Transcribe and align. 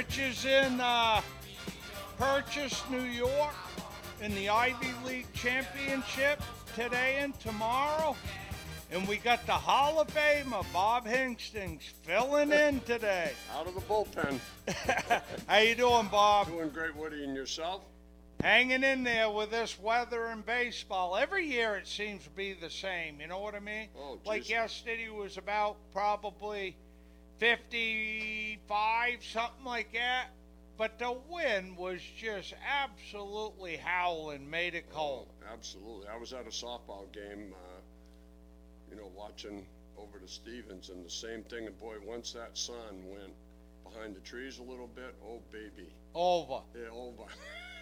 Rich 0.00 0.18
is 0.18 0.44
in 0.44 0.80
uh, 0.80 1.20
Purchase, 2.16 2.82
New 2.90 3.02
York, 3.02 3.54
in 4.20 4.34
the 4.34 4.50
Ivy 4.50 4.92
League 5.06 5.32
Championship 5.32 6.42
today 6.74 7.18
and 7.20 7.38
tomorrow. 7.40 8.14
And 8.92 9.06
we 9.08 9.16
got 9.16 9.46
the 9.46 9.52
Hall 9.52 10.00
of 10.00 10.08
Famer, 10.08 10.64
Bob 10.72 11.06
Hingstings, 11.06 11.82
filling 12.02 12.52
in 12.52 12.80
today. 12.80 13.32
Out 13.56 13.66
of 13.66 13.74
the 13.74 13.80
bullpen. 13.80 14.38
How 15.46 15.58
you 15.58 15.74
doing, 15.74 16.08
Bob? 16.08 16.48
Doing 16.48 16.68
great, 16.68 16.94
Woody, 16.96 17.24
and 17.24 17.34
yourself? 17.34 17.82
Hanging 18.42 18.82
in 18.82 19.04
there 19.04 19.30
with 19.30 19.50
this 19.50 19.78
weather 19.78 20.26
and 20.26 20.44
baseball. 20.44 21.16
Every 21.16 21.46
year 21.46 21.76
it 21.76 21.86
seems 21.86 22.24
to 22.24 22.30
be 22.30 22.52
the 22.52 22.70
same. 22.70 23.20
You 23.20 23.26
know 23.26 23.38
what 23.38 23.54
I 23.54 23.60
mean? 23.60 23.88
Oh, 23.98 24.18
like 24.26 24.48
yesterday 24.48 25.08
was 25.08 25.38
about 25.38 25.76
probably 25.92 26.76
55, 27.38 29.24
something 29.24 29.64
like 29.64 29.92
that. 29.92 30.28
But 30.80 30.98
the 30.98 31.14
wind 31.28 31.76
was 31.76 32.00
just 32.00 32.54
absolutely 32.66 33.76
howling, 33.76 34.48
made 34.48 34.74
it 34.74 34.90
cold. 34.90 35.28
Oh, 35.30 35.52
absolutely. 35.52 36.08
I 36.08 36.16
was 36.16 36.32
at 36.32 36.46
a 36.46 36.48
softball 36.48 37.12
game, 37.12 37.52
uh, 37.52 37.80
you 38.90 38.96
know, 38.96 39.10
watching 39.14 39.66
over 39.98 40.18
to 40.18 40.26
Stevens, 40.26 40.88
and 40.88 41.04
the 41.04 41.10
same 41.10 41.42
thing. 41.42 41.66
And 41.66 41.78
boy, 41.78 41.96
once 42.02 42.32
that 42.32 42.56
sun 42.56 43.04
went 43.10 43.34
behind 43.84 44.16
the 44.16 44.20
trees 44.20 44.58
a 44.58 44.62
little 44.62 44.86
bit, 44.86 45.14
oh 45.22 45.42
baby, 45.52 45.90
Over. 46.14 46.62
yeah, 46.74 46.88
over. 46.90 47.24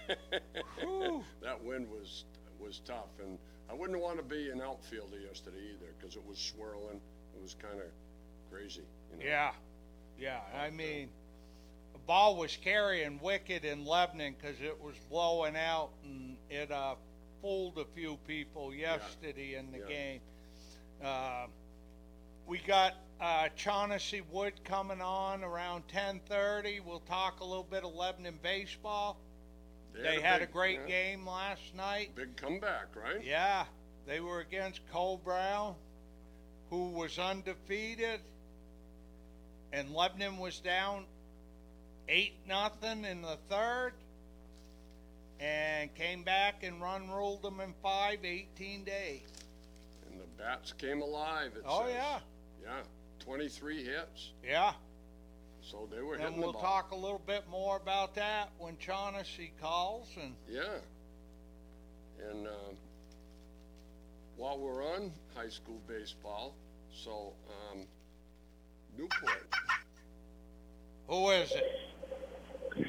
That 1.40 1.62
wind 1.62 1.86
was 1.88 2.24
was 2.58 2.80
tough, 2.84 3.14
and 3.24 3.38
I 3.70 3.74
wouldn't 3.74 4.00
want 4.00 4.16
to 4.16 4.24
be 4.24 4.50
an 4.50 4.60
outfielder 4.60 5.20
yesterday 5.20 5.70
either 5.72 5.92
because 6.00 6.16
it 6.16 6.26
was 6.26 6.38
swirling. 6.38 7.00
It 7.36 7.40
was 7.40 7.54
kind 7.54 7.78
of 7.78 7.86
crazy. 8.50 8.82
You 9.12 9.18
know? 9.18 9.24
Yeah, 9.24 9.52
yeah. 10.18 10.40
I 10.52 10.70
mean, 10.70 11.10
ball 12.08 12.36
was 12.36 12.56
carrying 12.56 13.20
wicked 13.20 13.64
in 13.66 13.84
Lebanon 13.84 14.34
because 14.40 14.58
it 14.60 14.82
was 14.82 14.94
blowing 15.10 15.54
out, 15.56 15.90
and 16.04 16.36
it 16.50 16.72
uh, 16.72 16.94
fooled 17.42 17.78
a 17.78 17.84
few 17.94 18.16
people 18.26 18.74
yesterday 18.74 19.54
in 19.54 19.70
the 19.70 19.78
Yeah. 19.78 19.86
game. 19.86 20.20
Uh, 21.04 21.46
we 22.46 22.58
got 22.58 22.94
uh, 23.20 23.48
Shaughnessy 23.56 24.22
Wood 24.32 24.54
coming 24.64 25.02
on 25.02 25.44
around 25.44 25.84
10:30. 25.88 26.80
We'll 26.80 27.00
talk 27.00 27.40
a 27.40 27.44
little 27.44 27.62
bit 27.70 27.84
of 27.84 27.94
Lebanon 27.94 28.38
baseball. 28.42 29.18
They 29.92 30.20
had 30.20 30.36
a 30.42 30.46
big- 30.46 30.52
great 30.52 30.80
yeah, 30.82 30.86
game 30.86 31.26
last 31.26 31.74
night. 31.74 32.14
Big 32.14 32.36
comeback, 32.36 32.94
right? 32.96 33.22
Yeah, 33.22 33.66
they 34.06 34.20
were 34.20 34.40
against 34.40 34.80
Coe-Brown, 34.92 35.74
who 36.70 36.90
was 36.90 37.18
undefeated, 37.18 38.20
and 39.72 39.92
Lebanon 39.92 40.38
was 40.38 40.60
down 40.60 41.04
eight 42.08 42.34
nothing 42.46 43.04
in 43.04 43.22
the 43.22 43.36
third, 43.48 43.92
and 45.40 45.94
came 45.94 46.22
back 46.22 46.62
and 46.62 46.80
run 46.80 47.08
ruled 47.10 47.42
them 47.42 47.60
in 47.60 47.74
five, 47.82 48.24
18 48.24 48.84
to 48.86 48.90
eight. 48.90 49.22
And 50.10 50.20
the 50.20 50.26
bats 50.42 50.72
came 50.72 51.00
alive. 51.02 51.52
It 51.56 51.62
Oh 51.66 51.84
says. 51.86 51.94
yeah, 51.94 52.18
Yeah, 52.64 52.80
23 53.24 53.84
hits. 53.84 54.30
yeah. 54.44 54.72
So 55.62 55.86
they 55.94 56.00
were 56.02 56.14
And 56.14 56.22
hitting 56.22 56.38
we'll 56.38 56.52
the 56.52 56.58
ball. 56.58 56.62
talk 56.62 56.90
a 56.92 56.96
little 56.96 57.20
bit 57.26 57.44
more 57.50 57.76
about 57.76 58.14
that 58.14 58.50
when 58.58 58.76
Shaughnessy 58.78 59.52
calls. 59.60 60.08
And 60.20 60.34
Yeah. 60.48 60.78
And 62.30 62.46
um, 62.48 62.76
while 64.36 64.58
we're 64.58 64.82
on 64.82 65.12
high 65.36 65.50
school 65.50 65.80
baseball, 65.86 66.54
so 66.92 67.32
um, 67.70 67.86
Newport. 68.96 69.54
who 71.06 71.30
is 71.30 71.52
it? 71.52 72.86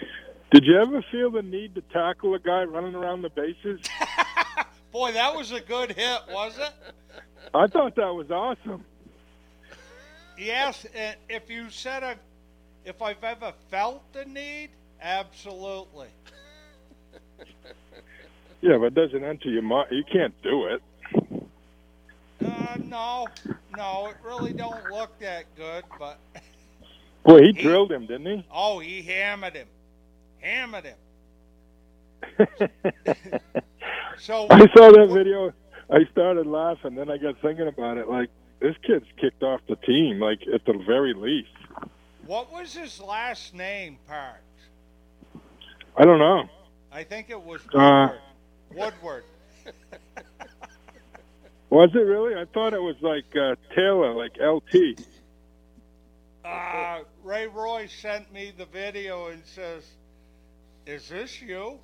Did 0.51 0.65
you 0.65 0.79
ever 0.81 1.03
feel 1.11 1.29
the 1.31 1.43
need 1.43 1.75
to 1.75 1.81
tackle 1.93 2.33
a 2.33 2.39
guy 2.39 2.63
running 2.63 2.95
around 2.95 3.21
the 3.21 3.29
bases? 3.29 3.79
Boy, 4.91 5.11
that 5.11 5.35
was 5.35 5.51
a 5.51 5.59
good 5.59 5.91
hit, 5.91 6.21
was 6.31 6.57
it? 6.57 6.73
I 7.53 7.67
thought 7.67 7.95
that 7.95 8.13
was 8.13 8.31
awesome. 8.31 8.83
Yes, 10.37 10.85
if 11.29 11.49
you 11.49 11.69
said 11.69 12.01
a, 12.01 12.15
if 12.85 13.01
I've 13.01 13.23
ever 13.23 13.53
felt 13.69 14.01
the 14.13 14.25
need, 14.25 14.69
absolutely. 15.01 16.07
Yeah, 18.61 18.77
but 18.77 18.87
it 18.87 18.95
doesn't 18.95 19.23
enter 19.23 19.49
your 19.49 19.61
mind. 19.61 19.87
You 19.91 20.03
can't 20.11 20.33
do 20.41 20.65
it. 20.65 20.81
Uh, 22.45 22.77
no, 22.83 23.27
no, 23.77 24.07
it 24.07 24.17
really 24.23 24.53
don't 24.53 24.89
look 24.89 25.17
that 25.19 25.45
good. 25.55 25.83
But 25.97 26.19
Boy, 27.23 27.41
he 27.41 27.51
drilled 27.53 27.91
him, 27.91 28.05
didn't 28.05 28.25
he? 28.25 28.45
oh, 28.51 28.79
he 28.79 29.01
hammered 29.01 29.53
him, 29.55 29.67
hammered 30.41 30.85
him. 30.85 30.97
So 34.21 34.47
I 34.49 34.59
saw 34.75 34.91
that 34.91 35.11
video. 35.13 35.53
I 35.89 35.99
started 36.11 36.45
laughing. 36.45 36.95
Then 36.95 37.09
I 37.09 37.17
got 37.17 37.39
thinking 37.41 37.67
about 37.69 37.97
it. 37.97 38.09
Like 38.09 38.29
this 38.59 38.75
kid's 38.85 39.05
kicked 39.19 39.43
off 39.43 39.61
the 39.69 39.77
team. 39.77 40.19
Like 40.19 40.41
at 40.53 40.65
the 40.65 40.73
very 40.85 41.13
least. 41.13 41.47
what 42.25 42.51
was 42.51 42.73
his 42.73 42.99
last 42.99 43.53
name, 43.53 43.97
Parks? 44.07 44.41
I 45.95 46.03
don't 46.03 46.19
know. 46.19 46.43
I 46.91 47.03
think 47.05 47.29
it 47.29 47.41
was 47.41 47.61
Uh, 47.73 48.09
Woodward. 48.71 49.23
Woodward. 49.23 49.23
Was 51.69 51.91
it 51.93 51.99
really? 51.99 52.33
I 52.35 52.45
thought 52.51 52.73
it 52.73 52.81
was 52.81 52.95
like 53.01 53.25
uh, 53.35 53.53
Taylor, 53.75 54.13
like 54.15 54.31
LT. 54.41 54.99
Uh, 56.43 57.03
Ray 57.23 57.45
Roy 57.45 57.85
sent 57.87 58.33
me 58.33 58.51
the 58.57 58.65
video 58.65 59.27
and 59.27 59.43
says, 59.45 59.83
"Is 60.89 61.07
this 61.07 61.39
you?" 61.39 61.77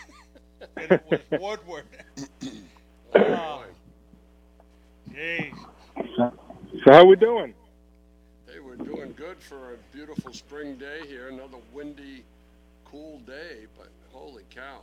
and 0.76 0.92
it 0.92 1.02
was 1.10 1.20
Woodward. 1.40 1.84
Oh, 3.16 3.20
Oh. 3.20 3.64
Jeez. 5.12 5.54
So 6.18 6.32
how 6.86 7.04
we 7.04 7.14
doing? 7.14 7.54
Hey, 8.48 8.58
we're 8.58 8.74
doing 8.74 9.14
good 9.16 9.38
for 9.38 9.74
a 9.74 9.76
beautiful 9.92 10.32
spring 10.32 10.74
day 10.74 11.02
here. 11.06 11.28
Another 11.28 11.58
windy, 11.72 12.24
cool 12.84 13.20
day, 13.20 13.66
but 13.78 13.88
holy 14.12 14.42
cow. 14.50 14.80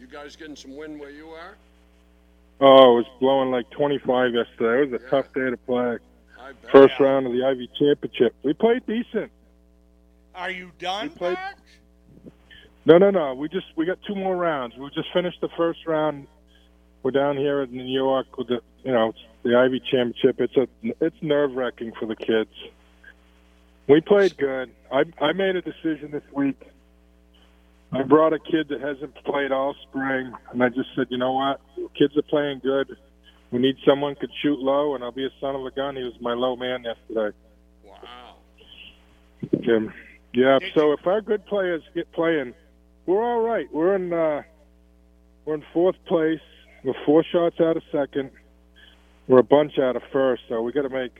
You 0.00 0.06
guys 0.06 0.36
getting 0.36 0.56
some 0.56 0.74
wind 0.74 0.98
where 0.98 1.10
you 1.10 1.28
are? 1.28 1.54
Oh, 2.62 2.92
it 2.92 3.02
was 3.02 3.06
blowing 3.20 3.50
like 3.50 3.68
25 3.70 4.32
yesterday. 4.32 4.82
It 4.88 4.90
was 4.92 5.00
a 5.02 5.04
Yeah. 5.04 5.10
tough 5.10 5.32
day 5.34 5.50
to 5.50 5.56
play. 5.58 5.98
First 6.72 6.98
round 6.98 7.26
of 7.26 7.32
the 7.34 7.44
Ivy 7.44 7.68
Championship. 7.78 8.34
We 8.42 8.54
played 8.54 8.86
decent. 8.86 9.30
Are 10.34 10.50
you 10.50 10.72
done, 10.78 11.08
We 11.10 11.14
played- 11.14 11.36
Parks? 11.36 11.60
No, 12.86 12.98
no, 12.98 13.10
no. 13.10 13.34
We 13.34 13.48
just 13.48 13.66
we 13.76 13.84
got 13.84 13.98
two 14.06 14.14
more 14.14 14.36
rounds. 14.36 14.76
We 14.76 14.88
just 14.94 15.08
finished 15.12 15.40
the 15.40 15.48
first 15.56 15.80
round. 15.86 16.28
We're 17.02 17.10
down 17.10 17.36
here 17.36 17.62
in 17.62 17.72
New 17.72 17.84
York 17.84 18.38
with 18.38 18.46
the 18.46 18.60
you 18.84 18.92
know 18.92 19.12
the 19.42 19.56
Ivy 19.56 19.80
Championship. 19.90 20.40
It's 20.40 20.56
a 20.56 20.68
it's 21.04 21.16
nerve 21.20 21.52
wracking 21.52 21.92
for 21.98 22.06
the 22.06 22.14
kids. 22.14 22.50
We 23.88 24.00
played 24.00 24.36
good. 24.36 24.70
I 24.92 25.02
I 25.20 25.32
made 25.32 25.56
a 25.56 25.62
decision 25.62 26.12
this 26.12 26.22
week. 26.32 26.60
I 27.92 28.02
brought 28.02 28.32
a 28.32 28.38
kid 28.38 28.68
that 28.68 28.80
hasn't 28.80 29.14
played 29.24 29.50
all 29.52 29.74
spring, 29.88 30.32
and 30.52 30.62
I 30.62 30.68
just 30.68 30.88
said, 30.96 31.06
you 31.08 31.18
know 31.18 31.32
what, 31.32 31.60
kids 31.96 32.16
are 32.16 32.22
playing 32.22 32.60
good. 32.60 32.96
We 33.52 33.60
need 33.60 33.76
someone 33.86 34.16
could 34.16 34.30
shoot 34.42 34.58
low, 34.58 34.94
and 34.94 35.04
I'll 35.04 35.12
be 35.12 35.24
a 35.24 35.30
son 35.40 35.54
of 35.54 35.64
a 35.64 35.70
gun. 35.70 35.96
He 35.96 36.02
was 36.02 36.14
my 36.20 36.34
low 36.34 36.56
man 36.56 36.84
yesterday. 36.84 37.36
Wow. 37.84 38.36
Jim. 39.60 39.92
Yeah. 40.34 40.58
So 40.74 40.92
if 40.92 41.06
our 41.06 41.20
good 41.20 41.46
players 41.46 41.82
get 41.94 42.10
playing, 42.12 42.54
we're 43.06 43.22
all 43.22 43.40
right. 43.40 43.66
We're 43.72 43.94
in 43.96 44.12
uh, 44.12 44.42
we're 45.44 45.54
in 45.54 45.64
fourth 45.72 45.96
place. 46.06 46.40
We're 46.84 46.94
four 47.04 47.24
shots 47.32 47.56
out 47.60 47.76
of 47.76 47.82
second. 47.92 48.30
We're 49.28 49.38
a 49.40 49.44
bunch 49.44 49.78
out 49.78 49.96
of 49.96 50.02
first. 50.12 50.42
So 50.48 50.62
we 50.62 50.72
got 50.72 50.82
to 50.82 50.88
make 50.88 51.12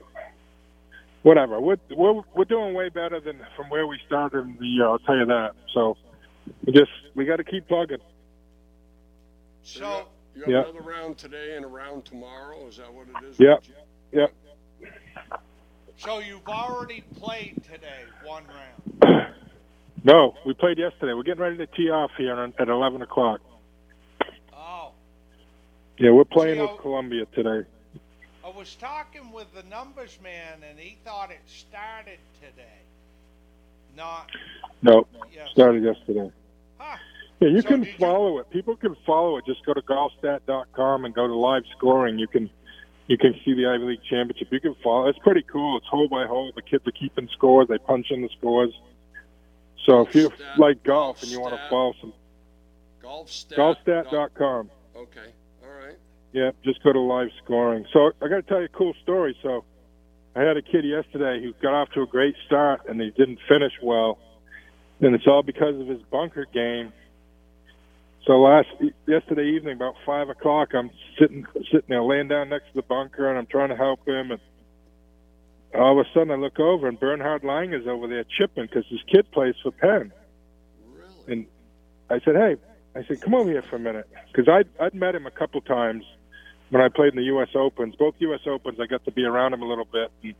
whatever. 1.23 1.61
We're, 1.61 1.77
we're 1.97 2.23
we're 2.35 2.45
doing 2.45 2.75
way 2.75 2.89
better 2.89 3.21
than 3.21 3.41
from 3.57 3.69
where 3.71 3.87
we 3.87 3.99
started 4.07 4.39
in 4.41 4.57
the 4.61 4.67
year. 4.67 4.87
I'll 4.89 4.99
tell 5.01 5.17
you 5.17 5.27
that. 5.27 5.53
So 5.75 5.97
we 6.65 6.73
just 6.73 6.91
we 7.15 7.25
got 7.25 7.37
to 7.37 7.45
keep 7.45 7.67
plugging. 7.69 7.99
So, 9.63 10.07
you 10.37 10.43
have, 10.43 10.51
Yeah. 10.51 10.63
another 10.63 10.81
round 10.83 11.19
today 11.19 11.57
and 11.57 11.65
a 11.65 11.69
round 11.69 12.05
tomorrow? 12.05 12.69
Is 12.69 12.77
that 12.77 12.93
what 12.93 13.09
it 13.09 13.25
is? 13.29 13.41
Yep. 13.41 13.65
Yep. 14.13 14.33
So 15.97 16.21
you've 16.21 16.47
already 16.47 17.03
played 17.19 17.61
today, 17.65 18.05
one 18.25 18.45
round. 18.47 19.35
No, 20.07 20.35
we 20.47 20.55
played 20.55 20.79
yesterday. 20.79 21.15
We're 21.15 21.25
getting 21.25 21.43
ready 21.43 21.57
to 21.57 21.67
tee 21.67 21.91
off 21.91 22.13
here 22.17 22.33
on- 22.33 22.55
at 22.61 22.69
eleven 22.69 23.03
o'clock. 23.03 23.41
Oh, 24.53 24.93
Yeah, 25.99 26.11
we're 26.11 26.25
playing 26.25 26.57
See, 26.57 26.61
with 26.61 26.71
I'll- 26.71 26.77
Columbia 26.77 27.27
today. 27.35 27.69
I 28.45 28.49
was 28.51 28.77
talking 28.77 29.33
with 29.33 29.53
the 29.53 29.65
numbers 29.65 30.17
man, 30.23 30.63
and 30.63 30.79
he 30.79 30.95
thought 31.05 31.33
it 31.33 31.41
started 31.49 32.21
today. 32.41 32.79
Not 33.97 34.31
No, 34.81 35.09
yes. 35.33 35.51
started 35.51 35.83
yesterday. 35.83 36.31
Huh. 36.79 36.99
Yeah, 37.41 37.49
you 37.49 37.63
So 37.63 37.69
can 37.69 37.81
did 37.81 37.89
you- 37.89 37.99
follow 37.99 38.39
it. 38.39 38.49
People 38.51 38.77
can 38.77 38.95
follow 39.07 39.39
it. 39.39 39.45
Just 39.45 39.65
go 39.65 39.75
to 39.75 39.83
golfstat.com 39.83 41.05
and 41.05 41.13
go 41.15 41.27
to 41.27 41.35
live 41.35 41.67
scoring. 41.77 42.21
You 42.21 42.29
can 42.29 42.49
you 43.09 43.17
can 43.19 43.35
see 43.45 43.55
the 43.55 43.67
Ivy 43.67 43.85
League 43.85 44.03
championship. 44.05 44.53
You 44.53 44.61
can 44.61 44.75
follow. 44.77 45.07
It's 45.09 45.19
pretty 45.21 45.43
cool. 45.43 45.77
It's 45.79 45.87
hole 45.87 46.07
by 46.09 46.27
hole. 46.27 46.53
The 46.55 46.63
kids 46.63 46.87
are 46.87 46.93
keeping 46.93 47.29
scores. 47.29 47.67
They 47.69 47.79
punch 47.79 48.11
in 48.13 48.23
the 48.23 48.29
scores. 48.31 48.73
So 49.87 50.01
if 50.03 50.15
you 50.15 50.29
Golfstat- 50.31 50.59
like 50.59 50.83
golf 50.83 51.23
and 51.23 51.31
you 51.31 51.41
want 51.41 51.55
to 51.55 51.61
follow 51.71 51.95
some 52.01 52.13
Golfstat. 53.03 53.55
golfstat.com. 53.57 54.71
Okay. 54.97 55.33
All 55.65 55.71
right. 55.71 55.97
Yeah, 56.33 56.51
just 56.65 56.83
go 56.83 56.93
to 56.93 57.01
live 57.01 57.29
scoring. 57.45 57.87
So 57.93 58.11
I 58.21 58.29
got 58.29 58.37
to 58.37 58.43
tell 58.43 58.59
you 58.59 58.67
a 58.67 58.69
cool 58.77 58.95
story. 59.03 59.37
So 59.43 59.65
I 60.35 60.41
had 60.43 60.57
a 60.57 60.63
kid 60.63 60.85
yesterday 60.85 61.43
who 61.43 61.55
got 61.63 61.73
off 61.73 61.91
to 61.93 62.03
a 62.03 62.07
great 62.07 62.35
start 62.47 62.83
and 62.89 63.01
he 63.01 63.11
didn't 63.11 63.39
finish 63.49 63.73
well, 63.81 64.19
and 65.01 65.15
it's 65.15 65.27
all 65.27 65.43
because 65.43 65.81
of 65.81 65.87
his 65.87 66.03
bunker 66.11 66.47
game. 66.53 66.93
So 68.27 68.41
last 68.41 68.69
yesterday 69.07 69.51
evening, 69.51 69.75
about 69.77 69.95
five 70.05 70.29
o'clock, 70.29 70.75
I'm 70.75 70.91
sitting 71.17 71.47
sitting 71.71 71.89
there, 71.89 72.03
laying 72.03 72.27
down 72.27 72.49
next 72.49 72.67
to 72.67 72.75
the 72.75 72.83
bunker, 72.83 73.29
and 73.31 73.39
I'm 73.39 73.47
trying 73.47 73.69
to 73.69 73.77
help 73.77 74.07
him. 74.07 74.33
And 74.33 74.41
all 75.79 75.99
of 75.99 76.07
a 76.07 76.11
sudden, 76.13 76.31
I 76.31 76.37
look 76.37 76.59
over, 76.59 76.89
and 76.89 76.99
Bernhard 76.99 77.43
Langer 77.43 77.81
is 77.81 77.87
over 77.87 78.07
there 78.07 78.25
chipping 78.25 78.67
because 78.67 78.87
his 78.89 79.01
kid 79.11 79.31
plays 79.31 79.55
for 79.63 79.71
Penn. 79.71 80.13
Really? 80.93 81.33
And 81.33 81.47
I 82.11 82.21
said, 82.25 82.37
"Hey," 82.37 82.57
I 82.95 83.05
said, 83.05 83.21
"Come 83.21 83.35
over 83.35 83.51
here 83.51 83.63
for 83.63 83.77
a 83.77 83.81
minute," 83.81 84.09
because 84.33 84.49
I'd 84.49 84.69
I'd 84.81 84.95
met 84.95 85.15
him 85.15 85.27
a 85.27 85.31
couple 85.31 85.61
times 85.61 86.05
when 86.71 86.83
I 86.83 86.89
played 86.89 87.13
in 87.13 87.17
the 87.17 87.25
U.S. 87.25 87.49
Opens. 87.55 87.95
Both 87.97 88.15
U.S. 88.19 88.41
Opens, 88.47 88.79
I 88.81 88.87
got 88.87 89.05
to 89.05 89.13
be 89.13 89.25
around 89.25 89.55
him 89.55 89.63
a 89.63 89.69
little 89.69 89.87
bit, 89.87 90.11
and, 90.23 90.35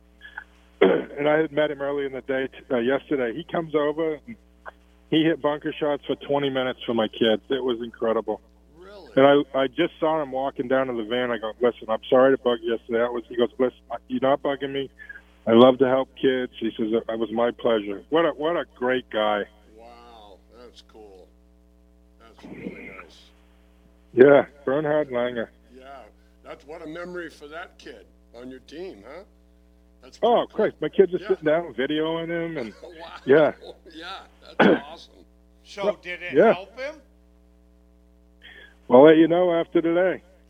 and 1.17 1.29
I 1.29 1.37
had 1.39 1.51
met 1.51 1.71
him 1.71 1.81
early 1.81 2.05
in 2.05 2.13
the 2.13 2.21
day 2.21 2.49
uh, 2.71 2.77
yesterday. 2.77 3.33
He 3.35 3.43
comes 3.43 3.75
over, 3.75 4.19
and 4.27 4.35
he 5.09 5.23
hit 5.23 5.41
bunker 5.41 5.73
shots 5.77 6.03
for 6.05 6.15
20 6.15 6.49
minutes 6.49 6.79
for 6.85 6.93
my 6.93 7.07
kids. 7.07 7.41
It 7.49 7.63
was 7.63 7.79
incredible. 7.81 8.41
Really? 8.77 9.11
And 9.15 9.45
I 9.53 9.59
I 9.59 9.67
just 9.67 9.93
saw 9.99 10.21
him 10.21 10.31
walking 10.31 10.67
down 10.67 10.87
to 10.87 10.93
the 10.93 11.03
van. 11.03 11.31
I 11.31 11.37
go, 11.37 11.53
"Listen, 11.61 11.89
I'm 11.89 12.03
sorry 12.09 12.35
to 12.35 12.41
bug 12.41 12.59
you 12.61 12.73
yesterday." 12.73 12.99
That 12.99 13.13
was 13.13 13.23
he 13.27 13.35
goes, 13.35 13.49
"Listen, 13.57 13.79
you're 14.07 14.21
not 14.21 14.41
bugging 14.41 14.71
me. 14.71 14.89
I 15.47 15.53
love 15.53 15.77
to 15.79 15.87
help 15.87 16.09
kids." 16.21 16.51
He 16.59 16.71
says, 16.77 16.91
"It 16.91 17.19
was 17.19 17.31
my 17.31 17.51
pleasure." 17.51 18.03
What 18.09 18.25
a 18.25 18.29
what 18.31 18.55
a 18.57 18.65
great 18.75 19.09
guy. 19.09 19.43
Wow. 19.77 20.39
That's 20.57 20.81
cool. 20.81 21.27
That's 22.19 22.43
really 22.43 22.87
nice. 23.01 23.31
Yeah, 24.13 24.45
Bernhard 24.65 25.09
Langer. 25.09 25.47
Yeah. 25.75 26.01
That's 26.43 26.65
what 26.65 26.81
a 26.81 26.87
memory 26.87 27.29
for 27.29 27.47
that 27.47 27.77
kid 27.77 28.05
on 28.35 28.49
your 28.49 28.59
team, 28.61 29.03
huh? 29.07 29.23
That's 30.01 30.19
Oh, 30.21 30.45
pretty 30.49 30.71
Christ! 30.71 30.75
My 30.81 30.89
kids 30.89 31.13
are 31.13 31.17
Yeah. 31.19 31.27
sitting 31.29 31.45
down 31.45 31.73
videoing 31.73 32.27
him, 32.29 32.57
and. 32.57 32.73
Wow. 32.83 33.17
Yeah. 33.25 33.51
Yeah. 33.93 34.19
That's 34.41 34.83
awesome. 34.83 35.25
So 35.63 35.97
did 36.01 36.21
it 36.21 36.33
Yeah. 36.35 36.53
help 36.53 36.77
him? 36.79 37.01
I'll 38.89 39.03
let 39.03 39.17
you 39.17 39.27
know 39.27 39.53
after 39.53 39.81
today. 39.81 40.21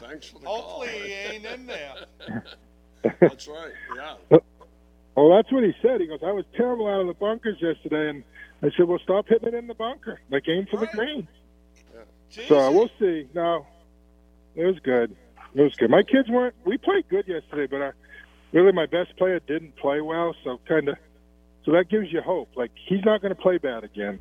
Thanks 0.00 0.28
for 0.28 0.38
the 0.40 0.46
Hopefully 0.46 0.88
call. 0.88 0.98
he 1.00 1.12
ain't 1.12 1.46
in 1.46 1.66
there. 1.66 1.94
That's 3.20 3.48
right. 3.48 3.72
Yeah. 3.96 4.38
Well, 5.14 5.28
that's 5.36 5.52
what 5.52 5.62
he 5.62 5.74
said. 5.82 6.00
He 6.00 6.06
goes, 6.06 6.20
"I 6.24 6.32
was 6.32 6.46
terrible 6.56 6.86
out 6.88 7.02
of 7.02 7.06
the 7.06 7.12
bunkers 7.12 7.58
yesterday," 7.60 8.08
and 8.08 8.24
I 8.62 8.70
said, 8.74 8.88
"Well, 8.88 8.98
stop 9.04 9.28
hitting 9.28 9.48
it 9.48 9.52
in 9.54 9.66
the 9.66 9.74
bunker. 9.74 10.18
Like 10.30 10.48
aim 10.48 10.66
for 10.70 10.78
Right. 10.78 10.90
the 10.90 10.96
green." 10.96 11.28
So 12.48 12.72
we'll 12.72 12.88
see. 12.98 13.28
No, 13.34 13.66
it 14.54 14.64
was 14.64 14.78
good. 14.78 15.14
It 15.54 15.60
was 15.60 15.74
good. 15.74 15.90
My 15.90 16.02
kids 16.02 16.30
weren't. 16.30 16.54
We 16.64 16.78
played 16.78 17.06
good 17.10 17.28
yesterday, 17.28 17.66
but 17.66 17.82
I, 17.82 17.92
really 18.52 18.72
my 18.72 18.86
best 18.86 19.14
player 19.18 19.38
didn't 19.40 19.76
play 19.76 20.00
well. 20.00 20.34
So 20.44 20.58
kind 20.66 20.88
of, 20.88 20.96
so 21.66 21.72
that 21.72 21.90
gives 21.90 22.10
you 22.10 22.22
hope. 22.22 22.48
Like 22.56 22.70
he's 22.86 23.04
not 23.04 23.20
going 23.20 23.34
to 23.36 23.40
play 23.40 23.58
bad 23.58 23.84
again. 23.84 24.18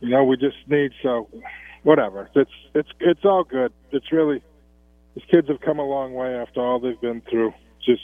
You 0.00 0.10
know, 0.10 0.24
we 0.24 0.36
just 0.36 0.58
need 0.66 0.92
so 1.02 1.26
whatever. 1.84 2.28
It's 2.34 2.50
it's 2.74 2.90
it's 3.00 3.24
all 3.24 3.44
good. 3.44 3.72
It's 3.92 4.12
really 4.12 4.42
these 5.20 5.30
kids 5.30 5.48
have 5.48 5.60
come 5.60 5.78
a 5.78 5.84
long 5.84 6.14
way 6.14 6.34
after 6.34 6.60
all 6.60 6.78
they've 6.78 7.00
been 7.00 7.22
through. 7.30 7.52
Just 7.84 8.02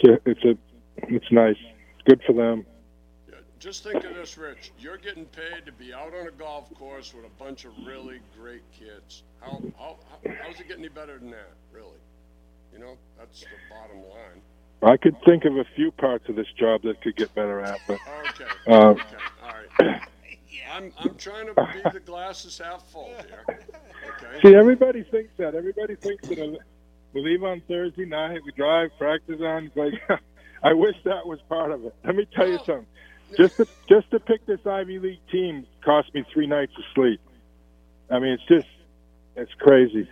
it's 0.00 0.44
a 0.44 0.56
it's 1.08 1.30
nice. 1.30 1.56
Good 2.06 2.20
for 2.26 2.32
them. 2.32 2.66
Just 3.58 3.84
think 3.84 4.02
of 4.02 4.14
this, 4.14 4.36
Rich. 4.36 4.72
You're 4.78 4.96
getting 4.96 5.24
paid 5.26 5.64
to 5.66 5.72
be 5.72 5.94
out 5.94 6.12
on 6.14 6.26
a 6.26 6.32
golf 6.32 6.74
course 6.74 7.14
with 7.14 7.24
a 7.24 7.42
bunch 7.42 7.64
of 7.64 7.72
really 7.86 8.20
great 8.36 8.62
kids. 8.72 9.22
How, 9.40 9.62
how, 9.78 9.96
how 10.10 10.32
how's 10.42 10.58
it 10.58 10.66
get 10.66 10.78
any 10.78 10.88
better 10.88 11.18
than 11.18 11.30
that, 11.30 11.52
really? 11.72 11.98
You 12.72 12.80
know, 12.80 12.96
that's 13.16 13.40
the 13.40 13.46
bottom 13.70 13.98
line. 13.98 14.42
I 14.82 14.96
could 14.96 15.14
think 15.24 15.44
of 15.44 15.56
a 15.56 15.64
few 15.76 15.92
parts 15.92 16.28
of 16.28 16.34
this 16.34 16.48
job 16.58 16.82
that 16.82 17.00
could 17.02 17.14
get 17.14 17.32
better 17.36 17.60
at, 17.60 17.78
but 17.86 17.98
Okay. 18.30 18.50
Um, 18.66 18.90
okay. 18.90 19.04
All 19.44 19.52
right. 19.78 20.02
I'm 20.72 20.92
I'm 20.98 21.14
trying 21.16 21.46
to 21.46 21.54
be 21.54 21.90
the 21.92 22.00
glasses 22.00 22.58
half 22.58 22.88
full 22.90 23.12
here. 23.28 23.44
Okay. 23.50 24.40
See, 24.42 24.54
everybody 24.54 25.02
thinks 25.04 25.32
that. 25.36 25.54
Everybody 25.54 25.94
thinks 25.96 26.26
that 26.28 26.58
we 27.12 27.20
leave 27.22 27.44
on 27.44 27.60
Thursday 27.68 28.06
night, 28.06 28.40
we 28.44 28.52
drive, 28.52 28.90
practice 28.98 29.40
on. 29.40 29.66
It's 29.66 29.76
Like, 29.76 30.20
I 30.62 30.72
wish 30.72 30.96
that 31.04 31.26
was 31.26 31.40
part 31.48 31.70
of 31.72 31.84
it. 31.84 31.94
Let 32.04 32.16
me 32.16 32.26
tell 32.34 32.46
you 32.46 32.56
Well- 32.56 32.64
something. 32.64 32.86
Just 33.36 33.56
to 33.56 33.66
just 33.88 34.10
to 34.10 34.20
pick 34.20 34.44
this 34.44 34.60
Ivy 34.66 34.98
League 34.98 35.20
team 35.30 35.66
cost 35.82 36.12
me 36.14 36.22
three 36.34 36.46
nights 36.46 36.72
of 36.76 36.84
sleep. 36.94 37.18
I 38.10 38.18
mean, 38.18 38.32
it's 38.32 38.44
just 38.46 38.66
it's 39.36 39.52
crazy. 39.58 40.06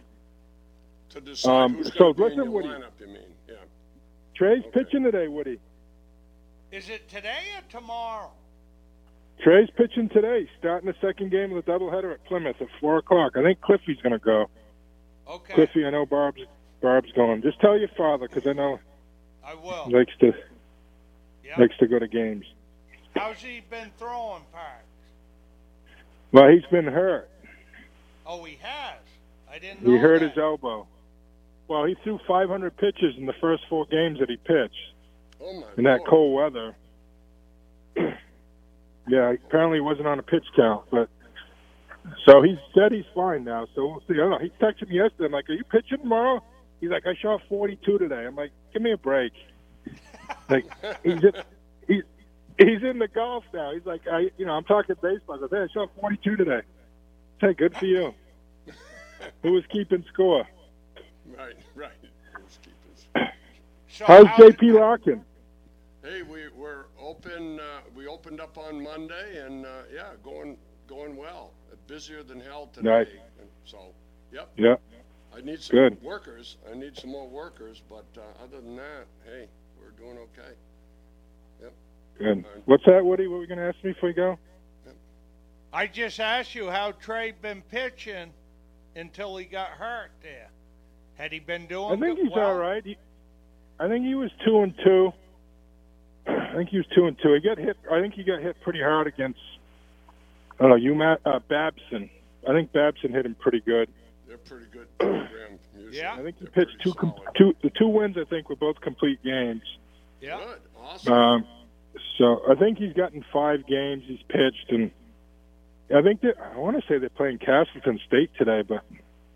To 1.10 1.20
decide 1.20 1.50
Um, 1.64 1.74
who's 1.74 1.92
so 1.94 2.14
going 2.14 2.14
to 2.14 2.14
be 2.14 2.22
in 2.22 2.28
listen, 2.28 2.44
your 2.44 2.52
Woody. 2.52 2.68
lineup, 2.68 3.00
you 3.00 3.06
mean? 3.08 3.34
Yeah. 3.46 3.54
Trey's 4.34 4.60
Okay. 4.64 4.70
pitching 4.84 5.02
today, 5.02 5.28
Woody. 5.28 5.58
Is 6.72 6.88
it 6.88 7.08
today 7.10 7.42
or 7.58 7.62
tomorrow? 7.68 8.30
Trey's 9.42 9.70
pitching 9.76 10.08
today, 10.10 10.48
starting 10.58 10.86
the 10.88 10.96
second 11.00 11.30
game 11.30 11.54
of 11.56 11.64
the 11.64 11.70
doubleheader 11.72 12.12
at 12.12 12.24
Plymouth 12.26 12.56
at 12.60 12.68
four 12.80 12.98
o'clock. 12.98 13.36
I 13.36 13.42
think 13.42 13.60
Cliffy's 13.60 13.96
going 14.02 14.12
to 14.12 14.18
go. 14.18 14.50
Okay, 15.28 15.54
Cliffy, 15.54 15.84
I 15.84 15.90
know 15.90 16.04
Barb's 16.06 16.42
Barb's 16.82 17.12
going. 17.12 17.42
Just 17.42 17.60
tell 17.60 17.78
your 17.78 17.88
father 17.96 18.26
because 18.28 18.46
I 18.46 18.52
know 18.52 18.78
I 19.44 19.54
will. 19.54 19.84
he 19.86 19.94
likes 19.94 20.12
to 20.20 20.32
Yeah. 21.44 21.58
likes 21.60 21.76
to 21.78 21.86
go 21.86 21.98
to 21.98 22.08
games. 22.08 22.44
How's 23.16 23.38
he 23.42 23.60
been 23.70 23.90
throwing, 23.98 24.42
Parks? 24.52 24.84
Well, 26.32 26.48
he's 26.48 26.64
been 26.70 26.86
hurt. 26.86 27.28
Oh, 28.26 28.44
he 28.44 28.58
has. 28.62 28.98
I 29.50 29.58
didn't 29.58 29.82
know 29.82 29.92
He 29.92 29.98
hurt 29.98 30.20
that. 30.20 30.28
his 30.30 30.38
elbow. 30.38 30.86
Well, 31.68 31.84
he 31.84 31.96
threw 32.02 32.18
500 32.26 32.76
pitches 32.76 33.16
in 33.16 33.26
the 33.26 33.32
first 33.40 33.64
four 33.68 33.86
games 33.86 34.18
that 34.20 34.28
he 34.30 34.36
pitched 34.36 34.92
Oh 35.40 35.60
my. 35.60 35.66
in 35.76 35.84
that 35.84 35.98
Lord. 36.00 36.10
cold 36.10 36.34
weather. 36.36 36.76
Yeah, 39.10 39.32
apparently 39.32 39.78
he 39.78 39.80
wasn't 39.82 40.06
on 40.06 40.18
a 40.18 40.22
pitch 40.22 40.46
count, 40.56 40.84
but 40.90 41.08
so 42.24 42.42
he 42.42 42.58
said 42.74 42.92
he's 42.92 43.04
fine 43.14 43.44
now. 43.44 43.66
So 43.74 43.86
we'll 43.86 44.02
see. 44.08 44.14
I 44.14 44.16
don't 44.16 44.30
know. 44.30 44.38
He 44.38 44.50
texted 44.64 44.88
me 44.88 44.96
yesterday. 44.96 45.26
I'm 45.26 45.32
like, 45.32 45.48
"Are 45.50 45.54
you 45.54 45.64
pitching 45.64 45.98
tomorrow?" 45.98 46.42
He's 46.80 46.90
like, 46.90 47.06
"I 47.06 47.14
shot 47.14 47.42
42 47.48 47.98
today." 47.98 48.24
I'm 48.26 48.36
like, 48.36 48.52
"Give 48.72 48.82
me 48.82 48.92
a 48.92 48.96
break." 48.96 49.32
like 50.48 50.66
he's 51.02 51.20
just, 51.20 51.36
he's 51.88 52.02
he's 52.58 52.82
in 52.82 52.98
the 52.98 53.08
golf 53.08 53.44
now. 53.52 53.72
He's 53.74 53.84
like, 53.86 54.02
I 54.10 54.30
you 54.38 54.46
know 54.46 54.52
I'm 54.52 54.64
talking 54.64 54.96
baseball. 55.02 55.36
I 55.36 55.40
said, 55.40 55.50
"Hey, 55.50 55.62
I 55.64 55.66
shot 55.72 55.90
42 56.00 56.36
today." 56.36 56.60
Hey, 57.40 57.54
good 57.54 57.76
for 57.76 57.86
you. 57.86 58.14
Who 59.42 59.52
was 59.52 59.64
keeping 59.72 60.04
score? 60.12 60.46
Right. 61.36 61.56
Right. 61.74 61.92
Who's 62.34 62.58
keeping- 62.62 63.28
So 63.88 64.04
How's 64.06 64.26
how 64.26 64.36
JP 64.38 64.78
Larkin? 64.78 65.24
Hey, 66.02 66.22
we 66.22 66.48
we're 66.48 66.84
open. 67.10 67.58
Uh, 67.58 67.80
we 67.94 68.06
opened 68.06 68.40
up 68.40 68.56
on 68.56 68.82
Monday, 68.82 69.44
and 69.44 69.66
uh, 69.66 69.82
yeah, 69.92 70.10
going 70.22 70.56
going 70.88 71.16
well. 71.16 71.52
Uh, 71.70 71.76
busier 71.86 72.22
than 72.22 72.40
hell 72.40 72.70
today. 72.72 72.88
Nice. 72.88 73.08
And 73.40 73.48
so, 73.64 73.92
yep. 74.32 74.50
Yeah. 74.56 74.76
I 75.34 75.40
need 75.40 75.60
some 75.60 75.76
Good. 75.76 76.02
workers. 76.02 76.56
I 76.70 76.74
need 76.76 76.96
some 76.96 77.10
more 77.10 77.28
workers, 77.28 77.82
but 77.88 78.06
uh, 78.16 78.44
other 78.44 78.60
than 78.60 78.76
that, 78.76 79.06
hey, 79.24 79.46
we're 79.80 79.92
doing 79.92 80.18
okay. 80.18 80.52
Yep. 81.62 81.72
Good. 82.18 82.44
What's 82.64 82.84
that, 82.86 83.04
Woody? 83.04 83.26
What 83.28 83.36
were 83.36 83.42
you 83.42 83.48
going 83.48 83.58
to 83.58 83.66
ask 83.66 83.76
me 83.84 83.92
before 83.92 84.08
you 84.08 84.14
go? 84.14 84.38
I 85.72 85.86
just 85.86 86.18
asked 86.18 86.56
you 86.56 86.68
how 86.68 86.92
Trey 86.92 87.30
been 87.30 87.62
pitching 87.62 88.32
until 88.96 89.36
he 89.36 89.44
got 89.44 89.68
hurt 89.68 90.10
there. 90.20 90.50
Had 91.14 91.32
he 91.32 91.38
been 91.38 91.66
doing? 91.66 91.92
I 91.92 92.06
think 92.06 92.18
he's 92.18 92.32
well? 92.34 92.48
all 92.48 92.56
right. 92.56 92.84
He, 92.84 92.96
I 93.78 93.86
think 93.86 94.04
he 94.04 94.16
was 94.16 94.30
two 94.44 94.62
and 94.62 94.74
two. 94.84 95.12
I 96.26 96.54
think 96.54 96.70
he 96.70 96.76
was 96.78 96.86
two 96.94 97.06
and 97.06 97.16
two. 97.22 97.34
He 97.34 97.40
got 97.40 97.58
hit. 97.58 97.76
I 97.90 98.00
think 98.00 98.14
he 98.14 98.22
got 98.22 98.40
hit 98.40 98.56
pretty 98.62 98.80
hard 98.80 99.06
against. 99.06 99.40
I 100.58 100.62
don't 100.64 100.70
know. 100.70 100.76
You, 100.76 100.94
Matt 100.94 101.20
uh, 101.24 101.38
Babson. 101.48 102.10
I 102.48 102.52
think 102.52 102.72
Babson 102.72 103.12
hit 103.12 103.26
him 103.26 103.34
pretty 103.34 103.60
good. 103.60 103.88
They're 104.26 104.38
pretty 104.38 104.66
good 104.72 104.86
program. 104.98 105.58
Usually. 105.76 105.98
Yeah. 105.98 106.14
I 106.14 106.22
think 106.22 106.36
he 106.38 106.44
They're 106.44 106.64
pitched 106.64 106.76
two, 106.82 106.94
com- 106.94 107.14
two. 107.36 107.54
The 107.62 107.70
two 107.70 107.88
wins 107.88 108.16
I 108.18 108.24
think 108.24 108.48
were 108.48 108.56
both 108.56 108.80
complete 108.80 109.22
games. 109.22 109.62
Yeah. 110.20 110.38
Good. 110.38 110.58
Awesome. 110.78 111.12
Um, 111.12 111.46
so 112.18 112.42
I 112.48 112.54
think 112.54 112.78
he's 112.78 112.92
gotten 112.92 113.24
five 113.32 113.66
games 113.66 114.04
he's 114.06 114.22
pitched, 114.28 114.70
and 114.70 114.90
I 115.94 116.02
think 116.02 116.20
that 116.20 116.34
I 116.38 116.58
want 116.58 116.76
to 116.80 116.86
say 116.86 116.98
they're 116.98 117.08
playing 117.08 117.38
Castleton 117.38 117.98
State 118.06 118.30
today, 118.38 118.62
but 118.62 118.84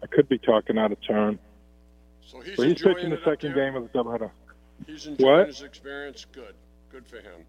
I 0.02 0.06
could 0.06 0.28
be 0.28 0.38
talking 0.38 0.78
out 0.78 0.92
of 0.92 0.98
turn. 1.06 1.38
So 2.26 2.40
he's, 2.40 2.54
he's 2.54 2.58
enjoying 2.60 2.94
pitching 2.96 3.10
the 3.10 3.16
it 3.16 3.24
second 3.24 3.54
game 3.54 3.74
of 3.74 3.82
the 3.82 3.98
doubleheader. 3.98 4.30
He's 4.86 5.06
enjoying 5.06 5.38
What? 5.38 5.46
his 5.48 5.62
experience. 5.62 6.26
Good. 6.32 6.54
Good 6.94 7.08
for 7.08 7.16
him. 7.16 7.44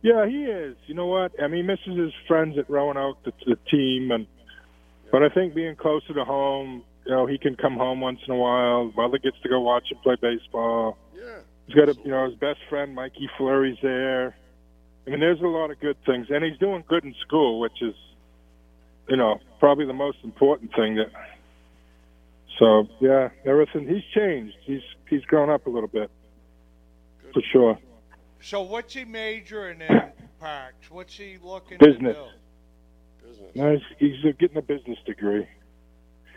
Yeah, 0.00 0.26
he 0.26 0.44
is. 0.44 0.74
You 0.86 0.94
know 0.94 1.04
what? 1.04 1.32
I 1.42 1.46
mean, 1.46 1.56
he 1.56 1.62
misses 1.62 1.98
his 1.98 2.14
friends 2.26 2.56
at 2.56 2.70
Roanoke, 2.70 3.22
the, 3.22 3.32
the 3.44 3.56
team, 3.70 4.10
and 4.10 4.26
but 5.12 5.22
I 5.22 5.28
think 5.28 5.54
being 5.54 5.76
closer 5.76 6.14
to 6.14 6.24
home, 6.24 6.84
you 7.04 7.12
know, 7.12 7.26
he 7.26 7.36
can 7.36 7.54
come 7.54 7.76
home 7.76 8.00
once 8.00 8.20
in 8.26 8.32
a 8.32 8.36
while. 8.36 8.90
Mother 8.96 9.18
gets 9.18 9.36
to 9.42 9.48
go 9.50 9.60
watch 9.60 9.92
him 9.92 9.98
play 10.02 10.16
baseball. 10.18 10.96
Yeah. 11.14 11.40
He's 11.66 11.76
got 11.76 11.90
a, 11.90 11.96
you 12.02 12.10
know, 12.10 12.30
his 12.30 12.38
best 12.38 12.60
friend 12.70 12.94
Mikey 12.94 13.28
Fleury's 13.36 13.76
there. 13.82 14.34
I 15.06 15.10
mean, 15.10 15.20
there's 15.20 15.42
a 15.42 15.46
lot 15.46 15.70
of 15.70 15.78
good 15.80 15.98
things, 16.06 16.28
and 16.30 16.42
he's 16.42 16.56
doing 16.56 16.82
good 16.88 17.04
in 17.04 17.14
school, 17.20 17.60
which 17.60 17.82
is, 17.82 17.94
you 19.06 19.18
know, 19.18 19.38
probably 19.60 19.84
the 19.84 19.92
most 19.92 20.18
important 20.24 20.74
thing. 20.74 20.94
That. 20.94 21.10
So 22.58 22.88
yeah, 23.00 23.28
everything. 23.44 23.86
He's 23.86 24.04
changed. 24.14 24.56
He's 24.64 24.82
he's 25.10 25.24
grown 25.26 25.50
up 25.50 25.66
a 25.66 25.70
little 25.70 25.90
bit, 25.90 26.10
Good. 27.22 27.34
for 27.34 27.42
sure. 27.52 27.78
So 28.40 28.62
what's 28.62 28.94
he 28.94 29.04
majoring 29.04 29.80
in, 29.80 30.12
Parks? 30.40 30.90
What's 30.90 31.14
he 31.16 31.38
looking 31.42 31.78
Business. 31.78 32.16
to 32.16 32.22
do? 33.22 33.28
Business. 33.28 33.50
No, 33.54 33.72
he's, 33.98 34.12
he's 34.22 34.34
getting 34.38 34.56
a 34.56 34.62
business 34.62 34.98
degree. 35.04 35.46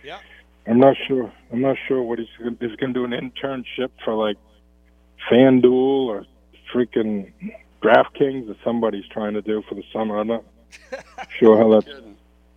Yeah. 0.03 0.19
I'm 0.67 0.79
not 0.79 0.95
sure. 1.07 1.31
I'm 1.51 1.61
not 1.61 1.77
sure 1.87 2.01
what 2.03 2.19
he's 2.19 2.27
gonna, 2.37 2.55
he's 2.59 2.75
going 2.77 2.93
to 2.93 2.99
do 2.99 3.05
an 3.05 3.11
internship 3.11 3.89
for 4.03 4.13
like 4.13 4.37
FanDuel 5.31 5.71
or 6.07 6.25
freaking 6.73 7.31
DraftKings 7.81 8.49
or 8.49 8.55
somebody's 8.63 9.07
trying 9.11 9.33
to 9.33 9.41
do 9.41 9.61
for 9.67 9.75
the 9.75 9.83
summer. 9.93 10.19
I'm 10.19 10.27
not 10.27 10.43
sure 11.39 11.57
how 11.57 11.69
that's 11.71 11.85
Kidding. 11.85 12.15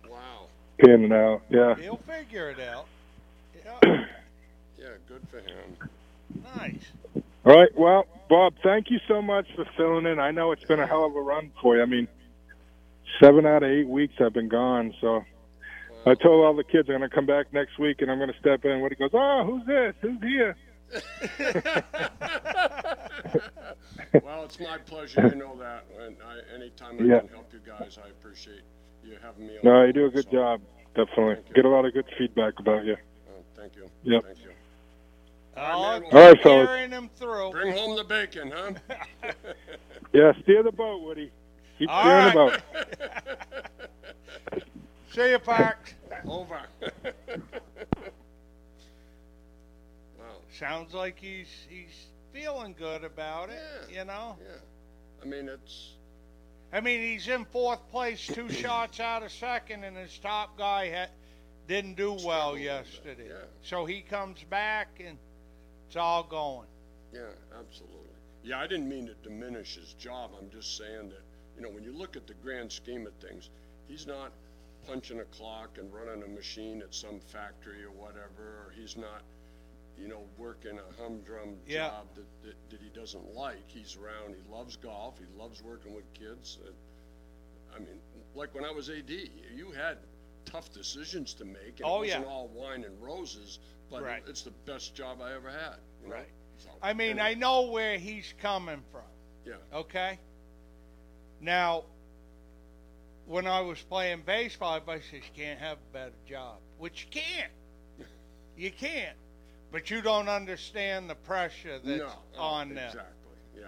Wow. 0.09 0.47
panning 0.79 1.11
out. 1.11 1.41
Yeah. 1.49 1.75
He'll 1.75 1.97
figure 1.97 2.49
it 2.51 2.59
out. 2.59 2.87
Yeah, 3.63 3.79
Yeah, 4.79 4.87
good 5.07 5.21
for 5.29 5.39
him. 5.39 5.77
nice. 6.57 7.23
All 7.45 7.55
right. 7.55 7.69
Well, 7.77 8.05
Bob, 8.29 8.53
thank 8.63 8.89
you 8.89 8.99
so 9.07 9.21
much 9.21 9.47
for 9.55 9.65
filling 9.77 10.05
in. 10.07 10.19
I 10.19 10.31
know 10.31 10.51
it's 10.51 10.63
been 10.63 10.79
a 10.79 10.87
hell 10.87 11.05
of 11.05 11.15
a 11.15 11.21
run 11.21 11.51
for 11.61 11.75
you. 11.75 11.83
I 11.83 11.85
mean, 11.85 12.07
seven 13.21 13.45
out 13.45 13.61
of 13.63 13.69
eight 13.69 13.87
weeks 13.87 14.15
I've 14.19 14.33
been 14.33 14.49
gone. 14.49 14.93
So 14.99 15.23
I 16.05 16.15
told 16.15 16.43
all 16.45 16.55
the 16.55 16.63
kids 16.63 16.89
I'm 16.89 16.97
going 16.97 17.09
to 17.09 17.15
come 17.15 17.25
back 17.27 17.53
next 17.53 17.77
week 17.77 18.01
and 18.01 18.09
I'm 18.09 18.17
going 18.17 18.31
to 18.31 18.39
step 18.39 18.65
in. 18.65 18.79
When 18.81 18.89
he 18.91 18.95
goes, 18.95 19.11
oh, 19.13 19.43
who's 19.45 19.65
this? 19.67 19.93
Who's 20.01 20.21
here? 20.21 20.55
well, 24.23 24.43
it's 24.45 24.59
my 24.59 24.77
pleasure. 24.79 25.27
You 25.27 25.35
know 25.35 25.55
that. 25.59 25.85
And 25.99 26.15
I, 26.25 26.39
anytime 26.55 26.99
I 26.99 27.03
Yeah. 27.03 27.19
can 27.19 27.29
help 27.29 27.53
you 27.53 27.59
guys, 27.65 27.99
I 28.03 28.07
appreciate 28.09 28.61
you 29.03 29.17
having 29.21 29.47
me 29.47 29.53
on. 29.57 29.61
No, 29.63 29.83
you 29.85 29.93
do 29.93 30.05
a 30.05 30.09
good 30.09 30.25
So, 30.25 30.31
job. 30.31 30.61
Definitely. 30.95 31.43
Get 31.53 31.65
a 31.65 31.69
lot 31.69 31.85
of 31.85 31.93
good 31.93 32.05
feedback 32.17 32.53
about 32.59 32.85
you. 32.85 32.93
uh, 32.93 32.97
thank 33.55 33.75
you. 33.75 33.87
Yep. 34.03 34.23
Thank 34.23 34.23
you. 34.23 34.23
I'll 34.23 34.23
man, 34.23 34.35
keep 34.35 34.45
well- 34.45 34.53
All 35.57 35.99
right, 35.99 36.11
fellas. 36.11 36.37
carrying 36.41 36.91
him 36.91 37.09
through. 37.15 37.51
Bring 37.51 37.73
home 37.73 37.95
the 37.95 38.03
bacon, 38.03 38.51
huh? 38.53 38.73
Yeah, 40.13 40.31
steer 40.43 40.63
the 40.63 40.71
boat, 40.71 41.01
Woody. 41.01 41.29
Keep 41.77 41.89
All 41.89 42.03
steering 42.03 42.35
right. 42.37 42.61
the 42.81 42.93
boat. 44.53 44.63
See 45.13 45.29
you, 45.31 45.39
Parks. 45.39 45.93
Over. 46.25 46.61
wow. 50.17 50.25
Sounds 50.57 50.93
like 50.93 51.19
he's 51.19 51.47
he's 51.69 52.07
feeling 52.33 52.75
good 52.77 53.03
about 53.03 53.49
it. 53.49 53.59
Yeah. 53.89 53.99
You 53.99 54.05
know. 54.05 54.37
Yeah. 54.41 54.57
I 55.21 55.25
mean, 55.25 55.49
it's 55.49 55.95
I 56.71 56.79
mean, 56.81 57.01
he's 57.01 57.27
in 57.27 57.45
fourth 57.45 57.85
place, 57.91 58.25
two 58.25 58.49
shots 58.49 58.99
out 58.99 59.23
of 59.23 59.31
second, 59.31 59.83
and 59.83 59.97
his 59.97 60.17
top 60.19 60.57
guy 60.57 60.89
ha- 60.91 61.11
didn't 61.67 61.95
do 61.95 62.13
well 62.13 62.55
Struggled 62.55 62.57
a 62.57 62.63
little 62.63 62.83
bit, 63.03 63.17
yesterday. 63.17 63.27
yeah. 63.29 63.45
So 63.63 63.85
he 63.85 64.01
comes 64.01 64.43
back, 64.49 64.87
and 65.05 65.17
it's 65.95 66.01
all 66.01 66.23
going. 66.23 66.67
Yeah, 67.13 67.21
absolutely. 67.57 68.09
Yeah, 68.43 68.59
I 68.59 68.67
didn't 68.67 68.89
mean 68.89 69.07
to 69.07 69.13
diminish 69.23 69.75
his 69.75 69.93
job. 69.93 70.31
I'm 70.37 70.49
just 70.49 70.77
saying 70.77 71.07
that, 71.07 71.21
you 71.55 71.61
know, 71.63 71.69
when 71.69 71.85
you 71.85 71.93
look 71.93 72.17
at 72.17 72.27
the 72.27 72.33
grand 72.33 72.69
scheme 72.69 73.07
of 73.07 73.13
things, 73.25 73.49
he's 73.87 74.05
not 74.05 74.33
punching 74.85 75.21
a 75.21 75.23
clock 75.23 75.77
and 75.77 75.91
running 75.93 76.21
a 76.23 76.27
machine 76.27 76.81
at 76.81 76.93
some 76.93 77.21
factory 77.21 77.81
or 77.85 77.91
whatever, 77.91 78.43
or 78.43 78.73
he's 78.75 78.97
not, 78.97 79.21
you 79.97 80.09
know, 80.09 80.23
working 80.37 80.77
a 80.77 81.01
humdrum 81.01 81.55
Yeah. 81.65 81.87
job 81.87 82.07
that, 82.15 82.25
that, 82.43 82.55
that 82.71 82.81
he 82.81 82.89
doesn't 82.89 83.33
like. 83.33 83.63
He's 83.67 83.95
around, 83.95 84.35
he 84.35 84.51
loves 84.53 84.75
golf, 84.75 85.15
he 85.17 85.41
loves 85.41 85.63
working 85.63 85.95
with 85.95 86.13
kids. 86.13 86.59
Uh, 86.61 86.71
I 87.73 87.79
mean, 87.79 88.01
like 88.35 88.53
when 88.53 88.65
I 88.65 88.71
was 88.71 88.89
AD, 88.89 89.09
you 89.09 89.71
had 89.71 89.97
tough 90.45 90.71
decisions 90.71 91.33
to 91.35 91.45
make, 91.45 91.79
and 91.79 91.83
Oh, 91.83 91.97
it 91.97 92.07
wasn't 92.07 92.25
yeah. 92.25 92.31
all 92.31 92.47
wine 92.49 92.83
and 92.83 93.01
roses, 93.01 93.59
but 93.89 94.03
Right. 94.03 94.23
it's 94.27 94.43
the 94.43 94.51
best 94.65 94.95
job 94.95 95.21
I 95.21 95.33
ever 95.33 95.49
had. 95.49 95.75
You 96.01 96.09
know? 96.09 96.15
Right. 96.15 96.29
So, 96.57 96.69
I 96.81 96.93
mean, 96.93 97.11
anyway. 97.19 97.25
I 97.25 97.33
know 97.33 97.63
where 97.63 97.97
he's 97.97 98.33
coming 98.41 98.83
from. 98.91 99.01
Yeah. 99.45 99.55
Okay. 99.73 100.19
Now, 101.41 101.83
when 103.25 103.47
I 103.47 103.61
was 103.61 103.81
playing 103.81 104.21
baseball, 104.25 104.75
everybody 104.75 105.01
says 105.01 105.13
you 105.13 105.21
can't 105.35 105.59
have 105.59 105.77
a 105.77 105.93
better 105.93 106.15
job, 106.27 106.57
which 106.77 107.03
you 107.05 107.21
can't. 107.21 107.51
You 108.57 108.71
can't. 108.71 109.17
But 109.73 109.89
you 109.91 110.01
don't 110.01 110.29
understand 110.29 111.09
the 111.09 111.15
pressure 111.15 111.77
that's 111.79 111.99
no, 111.99 112.09
oh, 112.37 112.41
on 112.41 112.69
them. 112.69 112.87
Exactly. 112.87 113.11
Yeah. 113.53 113.63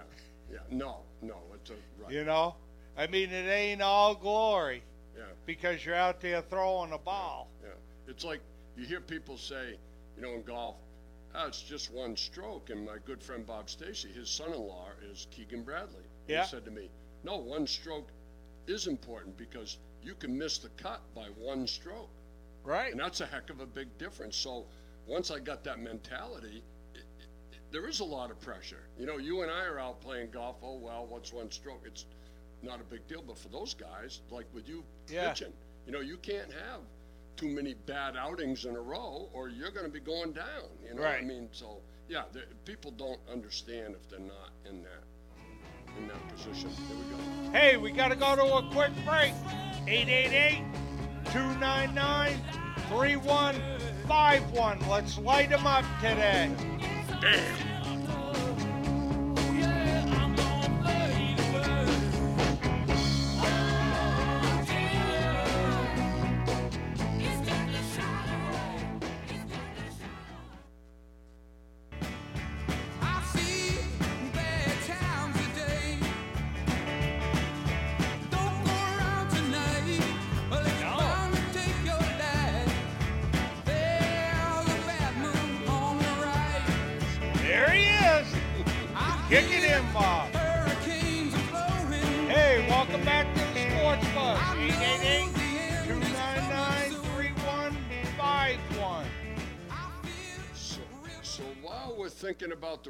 Yeah. 0.50 0.58
No. 0.70 1.00
No. 1.20 1.36
It's 1.56 1.68
a 1.68 1.74
right. 2.02 2.10
You 2.10 2.24
know, 2.24 2.54
I 2.96 3.06
mean, 3.06 3.30
it 3.30 3.46
ain't 3.50 3.82
all 3.82 4.14
glory 4.14 4.82
Yeah. 5.18 5.24
because 5.46 5.84
you're 5.84 5.96
out 5.96 6.20
there 6.20 6.40
throwing 6.42 6.92
a 6.92 6.98
ball. 6.98 7.50
Yeah. 7.62 7.70
It's 8.06 8.24
like 8.24 8.40
you 8.76 8.86
hear 8.86 9.00
people 9.00 9.36
say, 9.36 9.76
you 10.16 10.22
know, 10.22 10.32
in 10.34 10.42
golf, 10.42 10.76
ah, 11.34 11.46
it's 11.48 11.60
just 11.62 11.92
one 11.92 12.16
stroke. 12.16 12.70
And 12.70 12.86
my 12.86 12.98
good 13.04 13.22
friend 13.22 13.44
Bob 13.44 13.68
Stacy, 13.68 14.08
his 14.08 14.30
son-in-law 14.30 14.86
is 15.10 15.26
Keegan 15.32 15.62
Bradley. 15.64 16.04
Yeah. 16.28 16.42
He 16.42 16.48
said 16.48 16.64
to 16.66 16.70
me, 16.70 16.88
no, 17.24 17.36
one 17.38 17.66
stroke 17.66 18.08
is 18.68 18.86
important 18.86 19.36
because 19.36 19.78
you 20.02 20.14
can 20.14 20.38
miss 20.38 20.58
the 20.58 20.68
cut 20.70 21.00
by 21.14 21.26
one 21.36 21.66
stroke. 21.66 22.10
Right. 22.62 22.92
And 22.92 23.00
that's 23.00 23.20
a 23.20 23.26
heck 23.26 23.50
of 23.50 23.60
a 23.60 23.66
big 23.66 23.96
difference. 23.98 24.36
So 24.36 24.66
once 25.06 25.30
I 25.30 25.40
got 25.40 25.64
that 25.64 25.80
mentality, 25.80 26.62
it, 26.94 27.00
it, 27.00 27.28
there 27.72 27.88
is 27.88 28.00
a 28.00 28.04
lot 28.04 28.30
of 28.30 28.40
pressure. 28.40 28.88
You 28.98 29.06
know, 29.06 29.16
you 29.16 29.42
and 29.42 29.50
I 29.50 29.64
are 29.64 29.80
out 29.80 30.00
playing 30.00 30.30
golf. 30.30 30.56
Oh, 30.62 30.76
well, 30.76 31.06
what's 31.08 31.32
one 31.32 31.50
stroke? 31.50 31.82
It's 31.84 32.04
not 32.62 32.80
a 32.80 32.84
big 32.84 33.06
deal. 33.08 33.22
But 33.26 33.38
for 33.38 33.48
those 33.48 33.74
guys, 33.74 34.20
like 34.30 34.46
with 34.52 34.68
you 34.68 34.84
Yeah. 35.08 35.28
pitching, 35.30 35.52
you 35.86 35.92
know, 35.92 36.00
you 36.00 36.16
can't 36.18 36.52
have 36.52 36.80
too 37.36 37.48
many 37.48 37.74
bad 37.74 38.16
outings 38.16 38.64
in 38.64 38.74
a 38.76 38.80
row 38.80 39.28
or 39.32 39.48
you're 39.48 39.70
going 39.70 39.86
to 39.86 39.92
be 39.92 40.00
going 40.00 40.32
down. 40.32 40.68
You 40.84 40.94
know 40.94 41.02
what 41.02 41.12
I 41.12 41.20
mean? 41.22 41.48
So, 41.52 41.80
yeah, 42.08 42.24
the, 42.32 42.42
people 42.64 42.90
don't 42.90 43.20
understand 43.32 43.94
if 43.94 44.08
they're 44.08 44.18
not 44.18 44.50
in 44.68 44.82
that 44.82 45.04
in 45.96 46.08
that 46.08 46.28
position. 46.28 46.70
There 46.88 46.96
we 46.96 47.04
go. 47.04 47.16
Hey, 47.58 47.76
we 47.76 47.92
got 47.92 48.08
to 48.08 48.16
go 48.16 48.34
to 48.36 48.42
a 48.56 48.68
quick 48.72 48.92
break. 49.06 49.32
888 49.86 50.64
299 51.32 52.40
3151. 52.88 54.88
Let's 54.88 55.18
light 55.18 55.50
them 55.50 55.66
up 55.66 55.84
today. 56.00 56.50
I 57.22 57.77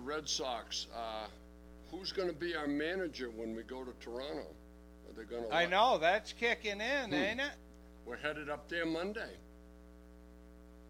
Red 0.09 0.27
Sox, 0.27 0.87
uh, 0.97 1.27
who's 1.91 2.13
going 2.13 2.29
to 2.29 2.35
be 2.35 2.57
our 2.57 2.67
manager 2.67 3.29
when 3.29 3.55
we 3.55 3.63
go 3.63 3.85
to 3.85 3.93
Toronto? 4.01 4.47
Are 5.07 5.13
they 5.15 5.25
going 5.25 5.45
to? 5.45 5.55
I 5.55 5.67
know, 5.67 5.99
that's 5.99 6.33
kicking 6.33 6.81
in, 6.81 7.13
ain't 7.13 7.41
it? 7.41 7.51
We're 8.07 8.17
headed 8.17 8.49
up 8.49 8.71
there 8.71 8.87
Monday. 8.87 9.37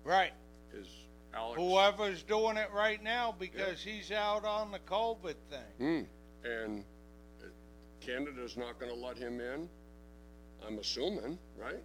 Right. 0.04 0.30
Is 0.72 0.86
Alex? 1.34 1.60
Whoever's 1.60 2.22
doing 2.22 2.56
it 2.58 2.68
right 2.72 3.02
now 3.02 3.34
because 3.36 3.82
he's 3.82 4.12
out 4.12 4.44
on 4.44 4.70
the 4.70 4.78
COVID 4.78 5.34
thing. 5.50 6.06
Hmm. 6.44 6.48
And 6.48 6.84
uh, 7.42 7.46
Canada's 8.00 8.56
not 8.56 8.78
going 8.78 8.92
to 8.92 8.98
let 8.98 9.18
him 9.18 9.40
in. 9.40 9.68
I'm 10.64 10.78
assuming, 10.78 11.38
right? 11.60 11.82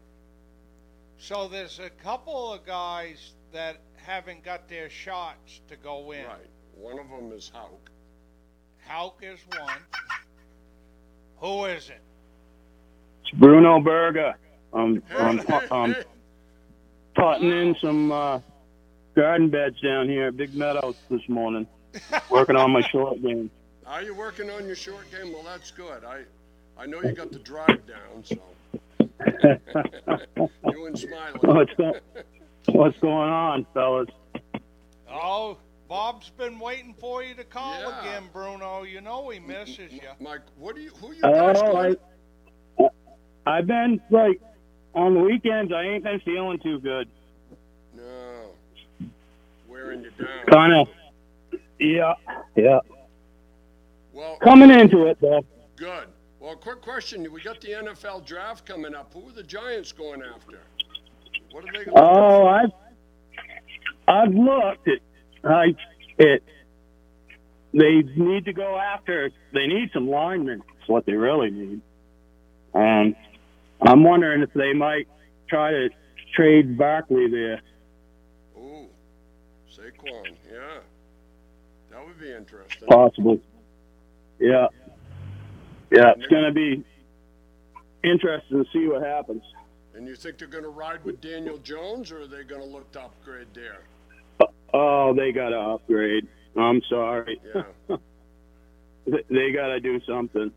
So 1.17 1.47
there's 1.47 1.79
a 1.79 1.89
couple 1.89 2.53
of 2.53 2.63
guys 2.63 3.33
that 3.53 3.77
haven't 3.95 4.43
got 4.43 4.69
their 4.69 4.91
shots 4.91 5.61
to 5.69 5.75
go 5.75 6.11
in. 6.11 6.25
Right. 6.25 6.49
One 6.75 6.99
of 6.99 7.09
them 7.09 7.31
is 7.35 7.51
Houck. 7.53 7.89
Houck 8.85 9.19
is 9.21 9.39
one. 9.57 9.77
Who 11.37 11.65
is 11.65 11.89
it? 11.89 12.01
It's 13.21 13.31
Bruno 13.39 13.79
Berger. 13.79 14.33
I'm, 14.73 15.01
I'm, 15.17 15.37
Hey, 15.39 15.59
I'm 15.71 15.93
hey, 15.93 16.03
potting 17.15 17.51
in 17.51 17.75
some 17.81 18.11
uh, 18.11 18.39
garden 19.15 19.49
beds 19.49 19.79
down 19.81 20.09
here 20.09 20.27
at 20.27 20.37
Big 20.37 20.53
Meadows 20.55 20.95
this 21.09 21.21
morning, 21.29 21.67
working 22.29 22.55
on 22.55 22.71
my 22.71 22.81
short 22.91 23.21
game. 23.21 23.49
Are 23.85 24.01
you 24.01 24.15
working 24.15 24.49
on 24.49 24.65
your 24.65 24.75
short 24.75 25.09
game? 25.11 25.31
Well, 25.33 25.43
that's 25.43 25.71
good. 25.71 26.03
I, 26.03 26.23
I 26.77 26.85
know 26.85 27.01
you 27.01 27.11
got 27.11 27.31
the 27.31 27.39
drive 27.39 27.81
down, 27.85 28.23
so 28.23 28.37
you 30.71 30.85
and 30.87 30.97
Smiley. 30.97 31.39
What's, 31.41 31.73
go- 31.75 31.99
what's 32.67 32.97
going 32.99 33.29
on, 33.29 33.65
fellas? 33.73 34.09
Oh, 35.09 35.57
Bob's 35.93 36.31
been 36.31 36.57
waiting 36.57 36.95
for 36.99 37.21
you 37.21 37.35
to 37.35 37.43
call 37.43 37.79
Yeah. 37.79 37.99
again, 38.01 38.23
Bruno. 38.33 38.81
You 38.81 38.99
know 38.99 39.29
he 39.29 39.37
misses 39.39 39.93
you. 39.93 40.01
Mike, 40.19 40.41
what 40.57 40.75
do 40.75 40.81
you? 40.81 40.89
Who 40.89 41.11
you 41.13 41.21
uh, 41.23 41.53
guys 41.53 41.61
Oh, 41.63 41.71
going? 41.71 41.95
I, 42.79 42.87
I've 43.45 43.67
been 43.67 44.01
like 44.09 44.41
on 44.95 45.13
the 45.13 45.19
weekends. 45.19 45.71
I 45.71 45.83
ain't 45.83 46.03
been 46.03 46.19
feeling 46.21 46.57
too 46.63 46.79
good. 46.79 47.07
No, 47.95 48.55
wearing 49.69 50.01
you 50.01 50.09
down. 50.17 50.45
Kind 50.49 50.73
of. 50.73 50.87
Yeah. 51.79 52.15
Yeah. 52.55 52.79
Well, 54.13 54.37
Coming 54.37 54.71
into 54.71 55.05
it 55.05 55.19
though. 55.21 55.45
good. 55.75 56.07
Well, 56.39 56.55
quick 56.55 56.81
question: 56.81 57.31
We 57.31 57.39
got 57.43 57.61
the 57.61 57.67
NFL 57.67 58.25
draft 58.25 58.65
coming 58.65 58.95
up. 58.95 59.13
Who 59.13 59.29
are 59.29 59.31
the 59.31 59.43
Giants 59.43 59.91
going 59.91 60.23
after? 60.23 60.57
What 61.51 61.65
are 61.69 61.71
they? 61.71 61.85
Going 61.85 61.97
Oh, 61.99 62.47
I've 62.47 62.71
I've 64.07 64.33
looked 64.33 64.87
at 64.87 64.97
I 65.43 65.75
it. 66.17 66.43
They 67.73 68.03
need 68.15 68.45
to 68.45 68.53
go 68.53 68.77
after. 68.77 69.31
They 69.53 69.67
need 69.67 69.89
some 69.93 70.07
linemen. 70.07 70.61
That's 70.77 70.89
what 70.89 71.05
they 71.05 71.13
really 71.13 71.49
need. 71.49 71.81
And 72.73 73.15
I'm 73.81 74.03
wondering 74.03 74.41
if 74.41 74.53
they 74.53 74.73
might 74.73 75.07
try 75.49 75.71
to 75.71 75.89
trade 76.35 76.77
Barkley 76.77 77.29
there. 77.29 77.61
Ooh, 78.57 78.87
Saquon. 79.71 80.35
Yeah, 80.51 80.79
that 81.91 82.05
would 82.05 82.19
be 82.19 82.31
interesting. 82.31 82.87
Possibly. 82.87 83.41
Yeah. 84.39 84.67
Yeah, 85.91 86.13
it's 86.17 86.27
going 86.27 86.45
to 86.45 86.51
be 86.51 86.83
interesting 88.03 88.63
to 88.63 88.69
see 88.71 88.87
what 88.87 89.03
happens. 89.03 89.43
And 89.95 90.07
you 90.07 90.15
think 90.15 90.39
they're 90.39 90.47
going 90.47 90.63
to 90.63 90.69
ride 90.71 91.03
with 91.05 91.21
Daniel 91.21 91.59
Jones, 91.59 92.11
or 92.11 92.21
are 92.21 92.27
they 92.27 92.43
going 92.43 92.61
to 92.61 92.67
look 92.67 92.91
to 92.93 93.01
upgrade 93.01 93.47
there? 93.53 93.81
Oh, 94.73 95.13
they 95.13 95.31
got 95.31 95.49
to 95.49 95.59
upgrade. 95.59 96.27
I'm 96.57 96.81
sorry. 96.89 97.39
Yeah. 97.55 97.97
they 99.29 99.51
got 99.51 99.67
to 99.67 99.79
do 99.79 99.99
something. 100.07 100.51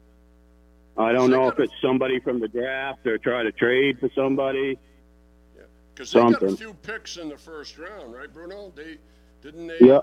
I 0.98 1.12
don't 1.12 1.30
know 1.30 1.48
if 1.48 1.58
it's 1.58 1.74
somebody 1.82 2.20
from 2.20 2.40
the 2.40 2.48
draft 2.48 3.06
or 3.06 3.18
try 3.18 3.42
to 3.42 3.52
trade 3.52 3.98
for 4.00 4.08
somebody. 4.14 4.78
Because 5.94 6.12
they 6.12 6.20
got 6.20 6.42
a 6.42 6.56
few 6.56 6.74
picks 6.74 7.16
in 7.16 7.28
the 7.28 7.36
first 7.36 7.78
round, 7.78 8.14
right, 8.14 8.32
Bruno? 8.32 8.72
They 8.74 8.98
didn't 9.42 9.66
they? 9.66 9.78
Yeah. 9.80 10.00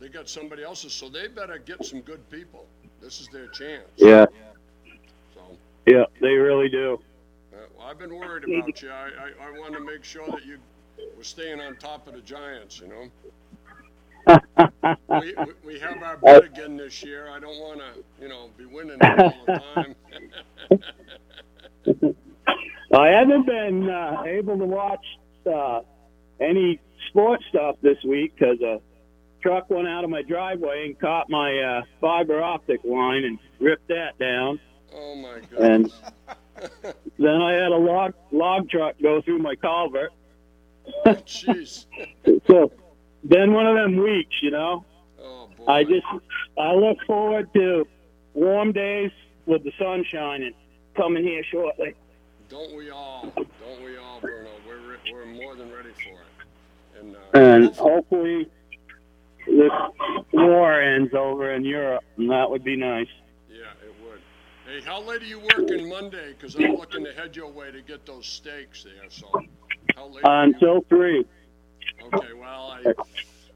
They 0.00 0.08
got 0.08 0.28
somebody 0.28 0.62
else's, 0.62 0.92
so 0.92 1.08
they 1.08 1.26
better 1.28 1.58
get 1.58 1.84
some 1.84 2.00
good 2.00 2.28
people. 2.30 2.66
This 3.00 3.20
is 3.20 3.28
their 3.28 3.48
chance. 3.48 3.88
Yeah, 3.96 4.26
So, 5.34 5.40
yeah, 5.86 6.04
they 6.20 6.34
really 6.34 6.68
do. 6.68 7.00
uh, 7.52 7.56
well, 7.76 7.86
I've 7.88 7.98
been 7.98 8.14
worried 8.14 8.44
about 8.44 8.80
you. 8.80 8.90
I, 8.90 9.10
I, 9.40 9.46
I 9.48 9.50
want 9.58 9.74
to 9.74 9.80
make 9.80 10.04
sure 10.04 10.26
that 10.28 10.44
you 10.44 10.58
were 11.16 11.24
staying 11.24 11.60
on 11.60 11.76
top 11.76 12.06
of 12.06 12.14
the 12.14 12.20
Giants. 12.20 12.80
You 12.80 12.88
know, 12.88 13.08
we, 14.28 15.34
we, 15.64 15.78
have 15.78 16.02
our 16.02 16.16
bet 16.18 16.44
again 16.44 16.76
this 16.76 17.02
year. 17.02 17.30
I 17.30 17.40
don't 17.40 17.58
want 17.58 17.80
to, 17.80 18.04
you 18.20 18.28
know, 18.28 18.50
be 18.56 18.66
winning 18.66 18.98
all 19.00 19.34
the 19.46 19.62
time. 19.74 19.94
I 22.94 23.08
haven't 23.08 23.46
been 23.46 23.88
uh, 23.88 24.22
able 24.26 24.58
to 24.58 24.64
watch 24.64 25.04
uh, 25.50 25.80
any 26.40 26.80
sports 27.08 27.44
stuff 27.48 27.76
this 27.82 27.96
week 28.04 28.34
because 28.38 28.60
a 28.60 28.80
truck 29.42 29.70
went 29.70 29.88
out 29.88 30.04
of 30.04 30.10
my 30.10 30.22
driveway 30.22 30.86
and 30.86 30.98
caught 30.98 31.30
my 31.30 31.58
uh, 31.58 31.82
fiber 32.00 32.42
optic 32.42 32.80
line 32.84 33.24
and 33.24 33.38
ripped 33.60 33.88
that 33.88 34.18
down. 34.18 34.60
oh 34.94 35.14
my 35.16 35.40
god! 35.50 35.60
And 35.60 35.92
then 37.18 37.40
I 37.42 37.52
had 37.52 37.72
a 37.72 37.76
log 37.76 38.14
log 38.30 38.68
truck 38.68 38.96
go 39.02 39.22
through 39.22 39.38
my 39.38 39.54
culvert. 39.56 40.12
Jeez. 41.06 41.86
So 42.46 42.72
then 43.24 43.52
one 43.52 43.66
of 43.66 43.74
them 43.76 43.96
weeks, 43.96 44.34
you 44.42 44.50
know. 44.50 44.84
Oh 45.20 45.48
boy. 45.56 45.64
I 45.66 45.84
just 45.84 46.06
I 46.58 46.72
look 46.72 46.98
forward 47.06 47.52
to 47.54 47.86
warm 48.34 48.72
days 48.72 49.10
with 49.46 49.64
the 49.64 49.72
sun 49.78 50.04
shining 50.10 50.52
coming 50.96 51.24
here 51.24 51.42
shortly. 51.50 51.94
Don't 52.48 52.76
we 52.76 52.90
all? 52.90 53.32
Don't 53.36 53.84
we 53.84 53.96
all, 53.98 54.20
Bruno? 54.20 54.50
We're 54.66 54.78
re- 54.92 55.12
we're 55.12 55.26
more 55.26 55.54
than 55.54 55.70
ready 55.72 55.90
for 55.90 56.10
it. 56.20 57.00
And, 57.00 57.16
uh, 57.16 57.18
And 57.34 57.64
hopefully- 57.76 58.46
hopefully 58.46 58.50
this 59.46 59.72
war 60.32 60.80
ends 60.80 61.14
over 61.14 61.52
in 61.52 61.64
Europe, 61.64 62.04
and 62.16 62.30
that 62.30 62.50
would 62.50 62.64
be 62.64 62.76
nice. 62.76 63.08
yeah, 63.50 63.56
it 63.84 63.94
would. 64.04 64.20
Hey, 64.66 64.80
how 64.84 65.00
late 65.00 65.22
are 65.22 65.26
you 65.26 65.40
working 65.40 65.88
Monday? 65.88 66.32
Because 66.32 66.54
I'm 66.56 66.74
looking 66.76 67.04
to 67.04 67.12
head 67.12 67.36
your 67.36 67.50
way 67.50 67.70
to 67.70 67.80
get 67.82 68.04
those 68.06 68.26
steaks 68.26 68.84
there. 68.84 69.08
So, 69.10 69.30
how 69.94 70.06
late? 70.08 70.22
Until 70.24 70.82
three. 70.82 71.24
Okay, 72.14 72.32
well, 72.32 72.72
I 72.72 72.92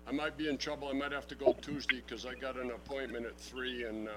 I 0.06 0.12
might 0.12 0.36
be 0.36 0.48
in 0.48 0.58
trouble. 0.58 0.88
I 0.88 0.92
might 0.92 1.12
have 1.12 1.26
to 1.28 1.34
go 1.34 1.54
Tuesday 1.62 2.02
because 2.04 2.26
I 2.26 2.34
got 2.34 2.56
an 2.56 2.70
appointment 2.70 3.26
at 3.26 3.38
three 3.38 3.86
in 3.86 4.08
uh, 4.08 4.12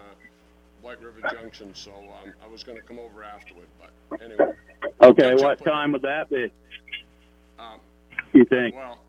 White 0.81 1.01
River 1.01 1.21
Junction. 1.31 1.73
So 1.73 1.91
um, 1.91 2.33
I 2.43 2.47
was 2.47 2.63
going 2.63 2.77
to 2.77 2.83
come 2.83 2.99
over 2.99 3.23
afterward, 3.23 3.67
but 3.79 4.21
anyway. 4.21 4.53
Okay, 5.01 5.35
what 5.35 5.63
time 5.63 5.91
would 5.93 6.01
that 6.01 6.29
be? 6.29 6.51
Um, 7.59 7.79
You 8.33 8.45
think? 8.45 8.75
well, 8.75 8.99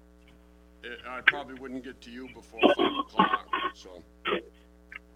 it, 0.85 0.99
I 1.09 1.21
probably 1.27 1.55
wouldn't 1.55 1.85
get 1.85 2.01
to 2.03 2.11
you 2.11 2.29
before 2.35 2.61
five 2.77 2.99
o'clock. 3.01 3.49
So. 3.75 4.03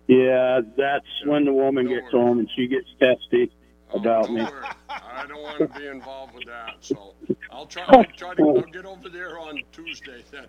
Yeah, 0.09 0.61
that's 0.77 1.07
when 1.25 1.45
the 1.45 1.53
woman 1.53 1.87
gets 1.87 2.11
home 2.11 2.41
and 2.41 2.51
she 2.57 2.67
gets 2.67 2.89
testy 2.99 3.53
about 3.95 4.31
me. 4.31 4.47
I 4.89 5.27
don't 5.27 5.43
want 5.43 5.59
to 5.59 5.79
be 5.79 5.87
involved 5.87 6.35
with 6.35 6.47
that. 6.47 6.77
So 6.81 7.15
I'll 7.51 7.67
try. 7.67 7.85
I'll 7.89 8.05
try 8.05 8.35
to 8.35 8.43
I'll 8.43 8.63
get 8.63 8.87
over 8.87 9.09
there 9.09 9.39
on 9.39 9.61
Tuesday 9.73 10.23
then. 10.31 10.47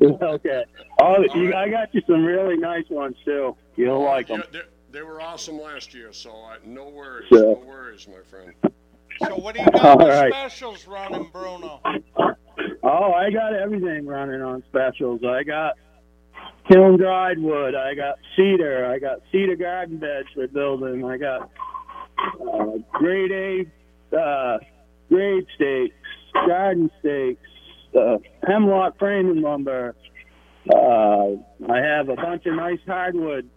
okay. 0.22 0.64
Oh, 1.00 1.24
you, 1.34 1.52
right. 1.52 1.68
I 1.68 1.70
got 1.70 1.94
you 1.94 2.02
some 2.06 2.24
really 2.24 2.56
nice 2.56 2.88
ones 2.90 3.16
too. 3.24 3.56
You'll 3.76 4.02
like 4.02 4.28
them. 4.28 4.42
Yeah, 4.52 4.60
they, 4.60 4.98
they 4.98 5.02
were 5.02 5.20
awesome 5.20 5.60
last 5.60 5.94
year, 5.94 6.12
so 6.12 6.30
I, 6.30 6.56
no 6.64 6.88
worries. 6.88 7.28
Yeah. 7.30 7.40
No 7.40 7.62
worries, 7.66 8.06
my 8.08 8.22
friend. 8.28 8.52
So 9.20 9.36
what 9.36 9.54
do 9.54 9.60
you 9.60 9.70
got 9.70 9.84
All 9.84 9.98
for 9.98 10.08
right. 10.08 10.32
specials 10.32 10.86
running, 10.86 11.28
Bruno? 11.32 11.80
Oh, 12.82 13.12
I 13.12 13.30
got 13.30 13.54
everything 13.54 14.06
running 14.06 14.42
on 14.42 14.62
specials. 14.68 15.20
I 15.24 15.44
got 15.44 15.74
kiln 16.70 16.96
dried 16.98 17.38
wood. 17.38 17.74
I 17.74 17.94
got 17.94 18.18
cedar. 18.36 18.86
I 18.86 18.98
got 18.98 19.20
cedar 19.30 19.56
garden 19.56 19.98
beds 19.98 20.28
for 20.34 20.46
building. 20.48 21.04
I 21.04 21.16
got 21.16 21.50
uh, 22.18 22.78
grade 22.92 23.32
A 24.12 24.16
uh, 24.16 24.58
grade 25.08 25.46
stakes, 25.54 25.94
garden 26.46 26.90
stakes, 27.00 27.40
uh, 27.98 28.18
hemlock 28.46 28.98
framing 28.98 29.42
lumber. 29.42 29.94
Uh, 30.72 31.32
I 31.68 31.78
have 31.78 32.08
a 32.08 32.14
bunch 32.16 32.46
of 32.46 32.54
nice 32.54 32.78
hardwood, 32.86 33.48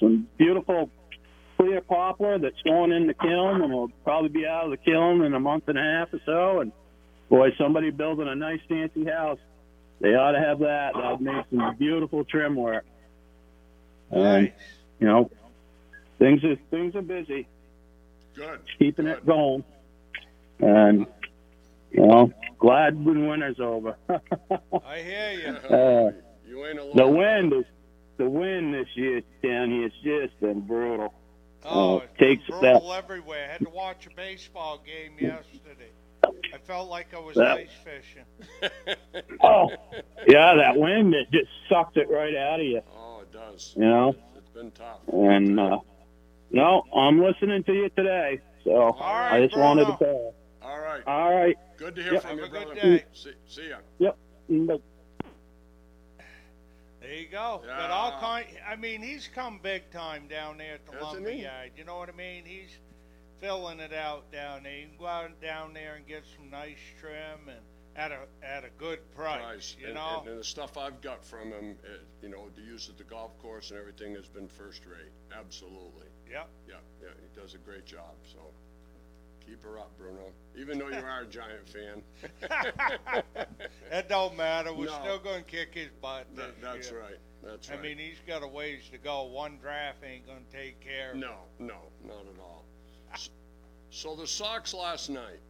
some 0.00 0.26
beautiful 0.38 0.90
clear 1.56 1.80
poplar 1.80 2.38
that's 2.38 2.60
going 2.62 2.92
in 2.92 3.06
the 3.06 3.14
kiln 3.14 3.62
and 3.62 3.72
will 3.72 3.88
probably 4.04 4.28
be 4.28 4.46
out 4.46 4.64
of 4.64 4.70
the 4.70 4.76
kiln 4.76 5.22
in 5.22 5.34
a 5.34 5.40
month 5.40 5.64
and 5.68 5.78
a 5.78 5.82
half 5.82 6.12
or 6.12 6.20
so. 6.24 6.60
And 6.60 6.72
boy, 7.28 7.50
somebody 7.58 7.90
building 7.90 8.28
a 8.28 8.34
nice 8.34 8.60
fancy 8.68 9.04
house, 9.04 9.38
they 10.00 10.10
ought 10.14 10.32
to 10.32 10.40
have 10.40 10.60
that. 10.60 10.92
That'd 10.94 11.20
make 11.20 11.44
some 11.50 11.76
beautiful 11.76 12.24
trim 12.24 12.54
work. 12.56 12.84
And 14.10 14.22
Nice. 14.22 14.52
you 15.00 15.06
know, 15.06 15.30
things 16.18 16.42
are 16.44 16.56
things 16.70 16.94
are 16.94 17.02
busy, 17.02 17.46
Good. 18.38 18.60
keeping 18.78 19.04
Good. 19.06 19.18
it 19.18 19.26
going, 19.26 19.64
and 20.60 21.06
you 21.90 22.06
know, 22.06 22.32
glad 22.58 23.04
when 23.04 23.28
winter's 23.28 23.60
over. 23.60 23.96
I 24.10 24.98
hear 24.98 25.32
you. 25.32 25.56
Uh, 25.76 26.10
you 26.46 26.64
ain't 26.66 26.78
alone. 26.78 26.96
the 26.96 27.06
wind 27.06 27.52
is 27.52 27.64
the 28.16 28.28
wind 28.28 28.72
this 28.74 28.88
year 28.94 29.20
down 29.42 29.70
here 29.70 29.82
has 29.82 29.92
just 30.02 30.40
been 30.40 30.60
brutal. 30.60 31.12
Oh, 31.64 31.98
uh, 31.98 32.02
it's 32.02 32.18
been 32.18 32.28
takes 32.36 32.46
brutal 32.48 32.92
everywhere. 32.94 33.46
I 33.48 33.52
had 33.52 33.60
to 33.62 33.70
watch 33.70 34.06
a 34.06 34.10
baseball 34.16 34.80
game 34.84 35.12
yesterday. 35.18 35.90
I 36.24 36.58
felt 36.64 36.88
like 36.88 37.14
I 37.14 37.18
was 37.20 37.36
That- 37.36 37.58
ice 37.58 37.68
fishing. 37.84 38.24
Oh, 39.40 39.68
yeah, 40.26 40.54
that 40.56 40.76
wind 40.76 41.14
it 41.14 41.30
just 41.30 41.48
sucked 41.68 41.96
it 41.96 42.08
right 42.10 42.34
out 42.34 42.58
of 42.60 42.66
you. 42.66 42.80
oh, 42.96 43.20
it 43.22 43.32
does. 43.32 43.74
You 43.76 43.84
know? 43.84 44.08
It's- 44.10 44.24
it's 44.38 44.48
been 44.48 44.70
tough. 44.72 45.00
And 45.12 45.60
uh, 45.60 45.78
no, 46.50 46.82
I'm 46.94 47.20
listening 47.22 47.62
to 47.64 47.72
you 47.72 47.88
today, 47.90 48.40
so 48.64 48.96
right, 49.00 49.32
I 49.42 49.44
just 49.46 49.56
wanted 49.56 49.86
to 49.86 49.96
call. 49.96 50.34
All 50.62 50.80
right. 50.80 51.02
All 51.06 51.34
right. 51.34 51.56
Good 51.76 51.94
to 51.96 52.02
hear 52.02 52.14
Yep. 52.14 52.22
from 52.22 52.30
Have 52.30 52.38
you, 52.38 52.44
a 52.44 52.48
good 52.48 52.64
brother. 52.74 52.80
day. 52.98 53.04
See, 53.14 53.32
see 53.46 53.68
ya. 53.70 53.78
Yep. 53.98 54.18
There 57.00 57.14
you 57.14 57.28
go. 57.28 57.62
Got 57.64 57.90
all 57.90 58.18
kind. 58.20 58.46
I 58.68 58.76
mean, 58.76 59.02
he's 59.02 59.28
come 59.34 59.60
big 59.62 59.90
time 59.90 60.26
down 60.28 60.58
there 60.58 60.74
at 60.74 60.86
the 60.86 60.92
Hasn't 60.92 61.12
lumber 61.14 61.30
he? 61.30 61.42
yard. 61.42 61.70
You 61.76 61.84
know 61.84 61.96
what 61.96 62.08
I 62.08 62.12
mean? 62.12 62.44
He's 62.44 62.70
filling 63.40 63.78
it 63.80 63.92
out 63.92 64.30
down 64.32 64.64
there. 64.64 64.76
You 64.78 64.88
can 64.88 64.96
go 64.98 65.06
out 65.06 65.40
down 65.40 65.72
there 65.72 65.94
and 65.94 66.06
get 66.06 66.24
some 66.36 66.50
nice 66.50 66.76
trim 67.00 67.48
and 67.48 67.60
at 67.96 68.10
a 68.12 68.18
at 68.42 68.64
a 68.64 68.70
good 68.78 68.98
price. 69.14 69.42
Price. 69.42 69.76
You 69.80 69.86
and, 69.86 69.94
know. 69.94 70.18
and, 70.22 70.28
and 70.30 70.40
the 70.40 70.44
stuff 70.44 70.76
I've 70.76 71.00
got 71.00 71.24
from 71.24 71.52
him, 71.52 71.76
uh, 71.84 71.98
you 72.20 72.28
know, 72.28 72.48
to 72.54 72.60
use 72.60 72.88
at 72.88 72.98
the 72.98 73.04
golf 73.04 73.38
course 73.38 73.70
and 73.70 73.78
everything 73.78 74.14
has 74.16 74.26
been 74.26 74.48
first 74.48 74.84
rate. 74.84 75.12
Absolutely. 75.32 76.07
Yep. 76.30 76.48
Yeah, 76.68 76.74
yeah, 77.02 77.08
he 77.20 77.40
does 77.40 77.54
a 77.54 77.58
great 77.58 77.84
job. 77.86 78.14
So 78.32 78.38
keep 79.46 79.62
her 79.64 79.78
up, 79.78 79.90
Bruno. 79.98 80.32
Even 80.58 80.78
though 80.78 80.88
you 80.88 80.96
are 81.04 81.22
a 81.22 81.26
Giant 81.26 81.68
fan. 81.68 82.02
That 83.90 84.08
don't 84.08 84.36
matter. 84.36 84.72
We're 84.74 84.86
No. 84.86 84.98
still 85.00 85.18
going 85.18 85.44
to 85.44 85.50
kick 85.50 85.74
his 85.74 85.88
butt. 86.02 86.26
That, 86.36 86.60
this 86.60 86.70
that's 86.72 86.90
year. 86.90 87.00
right. 87.00 87.16
That's 87.42 87.70
I 87.70 87.76
mean, 87.80 87.96
he's 87.98 88.18
got 88.26 88.42
a 88.42 88.46
ways 88.46 88.82
to 88.92 88.98
go. 88.98 89.22
One 89.24 89.56
draft 89.62 89.98
ain't 90.04 90.26
going 90.26 90.44
to 90.50 90.56
take 90.56 90.78
care 90.80 91.12
of 91.12 91.16
it. 91.16 91.20
No, 91.20 91.36
no, 91.58 91.76
not 92.06 92.20
at 92.34 92.40
all. 92.40 92.64
S- 93.14 93.30
So 93.90 94.14
the 94.14 94.26
Sox 94.26 94.74
last 94.74 95.08
night, 95.08 95.40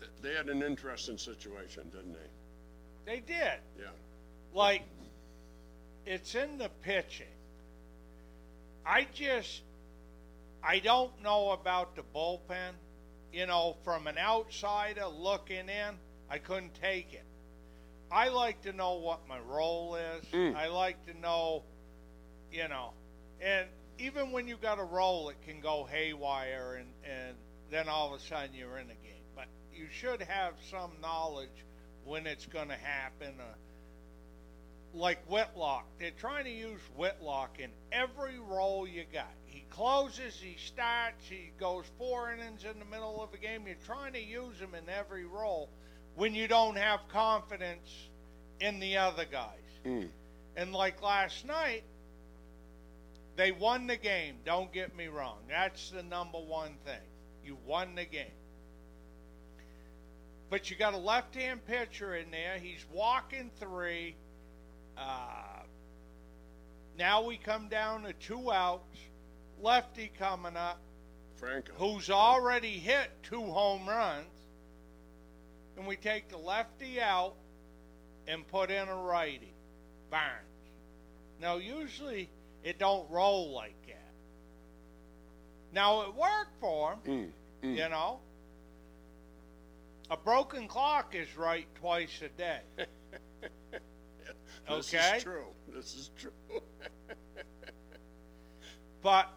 th- 0.00 0.10
they 0.20 0.34
had 0.34 0.48
an 0.50 0.62
interesting 0.62 1.16
situation, 1.16 1.84
didn't 1.90 2.12
they? 2.14 3.14
They 3.14 3.20
did. 3.20 3.60
Yeah. 3.78 3.86
Like, 4.52 4.82
it's 6.04 6.34
in 6.34 6.58
the 6.58 6.68
pitching. 6.82 7.26
I 8.84 9.06
just, 9.14 9.62
I 10.64 10.78
don't 10.78 11.22
know 11.22 11.50
about 11.50 11.96
the 11.96 12.02
bullpen. 12.14 12.72
You 13.32 13.46
know, 13.46 13.76
from 13.82 14.06
an 14.06 14.18
outsider 14.18 15.06
looking 15.06 15.68
in, 15.68 15.94
I 16.30 16.38
couldn't 16.38 16.74
take 16.74 17.14
it. 17.14 17.24
I 18.10 18.28
like 18.28 18.62
to 18.62 18.72
know 18.72 18.96
what 18.96 19.26
my 19.26 19.38
role 19.38 19.96
is. 19.96 20.24
Mm. 20.26 20.54
I 20.54 20.68
like 20.68 21.06
to 21.06 21.18
know, 21.18 21.62
you 22.52 22.68
know, 22.68 22.90
and 23.40 23.66
even 23.98 24.32
when 24.32 24.46
you 24.46 24.56
got 24.56 24.78
a 24.78 24.84
role, 24.84 25.30
it 25.30 25.36
can 25.46 25.60
go 25.60 25.88
haywire, 25.90 26.74
and 26.74 26.88
and 27.04 27.36
then 27.70 27.88
all 27.88 28.14
of 28.14 28.20
a 28.20 28.24
sudden 28.24 28.54
you're 28.54 28.78
in 28.78 28.86
a 28.90 29.06
game. 29.06 29.24
But 29.34 29.46
you 29.74 29.86
should 29.90 30.20
have 30.22 30.54
some 30.70 30.90
knowledge 31.00 31.64
when 32.04 32.26
it's 32.26 32.46
going 32.46 32.68
to 32.68 32.76
happen. 32.76 33.34
Uh, 33.40 33.54
like 34.94 35.18
Whitlock, 35.30 35.86
they're 35.98 36.10
trying 36.10 36.44
to 36.44 36.50
use 36.50 36.80
Whitlock 36.96 37.58
in 37.58 37.70
every 37.90 38.38
role 38.38 38.86
you 38.86 39.04
got. 39.12 39.32
He 39.46 39.64
closes, 39.70 40.38
he 40.40 40.56
starts, 40.58 41.26
he 41.28 41.50
goes 41.58 41.84
four 41.98 42.32
innings 42.32 42.64
in 42.64 42.78
the 42.78 42.84
middle 42.84 43.22
of 43.22 43.32
a 43.34 43.38
game. 43.38 43.66
You're 43.66 43.76
trying 43.86 44.12
to 44.14 44.22
use 44.22 44.58
him 44.58 44.74
in 44.74 44.88
every 44.88 45.24
role 45.24 45.70
when 46.14 46.34
you 46.34 46.48
don't 46.48 46.76
have 46.76 47.00
confidence 47.08 47.88
in 48.60 48.80
the 48.80 48.98
other 48.98 49.24
guys. 49.24 49.58
Mm. 49.84 50.08
And 50.56 50.72
like 50.72 51.02
last 51.02 51.46
night, 51.46 51.84
they 53.36 53.52
won 53.52 53.86
the 53.86 53.96
game. 53.96 54.36
Don't 54.44 54.72
get 54.72 54.94
me 54.94 55.06
wrong. 55.06 55.38
That's 55.48 55.90
the 55.90 56.02
number 56.02 56.38
one 56.38 56.74
thing. 56.84 57.00
You 57.44 57.56
won 57.66 57.94
the 57.94 58.04
game. 58.04 58.26
But 60.50 60.70
you 60.70 60.76
got 60.76 60.92
a 60.92 60.98
left 60.98 61.34
hand 61.34 61.64
pitcher 61.66 62.14
in 62.14 62.30
there. 62.30 62.58
He's 62.58 62.84
walking 62.92 63.50
three. 63.58 64.16
Uh, 64.96 65.62
now 66.98 67.24
we 67.24 67.36
come 67.36 67.68
down 67.68 68.02
to 68.02 68.12
two 68.12 68.50
outs. 68.52 68.98
Lefty 69.60 70.10
coming 70.18 70.56
up, 70.56 70.80
Franco. 71.36 71.72
who's 71.76 72.10
already 72.10 72.72
hit 72.78 73.08
two 73.22 73.44
home 73.44 73.88
runs. 73.88 74.26
And 75.76 75.86
we 75.86 75.94
take 75.96 76.28
the 76.28 76.36
lefty 76.36 77.00
out 77.00 77.34
and 78.26 78.46
put 78.48 78.70
in 78.70 78.88
a 78.88 78.94
righty, 78.96 79.54
Barnes. 80.10 80.32
Now, 81.40 81.56
usually 81.56 82.28
it 82.64 82.78
don't 82.78 83.08
roll 83.10 83.52
like 83.54 83.76
that. 83.86 83.98
Now, 85.72 86.02
it 86.02 86.14
worked 86.14 86.60
for 86.60 86.92
him, 87.04 87.32
Mm, 87.62 87.68
mm. 87.68 87.76
you 87.76 87.88
know. 87.88 88.18
A 90.10 90.16
broken 90.16 90.68
clock 90.68 91.14
is 91.14 91.36
right 91.36 91.66
twice 91.76 92.20
a 92.22 92.28
day. 92.28 92.60
This 94.68 94.94
okay. 94.94 95.16
is 95.16 95.22
true. 95.22 95.46
This 95.68 95.94
is 95.94 96.10
true. 96.18 96.30
But 99.02 99.28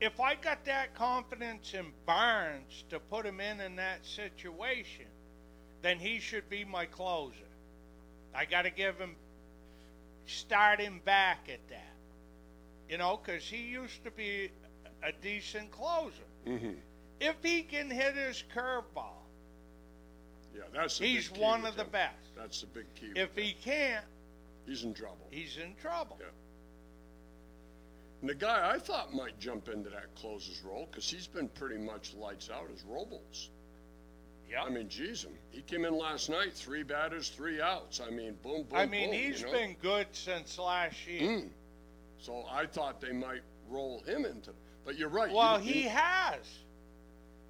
if 0.00 0.20
I 0.20 0.34
got 0.34 0.64
that 0.64 0.94
confidence 0.94 1.74
in 1.74 1.92
Barnes 2.06 2.84
to 2.90 2.98
put 2.98 3.26
him 3.26 3.40
in 3.40 3.60
in 3.60 3.76
that 3.76 4.04
situation, 4.06 5.06
then 5.82 5.98
he 5.98 6.18
should 6.18 6.48
be 6.48 6.64
my 6.64 6.86
closer. 6.86 7.36
I 8.34 8.46
got 8.46 8.62
to 8.62 8.70
give 8.70 8.96
him, 8.98 9.16
start 10.26 10.80
him 10.80 11.00
back 11.04 11.48
at 11.52 11.60
that. 11.68 11.92
You 12.88 12.98
know, 12.98 13.20
because 13.22 13.44
he 13.44 13.58
used 13.68 14.02
to 14.04 14.10
be 14.10 14.50
a 15.02 15.12
decent 15.22 15.70
closer. 15.70 16.24
hmm 16.46 16.72
If 17.20 17.36
he 17.42 17.62
can 17.62 17.90
hit 17.90 18.14
his 18.14 18.42
curveball, 18.54 19.23
Yeah, 20.54 20.62
that's 20.72 20.98
the 20.98 21.06
he's 21.06 21.28
big 21.28 21.36
key 21.38 21.42
one 21.42 21.62
with 21.62 21.70
of 21.72 21.76
the 21.76 21.82
him. 21.84 21.90
best. 21.90 22.36
That's 22.36 22.60
the 22.60 22.66
big 22.68 22.86
key. 22.94 23.12
If 23.16 23.34
with 23.34 23.44
he 23.44 23.50
him. 23.50 23.56
can't, 23.64 24.04
he's 24.66 24.84
in 24.84 24.94
trouble. 24.94 25.26
he's 25.30 25.56
in 25.56 25.74
trouble. 25.80 26.16
Yeah. 26.20 26.26
And 28.20 28.30
the 28.30 28.34
guy 28.34 28.70
I 28.74 28.78
thought 28.78 29.12
might 29.12 29.38
jump 29.38 29.68
into 29.68 29.90
that 29.90 30.14
closes 30.14 30.62
role 30.64 30.86
because 30.90 31.10
he's 31.10 31.26
been 31.26 31.48
pretty 31.48 31.78
much 31.78 32.14
lights 32.14 32.48
out 32.50 32.68
is 32.74 32.82
Robles. 32.88 33.50
Yep. 34.50 34.60
I 34.66 34.70
mean, 34.70 34.88
geez, 34.88 35.24
him. 35.24 35.32
He 35.50 35.62
came 35.62 35.84
in 35.84 35.96
last 35.96 36.30
night, 36.30 36.52
three 36.54 36.82
batters, 36.82 37.28
three 37.30 37.60
outs. 37.60 38.00
I 38.00 38.10
mean, 38.10 38.36
boom, 38.42 38.62
boom, 38.64 38.78
I 38.78 38.86
mean, 38.86 39.10
boom, 39.10 39.18
he's 39.18 39.40
you 39.40 39.46
know? 39.46 39.52
been 39.52 39.76
good 39.82 40.06
since 40.12 40.58
last 40.58 41.06
year. 41.06 41.22
Mm. 41.22 41.48
So 42.18 42.44
I 42.50 42.66
thought 42.66 43.00
they 43.00 43.12
might 43.12 43.40
roll 43.68 44.00
him 44.06 44.24
into. 44.24 44.50
But 44.84 44.96
you're 44.96 45.08
right. 45.08 45.30
you- 45.30 45.36
Well, 45.36 45.60
you- 45.60 45.72
he 45.72 45.82
has. 45.82 46.46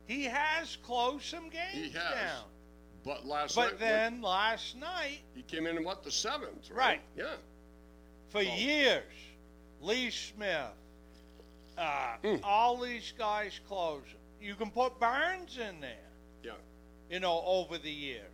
He 0.07 0.25
has 0.25 0.77
closed 0.83 1.25
some 1.25 1.49
games 1.51 1.73
He 1.73 1.91
has. 1.91 1.93
down. 1.93 2.45
But 3.05 3.27
last 3.27 3.55
But 3.55 3.73
night, 3.73 3.81
then 3.81 4.23
last 4.23 4.77
night, 4.77 5.21
he 5.35 5.43
came 5.43 5.67
in 5.67 5.85
what 5.85 6.03
the 6.05 6.11
seventh, 6.11 6.71
right? 6.71 6.77
Right. 6.77 7.01
Yeah. 7.17 7.37
for 8.31 8.43
So- 8.43 8.51
years, 8.55 9.13
Lee 9.81 10.11
Smith, 10.11 10.73
uh, 11.79 12.17
Mm. 12.23 12.41
all 12.43 12.79
these 12.79 13.13
guys 13.13 13.61
closing. 13.69 14.19
You 14.41 14.57
can 14.57 14.71
put 14.73 14.99
Barnes 14.99 15.57
in 15.59 15.81
there, 15.81 16.11
Yeah. 16.43 16.57
you 17.09 17.21
know, 17.21 17.43
over 17.45 17.79
the 17.79 17.91
years. 17.93 18.33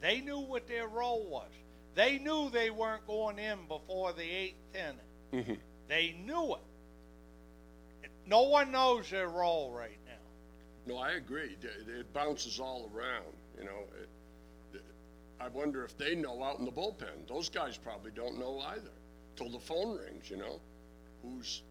They 0.00 0.20
knew 0.20 0.38
what 0.38 0.68
their 0.68 0.86
role 0.86 1.24
was. 1.24 1.50
They 1.94 2.18
knew 2.18 2.48
they 2.50 2.70
weren't 2.70 3.06
going 3.08 3.38
in 3.40 3.66
before 3.66 4.12
the 4.12 4.22
eighth 4.30 4.74
inning. 4.74 5.44
hmm 5.44 5.54
They 5.88 6.12
knew 6.12 6.54
it. 6.54 8.10
No 8.26 8.42
one 8.42 8.70
knows 8.70 9.10
their 9.10 9.28
role 9.28 9.72
right 9.72 9.98
now. 10.06 10.07
No, 10.88 10.96
I 10.96 11.12
agree. 11.12 11.56
It, 11.62 12.12
bounces 12.14 12.58
all 12.58 12.90
around. 12.94 13.34
You 13.58 13.64
know, 13.64 13.80
it, 14.00 14.82
I 15.38 15.48
wonder 15.48 15.84
if 15.84 15.96
they 15.98 16.14
know 16.14 16.42
out 16.42 16.58
in 16.58 16.64
the 16.64 16.72
bullpen. 16.72 17.28
Those 17.28 17.50
guys 17.50 17.76
probably 17.76 18.10
don't 18.10 18.38
know 18.38 18.60
either 18.60 18.90
till 19.36 19.50
the 19.50 19.58
phone 19.58 19.98
rings. 19.98 20.30
You 20.30 20.38
know, 20.38 20.60
who's 21.22 21.62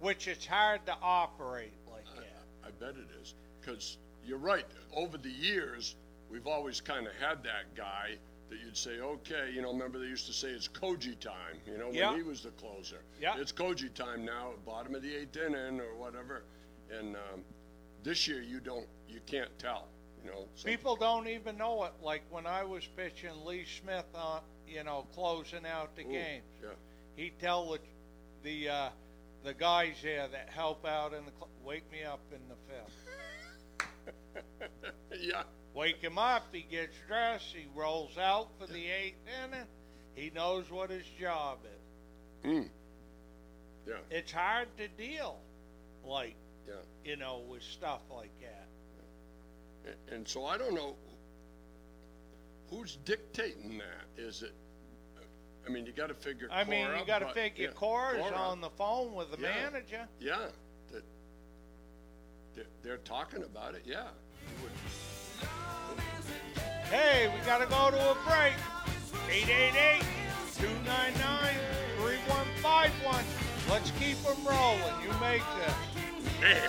Which 0.00 0.28
it's 0.28 0.46
hard 0.46 0.86
to 0.86 0.96
operate 1.02 1.72
like 1.90 2.04
I, 2.16 2.20
that. 2.20 2.68
I 2.68 2.70
bet 2.78 2.94
it 2.96 3.08
is 3.20 3.34
because 3.60 3.98
you're 4.24 4.38
right. 4.38 4.64
Over 4.94 5.18
the 5.18 5.30
years, 5.30 5.96
we've 6.30 6.46
always 6.46 6.80
kind 6.80 7.06
of 7.06 7.12
had 7.14 7.42
that 7.42 7.74
guy 7.76 8.16
that 8.48 8.58
you'd 8.64 8.76
say, 8.76 9.00
okay, 9.00 9.50
you 9.52 9.60
know, 9.62 9.72
remember 9.72 9.98
they 9.98 10.06
used 10.06 10.26
to 10.26 10.32
say 10.32 10.48
it's 10.48 10.68
Koji 10.68 11.18
time, 11.18 11.56
you 11.66 11.78
know, 11.78 11.86
when 11.86 11.96
Yeah. 11.96 12.14
he 12.14 12.22
was 12.22 12.42
the 12.42 12.50
closer. 12.50 12.98
Yeah. 13.20 13.34
It's 13.38 13.50
Koji 13.50 13.92
time 13.92 14.24
now, 14.24 14.50
bottom 14.64 14.94
of 14.94 15.02
the 15.02 15.12
eighth 15.16 15.36
inning 15.36 15.80
or 15.80 15.96
whatever. 15.96 16.44
And 16.96 17.16
um, 17.16 17.42
this 18.06 18.28
year, 18.28 18.40
you 18.40 18.60
don't, 18.60 18.86
you 19.08 19.18
can't 19.26 19.50
tell, 19.58 19.88
you 20.24 20.30
know. 20.30 20.46
So, 20.54 20.68
People 20.68 20.94
don't 20.96 21.26
even 21.26 21.58
know 21.58 21.84
it. 21.84 21.92
Like 22.00 22.22
when 22.30 22.46
I 22.46 22.62
was 22.62 22.86
pitching 22.96 23.44
Lee 23.44 23.64
Smith 23.64 24.06
on, 24.14 24.40
you 24.66 24.84
know, 24.84 25.06
closing 25.12 25.66
out 25.66 25.96
the 25.96 26.02
Ooh, 26.06 26.12
game, 26.12 26.42
Yeah. 26.62 26.68
he'd 27.16 27.38
tell 27.40 27.72
the 27.72 27.80
the 28.44 28.68
uh, 28.68 28.88
the 29.42 29.54
guys 29.54 29.96
there 30.02 30.28
that 30.28 30.48
help 30.50 30.86
out 30.86 31.12
in 31.14 31.24
the 31.24 31.32
cl- 31.32 31.50
wake 31.64 31.90
me 31.90 32.04
up 32.04 32.20
in 32.32 32.40
the 32.48 32.54
fifth. 32.68 32.94
yeah. 35.20 35.42
Wake 35.74 36.00
him 36.00 36.16
up. 36.16 36.44
He 36.52 36.62
gets 36.62 36.94
dressed. 37.08 37.54
He 37.54 37.66
rolls 37.74 38.16
out 38.18 38.48
for 38.58 38.66
the 38.66 38.86
eighth 38.88 39.18
inning. 39.44 39.66
He 40.14 40.30
knows 40.30 40.70
what 40.70 40.90
his 40.90 41.04
job 41.20 41.58
is. 41.64 42.50
Mm. 42.50 42.68
Yeah. 43.86 43.94
It's 44.10 44.30
hard 44.32 44.68
to 44.78 44.88
deal, 44.88 45.38
like 46.04 46.36
Yeah. 46.66 46.74
you 47.04 47.16
know, 47.16 47.42
with 47.48 47.62
stuff 47.62 48.00
like 48.10 48.30
that. 48.40 48.66
A- 50.10 50.14
And 50.14 50.26
so 50.26 50.44
I 50.46 50.58
don't 50.58 50.74
know 50.74 50.96
who's 52.70 52.96
dictating 53.04 53.78
that. 53.78 54.20
Is 54.22 54.42
it? 54.42 54.54
I 55.66 55.68
mean, 55.68 55.84
you 55.86 55.92
got 55.92 56.08
to 56.08 56.14
figure. 56.14 56.48
I 56.50 56.62
mean, 56.64 56.86
Cora, 56.86 57.00
you 57.00 57.06
got 57.06 57.18
to 57.20 57.24
but- 57.26 57.34
figure 57.34 57.66
yeah, 57.66 57.72
Cora's 57.72 58.20
Cora. 58.20 58.36
on 58.36 58.60
the 58.60 58.70
phone 58.70 59.14
with 59.14 59.30
the 59.32 59.38
Yeah. 59.42 59.54
manager. 59.70 60.08
Yeah, 60.20 60.46
that 60.92 61.04
they're, 62.54 62.66
they're 62.82 62.96
talking 62.98 63.42
about 63.42 63.74
it. 63.74 63.82
Yeah. 63.84 64.08
You 64.58 64.62
would- 64.62 64.72
Hey, 66.90 67.28
we 67.28 67.44
got 67.44 67.58
to 67.58 67.66
go 67.66 67.90
to 67.90 68.10
a 68.12 68.14
break. 68.26 68.54
888 69.28 70.02
299 70.56 71.54
3151. 71.98 73.24
Let's 73.68 73.90
keep 73.92 74.16
them 74.22 74.36
rolling. 74.44 74.94
You 75.02 75.10
make 75.20 75.42
this. 75.58 75.74
Hey, 76.40 76.62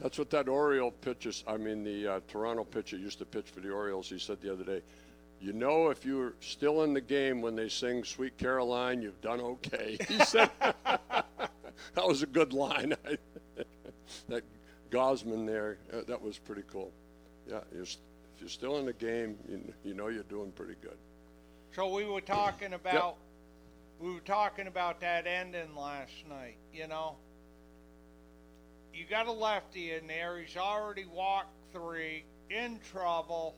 That's 0.00 0.18
what 0.18 0.30
that 0.30 0.48
Oriole 0.48 0.90
pitcher, 0.90 1.30
I 1.46 1.56
mean, 1.56 1.84
the 1.84 2.06
uh, 2.06 2.20
Toronto 2.26 2.64
pitcher 2.64 2.96
used 2.96 3.18
to 3.18 3.26
pitch 3.26 3.50
for 3.50 3.60
the 3.60 3.70
Orioles. 3.70 4.08
He 4.08 4.18
said 4.18 4.40
the 4.40 4.52
other 4.52 4.64
day, 4.64 4.82
you 5.40 5.52
know, 5.52 5.88
if 5.88 6.04
you're 6.04 6.34
still 6.40 6.84
in 6.84 6.94
the 6.94 7.00
game 7.00 7.42
when 7.42 7.54
they 7.54 7.68
sing 7.68 8.04
Sweet 8.04 8.36
Caroline, 8.38 9.02
you've 9.02 9.20
done 9.20 9.40
okay. 9.40 9.98
He 10.08 10.18
said, 10.24 10.50
that 10.60 11.22
was 11.96 12.22
a 12.22 12.26
good 12.26 12.52
line. 12.52 12.94
that 14.28 14.44
Gausman 14.90 15.46
there, 15.46 15.78
uh, 15.92 16.02
that 16.08 16.20
was 16.20 16.38
pretty 16.38 16.62
cool. 16.70 16.92
Yeah, 17.48 17.60
you're, 17.72 17.82
if 17.82 17.98
you're 18.38 18.48
still 18.48 18.78
in 18.78 18.86
the 18.86 18.92
game, 18.92 19.36
you, 19.48 19.60
you 19.84 19.94
know 19.94 20.08
you're 20.08 20.22
doing 20.24 20.52
pretty 20.52 20.76
good. 20.82 20.96
So 21.74 21.92
we 21.92 22.04
were 22.04 22.20
talking 22.20 22.72
about 22.72 23.16
we 24.00 24.12
were 24.12 24.20
talking 24.20 24.66
about 24.66 25.00
that 25.02 25.26
ending 25.26 25.76
last 25.76 26.12
night, 26.28 26.56
you 26.72 26.88
know. 26.88 27.16
You 28.94 29.04
got 29.08 29.26
a 29.26 29.32
lefty 29.32 29.92
in 29.92 30.06
there, 30.06 30.38
he's 30.38 30.56
already 30.56 31.04
walked 31.04 31.54
three, 31.72 32.24
in 32.50 32.78
trouble. 32.92 33.54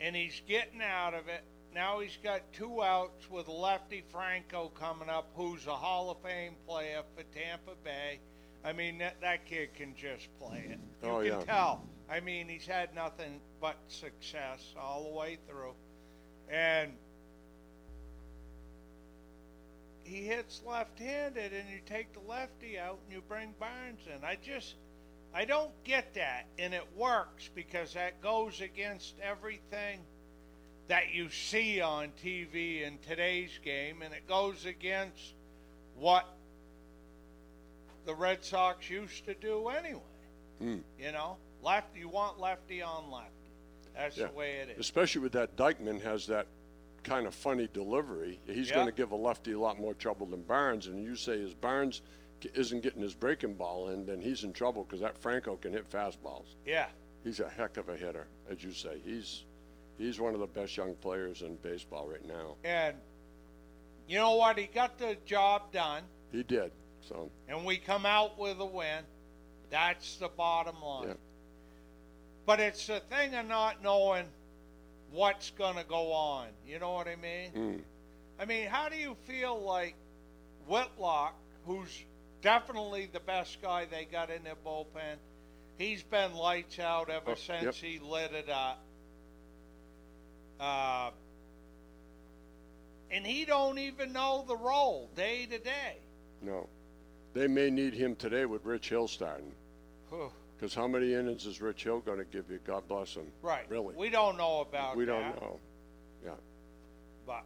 And 0.00 0.14
he's 0.14 0.40
getting 0.46 0.82
out 0.82 1.14
of 1.14 1.28
it. 1.28 1.42
Now 1.74 2.00
he's 2.00 2.16
got 2.22 2.40
two 2.52 2.82
outs 2.82 3.30
with 3.30 3.48
lefty 3.48 4.02
Franco 4.10 4.70
coming 4.78 5.08
up, 5.08 5.30
who's 5.34 5.66
a 5.66 5.74
Hall 5.74 6.10
of 6.10 6.18
Fame 6.22 6.54
player 6.66 7.02
for 7.16 7.22
Tampa 7.38 7.72
Bay. 7.84 8.18
I 8.64 8.72
mean, 8.72 8.98
that, 8.98 9.20
that 9.20 9.46
kid 9.46 9.74
can 9.74 9.94
just 9.94 10.28
play 10.38 10.64
it. 10.70 10.78
You 11.02 11.08
Oh, 11.10 11.16
can 11.18 11.26
yeah. 11.26 11.40
tell. 11.44 11.82
I 12.10 12.20
mean, 12.20 12.48
he's 12.48 12.66
had 12.66 12.94
nothing 12.94 13.40
but 13.60 13.76
success 13.88 14.74
all 14.80 15.04
the 15.04 15.18
way 15.18 15.38
through. 15.48 15.72
And 16.50 16.92
he 20.06 20.22
hits 20.22 20.62
left-handed, 20.66 21.52
and 21.52 21.68
you 21.68 21.80
take 21.84 22.12
the 22.12 22.20
lefty 22.28 22.78
out, 22.78 22.98
and 23.04 23.14
you 23.14 23.22
bring 23.28 23.54
Barnes 23.58 24.00
in. 24.06 24.24
I 24.24 24.36
just, 24.42 24.74
I 25.34 25.44
don't 25.44 25.72
get 25.84 26.14
that, 26.14 26.46
and 26.58 26.72
it 26.72 26.86
works 26.96 27.50
because 27.54 27.94
that 27.94 28.22
goes 28.22 28.60
against 28.60 29.14
everything 29.20 30.00
that 30.88 31.12
you 31.12 31.28
see 31.30 31.80
on 31.80 32.10
TV 32.24 32.86
in 32.86 32.98
today's 33.08 33.58
game, 33.64 34.02
and 34.02 34.14
it 34.14 34.28
goes 34.28 34.64
against 34.64 35.34
what 35.98 36.24
the 38.04 38.14
Red 38.14 38.44
Sox 38.44 38.88
used 38.88 39.24
to 39.24 39.34
do 39.34 39.68
anyway. 39.68 40.00
Hmm. 40.60 40.78
You 41.00 41.12
know, 41.12 41.36
left. 41.62 41.96
You 41.96 42.08
want 42.08 42.38
lefty 42.38 42.80
on 42.80 43.10
lefty. 43.10 43.32
That's 43.96 44.16
Yeah. 44.16 44.26
the 44.28 44.32
way 44.32 44.56
it 44.58 44.70
is. 44.70 44.78
Especially 44.78 45.20
with 45.22 45.32
that 45.32 45.56
Diekman 45.56 46.02
has 46.02 46.26
that 46.28 46.46
kind 47.06 47.26
of 47.26 47.34
funny 47.34 47.68
delivery. 47.72 48.40
He's 48.46 48.68
Yeah. 48.68 48.74
going 48.74 48.86
to 48.86 48.92
give 48.92 49.12
a 49.12 49.16
lefty 49.16 49.52
a 49.52 49.58
lot 49.60 49.78
more 49.78 49.94
trouble 49.94 50.26
than 50.26 50.42
Barnes. 50.42 50.88
And 50.88 51.02
you 51.02 51.14
say, 51.16 51.40
as 51.42 51.54
Barnes 51.54 52.02
isn't 52.54 52.82
getting 52.82 53.00
his 53.00 53.14
breaking 53.14 53.54
ball 53.54 53.88
in, 53.88 54.04
then 54.04 54.20
he's 54.20 54.44
in 54.44 54.52
trouble 54.52 54.84
because 54.84 55.00
that 55.00 55.16
Franco 55.16 55.56
can 55.56 55.72
hit 55.72 55.88
fastballs. 55.88 56.54
Yeah. 56.66 56.88
He's 57.24 57.40
a 57.40 57.48
heck 57.48 57.76
of 57.76 57.88
a 57.88 57.96
hitter, 57.96 58.26
as 58.50 58.62
you 58.62 58.72
say. 58.72 59.00
He's 59.04 59.44
he's 59.98 60.20
one 60.20 60.34
of 60.34 60.40
the 60.40 60.46
best 60.46 60.76
young 60.76 60.94
players 60.96 61.42
in 61.42 61.56
baseball 61.56 62.06
right 62.08 62.24
now. 62.24 62.56
And 62.64 62.96
you 64.06 64.18
know 64.18 64.34
what? 64.36 64.58
He 64.58 64.66
got 64.66 64.98
the 64.98 65.16
job 65.24 65.72
done, 65.72 66.02
He 66.30 66.42
did. 66.42 66.70
So 67.08 67.30
and 67.48 67.64
we 67.64 67.78
come 67.78 68.04
out 68.04 68.38
with 68.38 68.60
a 68.60 68.66
win. 68.66 69.04
That's 69.70 70.16
the 70.16 70.28
bottom 70.28 70.80
line. 70.82 71.08
Yeah. 71.08 71.14
But 72.44 72.60
it's 72.60 72.86
the 72.86 73.00
thing 73.00 73.34
of 73.34 73.46
not 73.46 73.82
knowing 73.82 74.26
what's 75.12 75.50
going 75.50 75.76
to 75.76 75.84
go 75.84 76.12
on. 76.12 76.48
You 76.66 76.78
know 76.78 76.92
what 76.92 77.06
I 77.08 77.16
mean? 77.16 77.50
mm, 77.56 77.80
I 78.38 78.44
mean, 78.44 78.66
how 78.68 78.88
do 78.88 78.96
you 78.96 79.16
feel 79.26 79.58
like 79.60 79.94
Whitlock, 80.66 81.34
who's 81.66 82.04
definitely 82.42 83.08
the 83.12 83.20
best 83.20 83.60
guy 83.62 83.86
they 83.90 84.04
got 84.04 84.30
in 84.30 84.42
their 84.44 84.56
bullpen, 84.64 85.16
he's 85.78 86.02
been 86.02 86.34
lights 86.34 86.78
out 86.78 87.08
ever 87.10 87.30
Oh, 87.32 87.34
since 87.34 87.62
yep. 87.64 87.74
he 87.74 87.98
lit 87.98 88.32
it 88.32 88.48
up. 88.48 88.78
Uh, 90.60 91.10
and 93.10 93.26
he 93.26 93.44
don't 93.44 93.78
even 93.78 94.12
know 94.12 94.44
the 94.48 94.56
role 94.56 95.08
day 95.14 95.46
to 95.46 95.58
day. 95.58 95.96
no, 96.42 96.68
they 97.34 97.46
may 97.46 97.70
need 97.70 97.92
him 97.94 98.16
today 98.16 98.46
with 98.46 98.64
Rich 98.64 98.88
Hill 98.88 99.08
starting. 99.08 99.52
Because 100.56 100.74
how 100.74 100.88
many 100.88 101.12
innings 101.12 101.44
is 101.46 101.60
Rich 101.60 101.84
Hill 101.84 102.00
going 102.00 102.18
to 102.18 102.24
give 102.24 102.50
you? 102.50 102.58
God 102.66 102.88
bless 102.88 103.14
him. 103.14 103.26
Right. 103.42 103.66
Really? 103.68 103.94
We 103.94 104.08
don't 104.08 104.38
know 104.38 104.60
about 104.60 104.96
we 104.96 105.04
that. 105.04 105.12
don't 105.12 105.42
know. 105.42 105.60
Yeah. 106.24 106.30
But 107.26 107.44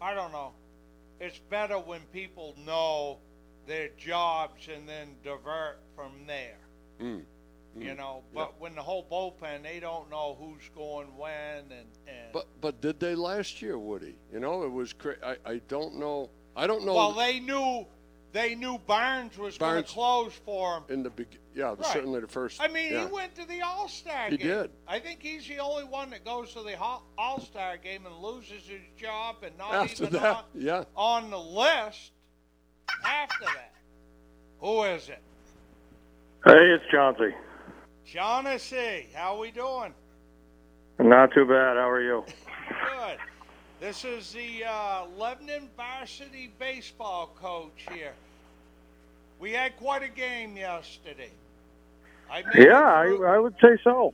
I 0.00 0.14
don't 0.14 0.32
know. 0.32 0.52
It's 1.20 1.38
better 1.50 1.78
when 1.78 2.00
people 2.12 2.54
know 2.64 3.18
their 3.66 3.88
jobs 3.98 4.68
and 4.74 4.88
then 4.88 5.08
divert 5.22 5.80
from 5.94 6.12
there. 6.26 6.56
Mm. 7.00 7.22
You 7.78 7.94
know, 7.94 8.24
but 8.34 8.60
when 8.60 8.74
the 8.74 8.82
whole 8.82 9.06
bullpen, 9.10 9.62
they 9.62 9.78
don't 9.78 10.10
know 10.10 10.36
who's 10.40 10.68
going 10.74 11.06
when 11.16 11.58
and, 11.70 11.86
and 12.08 12.32
But 12.32 12.46
but 12.60 12.80
did 12.80 12.98
they 12.98 13.14
last 13.14 13.62
year, 13.62 13.78
Woody? 13.78 14.16
You 14.32 14.40
know, 14.40 14.64
it 14.64 14.72
was 14.72 14.92
cra- 14.92 15.16
I 15.24 15.36
I 15.46 15.60
don't 15.68 15.94
know. 15.94 16.30
I 16.56 16.66
don't 16.66 16.84
know. 16.84 16.94
well, 16.94 17.12
they 17.12 17.38
knew 17.38 17.86
they 18.32 18.56
knew 18.56 18.78
Barnes 18.86 19.38
was 19.38 19.56
going 19.56 19.84
to 19.84 19.88
close 19.88 20.32
for 20.44 20.78
him. 20.78 20.82
in 20.88 21.02
the 21.04 21.10
beg- 21.10 21.38
yeah, 21.54 21.70
Right. 21.70 21.84
certainly 21.86 22.20
the 22.20 22.28
first. 22.28 22.60
I 22.60 22.68
mean, 22.68 22.92
yeah. 22.92 23.06
he 23.06 23.12
went 23.12 23.34
to 23.36 23.44
the 23.46 23.60
All 23.62 23.88
Star 23.88 24.28
game. 24.30 24.38
He 24.38 24.44
game. 24.44 24.56
did. 24.62 24.70
I 24.86 24.98
think 24.98 25.20
he's 25.22 25.46
the 25.46 25.58
only 25.58 25.84
one 25.84 26.10
that 26.10 26.24
goes 26.24 26.52
to 26.54 26.62
the 26.62 26.78
All 26.78 27.40
Star 27.40 27.76
game 27.76 28.06
and 28.06 28.14
loses 28.16 28.62
his 28.66 28.80
job 28.96 29.36
and 29.42 29.56
not 29.58 29.74
after 29.74 30.04
even 30.04 30.20
that. 30.20 30.36
on, 30.36 30.44
Yeah, 30.54 30.84
on 30.96 31.30
the 31.30 31.38
list 31.38 32.12
after 33.04 33.44
that. 33.44 33.72
Who 34.60 34.82
is 34.84 35.08
it? 35.08 35.22
Hey, 36.44 36.52
it's 36.74 36.84
Chauncey. 36.90 37.34
Shaughnessy. 38.04 39.08
How 39.14 39.34
are 39.36 39.38
we 39.38 39.50
doing? 39.50 39.94
Not 40.98 41.32
too 41.32 41.44
bad. 41.46 41.76
How 41.76 41.88
are 41.88 42.02
you? 42.02 42.24
Good. 42.98 43.18
This 43.80 44.04
is 44.04 44.32
the 44.32 44.64
uh, 44.68 45.04
Lebanon 45.16 45.70
varsity 45.76 46.52
baseball 46.58 47.30
coach 47.40 47.86
here. 47.92 48.12
We 49.40 49.52
had 49.52 49.76
quite 49.78 50.02
a 50.02 50.08
game 50.08 50.56
yesterday. 50.56 51.30
I 52.30 52.44
Yeah, 52.54 52.78
I, 52.78 53.34
I 53.34 53.38
would 53.38 53.54
say 53.60 53.78
so. 53.82 54.12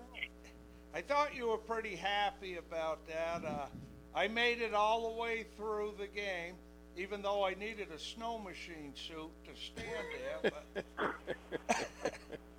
I 0.95 1.03
thought 1.03 1.35
you 1.35 1.49
were 1.49 1.59
pretty 1.59 1.97
happy 1.97 2.57
about 2.57 3.07
that. 3.09 3.45
Uh, 3.45 3.67
I 4.15 4.29
made 4.29 4.63
it 4.63 4.73
all 4.73 5.13
the 5.13 5.21
way 5.21 5.45
through 5.57 5.93
the 5.99 6.07
game, 6.07 6.55
even 6.97 7.21
though 7.21 7.45
I 7.45 7.55
needed 7.55 7.89
a 7.95 7.99
snow 7.99 8.39
machine 8.39 8.95
suit 8.95 9.31
to 9.45 9.51
stand 9.61 10.07
there. 10.43 11.15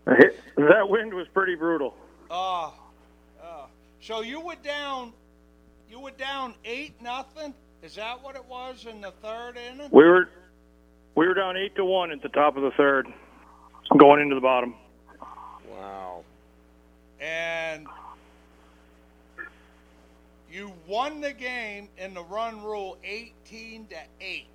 That 0.55 0.89
wind 0.89 1.13
was 1.13 1.27
pretty 1.33 1.55
brutal. 1.55 1.93
uh, 2.31 2.67
uh, 2.67 3.65
so 4.01 4.21
you 4.21 4.41
were 4.41 4.55
down, 4.63 5.13
you 5.89 5.99
were 5.99 6.11
down 6.11 6.55
eight 6.65 6.99
nothing. 7.01 7.53
Is 7.83 7.95
that 7.95 8.23
what 8.23 8.35
it 8.35 8.45
was 8.45 8.85
in 8.89 9.01
the 9.01 9.11
third 9.21 9.57
inning? 9.57 9.89
We 9.91 10.03
were 10.03 10.29
we 11.17 11.27
were 11.27 11.33
down 11.33 11.57
eight 11.57 11.75
to 11.75 11.83
one 11.83 12.11
at 12.11 12.21
the 12.21 12.29
top 12.29 12.55
of 12.57 12.61
the 12.63 12.69
third, 12.77 13.07
going 13.97 14.21
into 14.21 14.35
the 14.35 14.41
bottom. 14.41 14.75
wow. 15.71 16.23
and 17.19 17.87
you 20.51 20.71
won 20.87 21.19
the 21.19 21.33
game 21.33 21.89
in 21.97 22.13
the 22.13 22.23
run 22.23 22.63
rule 22.63 22.97
18 23.03 23.87
to 23.87 23.95
8 24.21 24.45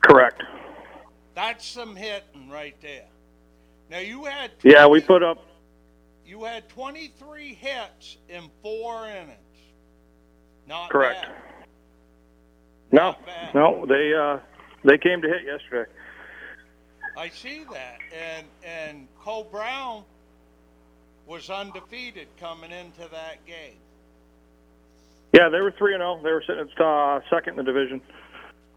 Correct. 0.00 0.42
that's 1.34 1.64
some 1.66 1.94
hitting 1.94 2.48
right 2.50 2.74
there 2.80 3.04
now 3.90 3.98
you 3.98 4.24
had 4.24 4.50
Yeah, 4.62 4.86
we 4.86 5.00
put 5.02 5.22
up. 5.22 5.44
you 6.26 6.44
had 6.44 6.68
23 6.70 7.54
hits 7.54 8.16
in 8.30 8.44
four 8.62 9.06
innings 9.08 9.38
not 10.66 10.88
Correct. 10.90 11.20
bad. 11.22 11.30
No, 12.90 13.14
Not 13.26 13.54
no, 13.54 13.86
they 13.86 14.14
uh, 14.14 14.38
they 14.84 14.98
came 14.98 15.22
to 15.22 15.28
hit 15.28 15.44
yesterday. 15.44 15.90
I 17.16 17.28
see 17.28 17.64
that. 17.72 17.98
And 18.12 18.46
and 18.64 19.08
Coe-Brown 19.20 20.04
was 21.26 21.48
undefeated 21.48 22.28
coming 22.38 22.70
into 22.70 23.08
that 23.10 23.44
game. 23.46 23.76
Yeah, 25.32 25.48
they 25.48 25.60
were 25.60 25.72
three 25.72 25.94
and 25.94 26.00
zero. 26.00 26.20
They 26.22 26.30
were 26.30 26.44
sitting 26.46 26.68
at 26.68 26.80
uh, 26.80 27.20
second 27.30 27.58
in 27.58 27.64
the 27.64 27.72
division, 27.72 28.00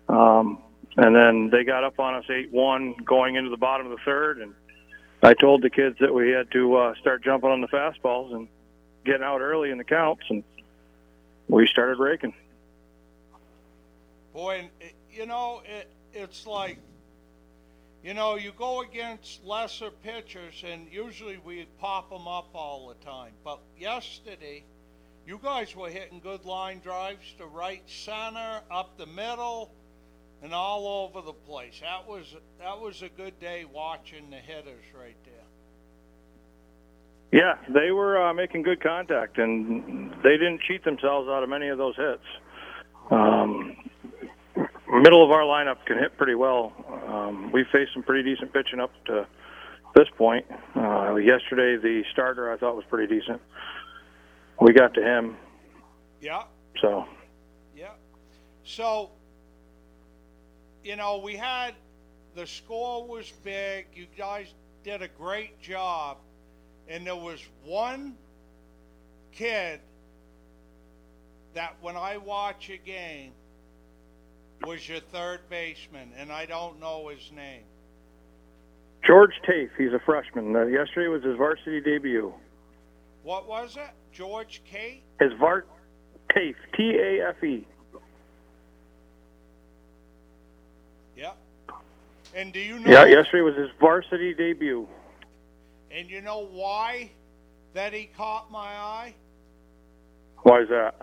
um, 0.10 0.63
and 0.96 1.15
then 1.15 1.50
they 1.52 1.63
got 1.63 1.84
up 1.84 2.00
on 2.00 2.15
us 2.15 2.26
eight 2.30 2.52
one 2.52 2.96
going 3.06 3.36
into 3.36 3.50
the 3.50 3.58
bottom 3.58 3.86
of 3.86 3.91
the 3.91 4.04
third. 4.04 4.39
And 4.39 4.54
I 5.22 5.34
told 5.34 5.62
the 5.62 5.70
kids 5.70 5.98
that 6.00 6.13
we 6.13 6.32
had 6.32 6.50
to 6.52 6.76
uh, 6.78 6.96
start 7.02 7.24
jumping 7.24 7.50
on 7.50 7.62
the 7.62 7.67
fastballs 7.67 8.34
and 8.34 8.48
getting 9.06 9.24
out 9.24 9.41
early 9.41 9.72
in 9.72 9.78
the 9.78 9.84
counts, 9.84 10.24
and 10.30 10.43
we 11.48 11.67
started 11.67 12.00
raking. 12.00 12.34
Boy, 14.34 14.70
you 15.12 15.26
know, 15.26 15.62
it, 15.65 15.89
it's 16.13 16.46
like, 16.46 16.80
you 18.04 18.13
know, 18.13 18.36
you 18.36 18.52
go 18.58 18.82
against 18.82 19.43
lesser 19.43 19.91
pitchers, 19.91 20.63
and 20.65 20.88
usually 20.91 21.38
we 21.38 21.67
pop 21.80 22.10
them 22.10 22.28
up 22.28 22.50
all 22.54 22.88
the 22.88 23.06
time. 23.06 23.34
But 23.43 23.60
yesterday, 23.78 24.63
you 25.26 25.39
guys 25.43 25.76
were 25.76 25.89
hitting 25.89 26.20
good 26.20 26.46
line 26.46 26.80
drives 26.80 27.34
to 27.38 27.46
right 27.46 27.84
center, 27.86 28.62
up 28.72 28.98
the 28.98 29.08
middle, 29.08 29.72
and 30.41 30.54
all 30.54 30.88
over 30.88 31.26
the 31.26 31.34
place. 31.34 31.82
That 31.82 32.08
was 32.08 32.36
that 32.60 32.80
was 32.80 33.02
a 33.02 33.10
good 33.10 33.39
day 33.39 33.65
watching 33.65 34.30
the 34.30 34.38
hitters 34.38 34.86
right 34.98 35.17
there. 35.26 35.34
Yeah, 37.32 37.56
they 37.74 37.91
were 37.91 38.24
uh, 38.24 38.34
making 38.34 38.62
good 38.62 38.82
contact, 38.82 39.38
and 39.38 40.12
they 40.24 40.38
didn't 40.38 40.62
cheat 40.67 40.86
themselves 40.86 41.28
out 41.28 41.43
of 41.43 41.50
many 41.50 41.67
of 41.67 41.78
those 41.78 41.96
hits. 41.98 42.24
Um, 43.12 43.76
middle 44.91 45.23
of 45.23 45.32
our 45.32 45.41
lineup 45.41 45.86
can 45.86 45.97
hit 45.97 46.17
pretty 46.17 46.36
well. 46.36 46.73
Um, 47.08 47.52
we 47.52 47.65
faced 47.71 47.93
some 47.93 48.04
pretty 48.04 48.34
decent 48.34 48.54
pitching 48.54 48.80
up 48.80 48.91
to 49.06 49.28
this 49.95 50.08
point. 50.17 50.45
Uh, 50.76 51.15
yesterday, 51.15 51.78
the 51.82 52.04
starter 52.13 52.52
I 52.52 52.58
thought 52.58 52.76
was 52.76 52.86
pretty 52.89 53.19
decent. 53.19 53.41
We 54.62 54.73
got 54.73 54.93
to 54.95 55.02
him, 55.02 55.38
Yeah, 56.19 56.43
so 56.82 57.06
yeah. 57.76 57.91
So, 58.63 59.12
you 60.84 60.95
know, 60.95 61.19
we 61.19 61.36
had 61.36 61.76
the 62.36 62.47
score 62.47 63.06
was 63.08 63.32
big. 63.43 63.88
You 63.93 64.08
guys 64.17 64.54
did 64.84 65.02
a 65.02 65.08
great 65.08 65.62
job, 65.62 66.17
and 66.88 67.06
there 67.06 67.15
was 67.15 67.43
one 67.63 68.15
kid 69.32 69.80
that 71.54 71.76
when 71.82 71.95
I 71.95 72.17
watch 72.17 72.69
a 72.69 72.78
game 72.78 73.32
was 74.65 74.88
your 74.88 75.00
third 75.00 75.41
baseman, 75.50 76.12
and 76.17 76.32
I 76.32 76.46
don't 76.46 76.80
know 76.80 77.08
his 77.10 77.32
name. 77.36 77.63
George 79.06 79.34
Tafe, 79.48 79.70
he's 79.78 79.93
a 79.93 80.00
freshman. 80.06 80.56
Uh, 80.56 80.65
yesterday 80.65 81.08
was 81.08 81.24
his 81.24 81.38
varsity 81.38 81.80
debut. 81.80 82.34
What 83.24 83.48
was 83.48 83.78
it? 83.78 83.89
George 84.12 84.62
Kate? 84.70 85.04
His 85.20 85.32
var 85.39 85.65
Tafe, 86.30 86.56
T 86.76 86.98
A 87.00 87.30
F 87.30 87.43
E. 87.43 87.65
Yeah. 91.15 91.32
And 92.36 92.52
do 92.52 92.60
you 92.60 92.80
know? 92.80 92.91
Yeah, 92.91 93.06
yesterday 93.06 93.41
was 93.41 93.56
his 93.56 93.70
varsity 93.80 94.34
debut. 94.34 94.88
And 95.91 96.10
you 96.10 96.22
know 96.22 96.46
why 96.46 97.12
that 97.74 97.93
he 97.93 98.06
caught 98.06 98.52
my 98.52 98.60
eye? 98.60 99.15
Why 100.43 100.62
is 100.62 100.70
that? 100.70 100.96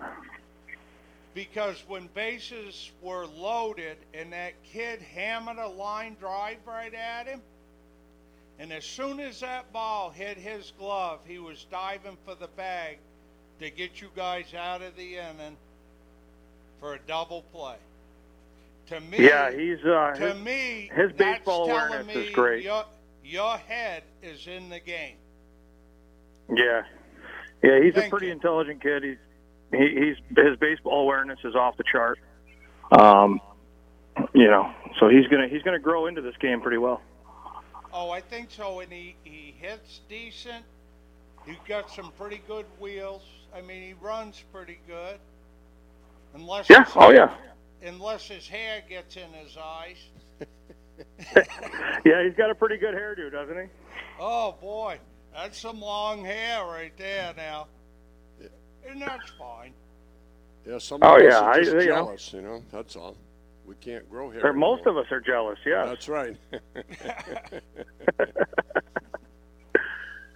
Because 1.35 1.83
when 1.87 2.07
bases 2.15 2.91
were 3.01 3.27
loaded 3.27 3.97
and 4.13 4.33
that 4.33 4.53
kid 4.63 5.01
hammered 5.01 5.57
a 5.57 5.67
line 5.67 6.15
drive 6.19 6.59
right 6.65 6.93
at 6.93 7.27
him, 7.27 7.41
and 8.57 8.71
as 8.71 8.85
soon 8.85 9.19
as 9.19 9.41
that 9.41 9.71
ball 9.73 10.09
hit 10.09 10.37
his 10.37 10.71
glove, 10.79 11.19
he 11.27 11.37
was 11.39 11.65
diving 11.69 12.17
for 12.25 12.35
the 12.35 12.47
bag 12.47 12.99
to 13.59 13.69
get 13.69 14.01
you 14.01 14.09
guys 14.15 14.53
out 14.57 14.81
of 14.81 14.95
the 14.95 15.17
inning 15.17 15.57
for 16.79 16.93
a 16.95 16.99
double 17.05 17.43
play. 17.53 17.75
To 18.87 19.01
me, 19.01 19.19
Yeah, 19.19 19.51
he's 19.51 19.83
uh, 19.83 20.13
to 20.15 20.33
his, 20.33 20.35
me, 20.35 20.89
his 20.95 21.11
baseball 21.13 21.67
telling 21.67 21.87
awareness 21.89 22.15
is 22.15 22.27
me 22.27 22.31
great. 22.31 22.63
Your, 22.63 22.85
your 23.25 23.57
head 23.57 24.03
is 24.23 24.47
in 24.47 24.69
the 24.69 24.79
game. 24.79 25.17
yeah, 26.55 26.83
yeah. 27.63 27.81
He's 27.83 27.97
a 27.97 28.03
pretty 28.03 28.27
you. 28.27 28.33
intelligent 28.33 28.81
kid. 28.81 29.03
He's 29.03 29.17
he, 29.71 29.77
he's 29.77 30.37
his 30.37 30.57
baseball 30.59 31.01
awareness 31.01 31.39
is 31.43 31.55
off 31.55 31.77
the 31.77 31.83
chart. 31.91 32.19
Um, 32.91 33.41
you 34.33 34.47
know, 34.47 34.71
so 34.99 35.09
he's 35.09 35.27
gonna 35.27 35.47
he's 35.47 35.61
gonna 35.63 35.79
grow 35.79 36.07
into 36.07 36.21
this 36.21 36.35
game 36.39 36.61
pretty 36.61 36.77
well. 36.77 37.01
Oh, 37.93 38.11
I 38.11 38.19
think 38.19 38.51
so. 38.51 38.81
And 38.81 38.91
he, 38.91 39.15
he 39.23 39.55
hits 39.57 40.01
decent. 40.09 40.65
He's 41.45 41.55
got 41.67 41.89
some 41.89 42.11
pretty 42.17 42.41
good 42.47 42.65
wheels. 42.79 43.21
I 43.55 43.61
mean, 43.61 43.81
he 43.81 43.93
runs 43.93 44.43
pretty 44.51 44.79
good. 44.87 45.17
Unless 46.33 46.69
Yeah. 46.69 46.85
Oh 46.95 47.11
yeah. 47.11 47.33
Unless 47.81 48.27
his 48.27 48.47
hair 48.47 48.83
gets 48.89 49.15
in 49.15 49.31
his 49.33 49.57
eyes. 49.57 49.97
Yeah, 52.05 52.23
he's 52.23 52.35
got 52.35 52.51
a 52.51 52.55
pretty 52.55 52.77
good 52.77 52.93
hairdo, 52.93 53.31
doesn't 53.31 53.57
he? 53.57 53.67
Oh 54.19 54.55
boy, 54.61 54.99
that's 55.33 55.59
some 55.59 55.81
long 55.81 56.23
hair 56.23 56.63
right 56.63 56.95
there 56.97 57.33
now. 57.35 57.67
And 58.89 59.01
that's 59.01 59.29
fine. 59.31 59.73
Yeah, 60.67 60.77
some 60.79 60.99
Oh, 61.03 61.15
of 61.15 61.21
us 61.21 61.31
yeah, 61.31 61.39
are 61.39 61.51
I- 61.51 61.57
just 61.59 61.71
you 61.71 61.77
know. 61.77 61.85
jealous, 61.85 62.33
you 62.33 62.41
know. 62.41 62.63
That's 62.71 62.95
all. 62.95 63.15
We 63.65 63.75
can't 63.75 64.07
grow 64.09 64.29
hair. 64.29 64.45
Or 64.45 64.53
most 64.53 64.81
anymore. 64.85 65.01
of 65.01 65.05
us 65.07 65.11
are 65.11 65.21
jealous. 65.21 65.57
Yeah. 65.65 65.85
That's 65.85 66.07
right. 66.07 66.37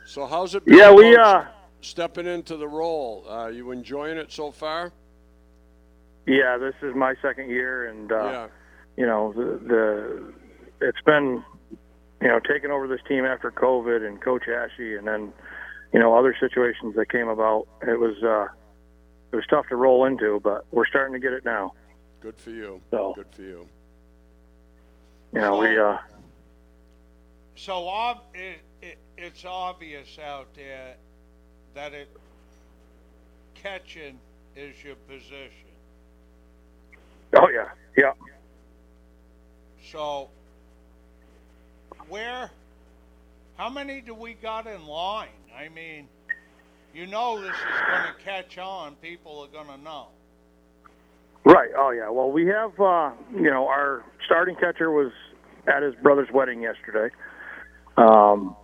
so 0.06 0.26
how's 0.26 0.56
it 0.56 0.66
been? 0.66 0.78
Yeah, 0.78 0.92
we 0.94 1.14
about 1.14 1.46
uh. 1.46 1.48
stepping 1.82 2.26
into 2.26 2.58
the 2.58 2.68
role. 2.68 3.26
Uh, 3.30 3.48
you 3.48 3.72
enjoying 3.72 4.18
it 4.18 4.32
so 4.32 4.52
far? 4.52 4.92
Yeah, 6.26 6.58
this 6.58 6.74
is 6.82 6.96
my 6.96 7.16
second 7.22 7.50
year, 7.50 7.88
and 7.88 8.12
uh, 8.12 8.16
yeah. 8.24 8.48
you 8.98 9.06
know 9.06 9.34
the, 9.34 9.60
the 9.68 10.34
it's 10.88 11.02
been 11.06 11.44
you 12.22 12.28
know 12.28 12.40
taking 12.40 12.72
over 12.72 12.88
this 12.88 13.02
team 13.08 13.26
after 13.26 13.52
COVID 13.52 14.06
and 14.08 14.22
Coach 14.22 14.44
Ashy, 14.48 14.96
and 14.96 15.08
then 15.08 15.34
you 15.94 16.00
know 16.00 16.16
other 16.18 16.36
situations 16.40 16.96
that 16.96 17.10
came 17.10 17.28
about. 17.28 17.68
It 17.88 18.00
was 18.00 18.16
uh, 18.24 18.48
it 19.32 19.36
was 19.36 19.46
tough 19.50 19.68
to 19.70 19.76
roll 19.76 20.06
into, 20.06 20.40
but 20.44 20.66
we're 20.72 20.86
starting 20.88 21.14
to 21.14 21.20
get 21.20 21.34
it 21.34 21.46
now. 21.46 21.74
Good 22.22 22.38
for 22.38 22.50
you. 22.52 22.82
So 22.92 23.14
Good 23.16 23.28
for 23.32 23.42
you. 23.42 23.68
you 25.34 25.40
know 25.42 25.58
we 25.58 25.78
uh, 25.78 25.98
So 27.56 27.88
ob- 27.88 28.24
it, 28.34 28.60
it, 28.82 28.98
it's 29.18 29.46
obvious 29.46 30.18
out 30.20 30.54
there 30.56 30.96
that 31.76 31.94
it 31.94 32.10
catching 33.56 34.20
is 34.56 34.76
your 34.84 34.96
position. 35.08 35.68
oh 37.36 37.48
yeah 37.50 37.70
yeah 37.98 38.12
So, 39.92 40.30
where, 42.10 42.50
how 43.58 43.70
many 43.70 44.02
do 44.02 44.14
we 44.14 44.34
got 44.34 44.68
in 44.68 44.86
line? 44.86 45.30
I 45.58 45.70
mean, 45.70 46.08
you 46.94 47.08
know 47.08 47.40
this 47.42 47.52
is 47.52 47.88
going 47.88 48.14
to 48.14 48.24
catch 48.24 48.58
on. 48.58 48.96
People 48.96 49.42
are 49.42 49.48
going 49.48 49.78
to 49.78 49.84
know. 49.84 50.08
right 51.46 51.70
oh 51.78 51.92
yeah. 51.92 52.10
Well, 52.10 52.32
we 52.32 52.48
have 52.48 52.80
uh, 52.80 53.12
you 53.36 53.50
know 53.50 53.68
our 53.68 54.04
starting 54.26 54.56
catcher 54.56 54.92
was 54.92 55.12
at 55.68 55.84
his 55.84 55.96
brother's 55.96 56.32
wedding 56.32 56.62
yesterday. 56.62 57.14
Um, 57.98 58.56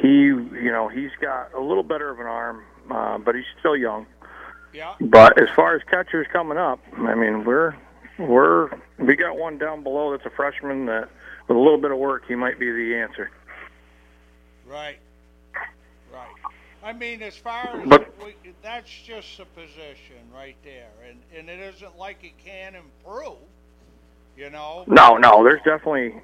he 0.00 0.08
you 0.08 0.70
know 0.70 0.88
he's 0.88 1.10
got 1.20 1.52
a 1.54 1.60
little 1.60 1.82
better 1.82 2.10
of 2.10 2.20
an 2.20 2.26
arm, 2.26 2.62
uh, 2.90 3.18
but 3.18 3.34
he's 3.34 3.44
still 3.58 3.76
young. 3.76 4.06
Yeah. 4.72 4.94
But 5.00 5.40
as 5.40 5.48
far 5.54 5.76
as 5.76 5.82
catchers 5.88 6.26
coming 6.32 6.58
up, 6.58 6.80
I 6.96 7.14
mean, 7.14 7.44
we're 7.44 7.74
we're 8.18 8.70
we 8.98 9.16
got 9.16 9.36
one 9.36 9.58
down 9.58 9.82
below 9.82 10.12
that's 10.12 10.26
a 10.26 10.34
freshman 10.36 10.86
that 10.86 11.08
with 11.48 11.56
a 11.56 11.60
little 11.60 11.80
bit 11.80 11.90
of 11.90 11.98
work 11.98 12.24
he 12.26 12.34
might 12.34 12.58
be 12.58 12.70
the 12.70 12.96
answer. 12.96 13.30
Right. 14.66 14.74
Right. 14.74 14.98
I 16.84 16.92
mean, 16.92 17.22
as 17.22 17.34
far 17.36 17.80
as 17.80 17.88
But- 17.88 18.08
we, 18.22 18.34
that's 18.62 18.90
just 18.90 19.40
a 19.40 19.46
position 19.46 20.16
right 20.34 20.56
there, 20.62 20.90
and 21.08 21.18
and 21.36 21.48
it 21.48 21.58
isn't 21.74 21.96
like 21.96 22.22
it 22.22 22.36
can 22.44 22.74
improve. 22.74 23.38
You 24.36 24.50
know. 24.50 24.84
No, 24.86 25.16
no, 25.16 25.42
there's 25.44 25.62
definitely 25.64 26.14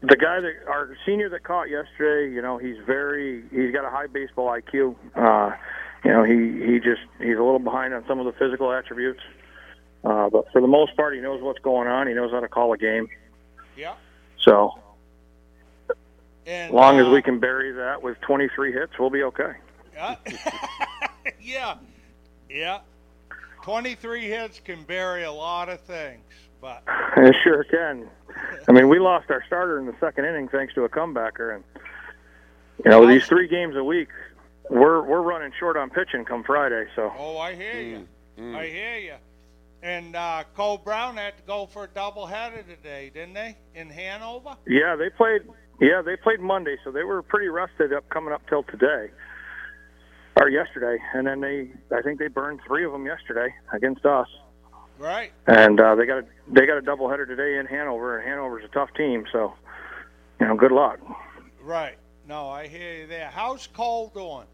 the 0.00 0.16
guy 0.16 0.40
that 0.40 0.52
our 0.68 0.96
senior 1.06 1.28
that 1.30 1.44
caught 1.44 1.70
yesterday. 1.70 2.32
You 2.32 2.42
know, 2.42 2.58
he's 2.58 2.76
very 2.86 3.42
he's 3.50 3.72
got 3.72 3.84
a 3.86 3.90
high 3.90 4.06
baseball 4.06 4.48
IQ. 4.48 4.94
Uh, 5.14 5.56
you 6.04 6.12
know, 6.12 6.24
he 6.24 6.64
he 6.66 6.78
just 6.78 7.00
he's 7.18 7.36
a 7.38 7.42
little 7.42 7.58
behind 7.58 7.94
on 7.94 8.04
some 8.06 8.18
of 8.20 8.26
the 8.26 8.32
physical 8.32 8.70
attributes. 8.72 9.20
Uh, 10.04 10.28
but 10.28 10.44
for 10.52 10.60
the 10.60 10.66
most 10.68 10.94
part, 10.96 11.14
he 11.14 11.20
knows 11.20 11.42
what's 11.42 11.58
going 11.60 11.88
on. 11.88 12.06
He 12.06 12.14
knows 12.14 12.30
how 12.30 12.40
to 12.40 12.48
call 12.48 12.72
a 12.72 12.78
game. 12.78 13.08
Yeah. 13.76 13.94
So 14.46 14.78
And 16.48 16.70
as 16.70 16.74
long 16.74 16.98
as 16.98 17.06
uh, 17.06 17.10
we 17.10 17.20
can 17.20 17.38
bury 17.38 17.72
that 17.72 18.02
with 18.02 18.18
23 18.22 18.72
hits, 18.72 18.92
we'll 18.98 19.10
be 19.10 19.22
okay. 19.22 19.52
Yeah. 19.94 20.16
yeah. 21.40 21.74
Yeah. 22.48 22.80
23 23.62 24.28
hits 24.28 24.60
can 24.60 24.82
bury 24.84 25.24
a 25.24 25.32
lot 25.32 25.68
of 25.68 25.78
things, 25.80 26.24
but 26.58 26.82
It 27.18 27.36
sure 27.44 27.64
can. 27.64 28.08
I 28.66 28.72
mean, 28.72 28.88
we 28.88 28.98
lost 28.98 29.30
our 29.30 29.44
starter 29.46 29.78
in 29.78 29.84
the 29.84 29.94
second 30.00 30.24
inning 30.24 30.48
thanks 30.48 30.72
to 30.74 30.84
a 30.84 30.88
comebacker, 30.88 31.54
and 31.54 31.64
you 32.82 32.90
know, 32.90 33.06
these 33.06 33.26
three 33.26 33.46
games 33.48 33.76
a 33.76 33.84
week, 33.84 34.08
we're 34.70 35.02
we're 35.02 35.20
running 35.20 35.52
short 35.58 35.76
on 35.76 35.90
pitching 35.90 36.24
come 36.24 36.44
Friday. 36.44 36.86
So 36.96 37.12
oh, 37.18 37.36
I 37.36 37.54
hear 37.54 37.80
you. 37.82 38.08
Mm. 38.38 38.56
I 38.56 38.66
hear 38.68 38.96
you. 38.96 39.14
And 39.82 40.16
uh, 40.16 40.44
Coe-Brown 40.56 41.16
had 41.16 41.36
to 41.36 41.42
go 41.44 41.66
for 41.66 41.84
a 41.84 41.88
doubleheader 41.88 42.66
today, 42.66 43.10
didn't 43.14 43.34
they, 43.34 43.56
in 43.74 43.90
Hanover? 43.90 44.56
yeah, 44.66 44.96
they 44.96 45.10
played. 45.10 45.42
Yeah, 45.80 46.02
they 46.04 46.16
played 46.16 46.40
Monday, 46.40 46.76
so 46.82 46.90
they 46.90 47.04
were 47.04 47.22
pretty 47.22 47.48
rested 47.48 47.92
up 47.92 48.08
coming 48.08 48.32
up 48.32 48.42
till 48.48 48.64
today 48.64 49.10
or 50.40 50.48
yesterday, 50.48 51.02
and 51.14 51.26
then 51.26 51.40
they 51.40 51.70
I 51.96 52.02
think 52.02 52.18
they 52.18 52.28
burned 52.28 52.60
three 52.66 52.84
of 52.84 52.92
them 52.92 53.06
yesterday 53.06 53.54
against 53.72 54.04
us. 54.04 54.28
Right. 54.98 55.30
and 55.46 55.80
uh, 55.80 55.94
they 55.94 56.06
got 56.06 56.18
a 56.18 56.24
they 56.48 56.66
got 56.66 56.78
a 56.78 56.82
doubleheader 56.82 57.26
today 57.26 57.58
in 57.58 57.66
Hanover, 57.66 58.18
and 58.18 58.28
Hanover's 58.28 58.64
a 58.64 58.68
tough 58.68 58.88
team, 58.96 59.24
so 59.30 59.54
you 60.40 60.46
know, 60.46 60.56
good 60.56 60.72
luck. 60.72 60.98
Right. 61.62 61.98
No, 62.26 62.48
I 62.48 62.66
hear 62.66 62.94
you 62.94 63.06
there. 63.06 63.30
How's 63.32 63.66
Cole 63.68 64.10
doing? 64.12 64.46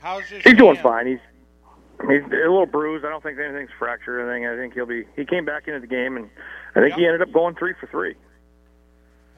How's 0.00 0.24
his 0.24 0.42
He's 0.42 0.54
doing 0.54 0.76
fine. 0.76 1.06
He's 1.06 1.20
he's 2.08 2.22
a 2.22 2.50
little 2.50 2.66
bruised. 2.66 3.04
I 3.04 3.10
don't 3.10 3.22
think 3.22 3.38
anything's 3.38 3.70
fractured 3.78 4.16
or 4.16 4.30
anything. 4.30 4.46
I 4.46 4.56
think 4.56 4.74
he'll 4.74 4.86
be. 4.86 5.04
He 5.14 5.24
came 5.24 5.44
back 5.44 5.68
into 5.68 5.80
the 5.80 5.86
game, 5.86 6.16
and 6.16 6.28
I 6.74 6.80
think 6.80 6.94
he 6.94 7.06
ended 7.06 7.22
up 7.22 7.32
going 7.32 7.54
three 7.54 7.74
for 7.80 7.86
three. 7.86 8.16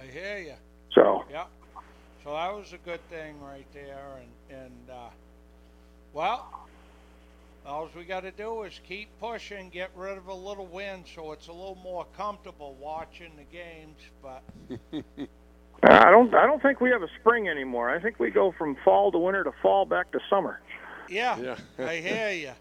I 0.09 0.11
hear 0.11 0.39
you. 0.39 0.55
So 0.95 1.25
Yeah. 1.31 1.45
So 2.25 2.33
that 2.33 2.53
was 2.55 2.73
a 2.73 2.79
good 2.79 3.01
thing 3.11 3.41
right 3.43 3.67
there, 3.73 4.19
and 4.51 4.59
and 4.65 4.91
uh, 4.91 5.09
well, 6.13 6.67
all 7.67 7.89
we 7.97 8.05
got 8.05 8.21
to 8.21 8.31
do 8.31 8.63
is 8.63 8.81
keep 8.87 9.09
pushing, 9.21 9.69
get 9.71 9.91
rid 9.95 10.17
of 10.19 10.27
a 10.29 10.35
little 10.35 10.67
wind, 10.67 11.05
so 11.15 11.33
it's 11.33 11.49
a 11.49 11.53
little 11.53 11.79
more 11.83 12.07
comfortable 12.17 12.77
watching 12.81 13.31
the 13.37 13.45
games. 13.45 13.99
But 14.23 14.43
I 15.85 16.11
don't 16.11 16.35
I 16.35 16.45
don't 16.47 16.61
think 16.61 16.81
we 16.81 16.91
have 16.91 17.03
a 17.03 17.09
spring 17.21 17.49
anymore. 17.49 17.89
I 17.91 18.01
think 18.01 18.19
we 18.19 18.31
go 18.31 18.53
from 18.53 18.77
fall 18.85 19.13
to 19.13 19.19
winter 19.19 19.45
to 19.45 19.53
fall 19.63 19.85
back 19.87 20.11
to 20.13 20.21
summer. 20.29 20.61
yeah, 21.09 21.39
Yeah. 21.39 21.57
I 21.87 21.97
hear 21.97 22.31
you. 22.33 22.53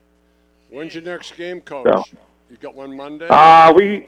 When's 0.70 0.94
your 0.94 1.04
next 1.04 1.36
game, 1.38 1.62
Coach? 1.62 1.88
So- 1.88 2.18
You 2.50 2.58
got 2.58 2.76
one 2.76 2.96
Monday? 2.96 3.28
Uh, 3.30 3.74
we 3.74 4.08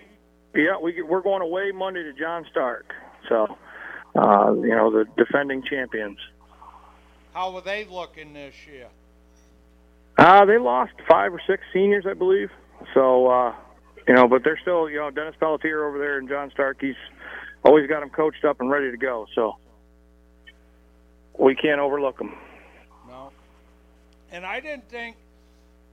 yeah 0.55 0.77
we 0.81 1.01
we're 1.01 1.21
going 1.21 1.41
away 1.41 1.71
Monday 1.71 2.03
to 2.03 2.13
John 2.13 2.45
Stark. 2.51 2.93
So 3.29 3.57
uh, 4.15 4.53
you 4.55 4.75
know 4.75 4.91
the 4.91 5.05
defending 5.17 5.63
champions. 5.63 6.17
How 7.33 7.55
are 7.55 7.61
they 7.61 7.85
looking 7.85 8.33
this 8.33 8.55
year? 8.67 8.87
Uh, 10.17 10.43
they 10.43 10.57
lost 10.57 10.91
five 11.07 11.33
or 11.33 11.41
six 11.47 11.63
seniors, 11.71 12.05
I 12.05 12.13
believe. 12.13 12.49
So, 12.93 13.27
uh, 13.27 13.55
you 14.05 14.13
know, 14.13 14.27
but 14.27 14.43
they're 14.43 14.59
still, 14.61 14.89
you 14.89 14.97
know, 14.97 15.09
Dennis 15.11 15.35
Pelletier 15.39 15.87
over 15.87 15.97
there 15.97 16.17
and 16.17 16.27
John 16.27 16.51
Stark, 16.51 16.81
he's 16.81 16.95
always 17.63 17.87
got 17.87 18.01
them 18.01 18.09
coached 18.09 18.43
up 18.43 18.59
and 18.59 18.69
ready 18.69 18.91
to 18.91 18.97
go. 18.97 19.27
So 19.33 19.55
we 21.37 21.55
can't 21.55 21.79
overlook 21.79 22.17
them. 22.17 22.35
No. 23.07 23.31
And 24.31 24.45
I 24.45 24.59
didn't 24.59 24.89
think, 24.89 25.15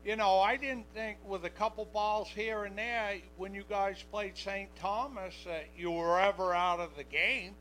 you 0.07 0.14
know, 0.14 0.38
I 0.38 0.57
didn't 0.57 0.86
think 0.94 1.18
with 1.26 1.44
a 1.44 1.50
couple 1.50 1.84
balls 1.84 2.28
here 2.28 2.62
and 2.64 2.78
there 2.78 3.16
when 3.36 3.52
you 3.52 3.64
guys 3.68 3.96
played 4.12 4.38
St. 4.38 4.68
Thomas 4.76 5.34
that 5.44 5.66
you 5.76 5.90
were 5.90 6.20
ever 6.20 6.54
out 6.54 6.78
of 6.78 6.90
the 6.96 7.02
game. 7.02 7.54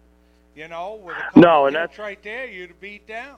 You 0.56 0.68
know, 0.68 1.02
with 1.04 1.16
a 1.18 1.22
couple 1.22 1.42
No, 1.42 1.66
and 1.66 1.76
that's- 1.76 1.98
right 1.98 2.22
there, 2.24 2.46
you'd 2.46 2.80
beat 2.80 3.08
them. 3.08 3.38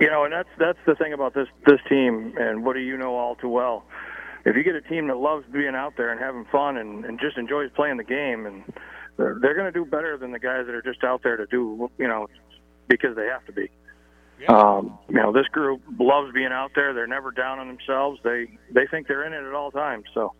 You 0.00 0.08
know, 0.10 0.24
and 0.24 0.32
that's 0.32 0.48
that's 0.58 0.78
the 0.86 0.94
thing 0.94 1.12
about 1.12 1.34
this 1.34 1.48
this 1.66 1.80
team, 1.88 2.34
and 2.38 2.64
what 2.64 2.74
do 2.74 2.80
you 2.80 2.96
know 2.96 3.16
all 3.16 3.34
too 3.34 3.48
well? 3.48 3.84
If 4.44 4.56
you 4.56 4.62
get 4.62 4.76
a 4.76 4.80
team 4.80 5.08
that 5.08 5.16
loves 5.16 5.44
being 5.52 5.74
out 5.74 5.96
there 5.96 6.10
and 6.10 6.20
having 6.20 6.44
fun 6.46 6.76
and, 6.78 7.04
and 7.04 7.18
just 7.20 7.36
enjoys 7.36 7.70
playing 7.74 7.96
the 7.96 8.04
game, 8.04 8.46
and 8.46 8.62
they're, 9.16 9.36
they're 9.40 9.54
going 9.54 9.66
to 9.66 9.72
do 9.72 9.84
better 9.84 10.16
than 10.16 10.30
the 10.30 10.38
guys 10.38 10.66
that 10.66 10.74
are 10.74 10.82
just 10.82 11.02
out 11.02 11.22
there 11.24 11.36
to 11.36 11.46
do, 11.46 11.90
you 11.98 12.06
know, 12.06 12.28
because 12.86 13.14
they 13.16 13.26
have 13.26 13.44
to 13.46 13.52
be. 13.52 13.68
Yeah. 14.40 14.52
Um, 14.52 14.98
you 15.08 15.16
know, 15.16 15.32
this 15.32 15.46
group 15.48 15.82
loves 15.98 16.32
being 16.32 16.52
out 16.52 16.70
there. 16.74 16.94
They're 16.94 17.06
never 17.06 17.30
down 17.30 17.58
on 17.58 17.66
themselves. 17.68 18.20
They 18.22 18.46
they 18.72 18.86
think 18.86 19.08
they're 19.08 19.24
in 19.24 19.32
it 19.32 19.44
at 19.44 19.52
all 19.54 19.70
times. 19.70 20.04
So 20.14 20.32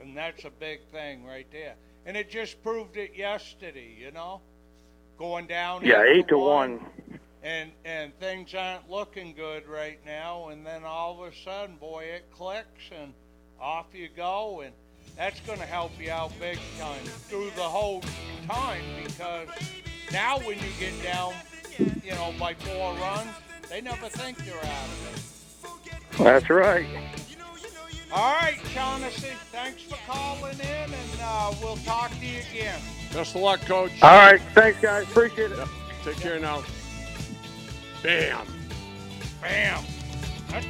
And 0.00 0.16
that's 0.16 0.44
a 0.44 0.50
big 0.50 0.80
thing 0.92 1.24
right 1.24 1.46
there. 1.52 1.74
And 2.06 2.16
it 2.16 2.30
just 2.30 2.62
proved 2.62 2.96
it 2.96 3.14
yesterday, 3.16 3.94
you 3.98 4.10
know, 4.10 4.40
going 5.18 5.46
down. 5.46 5.84
yeah, 5.84 6.02
eight 6.02 6.28
to 6.28 6.38
one. 6.38 6.80
and 7.42 7.70
and 7.84 8.18
things 8.18 8.54
aren't 8.54 8.90
looking 8.90 9.34
good 9.34 9.66
right 9.68 10.00
now 10.04 10.48
and 10.48 10.66
then 10.66 10.82
all 10.84 11.22
of 11.22 11.32
a 11.32 11.36
sudden 11.44 11.76
boy 11.76 12.02
it 12.04 12.24
clicks 12.34 12.90
and 13.00 13.12
off 13.60 13.86
you 13.92 14.08
go 14.16 14.62
and 14.62 14.72
that's 15.16 15.40
going 15.40 15.58
to 15.58 15.66
help 15.66 15.92
you 16.00 16.10
out 16.10 16.32
big 16.40 16.58
time 16.80 17.04
through 17.28 17.50
the 17.54 17.62
whole 17.62 18.02
time 18.48 18.82
because 19.04 19.46
now 20.10 20.38
when 20.38 20.58
you 20.58 20.70
get 20.80 20.92
down 21.02 21.34
you 21.78 22.10
know 22.12 22.32
by 22.38 22.54
four 22.54 22.94
runs 22.94 23.28
they 23.68 23.80
never 23.80 24.08
think 24.08 24.36
they're 24.38 24.54
out 24.56 24.88
of 24.88 25.64
it 25.64 26.18
That's 26.18 26.48
right. 26.50 26.86
all 28.12 28.34
right 28.34 28.58
shaughnessy 28.72 29.28
thanks 29.52 29.82
for 29.82 29.96
calling 30.06 30.58
in 30.60 30.66
and 30.92 31.20
uh, 31.22 31.52
we'll 31.62 31.76
talk 31.78 32.10
to 32.10 32.26
you 32.26 32.40
again 32.50 32.80
Best 33.12 33.36
of 33.36 33.42
luck, 33.42 33.60
Coach. 33.60 33.92
All 34.02 34.10
right, 34.18 34.40
thanks 34.54 34.80
guys. 34.80 35.04
Appreciate 35.04 35.52
it. 35.52 35.56
Yep. 35.58 35.68
Take 36.02 36.16
care 36.16 36.40
now. 36.40 36.64
Bam. 38.02 38.44
bam 39.40 39.84
That- 40.50 40.66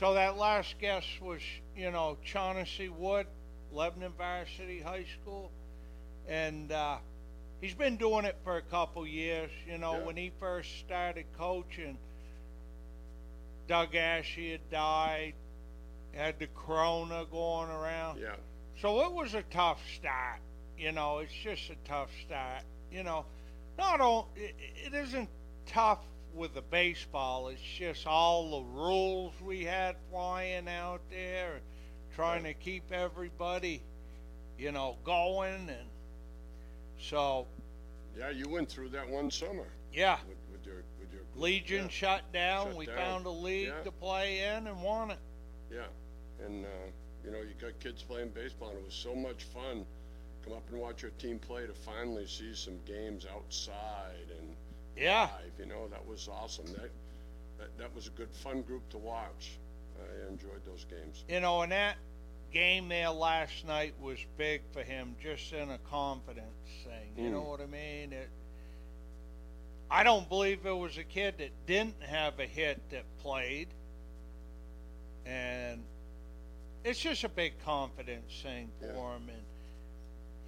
So 0.00 0.14
that 0.14 0.38
last 0.38 0.78
guest 0.78 1.06
was, 1.20 1.42
you 1.76 1.90
know, 1.90 2.16
Shaughnessy 2.24 2.88
Wood, 2.88 3.26
Lebanon 3.70 4.12
Varsity 4.16 4.80
High 4.80 5.04
School. 5.20 5.52
And 6.26 6.72
uh, 6.72 6.96
he's 7.60 7.74
been 7.74 7.98
doing 7.98 8.24
it 8.24 8.36
for 8.42 8.56
a 8.56 8.62
couple 8.62 9.06
years. 9.06 9.50
You 9.66 9.76
know, 9.76 9.98
Yeah. 9.98 10.04
when 10.06 10.16
he 10.16 10.32
first 10.40 10.78
started 10.78 11.26
coaching, 11.36 11.98
Doug 13.68 13.94
Ashy 13.94 14.52
had 14.52 14.70
died, 14.70 15.34
had 16.14 16.38
the 16.38 16.46
corona 16.46 17.26
going 17.30 17.68
around. 17.68 18.22
Yeah. 18.22 18.36
So 18.80 19.04
it 19.04 19.12
was 19.12 19.34
a 19.34 19.42
tough 19.50 19.82
start. 19.96 20.40
You 20.78 20.92
know, 20.92 21.18
it's 21.18 21.34
just 21.44 21.68
a 21.68 21.76
tough 21.84 22.08
start. 22.24 22.62
You 22.90 23.02
know, 23.02 23.26
not 23.76 24.00
all, 24.00 24.30
it, 24.34 24.54
it 24.86 24.94
isn't 24.94 25.28
tough 25.66 25.98
with 26.34 26.54
the 26.54 26.62
baseball. 26.62 27.48
It's 27.48 27.60
just 27.62 28.06
all 28.06 28.60
the 28.60 28.80
rules 28.80 29.32
we 29.40 29.64
had 29.64 29.96
flying 30.10 30.68
out 30.68 31.00
there, 31.10 31.60
trying 32.14 32.44
to 32.44 32.54
keep 32.54 32.90
everybody, 32.92 33.82
you 34.58 34.72
know, 34.72 34.96
going. 35.04 35.68
And 35.68 35.88
so, 36.98 37.46
Yeah, 38.16 38.30
you 38.30 38.48
went 38.48 38.68
through 38.68 38.90
that 38.90 39.08
one 39.08 39.30
summer 39.30 39.66
yeah, 39.92 40.18
with, 40.28 40.36
with 40.52 40.66
your 40.66 40.82
with 41.00 41.12
your 41.12 41.22
group. 41.32 41.42
Legion 41.42 41.82
Yeah. 41.84 41.88
shut 41.88 42.32
down. 42.32 42.68
Shut 42.68 42.76
we 42.76 42.86
down. 42.86 42.96
found 42.96 43.26
a 43.26 43.30
league 43.30 43.68
Yeah. 43.68 43.82
to 43.82 43.92
play 43.92 44.40
in 44.42 44.66
and 44.66 44.82
won 44.82 45.10
it. 45.10 45.18
Yeah, 45.72 45.86
and 46.44 46.64
uh, 46.64 46.68
you 47.24 47.30
know 47.30 47.38
you 47.38 47.54
got 47.60 47.78
kids 47.80 48.02
playing 48.02 48.30
baseball, 48.30 48.70
and 48.70 48.78
it 48.78 48.84
was 48.84 48.94
so 48.94 49.14
much 49.14 49.44
fun. 49.44 49.84
Come 50.44 50.54
up 50.54 50.68
and 50.70 50.80
watch 50.80 51.02
your 51.02 51.10
team 51.12 51.38
play 51.38 51.66
to 51.66 51.74
finally 51.74 52.26
see 52.26 52.54
some 52.54 52.78
games 52.86 53.26
outside 53.26 54.30
and 54.38 54.49
Yeah. 54.96 55.22
live. 55.22 55.52
You 55.58 55.66
know 55.66 55.88
that 55.88 56.06
was 56.06 56.28
awesome. 56.28 56.66
That 56.66 56.90
that, 57.58 57.78
that 57.78 57.94
was 57.94 58.06
a 58.06 58.10
good 58.10 58.30
fun 58.32 58.62
group 58.62 58.88
to 58.90 58.98
watch. 58.98 59.58
I 59.98 60.30
enjoyed 60.30 60.64
those 60.64 60.84
games. 60.84 61.24
you 61.28 61.40
know, 61.40 61.60
and 61.60 61.72
that 61.72 61.96
game 62.52 62.88
there 62.88 63.10
last 63.10 63.66
night 63.66 63.92
was 64.00 64.18
big 64.38 64.62
for 64.72 64.82
him, 64.82 65.14
just 65.22 65.52
in 65.52 65.70
a 65.70 65.78
confidence 65.90 66.46
thing. 66.84 67.12
You 67.22 67.30
know 67.30 67.42
Mm. 67.42 67.48
what 67.48 67.60
I 67.60 67.66
mean? 67.66 68.12
It, 68.14 68.28
I 69.90 70.02
don't 70.04 70.26
believe 70.28 70.62
there 70.62 70.74
was 70.74 70.96
a 70.98 71.04
kid 71.04 71.34
that 71.38 71.50
didn't 71.66 72.00
have 72.02 72.38
a 72.40 72.46
hit 72.46 72.80
that 72.90 73.04
played, 73.18 73.68
and 75.26 75.82
it's 76.84 76.98
just 77.00 77.24
a 77.24 77.28
big 77.28 77.52
confidence 77.64 78.40
thing 78.42 78.70
for 78.80 78.86
Yeah. 78.86 79.16
him, 79.16 79.28
and 79.28 79.42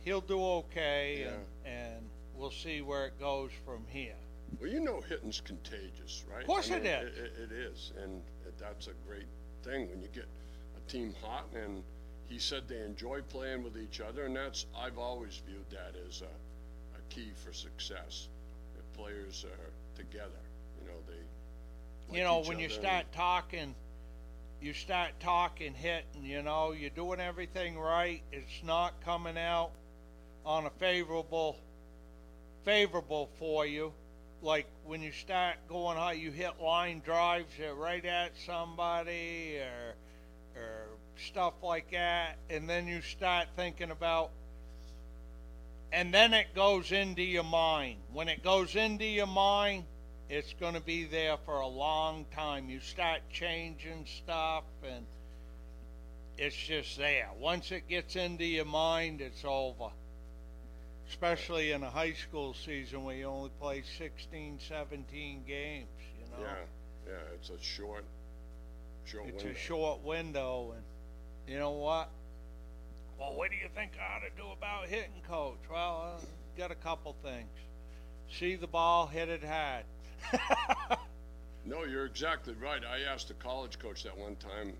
he'll 0.04 0.20
do 0.22 0.42
okay, 0.44 1.24
and, 1.24 1.44
and 1.66 2.10
we'll 2.34 2.50
see 2.50 2.80
where 2.80 3.06
it 3.06 3.18
goes 3.20 3.50
from 3.66 3.84
here. 3.88 4.16
Well, 4.60 4.70
you 4.70 4.80
know, 4.80 5.00
hitting's 5.00 5.40
contagious, 5.40 6.24
right? 6.30 6.42
Of 6.42 6.46
course 6.46 6.70
I 6.70 6.76
mean, 6.78 6.86
it 6.86 7.02
is. 7.04 7.18
It, 7.18 7.32
it 7.44 7.52
is, 7.52 7.92
and 8.02 8.22
that's 8.58 8.86
a 8.86 8.92
great 9.06 9.26
thing 9.62 9.88
when 9.90 10.00
you 10.02 10.08
get 10.08 10.28
a 10.76 10.90
team 10.90 11.14
hot. 11.22 11.46
And 11.54 11.82
he 12.28 12.38
said 12.38 12.68
they 12.68 12.80
enjoy 12.82 13.22
playing 13.22 13.62
with 13.62 13.76
each 13.76 14.00
other, 14.00 14.24
and 14.26 14.36
that's 14.36 14.66
I've 14.76 14.98
always 14.98 15.40
viewed 15.46 15.68
that 15.70 15.94
as 16.08 16.22
a, 16.22 16.98
a 16.98 17.00
key 17.08 17.32
for 17.34 17.52
success. 17.52 18.28
If 18.78 18.92
players 18.98 19.44
are 19.44 19.70
together, 19.96 20.30
you 20.80 20.86
know, 20.86 20.98
they. 21.06 22.16
you 22.18 22.24
know, 22.24 22.40
when 22.40 22.58
you 22.58 22.68
start 22.68 23.06
talking, 23.12 23.74
you 24.60 24.72
start 24.72 25.12
talking, 25.20 25.74
hitting, 25.74 26.22
you 26.24 26.42
know, 26.42 26.72
you're 26.72 26.90
doing 26.90 27.20
everything 27.20 27.78
right. 27.78 28.22
It's 28.32 28.62
not 28.64 29.00
coming 29.04 29.36
out 29.38 29.72
on 30.44 30.66
a 30.66 30.70
favorable, 30.70 31.56
favorable 32.64 33.28
for 33.38 33.66
you. 33.66 33.92
Like 34.42 34.66
when 34.84 35.00
you 35.02 35.12
start 35.12 35.56
going 35.68 35.96
high, 35.96 36.14
you 36.14 36.30
hit 36.30 36.60
line 36.60 37.00
drives 37.04 37.52
right 37.76 38.04
at 38.04 38.32
somebody 38.44 39.58
or, 39.58 40.60
or 40.60 40.86
stuff 41.16 41.54
like 41.62 41.92
that, 41.92 42.36
and 42.50 42.68
then 42.68 42.86
you 42.86 43.00
start 43.02 43.46
thinking 43.56 43.90
about 43.90 44.30
and 45.92 46.12
then 46.12 46.32
it 46.32 46.54
goes 46.54 46.90
into 46.90 47.22
your 47.22 47.44
mind. 47.44 47.98
When 48.12 48.28
it 48.28 48.42
goes 48.42 48.74
into 48.76 49.04
your 49.04 49.26
mind, 49.26 49.84
it's 50.30 50.54
going 50.54 50.72
to 50.72 50.80
be 50.80 51.04
there 51.04 51.36
for 51.44 51.60
a 51.60 51.66
long 51.66 52.24
time. 52.34 52.70
You 52.70 52.80
start 52.80 53.20
changing 53.30 54.06
stuff, 54.06 54.64
and 54.82 55.04
it's 56.38 56.56
just 56.56 56.96
there. 56.96 57.28
Once 57.38 57.70
it 57.70 57.88
gets 57.88 58.16
into 58.16 58.44
your 58.44 58.64
mind, 58.64 59.20
it's 59.20 59.44
over. 59.44 59.90
Especially 61.12 61.72
in 61.72 61.82
a 61.82 61.90
high 61.90 62.14
school 62.14 62.54
season 62.54 63.04
where 63.04 63.14
you 63.14 63.26
only 63.26 63.50
play 63.60 63.82
16, 63.98 64.58
17 64.66 65.44
games, 65.46 65.86
you 66.18 66.24
know? 66.32 66.42
Yeah, 66.42 67.12
yeah, 67.12 67.34
it's 67.34 67.50
a 67.50 67.62
short, 67.62 68.04
short 69.04 69.28
It's 69.28 69.44
window. 69.44 69.58
a 69.58 69.60
short 69.60 70.02
window, 70.02 70.72
and 70.74 70.82
you 71.46 71.58
know 71.58 71.72
what? 71.72 72.08
Well, 73.20 73.34
what 73.34 73.50
do 73.50 73.56
you 73.56 73.68
think 73.74 73.92
I 74.00 74.16
ought 74.16 74.20
to 74.20 74.42
do 74.42 74.48
about 74.56 74.88
hitting, 74.88 75.20
coach? 75.28 75.58
Well, 75.70 76.16
uh, 76.16 76.24
got 76.56 76.70
a 76.70 76.76
couple 76.76 77.14
things. 77.22 77.50
See 78.38 78.56
the 78.56 78.66
ball, 78.66 79.06
hit 79.06 79.28
it 79.28 79.44
hard. 79.44 79.84
No, 81.64 81.84
you're 81.84 82.06
exactly 82.06 82.54
right. 82.60 82.82
I 82.84 83.02
asked 83.12 83.30
a 83.30 83.34
college 83.34 83.78
coach 83.78 84.02
that 84.02 84.18
one 84.18 84.34
time 84.34 84.72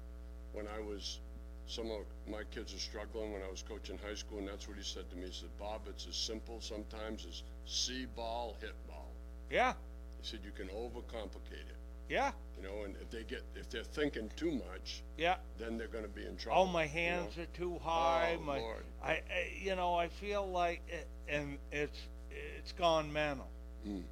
when 0.52 0.66
I 0.66 0.80
was, 0.80 1.20
some 1.66 1.90
of 1.90 2.00
my 2.30 2.42
kids 2.50 2.74
are 2.74 2.78
struggling 2.78 3.32
when 3.32 3.42
I 3.42 3.50
was 3.50 3.62
coaching 3.62 3.98
high 4.06 4.14
school, 4.14 4.38
and 4.38 4.48
that's 4.48 4.68
what 4.68 4.76
he 4.76 4.82
said 4.82 5.08
to 5.10 5.16
me. 5.16 5.26
He 5.26 5.32
said, 5.32 5.48
Bob, 5.58 5.82
it's 5.88 6.06
as 6.06 6.16
simple 6.16 6.60
sometimes 6.60 7.26
as 7.26 7.42
see 7.66 8.06
ball, 8.16 8.56
hit 8.60 8.74
ball. 8.86 9.10
Yeah, 9.50 9.74
He 10.20 10.26
said, 10.26 10.40
you 10.44 10.50
can 10.50 10.68
overcomplicate 10.68 11.52
it, 11.68 11.76
yeah, 12.08 12.32
you 12.56 12.62
know, 12.62 12.84
and 12.84 12.94
if 13.00 13.10
they 13.10 13.22
get, 13.24 13.42
if 13.54 13.70
they're 13.70 13.84
thinking 13.84 14.30
too 14.36 14.52
much, 14.52 15.02
yeah. 15.16 15.36
then 15.58 15.76
they're 15.78 15.88
gonna 15.88 16.08
be 16.08 16.24
in 16.26 16.36
trouble. 16.36 16.62
Oh, 16.62 16.66
my 16.66 16.84
you 16.84 16.88
know? 16.88 16.92
hands 16.94 17.38
are 17.38 17.46
too 17.46 17.78
high. 17.82 18.36
Oh, 18.38 18.42
my, 18.42 18.58
Lord. 18.58 18.84
I, 19.02 19.10
I, 19.12 19.22
you 19.60 19.76
know, 19.76 19.94
I 19.94 20.08
feel 20.08 20.46
like, 20.46 20.82
it, 20.88 21.06
and 21.28 21.58
it's, 21.70 21.98
it's 22.30 22.72
gone 22.72 23.12
mental. 23.12 23.48
Mm. 23.86 24.02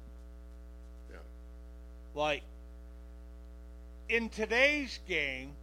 Yeah. 1.11 1.17
Like, 2.13 2.43
in 4.09 4.29
today's 4.29 4.99
game, 5.07 5.53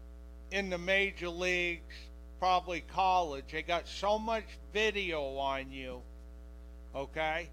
in 0.50 0.70
the 0.70 0.78
major 0.78 1.28
leagues, 1.28 1.94
probably 2.38 2.80
college, 2.80 3.44
they 3.52 3.62
got 3.62 3.86
so 3.86 4.18
much 4.18 4.44
video 4.72 5.36
on 5.36 5.70
you, 5.70 6.00
okay? 6.94 7.50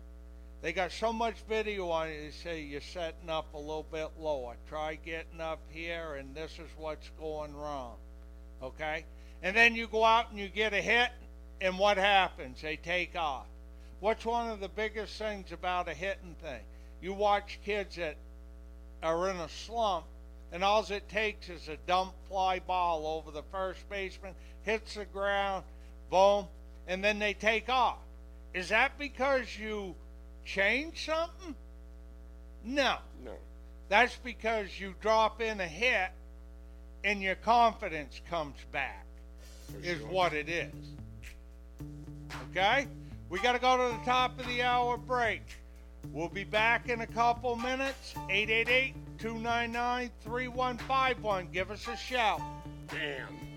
They 0.61 0.73
got 0.73 0.91
so 0.91 1.11
much 1.11 1.35
video 1.47 1.89
on 1.89 2.09
you, 2.09 2.15
they 2.25 2.31
say 2.31 2.61
you're 2.61 2.81
setting 2.81 3.29
up 3.29 3.53
a 3.53 3.57
little 3.57 3.85
bit 3.91 4.09
lower. 4.19 4.55
Try 4.67 4.95
getting 4.95 5.41
up 5.41 5.59
here, 5.69 6.15
and 6.15 6.33
this 6.33 6.53
is 6.53 6.69
what's 6.77 7.09
going 7.19 7.55
wrong, 7.55 7.95
okay? 8.63 9.05
And 9.43 9.55
then 9.55 9.75
you 9.75 9.87
go 9.87 10.03
out 10.03 10.31
and 10.31 10.39
you 10.39 10.47
get 10.47 10.73
a 10.73 10.81
hit, 10.81 11.09
and 11.61 11.77
what 11.77 11.97
happens? 11.97 12.61
They 12.61 12.77
take 12.77 13.15
off. 13.15 13.45
What's 13.99 14.25
one 14.25 14.49
of 14.49 14.59
the 14.59 14.69
biggest 14.69 15.17
things 15.17 15.51
about 15.51 15.87
a 15.87 15.93
hitting 15.93 16.35
thing? 16.41 16.61
You 17.01 17.13
watch 17.13 17.59
kids 17.65 17.95
that 17.97 18.17
are 19.03 19.29
in 19.29 19.37
a 19.37 19.49
slump, 19.49 20.05
and 20.51 20.63
all 20.63 20.85
it 20.89 21.09
takes 21.09 21.49
is 21.49 21.67
a 21.67 21.77
dump 21.87 22.13
fly 22.27 22.59
ball 22.59 23.05
over 23.07 23.31
the 23.31 23.43
first 23.51 23.87
baseman, 23.89 24.33
hits 24.63 24.95
the 24.95 25.05
ground, 25.05 25.63
boom, 26.09 26.45
and 26.87 27.03
then 27.03 27.19
they 27.19 27.33
take 27.33 27.69
off. 27.69 27.97
Is 28.53 28.69
that 28.69 28.97
because 28.97 29.57
you 29.57 29.95
changed 30.45 31.05
something? 31.05 31.55
No. 32.63 32.97
No, 33.23 33.33
That's 33.89 34.15
because 34.17 34.79
you 34.79 34.95
drop 35.01 35.41
in 35.41 35.59
a 35.59 35.67
hit 35.67 36.09
and 37.03 37.21
your 37.21 37.35
confidence 37.35 38.21
comes 38.29 38.55
back, 38.71 39.05
for 39.71 39.79
is 39.79 39.99
sure. 39.99 40.07
what 40.07 40.33
it 40.33 40.49
is. 40.49 40.73
Okay? 42.51 42.87
We 43.29 43.39
got 43.39 43.53
to 43.53 43.59
go 43.59 43.77
to 43.77 43.97
the 43.97 44.03
top 44.05 44.39
of 44.39 44.47
the 44.47 44.63
hour 44.63 44.97
break. 44.97 45.41
We'll 46.11 46.29
be 46.29 46.43
back 46.43 46.89
in 46.89 47.01
a 47.01 47.07
couple 47.07 47.55
minutes. 47.55 48.13
888 48.29 48.95
299 49.17 50.11
3151. 50.21 51.47
Give 51.51 51.71
us 51.71 51.87
a 51.87 51.95
shout. 51.95 52.41
Damn. 52.87 53.54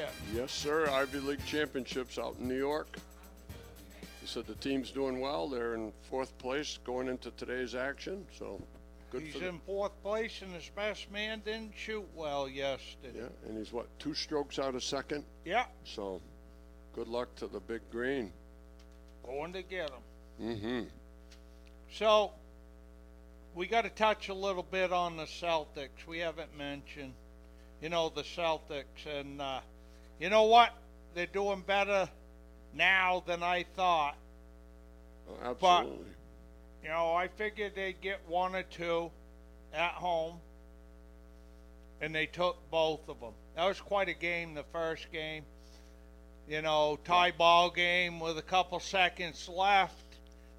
Championship. 0.00 0.34
Yes, 0.34 0.52
sir. 0.52 0.88
Ivy 0.90 1.20
League 1.20 1.44
championships 1.46 2.18
out 2.18 2.36
in 2.38 2.48
New 2.48 2.56
York. 2.56 2.96
He 4.20 4.26
said 4.26 4.46
the 4.46 4.54
team's 4.56 4.90
doing 4.90 5.20
well. 5.20 5.48
They're 5.48 5.74
in 5.74 5.92
fourth 6.02 6.36
place 6.38 6.78
going 6.84 7.08
into 7.08 7.30
today's 7.32 7.74
action. 7.74 8.26
So 8.38 8.60
good 9.10 9.22
he's 9.22 9.36
in 9.36 9.58
fourth 9.60 9.92
place, 10.02 10.42
and 10.42 10.52
his 10.54 10.68
best 10.76 11.10
man 11.10 11.40
didn't 11.44 11.72
shoot 11.76 12.06
well 12.14 12.48
yesterday. 12.48 13.12
Yeah, 13.16 13.48
and 13.48 13.56
he's 13.56 13.72
what 13.72 13.86
two 13.98 14.14
strokes 14.14 14.58
out 14.58 14.74
of 14.74 14.84
second. 14.84 15.24
Yeah, 15.44 15.64
So 15.84 16.20
good 16.94 17.08
luck 17.08 17.34
to 17.36 17.46
the 17.46 17.60
big 17.60 17.80
green. 17.90 18.32
going 19.24 19.52
to 19.52 19.62
get 19.62 19.90
him. 19.90 20.00
Mm-hmm. 20.42 20.82
So, 21.92 22.32
we 23.54 23.66
got 23.66 23.82
to 23.82 23.90
touch 23.90 24.28
a 24.28 24.34
little 24.34 24.62
bit 24.62 24.92
on 24.92 25.16
the 25.16 25.24
Celtics. 25.24 26.06
We 26.06 26.18
haven't 26.18 26.56
mentioned, 26.56 27.14
you 27.80 27.88
know, 27.88 28.10
the 28.10 28.22
Celtics. 28.22 29.06
And, 29.06 29.40
uh, 29.40 29.60
you 30.20 30.28
know 30.28 30.44
what? 30.44 30.70
They're 31.14 31.26
doing 31.26 31.64
better 31.66 32.08
now 32.74 33.24
than 33.26 33.42
I 33.42 33.64
thought. 33.74 34.16
Oh, 35.28 35.50
absolutely. 35.50 36.06
You 36.82 36.90
know, 36.90 37.14
I 37.14 37.28
figured 37.28 37.72
they'd 37.74 38.00
get 38.00 38.20
one 38.28 38.54
or 38.54 38.62
two 38.62 39.10
at 39.72 39.92
home, 39.92 40.36
and 42.00 42.14
they 42.14 42.26
took 42.26 42.58
both 42.70 43.08
of 43.08 43.20
them. 43.20 43.32
That 43.56 43.66
was 43.66 43.80
quite 43.80 44.08
a 44.08 44.14
game, 44.14 44.54
the 44.54 44.64
first 44.72 45.10
game. 45.10 45.44
You 46.48 46.62
know, 46.62 46.98
tie 47.04 47.30
ball 47.30 47.70
game 47.70 48.20
with 48.20 48.38
a 48.38 48.42
couple 48.42 48.80
seconds 48.80 49.48
left. 49.48 49.94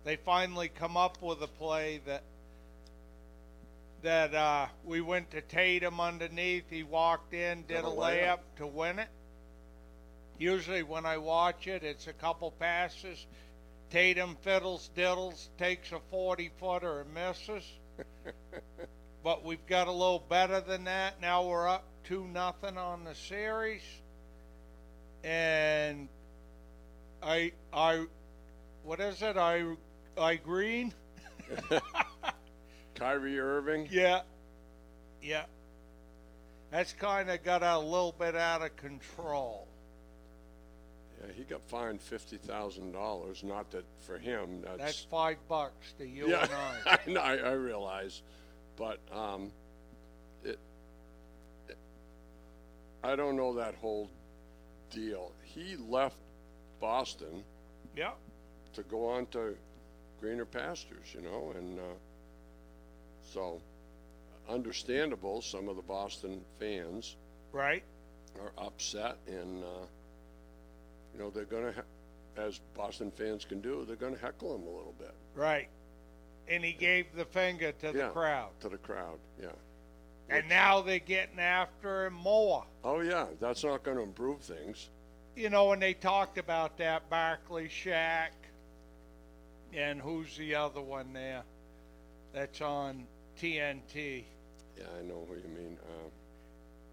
They 0.03 0.15
finally 0.15 0.69
come 0.69 0.97
up 0.97 1.21
with 1.21 1.41
a 1.41 1.47
play 1.47 2.01
that 2.05 2.23
that 4.01 4.33
uh, 4.33 4.65
we 4.83 5.01
went 5.01 5.29
to 5.31 5.41
Tatum 5.41 5.99
underneath. 5.99 6.63
He 6.69 6.81
walked 6.81 7.33
in, 7.33 7.63
did 7.67 7.83
a 7.83 7.87
a 7.87 7.89
layup. 7.89 7.97
layup 7.97 8.39
to 8.57 8.67
win 8.67 8.99
it. 8.99 9.09
Usually, 10.41 10.81
when 10.81 11.05
I 11.05 11.17
watch 11.17 11.67
it, 11.67 11.83
it's 11.83 12.07
a 12.07 12.13
couple 12.13 12.49
passes 12.49 13.27
Tatum 13.91 14.37
fiddles 14.41 14.89
diddles, 14.95 15.49
takes 15.59 15.91
a 15.91 15.99
40 16.09 16.49
footer 16.59 17.01
and 17.01 17.13
misses. 17.13 17.63
but 19.23 19.45
we've 19.45 19.63
got 19.67 19.87
a 19.87 19.91
little 19.91 20.25
better 20.29 20.59
than 20.59 20.85
that. 20.85 21.21
Now 21.21 21.45
we're 21.45 21.67
up 21.67 21.83
2 22.05 22.25
nothing 22.25 22.75
on 22.75 23.03
the 23.03 23.13
series. 23.13 23.83
And 25.23 26.07
I 27.21 27.51
I 27.71 28.05
what 28.83 28.99
is 28.99 29.21
it? 29.21 29.37
I 29.37 29.75
I 30.17 30.37
green? 30.37 30.91
Kyrie 32.95 33.39
Irving. 33.39 33.89
Yeah. 33.91 34.21
Yeah. 35.21 35.43
That's 36.71 36.93
kind 36.93 37.29
of 37.29 37.43
got 37.43 37.61
a 37.61 37.77
little 37.77 38.15
bit 38.17 38.35
out 38.35 38.63
of 38.63 38.75
control. 38.77 39.67
Yeah, 41.21 41.31
he 41.35 41.43
got 41.43 41.61
fined 41.63 42.01
fifty 42.01 42.37
thousand 42.37 42.91
dollars. 42.93 43.43
Not 43.43 43.69
that 43.71 43.85
for 43.99 44.17
him. 44.17 44.61
That's, 44.63 44.77
That's 44.77 45.01
five 45.03 45.37
bucks 45.47 45.93
to 45.99 46.07
you 46.07 46.29
yeah. 46.29 46.43
and 46.43 46.51
I. 46.85 46.99
I, 47.05 47.09
know, 47.11 47.19
I 47.21 47.35
I 47.37 47.51
realize, 47.53 48.21
but 48.77 48.99
um, 49.13 49.51
it, 50.43 50.57
it. 51.69 51.77
I 53.03 53.15
don't 53.15 53.35
know 53.35 53.53
that 53.55 53.75
whole 53.75 54.09
deal. 54.89 55.31
He 55.43 55.75
left 55.87 56.17
Boston 56.79 57.43
Yeah. 57.95 58.11
to 58.73 58.83
go 58.83 59.07
on 59.09 59.27
to 59.27 59.55
greener 60.19 60.45
pastures, 60.45 61.07
you 61.13 61.21
know, 61.21 61.53
and 61.57 61.79
uh, 61.79 61.83
so 63.33 63.61
understandable. 64.49 65.41
Some 65.41 65.69
of 65.69 65.75
the 65.75 65.81
Boston 65.83 66.41
fans 66.59 67.15
Right. 67.51 67.83
are 68.39 68.51
upset, 68.65 69.17
and 69.27 69.63
uh, 69.63 69.85
you 71.13 71.19
know 71.19 71.29
they're 71.29 71.45
going 71.45 71.73
to, 71.73 71.83
as 72.37 72.59
Boston 72.75 73.11
fans 73.11 73.45
can 73.45 73.59
do, 73.61 73.83
they're 73.85 73.95
going 73.95 74.15
to 74.15 74.21
heckle 74.21 74.55
him 74.55 74.63
a 74.63 74.69
little 74.69 74.95
bit 74.99 75.13
Right. 75.35 75.67
And 76.47 76.63
he 76.63 76.73
gave 76.73 77.05
the 77.15 77.25
finger 77.25 77.71
to 77.71 77.91
the 77.91 77.97
Yeah. 77.97 78.09
crowd. 78.09 78.49
to 78.61 78.69
the 78.69 78.77
crowd. 78.77 79.19
Yeah. 79.41 79.49
And 80.29 80.47
now 80.49 80.81
they're 80.81 80.99
getting 80.99 81.39
after 81.39 82.05
him 82.07 82.13
more. 82.13 82.65
Oh 82.83 83.01
yeah, 83.01 83.27
that's 83.39 83.63
not 83.63 83.83
going 83.83 83.97
to 83.97 84.03
improve 84.03 84.39
things. 84.41 84.89
You 85.35 85.49
know, 85.49 85.65
when 85.65 85.79
they 85.79 85.93
talked 85.93 86.37
about 86.37 86.77
that 86.77 87.09
Barkley 87.09 87.67
Shaq 87.67 88.29
and 89.73 90.01
who's 90.01 90.35
the 90.37 90.55
other 90.55 90.81
one 90.81 91.13
there 91.13 91.43
that's 92.33 92.61
on 92.61 93.05
TNT. 93.39 94.23
Yeah, 94.77 94.85
I 94.99 95.01
know 95.03 95.25
what 95.27 95.37
you 95.37 95.49
mean. 95.49 95.77
Uh, 95.83 96.09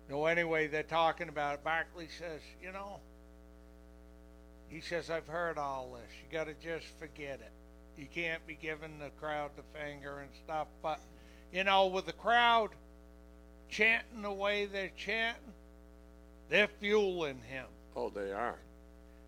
No, 0.08 0.26
anyway, 0.26 0.66
they're 0.68 0.82
talking 0.82 1.28
about 1.28 1.54
it. 1.54 1.64
Barkley 1.64 2.08
says, 2.08 2.40
you 2.62 2.72
know, 2.72 3.00
he 4.68 4.80
says, 4.80 5.10
I've 5.10 5.26
heard 5.26 5.58
all 5.58 5.90
this. 5.94 6.10
You 6.22 6.36
got 6.36 6.44
to 6.44 6.54
just 6.54 6.86
forget 6.98 7.40
it. 7.40 7.52
You 7.96 8.06
can't 8.12 8.46
be 8.46 8.54
giving 8.60 8.98
the 8.98 9.10
crowd 9.20 9.50
the 9.56 9.62
finger 9.78 10.20
and 10.20 10.30
stuff. 10.44 10.68
But, 10.82 11.00
you 11.52 11.64
know, 11.64 11.86
with 11.86 12.06
the 12.06 12.12
crowd 12.12 12.70
chanting 13.68 14.22
the 14.22 14.32
way 14.32 14.66
they're 14.66 14.90
chanting, 14.96 15.52
they're 16.48 16.68
fueling 16.80 17.40
him 17.48 17.66
oh, 17.96 18.10
they 18.10 18.32
are. 18.32 18.58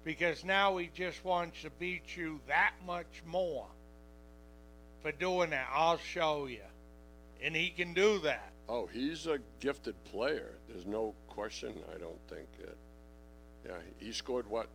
because 0.05 0.45
now 0.45 0.77
he 0.77 0.91
just 0.95 1.25
wants 1.25 1.63
to 1.63 1.71
beat 1.71 2.17
you 2.17 2.41
that 2.47 2.73
much 2.87 3.23
more 3.27 3.67
for 5.03 5.13
doing 5.13 5.51
that. 5.51 5.69
I'll 5.73 5.99
show 5.99 6.47
you. 6.47 6.63
And 7.43 7.57
he 7.57 7.71
can 7.71 7.95
do 7.95 8.19
that. 8.21 8.53
Oh, 8.69 8.87
he's 8.93 9.27
a 9.27 9.39
gifted 9.59 10.03
player. 10.05 10.53
There's 10.69 10.87
no 10.87 11.15
question. 11.29 11.75
I 11.95 11.99
don't 11.99 12.21
think 12.29 12.47
it. 12.61 12.77
Yeah, 13.67 13.77
he 13.99 14.13
scored 14.13 14.49
what, 14.49 14.69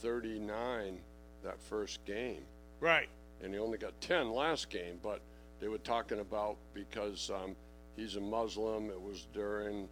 39 0.00 0.98
that 1.42 1.60
first 1.60 2.04
game, 2.04 2.42
Right. 2.80 3.08
and 3.42 3.52
he 3.52 3.60
only 3.60 3.78
got 3.78 3.98
10 4.00 4.30
last 4.32 4.70
game. 4.70 4.98
But 5.02 5.20
they 5.60 5.68
were 5.68 5.78
talking 5.78 6.20
about 6.20 6.56
because 6.74 7.30
um, 7.30 7.56
he's 7.96 8.16
a 8.16 8.20
Muslim. 8.20 8.90
It 8.90 9.00
was 9.00 9.26
during 9.32 9.88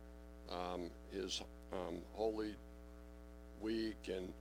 um, 0.50 0.90
his 1.11 1.42
um, 1.72 1.98
holy 2.14 2.54
week, 3.61 4.09
and 4.09 4.32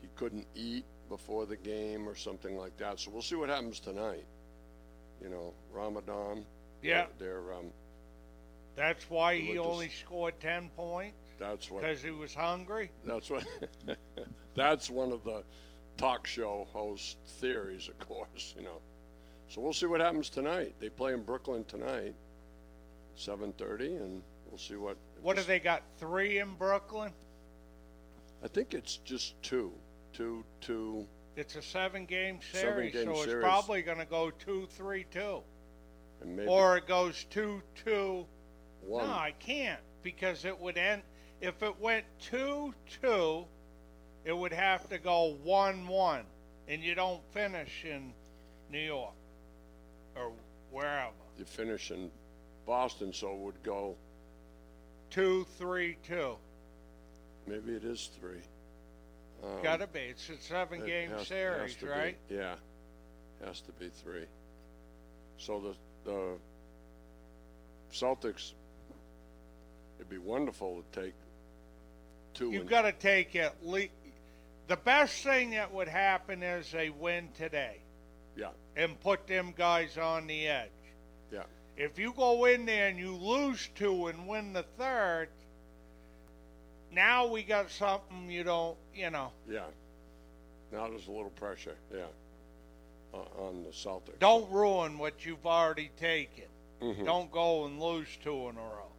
he 0.00 0.08
couldn't 0.16 0.46
eat 0.54 0.84
before 1.08 1.46
the 1.46 1.56
game 1.56 2.08
or 2.08 2.14
something 2.14 2.56
like 2.56 2.76
that. 2.78 2.98
So 3.00 3.10
we'll 3.10 3.22
see 3.22 3.36
what 3.36 3.48
happens 3.48 3.80
tonight. 3.80 4.24
You 5.22 5.28
know, 5.28 5.52
Ramadan. 5.72 6.44
Yeah. 6.82 7.06
They're, 7.18 7.52
um, 7.52 7.66
That's 8.74 9.08
why 9.08 9.36
he 9.38 9.58
only 9.58 9.88
scored 9.88 10.34
10 10.40 10.70
points 10.76 11.16
that's 11.38 11.70
what. 11.70 11.82
because 11.82 12.02
he 12.02 12.10
was 12.10 12.34
hungry. 12.34 12.90
That's 13.04 13.28
what. 13.30 13.44
that's 14.54 14.90
one 14.90 15.12
of 15.12 15.24
the 15.24 15.42
talk 15.96 16.26
show 16.26 16.66
host 16.72 17.18
theories, 17.40 17.88
of 17.88 17.98
course. 18.06 18.54
You 18.56 18.64
know. 18.64 18.80
So 19.48 19.60
we'll 19.60 19.72
see 19.72 19.86
what 19.86 20.00
happens 20.00 20.30
tonight. 20.30 20.74
They 20.80 20.88
play 20.88 21.12
in 21.12 21.22
Brooklyn 21.22 21.64
tonight, 21.64 22.14
seven 23.16 23.52
thirty, 23.52 23.96
and 23.96 24.22
we'll 24.50 24.58
see 24.58 24.76
what. 24.76 24.96
What 25.20 25.36
do 25.36 25.42
they 25.42 25.60
got? 25.60 25.82
Three 25.98 26.38
in 26.38 26.54
Brooklyn? 26.54 27.12
I 28.44 28.48
think 28.48 28.74
it's 28.74 28.96
just 28.96 29.40
two, 29.42 29.72
two, 30.12 30.44
two. 30.60 31.06
It's 31.36 31.56
a 31.56 31.62
seven 31.62 32.04
game 32.06 32.40
series, 32.52 32.92
Seven-game 32.92 33.14
so 33.14 33.22
it's 33.22 33.40
probably 33.40 33.82
going 33.82 33.98
to 33.98 34.04
go 34.04 34.30
2 34.30 34.66
3 34.70 35.06
2. 35.10 35.40
And 36.20 36.36
maybe 36.36 36.48
Or 36.48 36.76
it 36.76 36.86
goes 36.86 37.24
2 37.30 37.62
2. 37.84 38.26
one. 38.82 39.06
No, 39.06 39.12
I 39.12 39.32
can't 39.38 39.80
because 40.02 40.44
it 40.44 40.58
would 40.58 40.76
end. 40.76 41.02
If 41.40 41.62
it 41.62 41.78
went 41.80 42.04
2 42.20 42.74
2, 43.00 43.44
it 44.24 44.36
would 44.36 44.52
have 44.52 44.88
to 44.90 44.98
go 44.98 45.36
1 45.42 45.86
1. 45.86 46.24
And 46.68 46.82
you 46.82 46.94
don't 46.94 47.20
finish 47.32 47.84
in 47.84 48.12
New 48.70 48.78
York 48.78 49.14
or 50.16 50.32
wherever. 50.70 51.10
You 51.38 51.44
finish 51.44 51.90
in 51.90 52.10
Boston, 52.66 53.12
so 53.12 53.32
it 53.32 53.38
would 53.38 53.62
go. 53.62 53.96
2 55.10 55.44
3 55.58 55.96
2. 56.06 56.36
Maybe 57.46 57.72
it 57.72 57.84
is 57.84 58.08
three. 58.20 58.40
Um, 59.42 59.62
Gotta 59.62 59.88
be. 59.88 59.98
It's 60.00 60.28
a 60.28 60.36
seven 60.38 60.82
it 60.82 60.86
game 60.86 61.10
has- 61.10 61.18
has 61.20 61.28
series, 61.28 61.74
be. 61.74 61.86
right? 61.86 62.16
Yeah, 62.30 62.54
has 63.44 63.60
to 63.62 63.72
be 63.72 63.88
three. 63.88 64.26
So 65.38 65.58
the 65.58 65.74
the 66.08 66.38
Celtics, 67.92 68.52
it'd 69.98 70.08
be 70.08 70.18
wonderful 70.18 70.82
to 70.92 71.00
take 71.02 71.14
two. 72.34 72.52
You've 72.52 72.68
got 72.68 72.82
to 72.82 72.92
take 72.92 73.34
at 73.36 73.66
least. 73.66 73.92
The 74.72 74.76
best 74.78 75.22
thing 75.22 75.50
that 75.50 75.70
would 75.74 75.86
happen 75.88 76.42
is 76.42 76.72
they 76.72 76.88
win 76.88 77.28
today 77.36 77.76
yeah, 78.34 78.48
and 78.74 78.98
put 79.00 79.26
them 79.26 79.52
guys 79.54 79.98
on 79.98 80.26
the 80.26 80.48
edge. 80.48 80.70
yeah, 81.30 81.42
If 81.76 81.98
you 81.98 82.14
go 82.16 82.46
in 82.46 82.64
there 82.64 82.88
and 82.88 82.98
you 82.98 83.14
lose 83.14 83.68
two 83.74 84.06
and 84.06 84.26
win 84.26 84.54
the 84.54 84.62
third, 84.78 85.28
now 86.90 87.26
we 87.26 87.42
got 87.42 87.70
something 87.70 88.30
you 88.30 88.44
don't, 88.44 88.78
you 88.94 89.10
know. 89.10 89.32
yeah. 89.46 89.64
Now 90.72 90.88
there's 90.88 91.06
a 91.06 91.12
little 91.12 91.28
pressure, 91.36 91.76
yeah, 91.94 92.04
on, 93.12 93.26
on 93.38 93.64
the 93.64 93.72
Celtics. 93.72 94.18
Don't 94.20 94.50
ruin 94.50 94.96
what 94.96 95.26
you've 95.26 95.44
already 95.44 95.90
taken. 96.00 96.44
Mhm. 96.80 97.04
Don't 97.04 97.30
go 97.30 97.66
and 97.66 97.78
lose 97.78 98.08
two 98.24 98.48
in 98.48 98.56
a 98.56 98.60
row. 98.62 98.90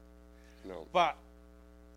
No, 0.65 0.86
But 0.93 1.17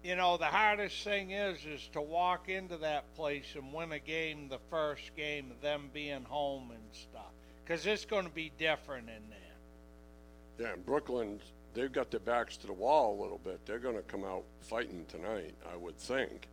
you 0.07 0.15
know, 0.15 0.37
the 0.37 0.45
hardest 0.45 1.03
thing 1.03 1.33
is 1.33 1.59
is 1.67 1.89
to 1.93 2.01
walk 2.01 2.49
into 2.49 2.77
that 2.77 3.13
place 3.17 3.47
and 3.57 3.73
win 3.73 3.91
a 3.91 3.99
game 3.99 4.49
the 4.49 4.61
first 4.71 5.17
game 5.17 5.51
of 5.51 5.61
them 5.61 5.91
being 5.93 6.23
home 6.23 6.71
and 6.71 6.85
stuff. 6.93 7.33
Cuz 7.67 7.85
it's 7.87 8.05
going 8.05 8.25
to 8.25 8.31
be 8.31 8.53
different 8.57 9.09
in 9.09 9.23
there. 9.29 10.69
yeah. 10.69 10.77
Brooklyn, 10.77 11.41
they've 11.75 11.93
got 11.93 12.13
their 12.13 12.21
backs 12.21 12.57
to 12.59 12.69
the 12.69 12.73
wall 12.73 13.19
a 13.19 13.21
little 13.21 13.39
bit. 13.39 13.67
They're 13.67 13.81
going 13.81 13.97
to 13.97 14.03
come 14.03 14.23
out 14.23 14.45
fighting 14.61 15.07
tonight, 15.09 15.55
I 15.73 15.75
would 15.75 15.99
think. 15.99 16.49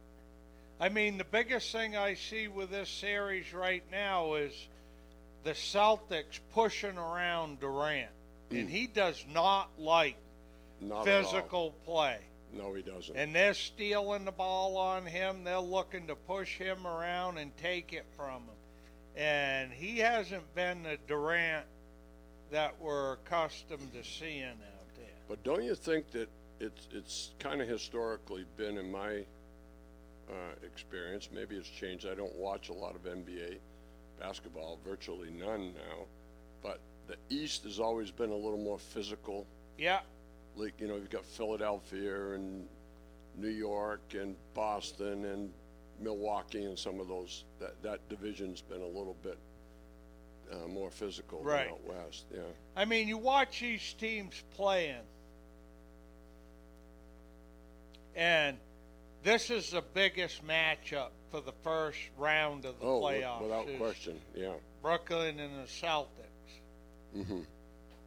I 0.80 0.90
mean, 0.90 1.20
the 1.20 1.24
biggest 1.24 1.72
thing 1.72 1.96
I 1.96 2.16
see 2.16 2.48
with 2.48 2.72
this 2.72 2.90
series 2.90 3.54
right 3.54 3.84
now 3.92 4.34
is 4.34 4.68
the 5.44 5.52
Celtics 5.52 6.40
pushing 6.54 6.98
around 6.98 7.60
Durant. 7.60 8.10
And 8.50 8.68
mm. 8.68 8.72
he 8.72 8.88
does 8.88 9.24
not 9.32 9.70
like 9.78 10.18
Not 10.82 11.06
physical 11.06 11.76
play. 11.86 12.20
No, 12.54 12.74
he 12.74 12.82
doesn't. 12.82 13.16
And 13.16 13.36
they're 13.36 13.54
stealing 13.54 14.26
the 14.26 14.32
ball 14.32 14.78
on 14.78 15.06
him. 15.06 15.44
They're 15.44 15.60
looking 15.60 16.08
to 16.08 16.16
push 16.16 16.58
him 16.58 16.86
around 16.86 17.38
and 17.38 17.56
take 17.58 17.94
it 17.94 18.06
from 18.16 18.44
him. 18.44 19.16
And 19.16 19.72
he 19.72 20.00
hasn't 20.00 20.54
been 20.56 20.84
the 20.84 20.98
Durant 21.08 21.66
that 22.52 22.76
we're 22.80 23.14
accustomed 23.14 23.92
to 23.94 24.04
seeing 24.04 24.44
out 24.44 24.96
there. 24.96 25.06
But 25.28 25.44
don't 25.44 25.64
you 25.64 25.76
think 25.76 26.12
that 26.12 26.30
it's 26.60 26.88
it's 26.92 27.32
kind 27.40 27.62
of 27.62 27.68
historically 27.68 28.46
been 28.58 28.78
in 28.78 28.92
my 28.92 29.26
uh, 30.30 30.54
experience? 30.64 31.30
Maybe 31.34 31.56
it's 31.56 31.70
changed. 31.70 32.08
I 32.08 32.16
don't 32.16 32.36
watch 32.36 32.70
a 32.70 32.74
lot 32.74 32.96
of 32.96 33.04
NBA 33.04 33.58
basketball, 34.20 34.80
virtually 34.86 35.30
none 35.32 35.74
now. 35.74 36.06
But 36.62 36.80
the 37.08 37.18
East 37.30 37.64
has 37.64 37.80
always 37.80 38.12
been 38.12 38.30
a 38.30 38.36
little 38.36 38.58
more 38.58 38.80
physical. 38.80 39.46
Yeah, 39.78 40.00
Like 40.56 40.80
you 40.80 40.88
know, 40.88 40.96
you've 40.96 41.10
got 41.10 41.26
Philadelphia 41.26 42.34
and 42.34 42.68
New 43.36 43.48
York 43.50 44.02
and 44.14 44.36
Boston 44.54 45.26
and 45.26 45.52
Milwaukee 46.00 46.66
and 46.66 46.78
some 46.78 47.00
of 47.00 47.08
those. 47.08 47.44
That 47.60 47.82
that 47.84 48.08
division's 48.10 48.62
been 48.62 48.82
a 48.82 48.88
little 48.88 49.16
bit 49.24 49.38
uh, 50.52 50.68
more 50.68 50.92
physical 50.92 51.42
Right. 51.42 51.66
than 51.66 51.74
out 51.74 52.06
west. 52.06 52.26
Yeah. 52.34 52.42
I 52.76 52.86
mean, 52.86 53.08
you 53.08 53.18
watch 53.18 53.60
these 53.62 53.94
teams 53.94 54.44
playing, 54.56 55.02
and 58.16 58.58
this 59.24 59.50
is 59.50 59.72
the 59.72 59.82
biggest 59.94 60.46
matchup 60.46 61.10
for 61.32 61.42
the 61.42 61.54
first 61.64 61.98
round 62.18 62.66
of 62.66 62.80
the 62.80 62.86
Oh, 62.86 63.02
playoffs. 63.02 63.42
without 63.42 63.68
question. 63.78 64.20
Yeah. 64.36 64.54
Brooklyn 64.82 65.40
and 65.40 65.58
the 65.60 65.68
Celtics. 65.68 66.06
hmm 67.26 67.40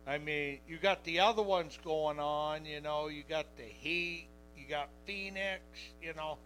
I 0.07 0.19
mean, 0.19 0.61
you 0.69 0.79
got 0.79 1.03
the 1.05 1.21
other 1.21 1.43
ones 1.43 1.79
going 1.85 2.21
on. 2.21 2.65
You 2.65 2.81
know, 2.81 3.09
you 3.09 3.25
got 3.29 3.47
the 3.57 3.65
Heat, 3.65 4.29
you 4.57 4.67
got 4.69 4.89
Phoenix. 5.05 5.61
You 6.01 6.15
know, 6.15 6.39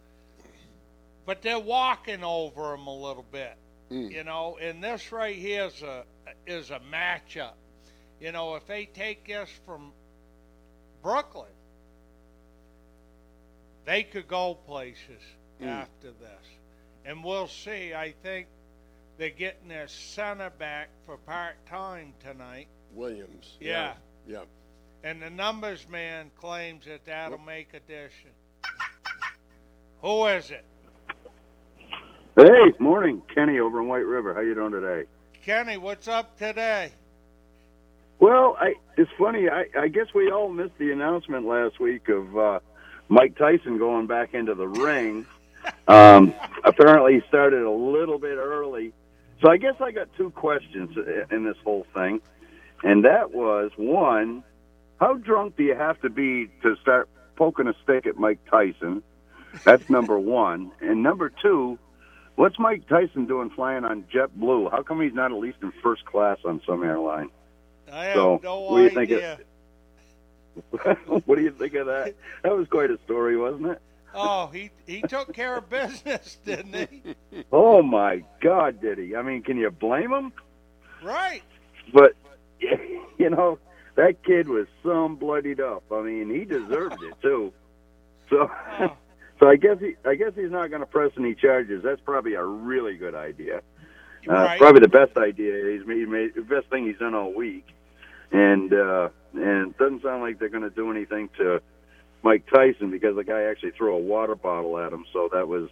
but 1.25 1.41
they're 1.41 1.59
walking 1.59 2.23
over 2.23 2.71
them 2.71 2.87
a 2.87 2.95
little 2.95 3.25
bit. 3.31 3.55
Mm. 3.91 4.11
You 4.11 4.23
know, 4.23 4.57
and 4.61 4.83
this 4.83 5.11
right 5.11 5.35
here 5.35 5.65
is 5.65 5.81
a 5.81 6.03
is 6.47 6.71
a 6.71 6.79
matchup. 6.91 7.53
You 8.19 8.31
know, 8.31 8.55
if 8.55 8.65
they 8.65 8.85
take 8.85 9.27
this 9.27 9.49
from 9.65 9.91
Brooklyn, 11.03 11.49
they 13.85 14.03
could 14.03 14.27
go 14.27 14.55
places 14.55 15.21
Mm. 15.61 15.67
after 15.67 16.07
this, 16.11 16.45
and 17.05 17.23
we'll 17.23 17.47
see. 17.47 17.93
I 17.93 18.13
think 18.23 18.47
they're 19.17 19.29
getting 19.29 19.67
their 19.67 19.87
center 19.87 20.49
back 20.49 20.89
for 21.05 21.17
part 21.17 21.63
time 21.67 22.13
tonight. 22.19 22.67
Williams. 22.93 23.57
Yeah. 23.59 23.93
Yeah. 24.27 24.43
And 25.03 25.21
the 25.21 25.29
numbers 25.29 25.87
man 25.89 26.29
claims 26.39 26.85
that 26.85 27.05
that'll 27.05 27.39
make 27.39 27.73
addition. 27.73 28.31
Who 30.01 30.25
is 30.27 30.51
it? 30.51 30.65
Hey, 32.35 32.73
morning, 32.79 33.21
Kenny 33.33 33.59
over 33.59 33.81
in 33.81 33.87
White 33.87 34.05
River. 34.05 34.33
How 34.33 34.41
you 34.41 34.55
doing 34.55 34.71
today? 34.71 35.07
Kenny, 35.43 35.77
what's 35.77 36.07
up 36.07 36.37
today? 36.37 36.91
Well, 38.19 38.55
I 38.59 38.75
it's 38.97 39.09
funny. 39.17 39.49
I, 39.49 39.65
I 39.77 39.87
guess 39.87 40.07
we 40.13 40.31
all 40.31 40.49
missed 40.49 40.77
the 40.77 40.91
announcement 40.91 41.45
last 41.45 41.79
week 41.79 42.07
of 42.09 42.37
uh, 42.37 42.59
Mike 43.09 43.35
Tyson 43.37 43.77
going 43.79 44.07
back 44.07 44.33
into 44.33 44.53
the 44.55 44.67
ring. 44.67 45.25
Um, 45.87 46.33
apparently, 46.63 47.15
he 47.15 47.21
started 47.27 47.61
a 47.61 47.69
little 47.69 48.17
bit 48.17 48.37
early. 48.37 48.93
So 49.43 49.51
I 49.51 49.57
guess 49.57 49.75
I 49.79 49.91
got 49.91 50.07
two 50.17 50.31
questions 50.31 50.97
in 51.29 51.43
this 51.43 51.57
whole 51.63 51.85
thing, 51.93 52.19
and 52.83 53.05
that 53.05 53.31
was 53.31 53.71
one: 53.77 54.43
How 54.99 55.13
drunk 55.15 55.57
do 55.57 55.63
you 55.63 55.75
have 55.75 55.99
to 56.01 56.09
be 56.09 56.47
to 56.63 56.75
start 56.81 57.09
poking 57.35 57.67
a 57.67 57.73
stick 57.83 58.05
at 58.07 58.17
Mike 58.17 58.39
Tyson? 58.49 59.03
That's 59.63 59.89
number 59.89 60.17
one. 60.45 60.71
And 60.81 61.03
number 61.03 61.29
two, 61.41 61.77
what's 62.35 62.57
Mike 62.59 62.87
Tyson 62.87 63.25
doing 63.25 63.49
flying 63.49 63.83
on 63.85 64.03
JetBlue? 64.13 64.71
How 64.71 64.83
come 64.83 65.01
he's 65.01 65.13
not 65.13 65.31
at 65.31 65.37
least 65.37 65.57
in 65.61 65.71
first 65.83 66.05
class 66.05 66.37
on 66.45 66.61
some 66.65 66.83
airline? 66.83 67.29
I 67.91 68.05
have 68.05 68.15
So, 68.15 68.39
no 68.43 68.59
what 68.61 68.77
do 68.77 68.83
you 68.83 68.89
think 68.89 69.11
of- 69.11 69.17
idea. 69.17 69.39
what 71.25 71.35
do 71.37 71.41
you 71.41 71.51
think 71.51 71.73
of 71.75 71.87
that? 71.87 72.13
That 72.43 72.55
was 72.55 72.67
quite 72.67 72.91
a 72.91 72.97
story, 73.05 73.37
wasn't 73.37 73.67
it? 73.67 73.81
Oh, 74.13 74.47
he 74.47 74.69
he 74.85 75.01
took 75.01 75.33
care 75.33 75.55
of 75.57 75.69
business, 75.69 76.37
didn't 76.45 76.75
he? 76.75 77.15
Oh 77.51 77.81
my 77.81 78.23
God, 78.41 78.81
did 78.81 78.97
he? 78.97 79.15
I 79.15 79.21
mean, 79.21 79.41
can 79.43 79.57
you 79.57 79.71
blame 79.71 80.11
him? 80.11 80.33
Right. 81.01 81.41
But 81.93 82.13
you 83.17 83.29
know, 83.29 83.59
that 83.95 84.23
kid 84.23 84.47
was 84.47 84.67
some 84.83 85.15
bloodied 85.15 85.59
up. 85.59 85.83
I 85.91 86.01
mean, 86.01 86.29
he 86.29 86.45
deserved 86.45 87.01
it 87.03 87.13
too. 87.21 87.53
So, 88.29 88.49
so 89.39 89.47
I 89.47 89.55
guess 89.57 89.77
he, 89.79 89.95
I 90.05 90.15
guess 90.15 90.31
he's 90.35 90.51
not 90.51 90.69
going 90.69 90.81
to 90.81 90.87
press 90.87 91.11
any 91.17 91.35
charges. 91.35 91.83
That's 91.83 92.01
probably 92.01 92.33
a 92.35 92.43
really 92.43 92.97
good 92.97 93.15
idea. 93.15 93.61
Uh, 94.29 94.33
right. 94.33 94.59
Probably 94.59 94.81
the 94.81 94.87
best 94.87 95.17
idea 95.17 95.71
he's 95.71 95.85
made, 95.85 96.07
made, 96.07 96.35
the 96.35 96.41
best 96.41 96.67
thing 96.67 96.85
he's 96.85 96.97
done 96.97 97.15
all 97.15 97.33
week. 97.33 97.67
And 98.31 98.73
uh, 98.73 99.09
and 99.33 99.71
it 99.71 99.77
doesn't 99.77 100.03
sound 100.03 100.21
like 100.21 100.39
they're 100.39 100.49
going 100.49 100.63
to 100.63 100.69
do 100.69 100.89
anything 100.91 101.29
to 101.37 101.61
Mike 102.23 102.45
Tyson 102.51 102.91
because 102.91 103.15
the 103.15 103.23
guy 103.23 103.43
actually 103.43 103.71
threw 103.71 103.95
a 103.95 103.99
water 103.99 104.35
bottle 104.35 104.77
at 104.77 104.93
him. 104.93 105.05
So 105.11 105.29
that 105.33 105.47
was, 105.47 105.69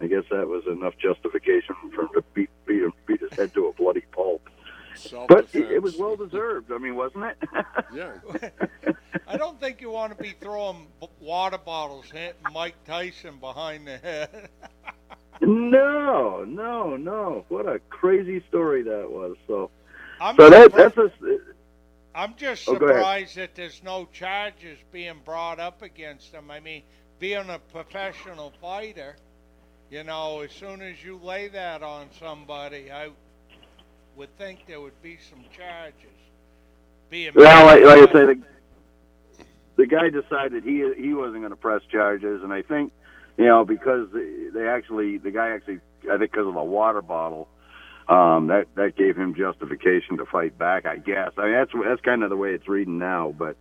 I 0.00 0.06
guess, 0.06 0.24
that 0.30 0.46
was 0.46 0.64
enough 0.66 0.94
justification 0.98 1.74
for 1.94 2.02
him 2.02 2.08
to 2.14 2.24
beat 2.34 2.50
beat, 2.66 2.82
him, 2.82 2.92
beat 3.06 3.20
his 3.20 3.32
head 3.32 3.54
to 3.54 3.66
a 3.66 3.72
bloody 3.72 4.04
pulp. 4.12 4.48
But 5.28 5.48
it, 5.52 5.70
it 5.70 5.82
was 5.82 5.96
well 5.96 6.16
deserved. 6.16 6.72
I 6.72 6.78
mean, 6.78 6.96
wasn't 6.96 7.24
it? 7.24 7.38
Yeah. 7.92 8.18
I 9.26 9.36
don't 9.36 9.58
think 9.60 9.80
you 9.80 9.90
want 9.90 10.12
to 10.12 10.16
be 10.22 10.32
throwing 10.40 10.88
water 11.18 11.58
bottles 11.58 12.10
hitting 12.10 12.52
Mike 12.52 12.82
Tyson 12.84 13.38
behind 13.38 13.86
the 13.86 13.98
head. 13.98 14.48
no, 15.40 16.44
no, 16.44 16.96
no. 16.96 17.44
What 17.48 17.66
a 17.66 17.80
crazy 17.90 18.42
story 18.48 18.82
that 18.82 19.10
was. 19.10 19.36
So, 19.46 19.70
I'm 20.20 20.38
so 20.38 20.50
that 20.50 20.72
that's 20.74 20.96
a. 20.98 21.10
I'm 22.14 22.34
just 22.36 22.64
Oh, 22.66 22.74
surprised 22.74 23.36
that 23.36 23.54
there's 23.54 23.82
no 23.82 24.06
charges 24.06 24.78
being 24.90 25.20
brought 25.24 25.58
up 25.60 25.82
against 25.82 26.32
him. 26.32 26.50
I 26.50 26.60
mean, 26.60 26.82
being 27.18 27.48
a 27.50 27.58
professional 27.58 28.50
fighter, 28.60 29.16
you 29.90 30.04
know, 30.04 30.40
as 30.40 30.52
soon 30.52 30.82
as 30.82 31.02
you 31.02 31.16
lay 31.18 31.48
that 31.48 31.82
on 31.82 32.10
somebody, 32.12 32.90
I 32.90 33.10
would 34.16 34.36
think 34.38 34.66
there 34.66 34.80
would 34.80 35.00
be 35.02 35.18
some 35.30 35.44
charges. 35.56 35.94
Being 37.10 37.32
Well, 37.34 37.66
like, 37.66 37.82
like 37.82 38.08
I 38.08 38.12
say, 38.12 38.26
the, 38.26 38.42
the 39.76 39.86
guy 39.86 40.10
decided 40.10 40.62
he 40.64 40.92
he 40.96 41.12
wasn't 41.14 41.40
going 41.40 41.50
to 41.50 41.56
press 41.56 41.82
charges, 41.90 42.42
and 42.42 42.52
I 42.52 42.62
think 42.62 42.92
you 43.36 43.46
know 43.46 43.64
because 43.64 44.08
they, 44.12 44.48
they 44.52 44.66
actually 44.68 45.18
the 45.18 45.30
guy 45.30 45.50
actually 45.50 45.80
I 46.04 46.18
think 46.18 46.32
because 46.32 46.46
of 46.46 46.56
a 46.56 46.64
water 46.64 47.02
bottle. 47.02 47.48
Um, 48.08 48.48
that 48.48 48.66
that 48.74 48.96
gave 48.96 49.16
him 49.16 49.36
justification 49.36 50.16
to 50.16 50.26
fight 50.26 50.58
back, 50.58 50.84
I 50.84 50.96
guess. 50.96 51.30
I 51.38 51.44
mean, 51.44 51.52
that's 51.52 51.70
that's 51.84 52.00
kind 52.00 52.24
of 52.24 52.30
the 52.30 52.36
way 52.36 52.50
it's 52.54 52.66
reading 52.66 52.98
now. 52.98 53.32
But 53.38 53.56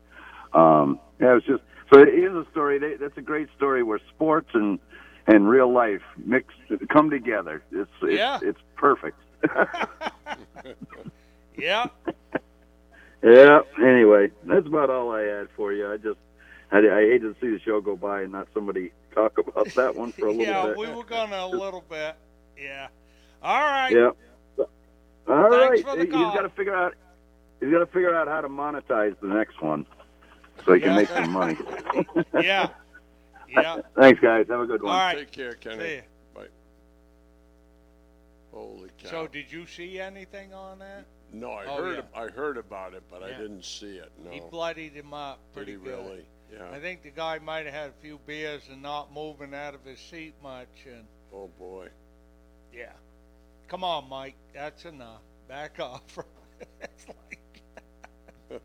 um, 0.53 0.99
yeah, 1.19 1.37
it's 1.37 1.45
just 1.45 1.61
so 1.93 1.99
it 1.99 2.09
is 2.09 2.33
a 2.33 2.45
story. 2.49 2.79
They, 2.79 2.95
that's 2.95 3.17
a 3.17 3.21
great 3.21 3.49
story 3.55 3.83
where 3.83 3.99
sports 4.15 4.49
and 4.55 4.79
and 5.27 5.47
real 5.47 5.71
life 5.71 6.01
mix 6.17 6.51
come 6.91 7.11
together. 7.11 7.61
It's 7.71 7.91
it's, 8.01 8.13
Yeah. 8.17 8.39
it's 8.41 8.59
perfect. 8.75 9.19
yeah, 11.57 11.87
Yeah. 13.21 13.59
Anyway, 13.81 14.31
that's 14.45 14.65
about 14.67 14.89
all 14.89 15.11
I 15.11 15.21
had 15.21 15.47
for 15.55 15.73
you. 15.73 15.91
I 15.91 15.97
just, 15.97 16.17
I, 16.71 16.79
I 16.79 17.01
hate 17.01 17.21
to 17.21 17.35
see 17.41 17.49
the 17.49 17.59
show 17.59 17.81
go 17.81 17.95
by 17.95 18.23
and 18.23 18.31
not 18.31 18.47
somebody 18.53 18.91
talk 19.13 19.37
about 19.37 19.67
that 19.75 19.95
one 19.95 20.11
for 20.13 20.27
a 20.27 20.31
little 20.31 20.45
yeah, 20.45 20.65
bit. 20.67 20.77
Yeah, 20.79 20.89
we 20.89 20.95
were 20.95 21.03
gonna 21.03 21.37
a 21.37 21.47
little 21.47 21.83
bit. 21.89 22.15
Yeah. 22.57 22.87
All 23.41 23.61
right. 23.61 23.91
Yeah. 23.91 24.11
All 25.27 25.49
Thanks 25.49 25.83
right. 25.83 25.85
for 25.85 25.95
the 25.95 26.05
He's 26.05 26.13
call. 26.13 26.33
got 26.33 26.41
to 26.41 26.49
figure 26.49 26.75
out. 26.75 26.95
He's 27.59 27.71
got 27.71 27.79
to 27.79 27.85
figure 27.87 28.15
out 28.15 28.27
how 28.27 28.41
to 28.41 28.49
monetize 28.49 29.19
the 29.19 29.27
next 29.27 29.61
one, 29.61 29.85
so 30.65 30.73
he 30.73 30.79
can 30.79 30.95
make 30.95 31.09
some 31.09 31.31
money. 31.31 31.57
Yeah. 32.33 32.69
Yeah. 33.51 33.77
Thanks, 33.95 34.19
guys. 34.19 34.45
Have 34.47 34.59
a 34.59 34.67
good 34.67 34.83
one. 34.83 34.95
right. 34.95 35.17
Take 35.17 35.31
care, 35.31 35.53
Kenny. 35.53 36.01
See 38.59 38.65
ya. 38.67 38.67
Bye. 38.67 38.79
Holy 38.79 38.89
cow. 38.97 39.09
So, 39.09 39.27
did 39.27 39.51
you 39.51 39.65
see 39.65 39.99
anything 39.99 40.53
on 40.53 40.79
that? 40.79 41.05
no, 41.31 41.51
I 41.51 41.65
Oh, 41.65 41.77
heard 41.77 41.95
yeah. 42.13 42.19
I 42.21 42.27
heard 42.27 42.57
about 42.57 42.93
it, 42.93 43.03
but 43.09 43.21
Yeah. 43.21 43.27
I 43.27 43.31
didn't 43.31 43.63
see 43.65 43.97
it. 43.97 44.11
No. 44.23 44.31
He 44.31 44.39
bloodied 44.39 44.93
him 44.93 45.13
up 45.13 45.39
Did 45.47 45.53
pretty 45.53 45.71
he 45.73 45.77
good. 45.77 45.87
really? 46.05 46.25
Yeah. 46.51 46.69
I 46.71 46.79
think 46.79 47.03
the 47.03 47.11
guy 47.11 47.37
might 47.39 47.65
have 47.65 47.73
had 47.73 47.89
a 47.91 48.01
few 48.01 48.19
beers 48.25 48.63
and 48.71 48.81
not 48.81 49.13
moving 49.13 49.53
out 49.53 49.75
of 49.75 49.83
his 49.85 49.99
seat 49.99 50.33
much. 50.41 50.67
And 50.87 51.05
oh 51.33 51.47
boy. 51.59 51.89
yeah, 52.73 52.93
come 53.67 53.83
on, 53.83 54.09
Mike, 54.09 54.35
that's 54.53 54.85
enough. 54.85 55.21
Back 55.47 55.79
off. 55.79 56.01
it's 56.81 57.05
like, 57.07 57.61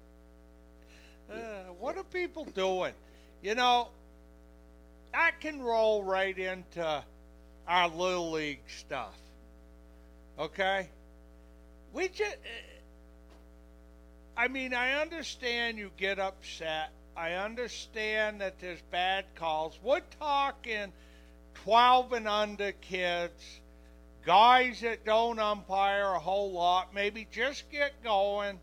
uh, 1.31 1.37
what 1.79 1.97
are 1.99 2.05
people 2.05 2.45
doing? 2.47 2.95
You 3.43 3.55
know, 3.55 3.89
I 5.13 5.33
can 5.33 5.61
roll 5.63 6.03
right 6.03 6.37
into 6.39 7.05
our 7.69 7.89
little 7.89 8.31
league 8.33 8.63
stuff. 8.69 9.15
Okay, 10.39 10.89
we 11.93 12.09
just. 12.09 12.35
Uh, 12.35 12.75
I 14.37 14.49
mean, 14.49 14.75
I 14.75 15.01
understand 15.01 15.79
you 15.79 15.93
get 15.97 16.19
upset. 16.19 16.91
I 17.17 17.35
understand 17.35 18.41
that 18.41 18.59
there's 18.59 18.83
bad 18.91 19.27
calls. 19.37 19.79
We're 19.81 20.01
talking 20.19 20.93
12 21.63 22.13
and 22.15 22.27
under 22.27 22.73
kids, 22.73 23.61
guys 24.27 24.81
that 24.81 25.05
don't 25.05 25.39
umpire 25.39 26.15
a 26.15 26.19
whole 26.19 26.51
lot. 26.51 26.93
Maybe 26.93 27.29
just 27.31 27.71
get 27.71 28.03
going. 28.03 28.59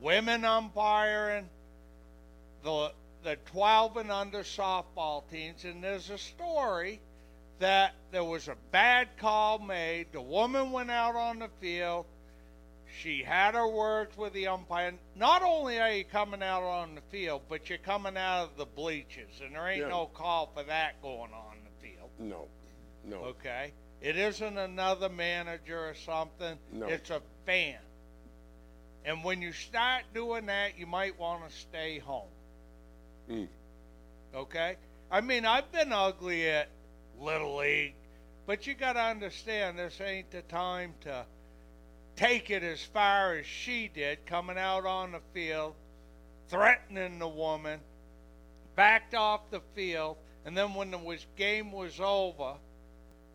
Women 0.00 0.44
umpiring, 0.46 1.50
the 2.64 2.92
the 3.24 3.36
12 3.46 3.98
and 3.98 4.10
under 4.10 4.38
softball 4.38 5.28
teams, 5.28 5.64
and 5.64 5.84
there's 5.84 6.08
a 6.08 6.16
story 6.16 7.00
that 7.58 7.94
there 8.10 8.24
was 8.24 8.48
a 8.48 8.56
bad 8.70 9.08
call 9.18 9.58
made. 9.58 10.12
The 10.12 10.20
woman 10.20 10.70
went 10.72 10.90
out 10.90 11.16
on 11.16 11.38
the 11.40 11.48
field. 11.60 12.06
She 13.00 13.22
had 13.22 13.54
her 13.54 13.68
words 13.68 14.16
with 14.16 14.32
the 14.32 14.48
umpire. 14.48 14.94
Not 15.14 15.42
only 15.42 15.78
are 15.78 15.90
you 15.92 16.04
coming 16.04 16.42
out 16.42 16.62
on 16.62 16.94
the 16.94 17.00
field, 17.10 17.42
but 17.48 17.68
you're 17.68 17.78
coming 17.78 18.16
out 18.16 18.44
of 18.44 18.56
the 18.56 18.64
bleachers, 18.66 19.40
and 19.44 19.54
there 19.54 19.68
ain't 19.68 19.82
Yeah. 19.82 19.88
no 19.88 20.06
call 20.06 20.46
for 20.54 20.62
that 20.64 21.00
going 21.02 21.32
on 21.32 21.56
in 21.58 21.64
the 21.64 21.88
field. 21.88 22.10
No. 22.18 22.48
No. 23.04 23.16
Okay. 23.24 23.72
It 24.00 24.16
isn't 24.16 24.56
another 24.58 25.08
manager 25.08 25.88
or 25.88 25.94
something. 25.94 26.58
No. 26.72 26.86
It's 26.86 27.10
a 27.10 27.20
fan. 27.46 27.78
And 29.04 29.24
when 29.24 29.42
you 29.42 29.52
start 29.52 30.04
doing 30.14 30.46
that, 30.46 30.78
you 30.78 30.86
might 30.86 31.18
want 31.18 31.48
to 31.48 31.54
stay 31.54 31.98
home. 31.98 32.28
Mm. 33.28 33.48
Okay? 34.34 34.76
I 35.10 35.20
mean, 35.20 35.44
I've 35.46 35.70
been 35.72 35.92
ugly 35.92 36.48
at 36.48 36.68
Little 37.18 37.56
League, 37.56 37.94
but 38.46 38.66
you 38.66 38.74
got 38.74 38.94
to 38.94 39.00
understand 39.00 39.78
this 39.78 40.00
ain't 40.00 40.30
the 40.30 40.42
time 40.42 40.94
to 41.02 41.26
take 42.16 42.50
it 42.50 42.62
as 42.62 42.82
far 42.82 43.34
as 43.34 43.46
she 43.46 43.88
did, 43.88 44.24
coming 44.26 44.58
out 44.58 44.84
on 44.86 45.12
the 45.12 45.20
field, 45.32 45.74
threatening 46.48 47.18
the 47.18 47.28
woman, 47.28 47.80
backed 48.74 49.14
off 49.14 49.50
the 49.50 49.60
field, 49.74 50.16
and 50.44 50.56
then 50.56 50.74
when 50.74 50.90
the 50.90 50.98
was, 50.98 51.26
game 51.36 51.72
was 51.72 52.00
over, 52.00 52.54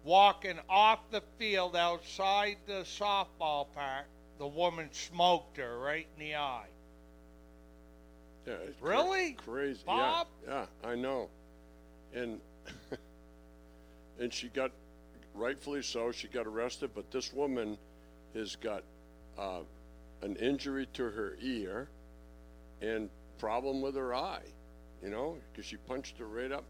walking 0.03 0.59
off 0.69 0.99
the 1.11 1.21
field 1.37 1.75
outside 1.75 2.57
the 2.65 2.83
softball 2.83 3.71
park, 3.73 4.07
the 4.37 4.47
woman 4.47 4.91
smoked 4.91 5.57
her 5.57 5.77
right 5.79 6.07
in 6.17 6.19
the 6.25 6.35
eye. 6.35 6.67
Yeah, 8.45 8.55
Really? 8.79 9.33
crazy. 9.33 9.83
Bob? 9.85 10.27
Yeah, 10.47 10.65
yeah, 10.83 10.89
I 10.89 10.95
know. 10.95 11.29
And 12.13 12.41
and 14.19 14.33
she 14.33 14.47
got 14.49 14.71
rightfully 15.33 15.81
so. 15.81 16.11
She 16.11 16.27
got 16.27 16.47
arrested, 16.47 16.91
but 16.93 17.11
this 17.11 17.33
woman 17.33 17.77
has 18.33 18.55
got 18.55 18.83
uh, 19.37 19.61
an 20.21 20.35
injury 20.37 20.87
to 20.93 21.03
her 21.03 21.37
ear 21.41 21.89
and 22.81 23.09
problem 23.39 23.81
with 23.81 23.95
her 23.95 24.13
eye. 24.13 24.45
You 25.01 25.09
know, 25.09 25.37
because 25.51 25.65
she 25.65 25.75
punched 25.75 26.17
her 26.19 26.27
right 26.27 26.51
up 26.51 26.63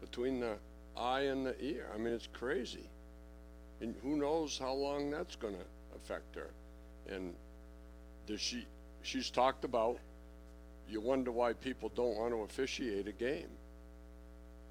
between 0.00 0.40
the 0.40 0.56
eye 0.96 1.22
and 1.22 1.44
the 1.44 1.62
ear. 1.62 1.86
I 1.94 1.98
mean, 1.98 2.14
it's 2.14 2.28
crazy. 2.32 2.88
And 3.80 3.94
who 4.02 4.16
knows 4.16 4.56
how 4.56 4.72
long 4.72 5.10
that's 5.10 5.36
going 5.36 5.54
to 5.54 5.96
affect 5.96 6.34
her. 6.34 6.50
And 7.08 7.34
does 8.26 8.40
she? 8.40 8.66
She's 9.02 9.28
talked 9.28 9.64
about 9.64 9.98
you 10.88 11.00
wonder 11.00 11.32
why 11.32 11.52
people 11.52 11.90
don't 11.94 12.16
want 12.16 12.32
to 12.32 12.42
officiate 12.42 13.08
a 13.08 13.12
game. 13.12 13.48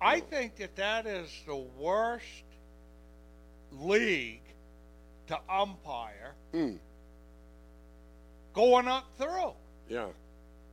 I 0.04 0.20
think 0.20 0.58
that 0.58 0.76
that 0.76 1.06
is 1.06 1.30
the 1.48 1.56
worst 1.56 2.26
league 3.72 4.42
to 5.28 5.40
umpire 5.50 6.36
Hmm. 6.52 6.76
going 8.54 8.88
up 8.88 9.06
through. 9.18 9.54
Yeah, 9.88 10.10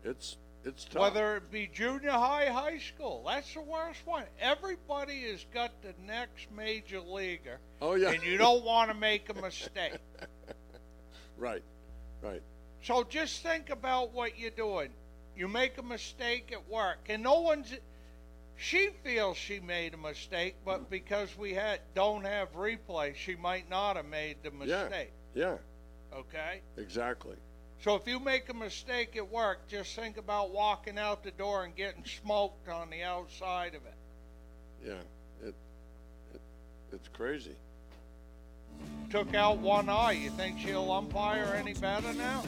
it's 0.04 0.36
it's 0.64 0.84
tough. 0.84 1.00
Whether 1.00 1.36
it 1.36 1.50
be 1.50 1.68
junior 1.68 2.10
high, 2.10 2.46
high 2.46 2.78
school, 2.78 3.24
that's 3.26 3.54
the 3.54 3.62
worst 3.62 4.04
one. 4.04 4.24
Everybody 4.40 5.22
has 5.30 5.44
got 5.54 5.70
the 5.80 5.94
next 6.04 6.50
major 6.50 7.00
leaguer, 7.00 7.60
oh 7.80 7.94
yeah, 7.94 8.10
and 8.10 8.22
you 8.22 8.36
don't 8.36 8.64
want 8.64 8.90
to 8.90 8.94
make 8.94 9.28
a 9.30 9.34
mistake. 9.34 9.98
right, 11.38 11.62
right. 12.22 12.42
So 12.82 13.04
just 13.04 13.42
think 13.42 13.70
about 13.70 14.12
what 14.12 14.38
you're 14.38 14.50
doing. 14.50 14.90
You 15.36 15.48
make 15.48 15.78
a 15.78 15.82
mistake 15.82 16.50
at 16.52 16.68
work, 16.68 16.98
and 17.08 17.22
no 17.22 17.40
one's. 17.40 17.72
She 18.62 18.90
feels 19.02 19.38
she 19.38 19.58
made 19.58 19.94
a 19.94 19.96
mistake, 19.96 20.54
but 20.66 20.90
because 20.90 21.34
we 21.38 21.54
had 21.54 21.80
don't 21.94 22.26
have 22.26 22.52
replay, 22.52 23.14
she 23.16 23.34
might 23.34 23.70
not 23.70 23.96
have 23.96 24.04
made 24.04 24.36
the 24.42 24.50
Yeah. 24.66 24.82
mistake. 24.82 25.12
Yeah, 25.34 25.56
Okay. 26.12 26.60
exactly. 26.76 27.36
So 27.82 27.94
if 27.94 28.06
you 28.06 28.20
make 28.20 28.50
a 28.50 28.54
mistake 28.54 29.16
at 29.16 29.26
work, 29.30 29.66
just 29.66 29.96
think 29.96 30.18
about 30.18 30.50
walking 30.50 30.98
out 30.98 31.22
the 31.22 31.30
door 31.30 31.64
and 31.64 31.74
getting 31.74 32.04
smoked 32.04 32.68
on 32.68 32.90
the 32.90 33.02
outside 33.02 33.74
of 33.74 33.86
it. 33.86 33.94
Yeah, 34.84 35.00
it, 35.48 35.54
it 36.34 36.40
it's 36.92 37.08
crazy. 37.08 37.56
Took 39.08 39.34
out 39.34 39.56
one 39.56 39.88
eye. 39.88 40.12
You 40.12 40.28
think 40.28 40.58
she'll 40.58 40.92
umpire 40.92 41.54
any 41.56 41.72
better 41.72 42.12
now? 42.12 42.42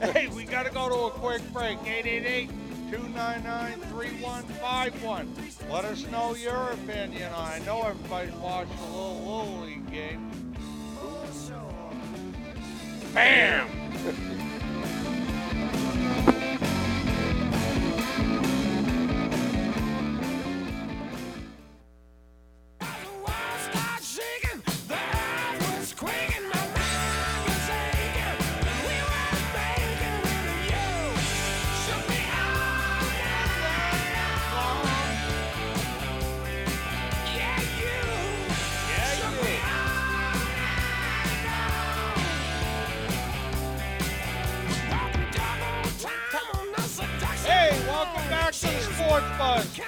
hey, 0.12 0.28
we 0.28 0.44
got 0.44 0.64
to 0.66 0.70
go 0.72 0.88
to 0.88 0.94
a 1.06 1.10
quick 1.10 1.42
break. 1.52 1.78
888 1.84 2.69
299 2.90 3.80
3151. 3.92 5.36
Let 5.70 5.84
us 5.84 6.10
know 6.10 6.34
your 6.34 6.72
opinion. 6.72 7.30
I 7.36 7.60
know 7.60 7.82
everybody's 7.82 8.34
watching 8.34 8.76
a 8.78 8.86
little 8.86 9.20
Little 9.20 9.60
League 9.60 9.90
game. 9.92 10.32
Bam! 13.14 13.68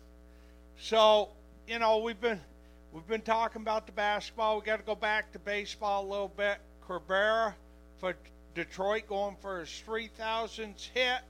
So, 0.78 1.28
you 1.66 1.78
know, 1.78 1.99
we've 1.99 2.20
been 2.20 2.40
we've 2.93 3.07
been 3.07 3.20
talking 3.22 3.62
about 3.62 3.86
the 3.86 3.93
basketball. 3.93 4.59
We 4.59 4.64
got 4.64 4.78
to 4.78 4.84
go 4.84 4.95
back 4.95 5.32
to 5.32 5.38
baseball 5.38 6.07
a 6.07 6.09
little 6.09 6.28
bit. 6.28 6.59
Cabrera 6.86 7.55
for 7.99 8.14
Detroit 8.55 9.09
going 9.09 9.36
for 9.40 9.61
his 9.61 9.82
3,000th 9.86 10.90
hit. 10.93 11.20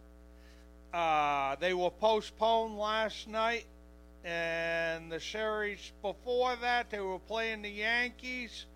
Uh, 0.92 1.56
they 1.56 1.74
were 1.74 1.90
postponed 1.90 2.78
last 2.78 3.28
night 3.28 3.66
and 4.24 5.10
the 5.10 5.20
series 5.20 5.92
before 6.00 6.54
that 6.56 6.90
they 6.90 7.00
were 7.00 7.18
playing 7.18 7.62
the 7.62 7.70
Yankees 7.70 8.66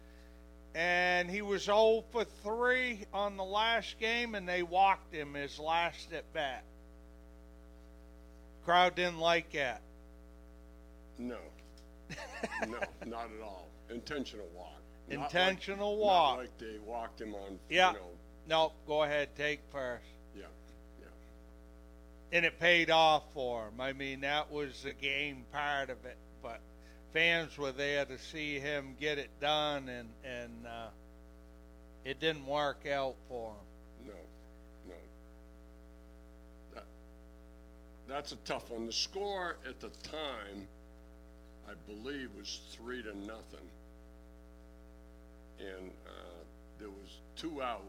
and 0.75 1.31
he 1.31 1.41
was 1.41 1.63
0 1.65 2.05
for 2.11 2.25
3 2.25 3.05
on 3.15 3.37
the 3.37 3.45
last 3.45 3.99
game 3.99 4.35
and 4.35 4.49
they 4.49 4.63
walked 4.63 5.15
him 5.15 5.35
his 5.35 5.59
last 5.59 6.13
at 6.13 6.31
bat. 6.33 6.65
Crowd 8.65 8.95
didn't 8.97 9.19
like 9.21 9.53
that. 9.53 9.81
No, 11.19 11.39
no, 12.67 12.79
not 13.07 13.25
at 13.37 13.43
all. 13.43 13.69
Intentional 13.89 14.49
walk. 14.55 14.73
Not 15.09 15.19
like- 15.21 15.31
Intentional 15.35 15.97
not 15.97 16.03
walk. 16.05 16.39
like 16.39 16.59
they 16.59 16.79
walked 16.85 17.21
him 17.21 17.35
on. 17.35 17.59
Yeah. 17.71 17.93
You 17.93 17.99
know, 17.99 18.09
No, 18.49 18.73
go 18.87 19.05
ahead, 19.05 19.29
take 19.37 19.61
first. 19.71 20.05
And 22.33 22.45
it 22.45 22.59
paid 22.59 22.91
off 22.91 23.23
for 23.35 23.69
him. 23.69 23.81
I 23.81 23.93
mean, 23.93 24.21
that 24.21 24.51
was 24.51 24.83
the 24.83 24.93
game 24.93 25.45
part 25.53 25.91
of 25.91 26.05
it. 26.05 26.17
But 26.43 26.61
fans 27.13 27.57
were 27.57 27.73
there 27.73 28.05
to 28.05 28.19
see 28.19 28.59
him 28.59 28.97
get 29.01 29.19
it 29.19 29.31
done, 29.41 29.89
and 29.89 30.09
and 30.25 30.67
uh, 30.67 30.89
it 32.05 32.21
didn't 32.21 32.47
work 32.47 32.87
out 32.87 33.15
for 33.29 33.51
him. 33.51 34.09
No, 34.09 34.15
no. 34.89 34.95
That, 36.75 36.85
that's 38.09 38.33
a 38.33 38.37
tough 38.45 38.71
one. 38.71 38.87
The 38.87 38.93
score 38.93 39.57
at 39.69 39.81
the 39.81 39.91
time, 40.09 40.67
I 41.69 41.73
believe, 41.87 42.31
was 42.37 42.61
three 42.73 43.03
to 43.03 43.17
nothing. 43.19 43.69
And 45.59 45.91
uh, 46.07 46.45
there 46.79 46.91
was 46.91 47.21
two 47.37 47.63
out 47.63 47.83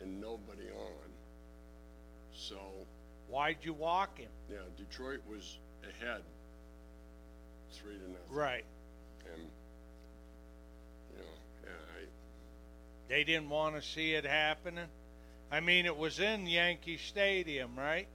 and 0.00 0.20
nobody 0.20 0.68
on. 0.70 1.10
So, 2.32 2.58
Why'd 3.30 3.58
you 3.62 3.72
walk 3.72 4.18
him? 4.18 4.30
yeah, 4.50 4.58
Detroit 4.76 5.20
was 5.28 5.58
ahead 5.84 6.22
three 7.72 7.94
to 7.94 8.00
nothing. 8.00 8.16
Right. 8.30 8.64
And, 9.32 9.42
you 11.12 11.18
know, 11.18 11.24
yeah, 11.64 11.70
I, 11.70 12.04
They 13.08 13.24
didn't 13.24 13.48
want 13.48 13.76
to 13.76 13.82
see 13.82 14.14
it 14.14 14.24
happening. 14.24 14.86
I 15.52 15.60
mean, 15.60 15.86
it 15.86 15.96
was 15.96 16.18
in 16.20 16.46
Yankee 16.46 16.96
Stadium, 16.98 17.76
right? 17.76 18.06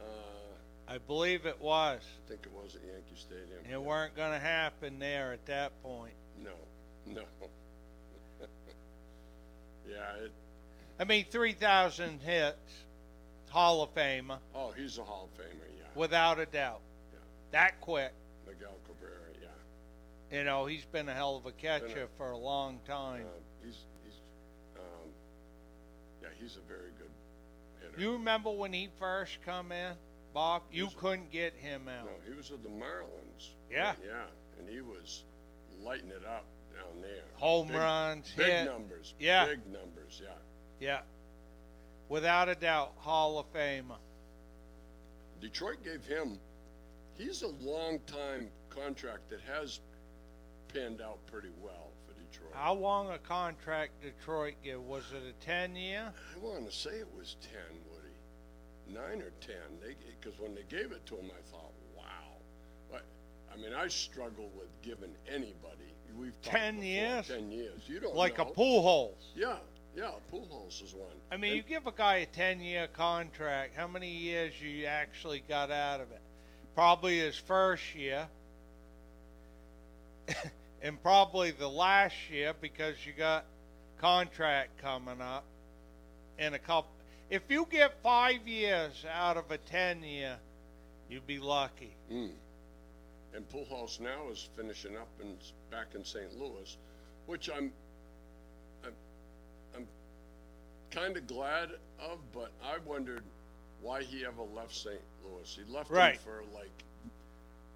uh, 0.00 0.92
I 0.92 0.98
believe 0.98 1.46
it 1.46 1.60
was. 1.60 2.00
I 2.26 2.28
think 2.28 2.42
it 2.44 2.52
was 2.52 2.74
at 2.76 2.82
Yankee 2.82 3.16
Stadium. 3.16 3.58
It 3.72 3.82
weren't 3.82 4.14
going 4.14 4.32
to 4.32 4.38
happen 4.38 4.98
there 4.98 5.32
at 5.32 5.46
that 5.46 5.72
point. 5.82 6.14
No, 6.42 6.50
no. 7.06 7.22
yeah, 9.88 10.24
it, 10.24 10.32
I 10.98 11.04
mean, 11.04 11.26
3,000 11.30 12.20
hits, 12.22 12.84
Hall 13.56 13.82
of 13.82 13.94
Famer, 13.94 14.36
oh, 14.54 14.74
he's 14.76 14.98
a 14.98 15.02
Hall 15.02 15.30
of 15.32 15.42
Famer, 15.42 15.64
yeah. 15.78 15.84
without 15.94 16.38
a 16.38 16.44
doubt. 16.44 16.82
Yeah. 17.10 17.18
That 17.52 17.80
quick. 17.80 18.12
Miguel 18.46 18.76
Cabrera, 18.86 19.32
yeah. 19.40 20.38
You 20.38 20.44
know, 20.44 20.66
he's 20.66 20.84
been 20.84 21.08
a 21.08 21.14
hell 21.14 21.38
of 21.38 21.46
a 21.46 21.52
catcher 21.52 22.06
for 22.18 22.32
a 22.32 22.36
long 22.36 22.80
time. 22.86 23.22
Uh, 23.22 23.64
he's 23.64 23.78
he's 24.04 24.12
um, 24.76 25.08
yeah, 26.20 26.28
he's 26.38 26.58
a 26.58 26.68
very 26.68 26.90
good 26.98 27.08
hitter. 27.80 27.98
You 27.98 28.12
remember 28.12 28.50
when 28.50 28.74
he 28.74 28.90
first 28.98 29.38
come 29.46 29.72
in, 29.72 29.94
Bob? 30.34 30.60
You 30.70 30.88
couldn't 30.94 31.32
get 31.32 31.54
him 31.54 31.88
out. 31.88 32.04
no, 32.04 32.10
he 32.30 32.36
was 32.36 32.50
with 32.50 32.62
the 32.62 32.68
Marlins. 32.68 33.54
Yeah. 33.70 33.94
Yeah, 34.06 34.24
and 34.58 34.68
he 34.68 34.82
was 34.82 35.24
lighting 35.82 36.10
it 36.10 36.26
up 36.26 36.44
down 36.74 37.00
there. 37.00 37.24
Home 37.36 37.68
Big- 37.68 37.76
runs, 37.76 38.34
Big 38.36 38.48
hit. 38.48 38.66
numbers. 38.66 39.14
Yeah. 39.18 39.46
Big 39.46 39.66
numbers. 39.72 40.20
Yeah. 40.22 40.28
Yeah. 40.78 41.00
Without 42.08 42.48
a 42.48 42.54
doubt, 42.54 42.92
Hall 42.98 43.38
of 43.38 43.46
Fame. 43.52 43.92
Detroit 45.40 45.82
gave 45.84 46.04
him. 46.04 46.38
He's 47.18 47.42
a 47.42 47.48
long 47.48 47.98
time 48.06 48.48
contract 48.70 49.28
that 49.30 49.40
has 49.40 49.80
panned 50.72 51.00
out 51.00 51.18
pretty 51.26 51.50
well 51.60 51.90
for 52.06 52.14
Detroit. 52.14 52.52
How 52.54 52.74
long 52.74 53.10
a 53.10 53.18
contract 53.18 53.92
Detroit 54.02 54.54
give? 54.62 54.82
Was 54.82 55.04
it 55.12 55.22
a 55.28 55.44
ten 55.44 55.74
year? 55.74 56.12
I 56.34 56.38
want 56.44 56.70
to 56.70 56.74
say 56.76 56.90
it 56.90 57.08
was 57.16 57.36
ten, 57.40 57.76
Woody, 57.90 58.98
nine 59.00 59.22
or 59.22 59.32
ten. 59.40 59.56
They 59.82 59.94
because 60.20 60.38
when 60.38 60.54
they 60.54 60.64
gave 60.68 60.92
it 60.92 61.04
to 61.06 61.16
him, 61.16 61.26
I 61.30 61.50
thought, 61.50 61.72
wow. 61.96 62.02
But 62.90 63.02
I 63.52 63.56
mean, 63.56 63.72
I 63.74 63.88
struggle 63.88 64.50
with 64.56 64.68
giving 64.82 65.14
anybody. 65.28 65.92
We've 66.18 66.40
10 66.42 66.76
before, 66.76 66.84
years? 66.86 67.26
Ten 67.28 67.50
years. 67.50 67.80
You 67.86 68.00
don't 68.00 68.14
Like 68.14 68.38
know. 68.38 68.44
a 68.44 68.54
Pujols. 68.54 69.32
Yeah, 69.34 69.56
yeah. 69.96 70.10
Pujols 70.32 70.82
is 70.82 70.94
one. 70.94 71.08
I 71.30 71.36
mean, 71.36 71.52
And- 71.52 71.56
you 71.56 71.62
give 71.62 71.86
a 71.86 71.92
guy 71.92 72.16
a 72.16 72.26
10 72.26 72.60
year 72.60 72.86
contract, 72.86 73.74
how 73.76 73.88
many 73.88 74.10
years 74.10 74.52
you 74.60 74.86
actually 74.86 75.42
got 75.48 75.70
out 75.70 76.00
of 76.00 76.10
it? 76.12 76.20
Probably 76.74 77.18
his 77.18 77.36
first 77.36 77.94
year. 77.94 78.28
and 80.82 81.02
probably 81.02 81.50
the 81.52 81.68
last 81.68 82.14
year 82.30 82.52
because 82.60 82.94
you 83.06 83.12
got 83.12 83.44
contract 83.98 84.78
coming 84.82 85.20
up 85.20 85.44
in 86.38 86.54
a 86.54 86.58
couple. 86.58 86.90
If 87.30 87.42
you 87.48 87.66
get 87.70 88.02
five 88.02 88.46
years 88.46 89.04
out 89.12 89.36
of 89.36 89.50
a 89.50 89.58
10 89.58 90.02
year, 90.02 90.36
you'd 91.08 91.26
be 91.26 91.38
lucky. 91.38 91.92
Mm. 92.12 92.30
And 93.34 93.48
Pujols 93.50 94.00
now 94.00 94.28
is 94.30 94.48
finishing 94.56 94.96
up 94.96 95.08
and 95.20 95.36
back 95.70 95.94
in 95.94 96.04
St. 96.04 96.38
Louis, 96.38 96.76
which 97.26 97.50
I'm, 97.50 97.72
kind 100.90 101.16
of 101.16 101.26
glad 101.26 101.70
of. 102.00 102.18
But 102.32 102.52
I 102.64 102.78
wondered 102.84 103.22
why 103.80 104.02
he 104.02 104.24
ever 104.24 104.42
left 104.42 104.74
St. 104.74 105.00
Louis. 105.24 105.58
He 105.66 105.72
left 105.72 105.90
Right. 105.90 106.18
for 106.18 106.42
like 106.54 106.70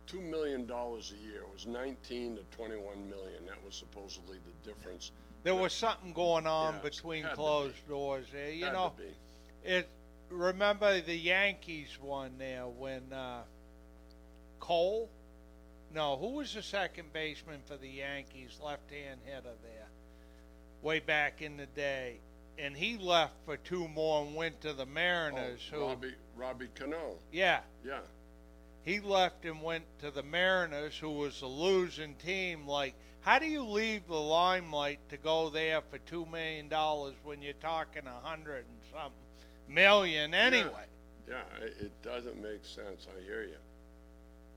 two 0.07 0.21
million 0.21 0.67
dollars 0.67 1.13
a 1.19 1.25
year. 1.25 1.43
It 1.43 1.53
was 1.53 1.67
nineteen 1.67 2.37
to 2.37 2.43
twenty-one 2.57 3.09
million. 3.09 3.47
That 3.47 3.63
was 3.65 3.75
supposedly 3.75 4.39
the 4.39 4.69
difference. 4.73 5.13
There 5.43 5.55
was 5.55 5.73
something 5.73 6.13
going 6.13 6.47
on 6.47 6.75
Yeah, 6.75 6.81
between 6.81 7.23
to 7.23 7.31
be. 7.31 7.35
closed 7.35 7.89
doors 7.89 8.27
there. 8.33 8.51
You 8.51 8.65
Had 8.67 8.75
know, 8.75 8.93
it. 9.65 9.89
Remember 10.29 11.01
the 11.01 11.17
Yankees 11.17 11.99
won 12.01 12.33
there 12.39 12.67
when 12.67 13.13
uh, 13.13 13.43
Cole? 14.61 15.09
No, 15.93 16.17
who 16.17 16.35
was 16.35 16.55
the 16.55 16.63
second 16.63 17.13
baseman 17.13 17.61
for 17.67 17.77
the 17.77 17.89
Yankees? 17.89 18.61
Left-hand 18.63 19.21
hitter 19.25 19.57
there, 19.65 19.89
way 20.83 21.01
back 21.01 21.43
in 21.43 21.57
the 21.57 21.67
day, 21.67 22.19
and 22.61 22.77
he 22.77 22.99
left 22.99 23.33
for 23.45 23.57
two 23.57 23.89
more 23.89 24.25
and 24.25 24.35
went 24.35 24.61
to 24.63 24.73
the 24.73 24.87
Mariners. 24.87 25.61
oh, 25.73 25.77
who? 25.77 25.87
Robbie 25.87 26.15
Robbie 26.37 26.69
Cano. 26.75 27.17
Yeah, 27.33 27.61
Yeah. 27.85 28.01
he 28.83 29.01
left 29.01 29.45
and 29.45 29.63
went 29.63 29.85
to 30.01 30.11
the 30.11 30.23
Mariners, 30.23 30.97
who 30.97 31.11
was 31.11 31.43
a 31.43 31.47
losing 31.47 32.15
team. 32.17 32.67
Like, 32.67 32.95
how 33.21 33.39
do 33.39 33.47
you 33.47 33.63
leave 33.65 34.07
the 34.07 34.15
limelight 34.15 34.99
to 35.11 35.17
go 35.17 35.51
there 35.51 35.81
for 35.91 35.99
two 35.99 36.25
million 36.27 36.69
dollars 36.69 37.15
when 37.25 37.43
you're 37.43 37.53
talking 37.55 38.07
a 38.07 38.27
hundred 38.27 38.65
and 38.67 38.79
something 38.93 39.13
million 39.69 40.33
anyway? 40.35 40.87
Yeah, 41.29 41.43
it, 41.63 41.77
it 41.81 42.03
doesn't 42.03 42.41
make 42.43 42.65
sense. 42.65 43.07
I 43.17 43.23
hear 43.23 43.43
you. 43.43 43.57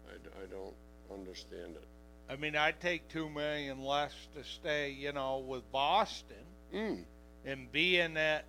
I, 0.10 0.44
I 0.44 0.46
don't 0.48 0.74
understand 1.14 1.76
it. 1.76 1.88
I 2.30 2.36
mean, 2.38 2.56
I'd 2.56 2.80
take 2.80 3.10
two 3.10 3.30
million 3.30 3.84
less 3.84 4.14
to 4.36 4.44
stay, 4.44 4.92
you 4.92 5.12
know, 5.12 5.40
with 5.40 5.70
Boston 5.72 6.38
Mm. 6.74 7.04
And 7.46 7.72
be 7.72 8.00
in 8.00 8.14
that 8.16 8.46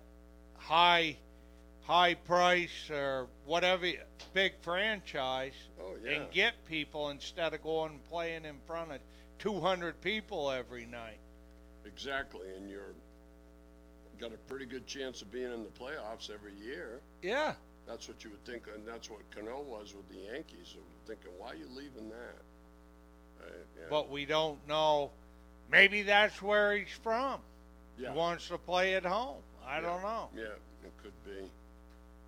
high, 0.57 1.17
high 1.83 2.13
price 2.15 2.89
or 2.89 3.27
whatever 3.45 3.87
big 4.33 4.53
franchise 4.61 5.53
Oh 5.79 5.93
yeah. 6.03 6.11
and 6.11 6.31
get 6.31 6.53
people 6.67 7.09
instead 7.09 7.53
of 7.53 7.63
going 7.63 7.91
and 7.91 8.03
playing 8.05 8.45
in 8.45 8.55
front 8.67 8.91
of 8.91 8.99
two 9.39 9.59
hundred 9.59 10.01
people 10.01 10.51
every 10.51 10.85
night. 10.85 11.19
Exactly, 11.85 12.47
and 12.57 12.69
you're 12.69 12.93
got 14.19 14.33
a 14.33 14.37
pretty 14.49 14.65
good 14.65 14.87
chance 14.87 15.21
of 15.21 15.31
being 15.31 15.51
in 15.51 15.63
the 15.63 15.69
playoffs 15.79 16.29
every 16.33 16.53
year. 16.65 17.01
Yeah. 17.21 17.53
That's 17.87 18.07
what 18.07 18.23
you 18.23 18.29
would 18.31 18.43
think, 18.45 18.63
and 18.73 18.87
that's 18.87 19.09
what 19.09 19.19
Cano 19.33 19.61
was 19.61 19.93
with 19.93 20.07
the 20.09 20.33
Yankees. 20.33 20.75
Thinking, 21.05 21.31
why 21.37 21.49
are 21.49 21.55
you 21.55 21.67
leaving 21.75 22.09
that? 22.09 23.45
Uh, 23.45 23.49
yeah. 23.77 23.85
but 23.89 24.09
we 24.09 24.25
don't 24.25 24.65
know. 24.67 25.11
Maybe 25.69 26.01
that's 26.03 26.41
where 26.41 26.75
he's 26.77 26.87
from. 27.03 27.39
Yeah, 27.97 28.11
He 28.11 28.17
wants 28.17 28.47
to 28.49 28.57
play 28.57 28.95
at 28.95 29.05
home. 29.05 29.37
I 29.65 29.75
Yeah. 29.75 29.81
don't 29.81 30.01
know. 30.01 30.29
yeah, 30.35 30.43
it 30.83 30.91
could 31.01 31.13
be. 31.25 31.39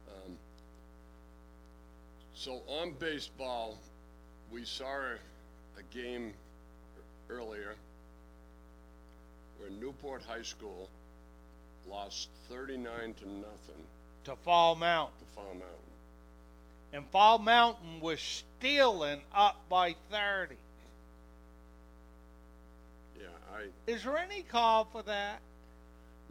Um, 0.10 0.38
so 2.34 2.62
on 2.68 2.92
baseball, 3.00 3.78
we 4.52 4.64
saw 4.66 4.86
a, 4.86 5.14
a 5.80 5.84
game 5.94 6.34
earlier 7.30 7.76
where 9.60 9.70
Newport 9.72 10.24
High 10.28 10.44
School 10.44 10.90
lost 11.90 12.30
39 12.50 13.14
to 13.16 13.30
nothing 13.30 13.84
To 14.26 14.36
Fall 14.38 14.76
Mountain. 14.76 15.14
to 15.20 15.26
Fall 15.36 15.54
Mountain. 15.54 15.66
And 16.94 17.06
Fall 17.08 17.40
Mountain 17.40 18.00
was 18.02 18.20
stealing 18.22 19.22
up 19.34 19.58
by 19.70 19.96
30. 20.12 20.56
Yeah, 23.20 23.26
I 23.54 23.66
Is 23.92 24.04
there 24.04 24.18
any 24.18 24.44
call 24.44 24.86
for 24.86 25.02
that? 25.04 25.40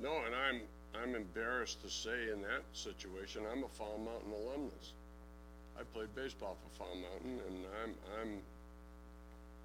No, 0.03 0.23
and 0.25 0.35
I'm 0.35 0.61
I'm 0.95 1.15
embarrassed 1.15 1.83
to 1.83 1.91
say 1.91 2.31
in 2.33 2.43
that 2.43 2.63
situation 2.73 3.43
I'm 3.51 3.65
a 3.65 3.69
Fall 3.69 3.99
Mountain 3.99 4.33
alumnus. 4.33 4.93
I 5.79 5.83
played 5.95 6.15
baseball 6.15 6.57
for 6.63 6.79
Fall 6.79 6.95
Mountain, 6.97 7.41
and 7.49 7.65
I'm 7.83 7.95
I'm 8.21 8.39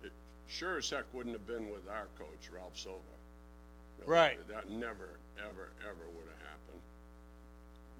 it 0.03 0.11
sure 0.47 0.77
as 0.77 0.89
heck 0.89 1.05
wouldn't 1.13 1.35
have 1.35 1.47
been 1.47 1.69
with 1.69 1.87
our 1.89 2.07
coach 2.17 2.49
Ralph 2.53 2.77
Silva. 2.77 2.99
No, 3.99 4.11
Right. 4.11 4.37
That 4.47 4.69
never 4.69 5.09
ever 5.39 5.69
ever 5.83 6.05
would 6.15 6.27
have 6.27 6.47
happened. 6.49 6.81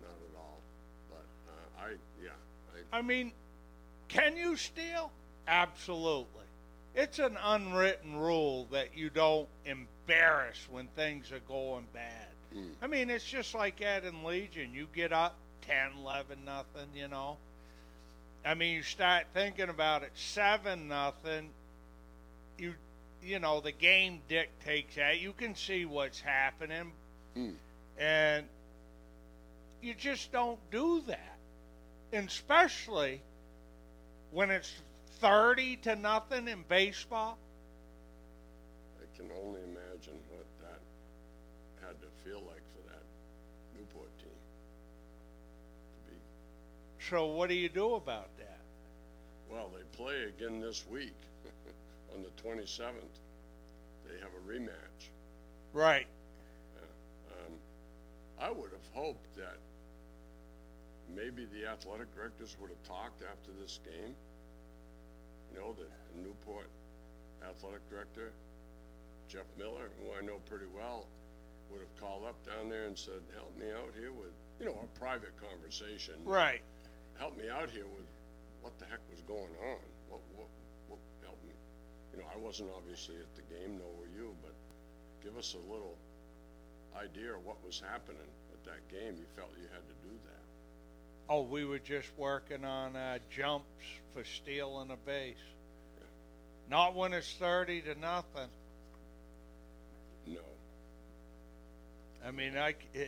Not 0.02 0.12
at 0.12 0.38
all. 0.38 0.60
But 1.10 1.26
uh, 1.50 1.86
I 1.86 1.90
yeah 2.24 2.30
I 2.92 3.00
I 3.00 3.02
mean, 3.02 3.32
can 4.08 4.36
you 4.36 4.56
steal? 4.56 5.12
Absolutely. 5.48 6.42
It's 6.94 7.20
an 7.20 7.38
unwritten 7.42 8.18
rule 8.18 8.68
that 8.72 8.98
you 8.98 9.10
don't 9.10 9.48
embarrass 10.12 10.68
when 10.70 10.88
things 10.88 11.32
are 11.32 11.40
going 11.48 11.86
bad. 11.94 12.28
Mm. 12.56 12.72
I 12.82 12.88
mean, 12.88 13.10
it's 13.10 13.24
just 13.24 13.54
like 13.54 13.82
Ed 13.82 14.04
and 14.04 14.24
Legion. 14.24 14.74
You 14.74 14.88
get 14.94 15.14
up 15.14 15.36
10, 15.68 16.04
11, 16.04 16.40
nothing, 16.46 16.88
you 16.96 17.08
know. 17.08 17.38
I 18.46 18.56
mean, 18.56 18.76
you 18.76 18.84
start 18.84 19.26
thinking 19.34 19.70
about 19.70 20.04
it, 20.04 20.12
7 20.16 20.88
nothing. 20.88 21.50
You 22.58 22.74
you 23.24 23.38
know, 23.38 23.62
the 23.62 23.72
game 23.72 24.20
dictates 24.28 24.96
that. 24.96 25.22
You 25.22 25.34
can 25.34 25.56
see 25.56 25.86
what's 25.86 26.20
happening. 26.20 26.92
Mm. 27.38 27.54
And 28.00 28.46
you 29.80 29.94
just 29.94 30.32
don't 30.32 30.60
do 30.72 31.04
that. 31.06 31.38
And 32.12 32.28
especially 32.28 33.22
when 34.32 34.50
it's 34.50 34.74
30 35.20 35.76
to 35.84 35.96
nothing 35.96 36.48
in 36.48 36.64
baseball. 36.68 37.38
I 39.00 39.18
can 39.18 39.30
only 39.46 39.62
So 47.12 47.26
what 47.26 47.50
do 47.50 47.56
you 47.56 47.68
do 47.68 47.96
about 47.96 48.30
that? 48.38 48.60
well, 49.52 49.70
they 49.76 49.84
play 49.98 50.24
again 50.30 50.62
this 50.62 50.86
week 50.90 51.18
on 52.16 52.24
the 52.24 52.30
27th. 52.42 53.20
They 54.08 54.18
have 54.22 54.32
a 54.32 54.50
rematch. 54.50 55.10
Right. 55.74 56.08
Um, 57.28 57.54
I 58.40 58.50
would 58.50 58.72
have 58.72 58.88
hoped 58.94 59.36
that 59.36 59.58
maybe 61.14 61.46
the 61.52 61.70
athletic 61.70 62.16
directors 62.16 62.56
would 62.62 62.70
have 62.70 62.84
talked 62.88 63.24
after 63.24 63.52
this 63.62 63.82
game. 63.84 64.16
You 65.54 65.60
know, 65.60 65.74
the, 65.74 65.88
the 66.16 66.24
Newport 66.24 66.70
athletic 67.44 67.82
director, 67.90 68.32
Jeff 69.28 69.52
Miller, 69.58 69.92
who 70.00 70.18
I 70.18 70.26
know 70.26 70.38
pretty 70.48 70.72
well, 70.74 71.08
would 71.72 71.82
have 71.82 72.00
called 72.00 72.24
up 72.24 72.38
down 72.46 72.70
there 72.70 72.86
and 72.86 72.98
said, 72.98 73.20
"Help 73.36 73.52
me 73.58 73.66
out 73.70 73.92
here 74.00 74.14
with, 74.14 74.32
you 74.62 74.68
know, 74.68 74.80
a 74.82 74.98
private 74.98 75.34
conversation. 75.36 76.16
Right. 76.24 76.62
Help 77.22 77.38
me 77.38 77.44
out 77.54 77.70
here 77.70 77.86
with 77.86 78.10
what 78.64 78.74
the 78.80 78.86
heck 78.86 78.98
was 79.12 79.22
going 79.28 79.54
on. 79.62 79.78
What, 80.10 80.22
what, 80.34 80.48
what 80.88 80.98
help 81.22 81.38
me? 81.46 81.54
You 82.12 82.18
know, 82.18 82.26
I 82.34 82.38
wasn't 82.40 82.70
obviously 82.76 83.14
at 83.18 83.30
the 83.36 83.44
game, 83.44 83.78
nor 83.78 83.86
were 84.00 84.10
you, 84.10 84.34
but 84.42 84.56
give 85.24 85.38
us 85.38 85.54
a 85.54 85.72
little 85.72 85.96
idea 86.98 87.36
of 87.36 87.46
what 87.46 87.64
was 87.64 87.80
happening 87.80 88.26
at 88.52 88.66
that 88.66 88.90
game. 88.90 89.18
You 89.20 89.26
felt 89.36 89.52
you 89.56 89.68
had 89.72 89.86
to 89.86 90.10
do 90.10 90.18
that. 90.26 90.42
Oh, 91.30 91.44
we 91.44 91.64
were 91.64 91.78
just 91.78 92.10
working 92.18 92.66
on 92.66 92.96
uh, 92.96 93.20
jumps 93.30 93.86
for 94.16 94.24
stealing 94.24 94.90
a 94.90 94.98
base. 94.98 95.36
Not 96.72 96.96
when 96.96 97.14
it's 97.14 97.32
30 97.34 97.82
to 97.82 98.00
nothing. 98.00 98.50
No. 100.26 100.40
I 102.26 102.32
mean, 102.32 102.58
I, 102.58 102.74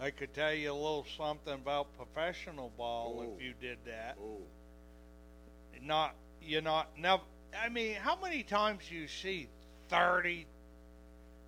I 0.00 0.10
could 0.10 0.32
tell 0.32 0.52
you 0.54 0.70
a 0.70 0.74
little 0.74 1.06
something 1.16 1.54
about 1.54 1.88
professional 1.96 2.70
ball 2.76 3.16
Oh. 3.18 3.34
if 3.36 3.42
you 3.42 3.52
did 3.60 3.78
that. 3.86 4.16
Oh, 4.20 4.40
Not, 5.82 6.14
you're 6.42 6.62
not, 6.62 6.96
never, 6.98 7.22
I 7.56 7.68
mean, 7.68 7.94
how 7.96 8.16
many 8.20 8.42
times 8.42 8.84
do 8.88 8.94
you 8.94 9.08
see 9.08 9.48
30, 9.88 10.46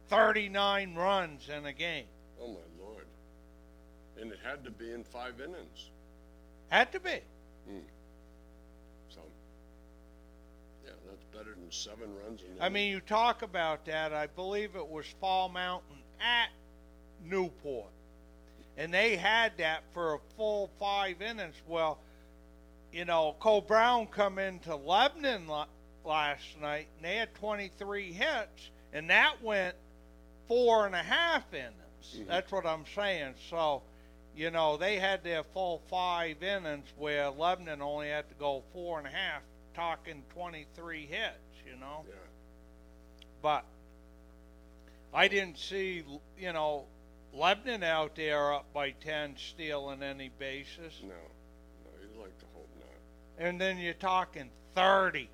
39 0.09 0.95
runs 0.95 1.49
in 1.49 1.67
a 1.67 1.73
game? 1.73 2.07
oh 2.41 2.49
my 2.49 2.85
lord. 2.85 3.07
And 4.21 4.33
it 4.33 4.39
had 4.43 4.65
to 4.65 4.71
be 4.71 4.91
in 4.93 5.05
five 5.05 5.41
innings. 5.41 5.91
Had 6.69 6.91
to 6.93 7.01
be. 7.01 7.21
Hmm. 7.69 7.79
So, 9.11 9.21
yeah, 10.85 10.93
that's 11.09 11.25
better 11.37 11.55
than 11.55 11.71
seven 11.71 12.15
runs 12.25 12.43
in 12.43 12.49
I 12.61 12.69
mean, 12.69 12.91
you 12.91 13.01
talk 13.01 13.43
about 13.43 13.85
that. 13.87 14.13
I 14.13 14.27
believe 14.27 14.75
it 14.77 14.87
was 14.89 15.07
Fall 15.21 15.49
Mountain 15.49 15.99
at 16.21 16.49
Newport, 17.25 17.91
and 18.81 18.95
they 18.95 19.15
had 19.15 19.53
that 19.59 19.83
for 19.93 20.15
a 20.15 20.19
full 20.39 20.71
five 20.81 21.21
innings. 21.21 21.55
Well, 21.69 21.99
you 22.91 23.05
know, 23.05 23.37
Coe-Brown 23.39 24.07
come 24.07 24.39
into 24.39 24.75
Lebanon 24.75 25.47
last 26.03 26.59
night, 26.59 26.89
and 26.97 27.05
they 27.05 27.17
had 27.17 27.35
23 27.35 28.11
hits, 28.11 28.71
and 28.95 29.11
that 29.11 29.43
went 29.43 29.75
four 30.49 30.87
and 30.87 30.95
a 30.95 31.03
half 31.03 31.43
innings. 31.53 31.75
Mm-hmm. 32.17 32.29
That's 32.29 32.51
what 32.51 32.65
I'm 32.65 32.87
saying. 32.95 33.35
So, 33.51 33.83
you 34.35 34.51
know, 34.51 34.79
they 34.79 34.99
had 34.99 35.23
their 35.23 35.43
full 35.45 35.83
five 35.91 36.43
innings 36.43 36.87
where 36.97 37.29
Lebanon 37.29 37.83
only 37.83 38.09
had 38.09 38.31
to 38.31 38.35
go 38.37 38.63
four 38.73 38.97
and 38.97 39.07
a 39.07 39.11
half, 39.11 39.43
talking 39.75 40.23
23 40.33 41.05
hits, 41.05 41.37
you 41.67 41.79
know 41.79 42.07
Yeah. 42.09 42.15
but 43.43 43.65
I 45.13 45.29
didn't 45.29 45.59
see, 45.59 46.03
you 46.39 46.53
know, 46.55 46.87
Lebanon 47.33 47.83
out 47.83 48.17
there 48.17 48.53
up 48.53 48.73
by 48.73 48.91
10 48.91 49.37
stealing 49.37 50.03
any 50.03 50.31
bases. 50.39 51.01
No. 51.03 51.09
No, 51.09 51.91
you'd 52.01 52.21
like 52.21 52.37
to 52.39 52.47
hope 52.55 52.69
not. 52.79 53.47
And 53.47 53.61
then 53.61 53.79
you're 53.79 53.95
talking 53.95 54.51
30. 54.75 55.31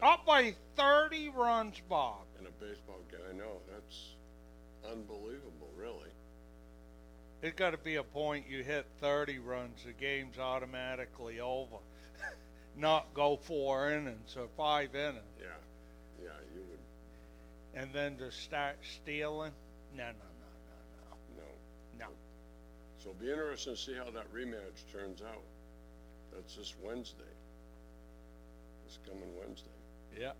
Up 0.00 0.24
by 0.24 0.54
30 0.76 1.30
runs, 1.30 1.80
Bob. 1.88 2.22
In 2.38 2.46
a 2.46 2.50
baseball 2.50 3.00
game, 3.10 3.20
I 3.28 3.36
know. 3.36 3.58
That's 3.72 4.14
unbelievable, 4.88 5.68
really. 5.76 6.10
It's 7.42 7.56
got 7.56 7.70
to 7.70 7.78
be 7.78 7.96
a 7.96 8.02
point 8.02 8.46
you 8.48 8.62
hit 8.62 8.86
30 9.00 9.38
runs, 9.40 9.84
the 9.84 9.92
game's 9.92 10.38
automatically 10.38 11.40
over. 11.40 11.76
Not 12.76 13.12
go 13.14 13.36
four 13.36 13.90
innings 13.90 14.36
or 14.36 14.48
five 14.56 14.94
innings. 14.94 15.22
Yeah. 15.40 15.46
Yeah, 15.46 15.48
you 15.48 15.56
would. 15.56 15.67
And 17.78 17.90
then 17.92 18.16
to 18.16 18.32
start 18.32 18.76
stealing? 18.82 19.52
No, 19.96 20.04
no, 20.04 20.10
no, 20.10 21.36
No. 21.36 21.44
no, 21.98 22.06
no. 22.06 22.12
So 22.98 23.10
it'll 23.10 23.20
be 23.22 23.30
interesting 23.30 23.74
to 23.74 23.80
see 23.80 23.94
how 23.94 24.10
that 24.10 24.32
rematch 24.34 24.90
turns 24.92 25.22
out. 25.22 25.42
That's 26.34 26.56
this 26.56 26.74
Wednesday. 26.82 27.22
This 28.84 28.98
coming 29.06 29.28
Wednesday. 29.40 29.68
Yeah. 30.18 30.32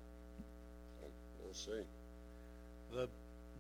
We'll 1.45 1.55
see. 1.55 1.83
The 2.93 3.09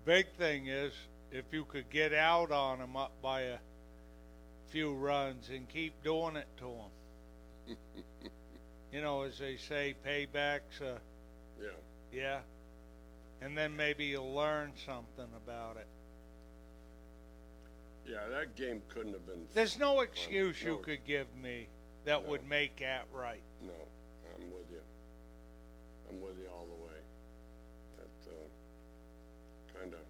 big 0.04 0.26
thing 0.38 0.66
is 0.66 0.92
if 1.30 1.44
you 1.52 1.64
could 1.64 1.88
get 1.88 2.12
out 2.12 2.50
on 2.50 2.80
them 2.80 2.96
up 2.96 3.12
by 3.22 3.42
a 3.42 3.58
few 4.70 4.92
runs 4.92 5.50
and 5.50 5.68
keep 5.68 6.02
doing 6.02 6.34
it 6.36 6.48
to 6.58 6.64
them. 7.68 7.76
you 8.92 9.00
know, 9.02 9.22
as 9.22 9.38
they 9.38 9.56
say, 9.56 9.94
paybacks. 10.04 10.80
Uh, 10.82 10.98
Yeah. 11.60 11.68
yeah. 12.12 12.38
And 13.40 13.56
then 13.56 13.76
maybe 13.76 14.06
you'll 14.06 14.34
learn 14.34 14.72
something 14.84 15.28
about 15.36 15.76
it. 15.76 15.86
Yeah, 18.06 18.26
that 18.30 18.56
game 18.56 18.82
couldn't 18.88 19.12
have 19.12 19.26
been. 19.26 19.46
There's 19.52 19.78
no 19.78 20.00
excuse 20.00 20.62
you 20.62 20.78
could 20.82 21.04
give 21.06 21.26
me 21.40 21.68
that 22.04 22.24
No. 22.24 22.30
would 22.30 22.48
make 22.48 22.78
that 22.80 23.06
right. 23.12 23.42
No, 23.62 23.72
I'm 24.34 24.50
with 24.50 24.70
you. 24.70 24.80
I'm 26.08 26.20
with 26.20 26.38
you 26.38 26.48
all 26.48 26.66
the 26.66 26.84
way. 26.84 26.98
That 27.98 28.32
uh, 28.32 29.78
kind 29.78 29.92
of 29.92 30.00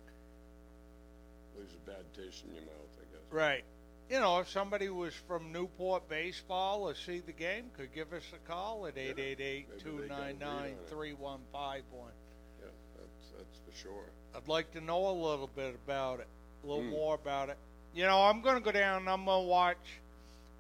leaves 1.59 1.75
a 1.75 1.91
bad 1.91 2.05
taste 2.15 2.45
in 2.45 2.55
your 2.55 2.63
mouth, 2.63 2.97
I 3.01 3.05
guess. 3.13 3.33
Right. 3.33 3.65
You 4.09 4.21
know, 4.21 4.39
if 4.39 4.49
somebody 4.49 4.89
was 4.89 5.13
from 5.13 5.53
Newport 5.53 6.09
Baseball 6.09 6.85
or 6.89 6.95
see 6.95 7.19
the 7.19 7.33
game, 7.33 7.65
could 7.77 7.93
give 7.93 8.13
us 8.13 8.23
a 8.33 8.49
call 8.49 8.87
at 8.87 8.97
888 8.97 9.81
299 9.81 10.77
3151. 10.89 12.13
Yeah, 12.61 12.67
that's 12.97 13.33
that's 13.37 13.59
for 13.67 13.68
sure. 13.83 14.05
I'd 14.35 14.49
like 14.49 14.73
to 14.73 14.81
know 14.81 15.09
a 15.09 15.13
little 15.13 15.49
bit 15.55 15.75
about 15.87 16.21
it, 16.21 16.27
a 16.63 16.67
little 16.67 16.83
Hmm. 16.85 16.91
more 16.91 17.15
about 17.15 17.49
it. 17.49 17.57
You 17.95 18.05
know, 18.05 18.23
I'm 18.23 18.41
going 18.43 18.55
to 18.57 18.61
go 18.61 18.71
down 18.73 18.99
and 19.03 19.09
I'm 19.11 19.25
going 19.25 19.45
to 19.45 19.49
watch 19.49 19.77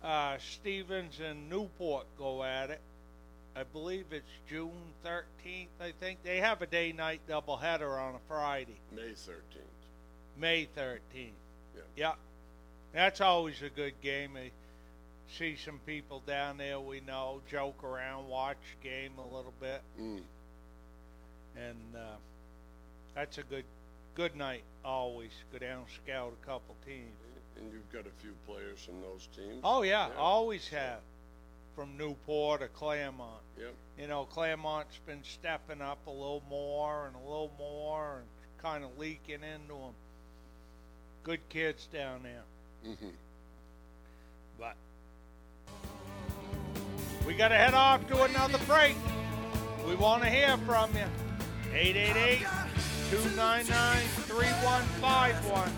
uh, 0.02 0.38
Stevens 0.38 1.20
and 1.20 1.48
Newport 1.50 2.06
go 2.18 2.42
at 2.44 2.70
it. 2.70 2.80
I 3.56 3.64
believe 3.64 4.06
it's 4.12 4.24
June 4.48 4.70
13th, 5.04 5.66
I 5.80 5.92
think. 5.98 6.22
They 6.22 6.38
have 6.38 6.62
a 6.62 6.66
day 6.66 6.92
night 6.92 7.20
doubleheader 7.28 8.00
on 8.00 8.14
a 8.14 8.18
Friday, 8.28 8.76
May 8.94 9.10
13th. 9.10 10.38
May 10.38 10.68
13th. 10.76 11.00
Yeah. 11.76 11.82
Yeah. 11.96 12.12
That's 12.92 13.20
always 13.20 13.60
a 13.62 13.68
good 13.68 13.94
game. 14.00 14.36
I 14.36 14.50
see 15.36 15.56
some 15.56 15.80
people 15.84 16.22
down 16.26 16.56
there 16.58 16.78
we 16.80 17.00
know, 17.00 17.40
joke 17.50 17.82
around, 17.84 18.28
watch 18.28 18.56
game 18.82 19.12
a 19.18 19.34
little 19.34 19.52
bit. 19.60 19.82
Mm. 20.00 20.20
and 21.56 21.96
uh, 21.96 22.16
that's 23.18 23.38
a 23.38 23.42
good 23.42 23.64
good 24.14 24.36
night 24.36 24.62
always 24.84 25.30
go 25.52 25.58
down 25.58 25.82
scout 26.04 26.32
a 26.40 26.46
couple 26.46 26.76
teams 26.86 27.10
And 27.56 27.72
you've 27.72 27.92
got 27.92 28.02
a 28.06 28.14
few 28.22 28.30
players 28.46 28.78
from 28.84 29.00
those 29.00 29.28
teams. 29.36 29.60
oh 29.64 29.82
yeah, 29.82 30.08
always 30.16 30.68
have 30.68 31.00
from 31.74 31.96
newport 31.98 32.62
or 32.62 32.68
claremont 32.68 33.42
Yep. 33.58 33.74
you 34.00 34.06
know 34.06 34.24
claremont's 34.24 34.98
been 35.04 35.22
stepping 35.24 35.80
up 35.82 35.98
a 36.06 36.10
little 36.10 36.42
more 36.48 37.06
and 37.08 37.16
a 37.16 37.28
little 37.28 37.50
more 37.58 38.18
and 38.18 38.26
kind 38.62 38.84
of 38.84 38.96
leaking 38.98 39.42
into 39.42 39.74
them 39.74 39.94
good 41.24 41.40
kids 41.48 41.86
down 41.92 42.20
there 42.22 42.42
Mm-hmm. 42.86 43.08
but 44.60 44.76
we 47.26 47.34
got 47.34 47.48
to 47.48 47.56
head 47.56 47.74
off 47.74 48.06
to 48.08 48.22
another 48.22 48.58
break. 48.66 48.94
We 49.86 49.94
want 49.96 50.22
to 50.22 50.30
hear 50.30 50.56
from 50.58 50.90
you. 50.94 51.04
888 51.74 52.46
299 53.10 54.02
3151. 54.28 55.72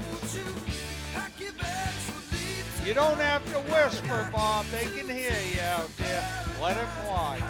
You 2.84 2.94
don't 2.94 3.20
have 3.20 3.44
to 3.52 3.58
whisper, 3.72 4.28
Bob. 4.32 4.66
They 4.66 4.86
can 4.86 5.08
hear 5.08 5.36
you 5.54 5.60
out 5.60 5.96
there. 5.96 6.28
Let 6.60 6.76
it 6.76 6.88
fly. 7.04 7.40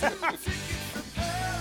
Another 0.00 0.38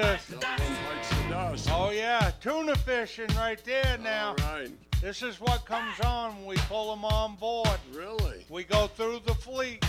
this 0.00 0.30
is? 0.30 0.36
Another 0.36 0.64
one 0.64 0.76
bites 0.94 1.10
the 1.10 1.28
dust. 1.28 1.68
Oh, 1.72 1.90
yeah, 1.90 2.30
tuna 2.40 2.74
fishing 2.76 3.28
right 3.36 3.62
there 3.64 3.98
now. 3.98 4.30
All 4.30 4.36
right. 4.36 4.70
This 5.00 5.22
is 5.22 5.40
what 5.40 5.64
comes 5.64 5.98
on 6.00 6.36
when 6.36 6.46
we 6.46 6.56
pull 6.68 6.90
them 6.90 7.04
on 7.04 7.34
board. 7.36 7.78
Really? 7.92 8.44
We 8.48 8.64
go 8.64 8.86
through 8.86 9.20
the 9.26 9.34
fleet. 9.34 9.84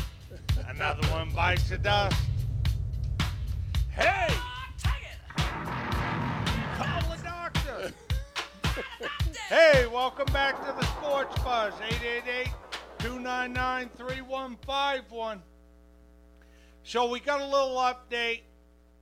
Another 0.68 1.08
one 1.10 1.30
bites 1.32 1.70
the 1.70 1.78
dust. 1.78 2.18
Hey, 3.90 4.30
call 6.78 7.02
the 7.02 7.18
doctor. 7.24 7.92
hey, 9.50 9.86
welcome 9.88 10.32
back 10.32 10.58
to 10.66 10.74
the 10.80 10.86
Sports 10.98 11.38
Buzz. 11.44 11.74
888-299-3151. 13.00 15.40
So 16.84 17.10
we 17.10 17.20
got 17.20 17.42
a 17.42 17.46
little 17.46 17.76
update 17.76 18.44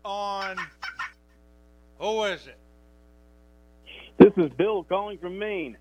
on 0.03 0.57
Who 1.99 2.23
is 2.23 2.47
it? 2.47 2.57
This 4.17 4.33
is 4.37 4.51
Bill 4.57 4.83
calling 4.83 5.17
from 5.17 5.37
Maine. 5.37 5.77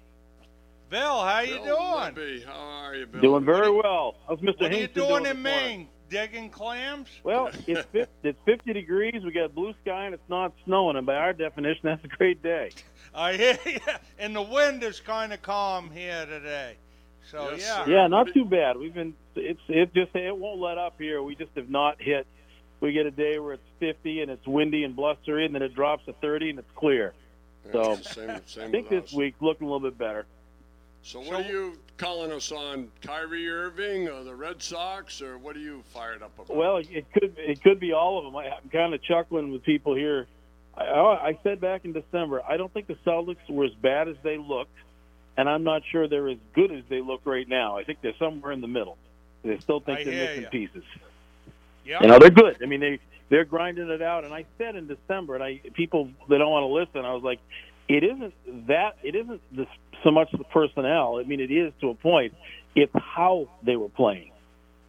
Bill, 0.91 1.21
how 1.23 1.41
you 1.41 1.61
Bill 1.61 1.77
doing? 1.77 2.15
Libby, 2.15 2.45
how 2.47 2.59
are 2.59 2.95
you, 2.95 3.07
Bill? 3.07 3.21
Doing 3.21 3.45
very 3.45 3.71
well. 3.71 4.17
How's 4.27 4.39
Mr. 4.41 4.61
What 4.63 4.73
are 4.73 4.77
you 4.77 4.89
Hingston 4.89 4.95
doing 4.95 5.23
this 5.25 5.33
in 5.33 5.43
morning? 5.43 5.79
Maine? 5.79 5.89
Digging 6.09 6.49
clams? 6.49 7.09
Well, 7.23 7.51
it's 7.67 7.85
50, 7.93 8.07
it's 8.23 8.39
50 8.47 8.73
degrees. 8.73 9.23
We 9.25 9.33
got 9.33 9.55
blue 9.55 9.75
sky 9.83 10.07
and 10.07 10.15
it's 10.15 10.29
not 10.29 10.55
snowing. 10.65 10.97
And 10.97 11.07
by 11.07 11.17
our 11.17 11.35
definition, 11.35 11.81
that's 11.85 12.03
a 12.05 12.09
great 12.09 12.43
day. 12.43 12.71
I 13.15 13.35
hear 13.35 13.59
you. 13.67 13.79
And 14.19 14.35
the 14.35 14.43
wind 14.43 14.83
is 14.83 15.01
kind 15.01 15.33
of 15.33 15.43
calm 15.43 15.91
here 15.91 16.25
today. 16.27 16.77
So 17.31 17.51
Yes, 17.51 17.61
yeah. 17.61 17.85
sir. 17.85 17.91
Yeah, 17.91 18.07
not 18.07 18.29
too 18.33 18.47
bad. 18.47 18.79
We've 18.79 18.95
been 18.95 19.15
it's 19.37 19.61
it 19.69 19.93
just 19.93 20.15
it 20.15 20.35
won't 20.37 20.61
let 20.61 20.79
up 20.79 20.95
here. 20.99 21.23
We 21.23 21.35
just 21.35 21.51
have 21.57 21.69
not 21.69 22.01
hit. 22.01 22.27
We 22.81 22.93
get 22.93 23.07
a 23.07 23.11
day 23.11 23.39
where 23.39 23.55
it's 23.55 23.69
50 23.81 24.23
and 24.23 24.31
it's 24.31 24.47
windy 24.47 24.85
and 24.85 24.95
blustery, 24.95 25.45
and 25.45 25.55
then 25.55 25.63
it 25.63 25.75
drops 25.75 26.05
to 26.07 26.13
30 26.15 26.51
and 26.51 26.59
it's 26.61 26.71
clear. 26.77 27.13
Yeah, 27.67 27.73
So, 27.73 27.93
it's 27.93 28.15
same, 28.15 28.41
same 28.47 28.69
I 28.69 28.71
think 28.71 28.89
this 28.89 29.13
week 29.13 29.35
looking 29.41 29.67
a 29.67 29.71
little 29.71 29.91
bit 29.91 29.99
better. 29.99 30.27
So 31.03 31.21
what 31.21 31.47
are 31.47 31.49
you 31.49 31.79
calling 31.97 32.33
us 32.33 32.53
on? 32.53 32.91
Kyrie 33.01 33.49
Irving 33.49 34.09
or 34.09 34.25
the 34.25 34.35
Red 34.35 34.63
Sox, 34.63 35.23
or 35.23 35.39
what 35.39 35.57
are 35.57 35.61
you 35.61 35.83
fired 35.93 36.23
up 36.23 36.39
about? 36.39 36.55
Well, 36.55 36.77
it 36.79 37.07
could 37.13 37.35
it 37.39 37.63
could 37.63 37.81
be 37.81 37.93
all 37.93 38.19
of 38.19 38.25
them. 38.25 38.37
I, 38.37 38.49
I'm 38.49 38.69
kind 38.69 38.93
of 38.93 39.03
chuckling 39.03 39.53
with 39.53 39.63
people 39.63 39.95
here. 39.95 40.27
I, 40.77 40.83
I 40.83 41.39
said 41.43 41.61
back 41.61 41.85
in 41.85 41.93
December, 41.93 42.43
I 42.47 42.57
don't 42.57 42.73
think 42.73 42.89
the 42.89 42.99
Celtics 43.07 43.49
were 43.49 43.65
as 43.65 43.75
bad 43.81 44.09
as 44.09 44.17
they 44.23 44.37
looked, 44.37 44.77
and 45.37 45.49
I'm 45.49 45.65
not 45.65 45.83
sure 45.91 46.09
they're 46.09 46.29
as 46.29 46.39
good 46.55 46.73
as 46.73 46.85
they 46.89 47.01
look 47.01 47.23
right 47.25 47.49
now. 47.49 47.79
I 47.79 47.85
think 47.85 48.01
they're 48.03 48.17
somewhere 48.19 48.53
in 48.53 48.61
the 48.61 48.69
middle. 48.69 48.99
They 49.43 49.59
still 49.59 49.81
think 49.81 50.01
I 50.01 50.05
they're 50.05 50.27
missing 50.27 50.43
ya. 50.43 50.49
pieces. 50.51 50.85
Yeah. 51.89 52.03
You 52.03 52.09
know, 52.09 52.19
they're 52.19 52.31
good. 52.31 52.59
I 52.63 52.67
mean, 52.67 52.81
they 52.81 53.01
they're 53.31 53.47
grinding 53.47 53.89
it 53.89 54.03
out. 54.03 54.25
And 54.25 54.35
I 54.35 54.45
said 54.59 54.77
in 54.77 54.87
December, 54.87 55.35
and 55.35 55.43
I 55.43 55.61
people 55.73 56.11
that 56.29 56.39
don't 56.39 56.51
want 56.51 56.65
to 56.65 56.67
listen, 56.67 57.09
I 57.09 57.15
was 57.15 57.23
like, 57.23 57.41
it 57.89 58.05
isn't 58.05 58.67
that 58.67 58.97
it 59.03 59.15
isn't 59.15 59.41
this, 59.57 59.67
so 60.05 60.11
much 60.11 60.29
the 60.33 60.45
personnel. 60.45 61.19
I 61.19 61.25
mean, 61.25 61.41
it 61.41 61.51
is 61.51 61.73
to 61.81 61.89
a 61.91 61.95
point. 61.95 62.35
It's 62.77 62.93
how 62.95 63.49
they 63.63 63.77
were 63.77 63.89
playing. 63.89 64.33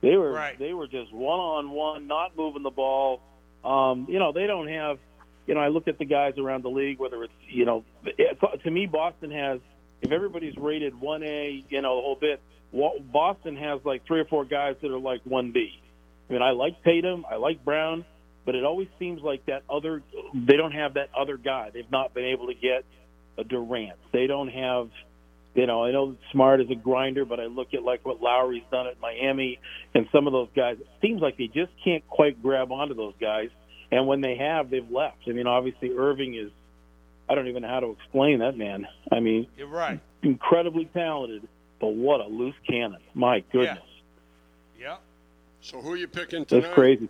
They 0.01 0.15
were 0.17 0.31
Right. 0.31 0.59
they 0.59 0.73
were 0.73 0.87
just 0.87 1.11
one 1.13 1.39
on 1.39 1.71
one, 1.71 2.07
not 2.07 2.35
moving 2.37 2.63
the 2.63 2.69
ball. 2.69 3.21
Um, 3.63 4.05
you 4.09 4.19
know, 4.19 4.31
they 4.31 4.47
don't 4.47 4.67
have. 4.67 4.99
You 5.47 5.55
know, 5.55 5.61
I 5.61 5.69
look 5.69 5.87
at 5.87 5.97
the 5.97 6.05
guys 6.05 6.37
around 6.37 6.63
the 6.63 6.69
league. 6.69 6.99
Whether 6.99 7.23
it's 7.23 7.33
you 7.47 7.65
know, 7.65 7.83
it, 8.05 8.37
to 8.63 8.71
me, 8.71 8.85
Boston 8.85 9.31
has. 9.31 9.59
If 10.01 10.11
everybody's 10.13 10.55
rated 10.55 10.99
one 10.99 11.23
A, 11.23 11.63
you 11.69 11.81
know, 11.81 11.95
the 11.97 12.01
whole 12.01 12.15
bit. 12.19 12.41
Boston 13.11 13.57
has 13.57 13.81
like 13.83 14.05
three 14.05 14.19
or 14.19 14.25
four 14.25 14.45
guys 14.45 14.75
that 14.81 14.91
are 14.91 14.99
like 14.99 15.21
one 15.23 15.51
B. 15.51 15.81
I 16.29 16.33
mean, 16.33 16.41
I 16.41 16.51
like 16.51 16.83
Tatum, 16.83 17.25
I 17.29 17.35
like 17.35 17.63
Brown, 17.65 18.05
but 18.45 18.55
it 18.55 18.63
always 18.63 18.87
seems 18.99 19.21
like 19.21 19.45
that 19.47 19.63
other 19.69 20.03
they 20.33 20.57
don't 20.57 20.73
have 20.73 20.93
that 20.95 21.09
other 21.17 21.37
guy. 21.37 21.71
They've 21.73 21.91
not 21.91 22.13
been 22.13 22.25
able 22.25 22.47
to 22.47 22.53
get 22.53 22.85
a 23.37 23.43
Durant. 23.43 23.97
They 24.11 24.27
don't 24.27 24.49
have 24.49 24.89
you 25.55 25.65
know, 25.65 25.83
I 25.83 25.91
know 25.91 26.15
Smart 26.31 26.61
is 26.61 26.69
a 26.69 26.75
grinder, 26.75 27.25
but 27.25 27.39
I 27.39 27.45
look 27.45 27.73
at 27.73 27.83
like 27.83 28.05
what 28.05 28.21
Lowry's 28.21 28.63
done 28.71 28.87
at 28.87 28.99
Miami 29.01 29.59
and 29.95 30.07
some 30.11 30.27
of 30.27 30.33
those 30.33 30.49
guys. 30.55 30.77
It 30.79 30.87
seems 31.01 31.21
like 31.21 31.37
they 31.37 31.47
just 31.47 31.71
can't 31.83 32.07
quite 32.07 32.41
grab 32.41 32.71
onto 32.71 32.93
those 32.93 33.15
guys. 33.19 33.49
And 33.91 34.05
when 34.05 34.21
they 34.21 34.37
have, 34.37 34.69
they've 34.69 34.89
left. 34.89 35.17
I 35.27 35.31
mean, 35.31 35.47
obviously 35.47 35.91
Irving 35.97 36.35
is 36.35 36.51
I 37.29 37.35
don't 37.35 37.47
even 37.47 37.63
know 37.63 37.67
how 37.67 37.79
to 37.79 37.91
explain 37.91 38.39
that 38.39 38.57
man. 38.57 38.87
I 39.11 39.19
mean, 39.19 39.47
You're 39.57 39.67
right. 39.67 39.99
incredibly 40.23 40.85
talented, 40.85 41.47
but 41.79 41.89
what 41.89 42.21
a 42.21 42.25
loose 42.25 42.55
cannon. 42.67 43.01
My 43.13 43.43
goodness. 43.51 43.77
Yeah. 43.79 43.88
So 45.61 45.81
who 45.81 45.91
are 45.91 45.97
you 45.97 46.07
picking 46.07 46.45
tonight? 46.45 46.61
That's 46.61 46.73
crazy. 46.73 47.09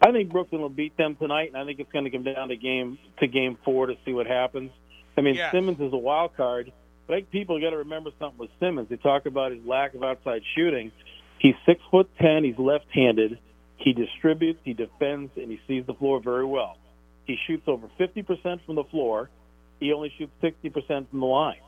I 0.00 0.12
think 0.12 0.30
Brooklyn 0.30 0.60
will 0.60 0.68
beat 0.68 0.96
them 0.96 1.16
tonight, 1.16 1.48
and 1.48 1.56
I 1.56 1.64
think 1.64 1.80
it's 1.80 1.90
going 1.90 2.04
to 2.04 2.10
come 2.10 2.22
down 2.22 2.48
to 2.48 2.56
game 2.56 2.98
to 3.18 3.26
game 3.26 3.56
four 3.64 3.86
to 3.86 3.94
see 4.04 4.12
what 4.12 4.26
happens. 4.26 4.70
I 5.16 5.22
mean, 5.22 5.34
Yes. 5.36 5.52
Simmons 5.52 5.80
is 5.80 5.92
a 5.92 5.96
wild 5.96 6.36
card, 6.36 6.70
but 7.06 7.14
I 7.14 7.16
think 7.18 7.30
people 7.30 7.60
got 7.60 7.70
to 7.70 7.78
remember 7.78 8.10
something 8.18 8.38
with 8.38 8.50
Simmons. 8.60 8.88
They 8.90 8.96
talk 8.96 9.26
about 9.26 9.52
his 9.52 9.64
lack 9.64 9.94
of 9.94 10.02
outside 10.02 10.42
shooting. 10.54 10.92
He's 11.38 11.54
six 11.64 11.80
foot 11.90 12.10
ten. 12.20 12.44
He's 12.44 12.58
left-handed. 12.58 13.38
He 13.78 13.92
distributes, 13.92 14.58
he 14.64 14.72
defends, 14.72 15.32
and 15.36 15.50
he 15.50 15.60
sees 15.68 15.84
the 15.86 15.94
floor 15.94 16.20
very 16.20 16.44
well. 16.44 16.76
He 17.24 17.36
shoots 17.46 17.64
over 17.66 17.88
fifty 17.98 18.22
percent 18.22 18.60
from 18.66 18.74
the 18.74 18.84
floor. 18.84 19.30
He 19.80 19.92
only 19.92 20.12
shoots 20.18 20.32
sixty 20.40 20.70
percent 20.70 21.10
from 21.10 21.20
the 21.20 21.26
line. 21.26 21.60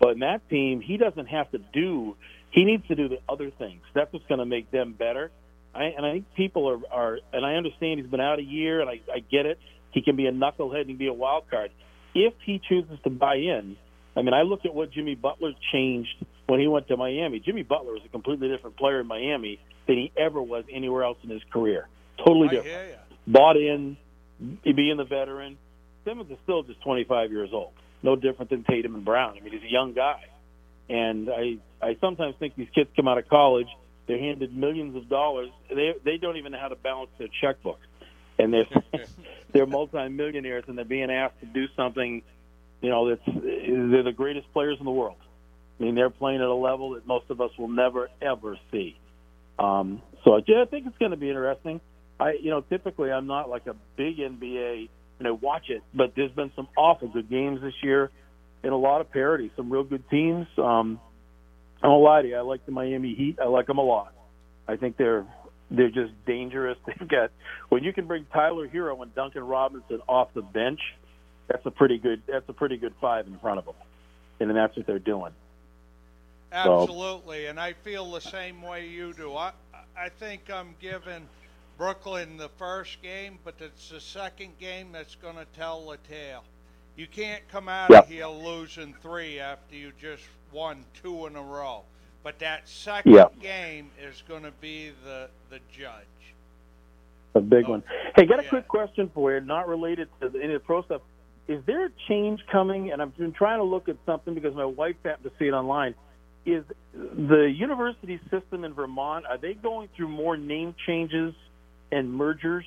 But 0.00 0.10
in 0.10 0.18
that 0.20 0.48
team, 0.48 0.80
he 0.80 0.96
doesn't 0.96 1.26
have 1.26 1.50
to 1.52 1.58
do. 1.58 2.16
He 2.52 2.64
needs 2.64 2.86
to 2.88 2.94
do 2.94 3.08
the 3.08 3.18
other 3.28 3.50
things. 3.50 3.82
That's 3.94 4.12
what's 4.12 4.26
going 4.26 4.38
to 4.38 4.46
make 4.46 4.70
them 4.70 4.92
better. 4.92 5.30
I, 5.74 5.84
and 5.84 6.04
I 6.04 6.12
think 6.12 6.34
people 6.36 6.68
are, 6.68 6.80
are, 6.92 7.18
and 7.32 7.44
I 7.44 7.54
understand 7.54 7.98
he's 7.98 8.10
been 8.10 8.20
out 8.20 8.38
a 8.38 8.42
year, 8.42 8.80
and 8.80 8.90
I, 8.90 9.00
I 9.12 9.20
get 9.20 9.46
it. 9.46 9.58
He 9.90 10.02
can 10.02 10.16
be 10.16 10.26
a 10.26 10.32
knucklehead 10.32 10.82
and 10.82 10.98
be 10.98 11.06
a 11.06 11.12
wild 11.12 11.44
card 11.50 11.70
if 12.14 12.34
he 12.44 12.60
chooses 12.68 12.98
to 13.04 13.10
buy 13.10 13.36
in. 13.36 13.76
I 14.14 14.20
mean, 14.20 14.34
I 14.34 14.42
look 14.42 14.66
at 14.66 14.74
what 14.74 14.92
Jimmy 14.92 15.14
Butler 15.14 15.52
changed 15.72 16.24
when 16.46 16.60
he 16.60 16.68
went 16.68 16.88
to 16.88 16.96
Miami. 16.98 17.40
Jimmy 17.40 17.62
Butler 17.62 17.92
was 17.92 18.02
a 18.04 18.08
completely 18.10 18.48
different 18.48 18.76
player 18.76 19.00
in 19.00 19.06
Miami 19.06 19.58
than 19.86 19.96
he 19.96 20.12
ever 20.16 20.42
was 20.42 20.64
anywhere 20.70 21.04
else 21.04 21.16
in 21.22 21.30
his 21.30 21.42
career. 21.50 21.88
Totally 22.18 22.48
different. 22.48 22.66
Bought 23.26 23.56
in, 23.56 23.96
being 24.64 24.96
the 24.98 25.04
veteran. 25.04 25.56
Simmons 26.04 26.30
is 26.30 26.36
still 26.42 26.62
just 26.62 26.82
25 26.82 27.30
years 27.30 27.50
old. 27.52 27.72
No 28.02 28.16
different 28.16 28.50
than 28.50 28.64
Tatum 28.64 28.94
and 28.94 29.04
Brown. 29.04 29.36
I 29.38 29.40
mean, 29.40 29.52
he's 29.52 29.62
a 29.62 29.72
young 29.72 29.94
guy. 29.94 30.24
And 30.88 31.30
I, 31.30 31.58
I 31.80 31.96
sometimes 32.00 32.36
think 32.38 32.54
these 32.56 32.68
kids 32.74 32.90
come 32.96 33.08
out 33.08 33.18
of 33.18 33.28
college, 33.28 33.68
they're 34.06 34.18
handed 34.18 34.56
millions 34.56 34.96
of 34.96 35.08
dollars. 35.08 35.50
They, 35.68 35.94
they 36.04 36.16
don't 36.16 36.36
even 36.36 36.52
know 36.52 36.58
how 36.58 36.68
to 36.68 36.76
balance 36.76 37.10
their 37.18 37.28
checkbook. 37.40 37.78
And 38.38 38.52
they're, 38.52 38.66
they're 39.52 39.66
multimillionaires 39.66 40.64
and 40.66 40.76
they're 40.76 40.84
being 40.84 41.10
asked 41.10 41.40
to 41.40 41.46
do 41.46 41.66
something, 41.76 42.22
you 42.80 42.90
know, 42.90 43.08
that's, 43.08 43.22
they're 43.26 44.02
the 44.02 44.12
greatest 44.14 44.52
players 44.52 44.76
in 44.78 44.84
the 44.84 44.90
world. 44.90 45.16
I 45.78 45.84
mean, 45.84 45.94
they're 45.94 46.10
playing 46.10 46.40
at 46.40 46.48
a 46.48 46.54
level 46.54 46.90
that 46.90 47.06
most 47.06 47.30
of 47.30 47.40
us 47.40 47.50
will 47.58 47.68
never, 47.68 48.10
ever 48.20 48.58
see. 48.70 48.98
Um, 49.58 50.02
so 50.24 50.40
yeah, 50.46 50.62
I 50.62 50.64
think 50.66 50.86
it's 50.86 50.98
going 50.98 51.10
to 51.12 51.16
be 51.16 51.28
interesting. 51.28 51.80
I, 52.18 52.32
you 52.40 52.50
know, 52.50 52.60
typically 52.60 53.10
I'm 53.10 53.26
not 53.26 53.48
like 53.48 53.66
a 53.66 53.74
big 53.96 54.18
NBA, 54.18 54.88
and 55.18 55.28
I 55.28 55.30
watch 55.32 55.70
it, 55.70 55.82
but 55.94 56.14
there's 56.14 56.30
been 56.32 56.52
some 56.54 56.68
awful 56.76 57.08
good 57.08 57.28
games 57.28 57.60
this 57.60 57.74
year, 57.82 58.10
and 58.62 58.72
a 58.72 58.76
lot 58.76 59.00
of 59.00 59.10
parity, 59.10 59.50
some 59.56 59.70
real 59.70 59.84
good 59.84 60.08
teams. 60.10 60.46
Um, 60.58 61.00
I 61.82 61.88
won't 61.88 62.04
lie 62.04 62.22
to 62.22 62.28
you, 62.28 62.36
I 62.36 62.40
like 62.42 62.64
the 62.64 62.72
Miami 62.72 63.14
Heat. 63.14 63.38
I 63.40 63.46
like 63.46 63.66
them 63.66 63.78
a 63.78 63.82
lot. 63.82 64.14
I 64.68 64.76
think 64.76 64.96
they're 64.96 65.26
they're 65.70 65.90
just 65.90 66.12
dangerous. 66.26 66.78
They've 66.86 67.08
got 67.08 67.30
when 67.68 67.82
you 67.82 67.92
can 67.92 68.06
bring 68.06 68.26
Tyler 68.32 68.68
Herro 68.68 69.00
and 69.02 69.14
Duncan 69.14 69.42
Robinson 69.44 70.00
off 70.08 70.28
the 70.34 70.42
bench, 70.42 70.80
that's 71.48 71.64
a 71.66 71.70
pretty 71.70 71.98
good 71.98 72.22
that's 72.26 72.48
a 72.48 72.52
pretty 72.52 72.76
good 72.76 72.94
five 73.00 73.26
in 73.26 73.38
front 73.38 73.58
of 73.58 73.64
them, 73.64 73.74
and 74.40 74.48
then 74.48 74.56
that's 74.56 74.76
what 74.76 74.86
they're 74.86 74.98
doing. 74.98 75.32
So- 76.52 76.82
Absolutely, 76.82 77.46
and 77.46 77.58
I 77.58 77.72
feel 77.72 78.10
the 78.12 78.20
same 78.20 78.62
way 78.62 78.86
you 78.86 79.12
do. 79.14 79.34
I 79.34 79.52
I 79.96 80.08
think 80.08 80.50
I'm 80.50 80.74
giving 80.80 81.28
Brooklyn 81.78 82.36
the 82.36 82.50
first 82.50 83.02
game, 83.02 83.38
but 83.44 83.54
it's 83.60 83.88
the 83.90 84.00
second 84.00 84.58
game 84.58 84.92
that's 84.92 85.14
going 85.16 85.36
to 85.36 85.46
tell 85.56 85.88
the 85.90 85.96
tale. 86.08 86.44
You 86.96 87.06
can't 87.06 87.46
come 87.48 87.68
out 87.68 87.90
Yeah. 87.90 88.00
of 88.00 88.08
here 88.08 88.26
losing 88.26 88.94
three 88.94 89.38
after 89.40 89.74
you 89.74 89.92
just 90.00 90.28
won 90.52 90.84
two 90.94 91.26
in 91.26 91.36
a 91.36 91.42
row. 91.42 91.84
But 92.22 92.38
that 92.40 92.68
second 92.68 93.12
Yeah. 93.12 93.26
game 93.40 93.90
is 94.00 94.22
going 94.28 94.42
to 94.42 94.52
be 94.52 94.90
the 95.04 95.28
the 95.50 95.60
judge. 95.70 96.06
A 97.34 97.40
big 97.40 97.66
one. 97.66 97.82
Hey, 98.16 98.26
got 98.26 98.40
a 98.40 98.42
Yeah. 98.42 98.48
quick 98.50 98.68
question 98.68 99.10
for 99.14 99.32
you, 99.32 99.40
not 99.40 99.66
related 99.68 100.08
to 100.20 100.28
the, 100.28 100.38
any 100.42 100.54
of 100.54 100.62
the 100.62 100.66
pro 100.66 100.82
stuff. 100.82 101.02
Is 101.48 101.64
there 101.64 101.86
a 101.86 101.90
change 102.08 102.44
coming? 102.46 102.92
And 102.92 103.02
I've 103.02 103.16
been 103.16 103.32
trying 103.32 103.58
to 103.58 103.64
look 103.64 103.88
at 103.88 103.96
something 104.06 104.34
because 104.34 104.54
my 104.54 104.64
wife 104.64 104.96
happened 105.04 105.24
to 105.30 105.38
see 105.38 105.48
it 105.48 105.52
online. 105.52 105.94
Is 106.44 106.64
the 106.92 107.50
university 107.50 108.20
system 108.30 108.64
in 108.64 108.74
Vermont 108.74 109.26
are 109.26 109.38
they 109.38 109.54
going 109.54 109.88
through 109.96 110.08
more 110.08 110.36
name 110.36 110.74
changes 110.86 111.34
and 111.90 112.12
mergers? 112.12 112.66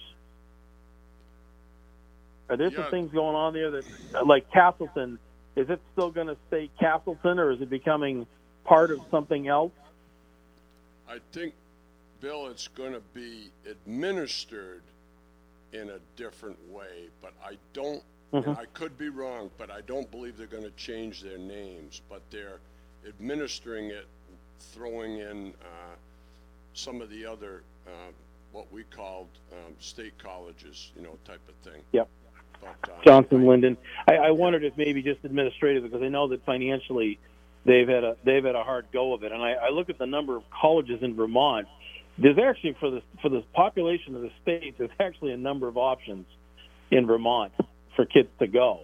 Are 2.49 2.57
there 2.57 2.71
some 2.71 2.91
things 2.91 3.11
going 3.11 3.35
on 3.35 3.53
there 3.53 3.71
that, 3.71 3.85
like 4.25 4.49
Castleton, 4.51 5.17
is 5.55 5.69
it 5.69 5.81
still 5.93 6.11
going 6.11 6.27
to 6.27 6.37
stay 6.47 6.69
Castleton 6.79 7.39
or 7.39 7.51
is 7.51 7.61
it 7.61 7.69
becoming 7.69 8.27
part 8.65 8.91
of 8.91 8.99
something 9.09 9.47
else? 9.47 9.71
I 11.09 11.19
think, 11.31 11.53
Bill, 12.21 12.47
it's 12.47 12.67
going 12.67 12.93
to 12.93 13.01
be 13.13 13.49
administered 13.69 14.81
in 15.73 15.89
a 15.89 15.99
different 16.15 16.57
way, 16.71 17.09
but 17.21 17.33
I 17.43 17.57
don't, 17.73 18.03
Mhm. 18.33 18.57
I 18.57 18.65
could 18.65 18.97
be 18.97 19.09
wrong, 19.09 19.49
but 19.57 19.71
I 19.71 19.81
don't 19.81 20.09
believe 20.11 20.37
they're 20.37 20.47
going 20.47 20.63
to 20.63 20.71
change 20.71 21.21
their 21.21 21.37
names, 21.37 22.01
but 22.09 22.21
they're 22.31 22.59
administering 23.07 23.91
it, 23.91 24.07
throwing 24.59 25.19
in 25.19 25.53
uh, 25.61 25.95
some 26.73 27.01
of 27.01 27.09
the 27.09 27.25
other, 27.25 27.63
uh, 27.87 28.11
what 28.51 28.71
we 28.71 28.83
called 28.83 29.29
um, 29.51 29.75
state 29.79 30.17
colleges, 30.17 30.91
you 30.95 31.01
know, 31.01 31.17
type 31.23 31.41
of 31.47 31.55
thing. 31.55 31.81
Yep. 31.91 32.09
Johnson 33.05 33.45
Lyndon. 33.45 33.77
I, 34.07 34.15
I 34.15 34.31
wondered 34.31 34.63
if 34.63 34.77
maybe 34.77 35.01
just 35.01 35.23
administrative 35.23 35.83
because 35.83 36.01
I 36.01 36.09
know 36.09 36.27
that 36.29 36.43
financially 36.45 37.19
they've 37.65 37.87
had 37.87 38.03
a 38.03 38.15
they've 38.23 38.43
had 38.43 38.55
a 38.55 38.63
hard 38.63 38.87
go 38.91 39.13
of 39.13 39.23
it. 39.23 39.31
And 39.31 39.41
I, 39.41 39.53
I 39.53 39.69
look 39.69 39.89
at 39.89 39.97
the 39.97 40.05
number 40.07 40.35
of 40.35 40.43
colleges 40.49 41.01
in 41.01 41.15
Vermont. 41.15 41.67
There's 42.17 42.37
actually 42.37 42.75
for 42.79 42.89
the 42.89 43.01
for 43.21 43.29
the 43.29 43.41
population 43.53 44.15
of 44.15 44.21
the 44.21 44.31
state, 44.41 44.77
there's 44.77 44.89
actually 44.99 45.33
a 45.33 45.37
number 45.37 45.67
of 45.67 45.77
options 45.77 46.25
in 46.91 47.05
Vermont. 47.05 47.51
for 47.95 48.05
kids 48.05 48.29
to 48.39 48.47
go. 48.47 48.81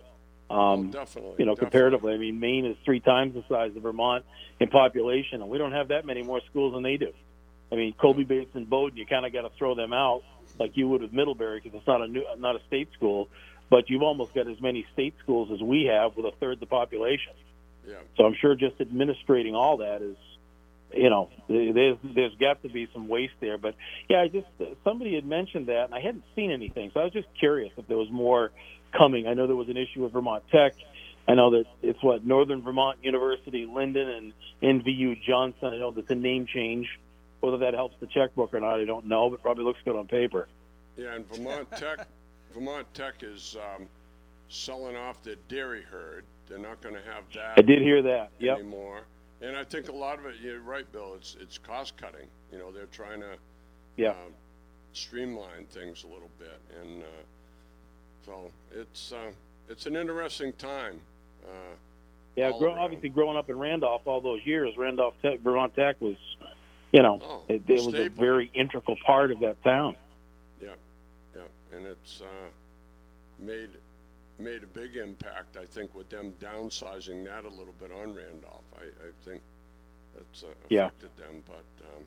Um, 0.49 0.57
Oh, 0.59 0.83
definitely. 0.91 1.35
you 1.39 1.45
know, 1.45 1.53
definitely. 1.53 1.55
comparatively, 1.57 2.13
I 2.13 2.17
mean, 2.17 2.39
Maine 2.39 2.65
is 2.65 2.77
three 2.83 2.99
times 2.99 3.33
the 3.35 3.43
size 3.49 3.75
of 3.75 3.83
Vermont 3.83 4.25
in 4.59 4.67
population, 4.69 5.41
and 5.41 5.49
we 5.49 5.57
don't 5.57 5.71
have 5.71 5.89
that 5.89 6.05
many 6.05 6.23
more 6.23 6.41
schools 6.49 6.73
than 6.73 6.83
they 6.83 6.97
do. 6.97 7.11
I 7.71 7.75
mean, 7.75 7.93
Colby 7.93 8.25
Bates 8.25 8.51
and 8.53 8.69
Bowdoin, 8.69 8.97
you 8.97 9.05
kind 9.05 9.25
of 9.25 9.31
got 9.31 9.43
to 9.43 9.49
throw 9.57 9.75
them 9.75 9.93
out 9.93 10.23
like 10.59 10.75
you 10.75 10.89
would 10.89 11.01
with 11.01 11.13
Middlebury 11.13 11.61
because 11.63 11.77
it's 11.77 11.87
not 11.87 12.01
a 12.01 12.07
new, 12.07 12.25
not 12.37 12.57
a 12.57 12.59
state 12.67 12.89
school, 12.93 13.29
but 13.71 13.89
you've 13.89 14.03
almost 14.03 14.35
got 14.35 14.47
as 14.47 14.61
many 14.61 14.85
state 14.93 15.15
schools 15.23 15.49
as 15.51 15.61
we 15.61 15.85
have 15.85 16.15
with 16.17 16.25
a 16.25 16.37
third 16.39 16.59
the 16.59 16.65
population. 16.65 17.33
Yeah. 17.87 17.95
So 18.17 18.25
I'm 18.25 18.35
sure 18.39 18.53
just 18.53 18.79
administrating 18.79 19.55
all 19.55 19.77
that 19.77 20.01
is, 20.01 20.17
you 20.93 21.09
know, 21.09 21.29
there's 21.47 21.97
there's 22.03 22.35
got 22.35 22.61
to 22.63 22.69
be 22.69 22.89
some 22.93 23.07
waste 23.07 23.33
there. 23.39 23.57
But 23.57 23.75
yeah, 24.09 24.21
I 24.21 24.27
just 24.27 24.47
somebody 24.83 25.15
had 25.15 25.25
mentioned 25.25 25.67
that, 25.67 25.85
and 25.85 25.95
I 25.95 26.01
hadn't 26.01 26.25
seen 26.35 26.51
anything, 26.51 26.91
so 26.93 26.99
I 26.99 27.05
was 27.05 27.13
just 27.13 27.29
curious 27.39 27.71
if 27.77 27.87
there 27.87 27.97
was 27.97 28.11
more 28.11 28.51
coming. 28.95 29.25
I 29.25 29.33
know 29.33 29.47
there 29.47 29.55
was 29.55 29.69
an 29.69 29.77
issue 29.77 30.03
with 30.03 30.11
Vermont 30.11 30.43
Tech. 30.51 30.73
I 31.27 31.35
know 31.35 31.51
that 31.51 31.65
it's 31.81 32.03
what 32.03 32.25
Northern 32.25 32.61
Vermont 32.61 32.99
University, 33.03 33.65
Lyndon, 33.65 34.33
and 34.61 34.83
NVU 34.83 35.21
Johnson. 35.23 35.69
I 35.69 35.77
know 35.77 35.91
that's 35.91 36.09
a 36.09 36.15
name 36.15 36.45
change. 36.45 36.87
Whether 37.39 37.59
that 37.59 37.73
helps 37.73 37.95
the 37.99 38.07
checkbook 38.07 38.53
or 38.53 38.59
not, 38.59 38.79
I 38.79 38.85
don't 38.85 39.05
know, 39.05 39.29
but 39.29 39.41
probably 39.41 39.63
looks 39.63 39.79
good 39.85 39.95
on 39.95 40.07
paper. 40.07 40.47
Yeah, 40.97 41.15
and 41.15 41.27
Vermont 41.27 41.71
Tech, 41.71 42.07
Vermont 42.53 42.91
Tech 42.93 43.15
is 43.23 43.55
um, 43.75 43.87
selling 44.49 44.95
off 44.95 45.21
their 45.23 45.35
dairy 45.47 45.83
herd. 45.89 46.23
They're 46.47 46.57
not 46.59 46.81
going 46.81 46.95
to 46.95 47.01
have 47.01 47.23
that 47.33 47.53
I 47.57 47.61
did 47.61 47.81
hear 47.81 48.01
that. 48.01 48.29
Yep. 48.39 48.59
anymore. 48.59 49.01
And 49.41 49.55
I 49.55 49.63
think 49.63 49.89
a 49.89 49.93
lot 49.93 50.19
of 50.19 50.25
it, 50.25 50.35
you're 50.41 50.59
right, 50.59 50.89
Bill. 50.91 51.13
It's 51.15 51.35
it's 51.39 51.57
cost 51.57 51.97
cutting. 51.97 52.27
You 52.51 52.59
know, 52.59 52.71
they're 52.71 52.85
trying 52.87 53.21
to 53.21 53.37
Yeah. 53.97 54.09
um, 54.09 54.33
streamline 54.93 55.65
things 55.71 56.03
a 56.03 56.07
little 56.07 56.29
bit, 56.37 56.59
and 56.81 57.01
uh, 57.01 57.05
so 58.25 58.51
it's 58.75 59.11
uh, 59.13 59.31
it's 59.69 59.85
an 59.85 59.95
interesting 59.95 60.53
time. 60.53 60.99
Uh, 61.43 61.73
Yeah, 62.35 62.51
grow, 62.59 62.73
obviously 62.73 63.09
growing 63.09 63.35
up 63.37 63.49
in 63.49 63.57
Randolph 63.57 64.01
all 64.05 64.21
those 64.21 64.41
years, 64.45 64.77
Randolph 64.77 65.15
Tech, 65.21 65.39
Vermont 65.39 65.73
Tech 65.75 65.99
was, 65.99 66.15
you 66.91 67.01
know, 67.01 67.19
Oh, 67.23 67.41
it, 67.47 67.63
it 67.67 67.83
was 67.85 67.95
a 67.95 68.09
very 68.09 68.51
integral 68.53 68.97
part 69.05 69.31
of 69.31 69.39
that 69.39 69.61
town. 69.63 69.95
Yeah, 71.71 71.77
yeah, 71.77 71.77
and 71.77 71.87
it's 71.87 72.21
uh, 72.21 72.49
made 73.39 73.69
made 74.39 74.63
a 74.63 74.67
big 74.67 74.95
impact. 74.95 75.57
I 75.57 75.65
think 75.65 75.93
with 75.93 76.09
them 76.09 76.33
downsizing 76.41 77.25
that 77.25 77.45
a 77.45 77.49
little 77.49 77.75
bit 77.79 77.91
on 77.91 78.15
Randolph. 78.15 78.63
I, 78.75 78.85
I 78.85 79.11
think 79.23 79.41
that's 80.15 80.43
uh, 80.43 80.47
Yeah. 80.69 80.87
affected 80.87 81.11
them. 81.17 81.43
But 81.45 81.85
um, 81.95 82.03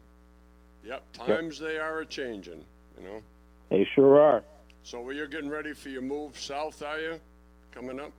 yep, 0.85 1.03
times 1.13 1.59
they 1.59 1.79
are 1.79 2.01
a 2.01 2.07
changing. 2.07 2.65
You 2.99 3.05
know. 3.05 3.23
They 3.71 3.87
sure 3.95 4.21
are. 4.21 4.43
So 4.83 5.01
well, 5.01 5.15
you're 5.15 5.27
getting 5.29 5.51
ready 5.51 5.73
for 5.73 5.89
your 5.89 6.03
move 6.03 6.39
south, 6.39 6.83
are 6.83 7.01
you? 7.01 7.21
Coming 7.73 8.01
up. 8.01 8.13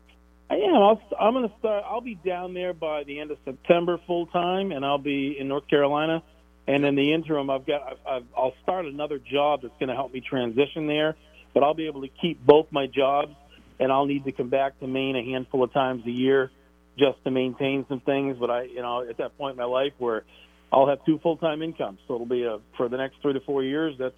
I 0.49 0.55
am. 0.55 0.75
I'll, 0.75 1.01
I'm 1.19 1.33
going 1.33 1.49
to 1.49 1.55
start. 1.59 1.83
I'll 1.89 2.01
be 2.01 2.15
down 2.15 2.53
there 2.53 2.73
by 2.73 3.03
the 3.03 3.19
end 3.19 3.31
of 3.31 3.37
September 3.45 3.99
full 4.05 4.27
time, 4.27 4.71
and 4.71 4.85
I'll 4.85 4.97
be 4.99 5.37
in 5.39 5.47
North 5.47 5.67
Carolina. 5.67 6.23
And 6.67 6.83
in 6.85 6.95
the 6.95 7.13
interim, 7.13 7.49
I've 7.49 7.65
got. 7.65 7.81
I've, 7.83 7.97
I've, 8.07 8.25
I'll 8.37 8.53
start 8.63 8.85
another 8.85 9.19
job 9.19 9.61
that's 9.61 9.73
going 9.79 9.89
to 9.89 9.95
help 9.95 10.13
me 10.13 10.21
transition 10.21 10.87
there. 10.87 11.15
But 11.55 11.63
I'll 11.63 11.73
be 11.73 11.87
able 11.87 12.01
to 12.01 12.09
keep 12.09 12.45
both 12.45 12.67
my 12.69 12.85
jobs, 12.85 13.35
and 13.79 13.91
I'll 13.91 14.05
need 14.05 14.25
to 14.25 14.31
come 14.31 14.49
back 14.49 14.79
to 14.81 14.87
Maine 14.87 15.15
a 15.15 15.23
handful 15.23 15.63
of 15.63 15.73
times 15.73 16.05
a 16.05 16.11
year 16.11 16.51
just 16.99 17.23
to 17.23 17.31
maintain 17.31 17.85
some 17.89 18.01
things. 18.01 18.37
But 18.37 18.51
I, 18.51 18.63
you 18.63 18.83
know, 18.83 19.01
at 19.01 19.17
that 19.17 19.35
point 19.37 19.53
in 19.53 19.57
my 19.57 19.63
life 19.65 19.93
where 19.97 20.25
I'll 20.71 20.87
have 20.87 21.03
two 21.05 21.17
full 21.19 21.37
time 21.37 21.63
incomes, 21.63 21.99
so 22.07 22.15
it'll 22.15 22.27
be 22.27 22.43
a 22.43 22.59
for 22.77 22.89
the 22.89 22.97
next 22.97 23.21
three 23.23 23.33
to 23.33 23.39
four 23.39 23.63
years. 23.63 23.95
That's 23.97 24.13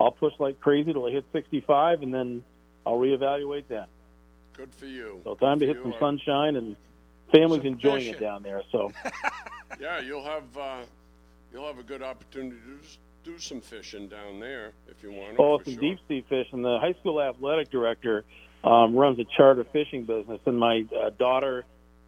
I'll 0.00 0.12
push 0.12 0.32
like 0.38 0.60
crazy 0.60 0.92
till 0.94 1.04
I 1.06 1.10
hit 1.10 1.26
65, 1.32 2.02
and 2.02 2.14
then 2.14 2.42
I'll 2.86 2.98
reevaluate 2.98 3.68
that. 3.68 3.88
Good 4.54 4.72
for 4.72 4.86
you. 4.86 5.20
So 5.24 5.34
time 5.34 5.58
to 5.58 5.66
hit 5.66 5.76
for 5.82 5.92
some 5.92 5.98
sunshine 5.98 6.56
and 6.56 6.76
family's 7.32 7.64
enjoying 7.64 8.06
it 8.06 8.20
down 8.20 8.42
there. 8.42 8.62
So 8.72 8.92
Yeah, 9.80 10.00
you'll 10.00 10.24
have 10.24 10.56
uh, 10.56 10.82
you'll 11.52 11.66
have 11.66 11.78
a 11.78 11.82
good 11.82 12.02
opportunity 12.02 12.56
to 12.56 12.88
do 13.30 13.38
some 13.38 13.60
fishing 13.60 14.08
down 14.08 14.40
there 14.40 14.72
if 14.88 15.02
you 15.02 15.12
want 15.12 15.36
to. 15.36 15.42
oh, 15.42 15.60
some 15.64 15.74
sure. 15.74 15.80
deep 15.80 15.98
sea 16.08 16.24
fishing. 16.28 16.62
The 16.62 16.78
high 16.80 16.94
school 17.00 17.20
athletic 17.20 17.70
director 17.70 18.24
um, 18.64 18.94
runs 18.94 19.18
a 19.18 19.24
charter 19.36 19.64
fishing 19.64 20.04
business, 20.04 20.40
and 20.46 20.58
my 20.58 20.84
uh, 20.96 21.10
daughter 21.18 21.64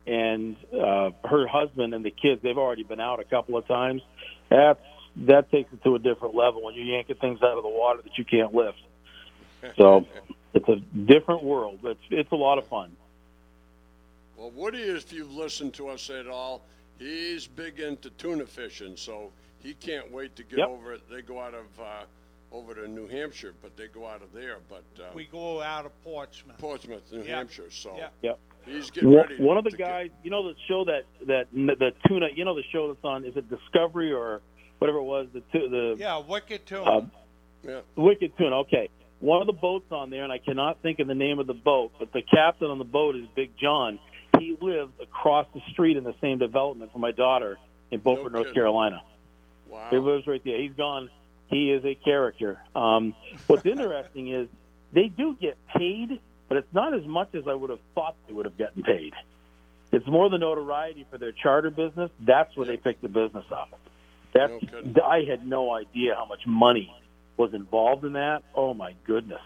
and 0.07 0.57
uh, 0.73 1.11
her 1.25 1.47
husband 1.47 1.95
and 1.95 2.05
the 2.05 2.11
kids 2.11 2.43
they've 2.43 2.59
already 2.59 2.83
been 2.83 3.01
out 3.01 3.21
a 3.21 3.25
couple 3.25 3.57
of 3.57 3.67
times. 3.67 4.03
That's 4.49 4.81
that 5.17 5.51
takes 5.51 5.73
it 5.73 5.85
to 5.85 5.95
a 5.95 5.99
different 5.99 6.35
level 6.35 6.63
when 6.63 6.75
you're 6.75 6.85
yanking 6.85 7.17
things 7.17 7.41
out 7.43 7.57
of 7.57 7.63
the 7.63 7.69
water 7.69 8.01
that 8.03 8.17
you 8.19 8.25
can't 8.25 8.55
lift. 8.55 8.79
So 9.77 10.05
it's 10.55 10.69
a 10.69 10.75
different 11.07 11.45
world. 11.45 11.79
It's 11.85 12.01
it's 12.11 12.33
a 12.33 12.37
lot 12.37 12.59
of 12.59 12.67
fun. 12.67 12.97
Well, 14.37 14.51
Woody, 14.51 14.81
if 14.83 15.13
you've 15.13 15.33
listened 15.33 15.73
to 15.75 15.87
us 15.89 16.11
at 16.11 16.27
all, 16.27 16.63
he's 16.99 17.47
big 17.47 17.79
into 17.79 18.11
tuna 18.11 18.45
fishing, 18.45 18.97
so 18.97 19.31
he 19.63 19.75
can't 19.75 20.11
wait 20.13 20.37
to 20.37 20.43
get 20.43 20.59
Yep. 20.59 20.69
over 20.69 20.93
it. 20.95 21.03
They 21.11 21.23
go 21.23 21.41
out 21.41 21.55
of 21.55 21.67
uh, 21.81 22.05
over 22.53 22.75
to 22.75 22.87
New 22.89 23.07
Hampshire, 23.09 23.55
but 23.63 23.77
they 23.77 23.87
go 23.89 24.07
out 24.07 24.23
of 24.23 24.33
there. 24.33 24.59
But 24.69 24.85
uh, 25.03 25.11
We 25.15 25.25
go 25.27 25.63
out 25.63 25.87
of 25.87 26.03
Portsmouth. 26.05 26.59
Portsmouth, 26.59 27.03
New 27.13 27.19
Yep. 27.19 27.27
Hampshire, 27.27 27.71
so 27.71 27.97
Yep. 27.97 28.13
Yep. 28.23 28.39
he's 28.67 28.91
getting 28.91 29.11
One, 29.11 29.19
ready. 29.29 29.37
one 29.43 29.57
of 29.57 29.65
the 29.65 29.71
to 29.71 29.77
get- 29.77 29.89
guys, 29.89 30.11
you 30.23 30.31
know, 30.31 30.47
the 30.49 30.55
show 30.69 30.85
that 30.85 31.05
that 31.27 31.47
the 31.53 31.93
tuna, 32.07 32.29
you 32.35 32.45
know, 32.45 32.55
the 32.55 32.63
show 32.73 32.89
that's 32.89 33.05
on 33.05 33.25
is 33.25 33.37
it 33.37 33.49
Discovery 33.49 34.13
or 34.13 34.41
whatever 34.79 34.99
it 34.99 35.05
was, 35.05 35.29
the 35.33 35.41
tu- 35.53 35.69
the 35.69 35.97
Yeah, 35.99 36.19
wicked 36.19 36.67
tuna. 36.67 36.83
uh, 36.83 37.01
yeah, 37.63 37.81
Wicked 37.97 38.37
Tuna. 38.37 38.57
Okay, 38.63 38.89
one 39.21 39.41
of 39.41 39.47
the 39.47 39.53
boats 39.53 39.87
on 39.93 40.11
there, 40.11 40.25
and 40.25 40.33
I 40.33 40.39
cannot 40.39 40.83
think 40.83 40.99
of 40.99 41.07
the 41.07 41.15
name 41.15 41.39
of 41.39 41.47
the 41.47 41.55
boat, 41.55 41.93
but 42.01 42.13
the 42.13 42.23
captain 42.23 42.69
on 42.69 42.79
the 42.79 42.85
boat 42.85 43.15
is 43.15 43.25
Big 43.37 43.57
John. 43.57 44.01
He 44.41 44.57
lives 44.61 44.93
across 45.01 45.47
the 45.55 45.61
street 45.71 45.97
in 45.97 46.03
the 46.03 46.15
same 46.21 46.39
development 46.39 46.91
for 46.93 46.99
my 46.99 47.13
daughter 47.13 47.59
in 47.93 48.01
Beaufort, 48.01 48.33
North 48.33 48.47
kidding. 48.47 48.55
Carolina. 48.55 49.03
Wow. 49.73 49.89
He 49.91 49.97
lives 49.97 50.27
right 50.27 50.43
there. 50.45 50.61
He's 50.61 50.73
gone. 50.75 51.11
He 51.49 51.71
is 51.73 51.85
a 51.85 51.95
character. 51.95 52.61
Um, 52.75 53.15
what's 53.47 53.67
interesting 53.67 54.33
is 54.33 54.49
they 54.93 55.09
do 55.09 55.37
get 55.41 55.57
paid, 55.77 56.21
but 56.49 56.59
it's 56.59 56.73
not 56.73 56.95
as 56.95 57.05
much 57.05 57.35
as 57.35 57.45
I 57.49 57.55
would 57.55 57.71
have 57.71 57.81
thought 57.95 58.15
they 58.27 58.33
would 58.33 58.47
have 58.47 58.57
gotten 58.59 58.83
paid. 58.83 59.13
It's 59.91 60.07
more 60.07 60.31
the 60.31 60.39
notoriety 60.39 61.07
for 61.11 61.19
their 61.19 61.33
charter 61.33 61.71
business. 61.71 62.11
That's 62.21 62.57
where 62.57 62.67
they 62.67 62.79
pick 62.79 63.01
the 63.03 63.09
business 63.09 63.45
up. 63.51 63.79
That's 64.33 64.53
No. 64.85 65.03
I 65.05 65.25
had 65.25 65.47
no 65.47 65.75
idea 65.75 66.15
how 66.17 66.25
much 66.25 66.47
money 66.47 66.95
was 67.37 67.53
involved 67.53 68.05
in 68.05 68.15
that. 68.15 68.43
Oh 68.55 68.73
my 68.73 68.95
goodness, 69.07 69.43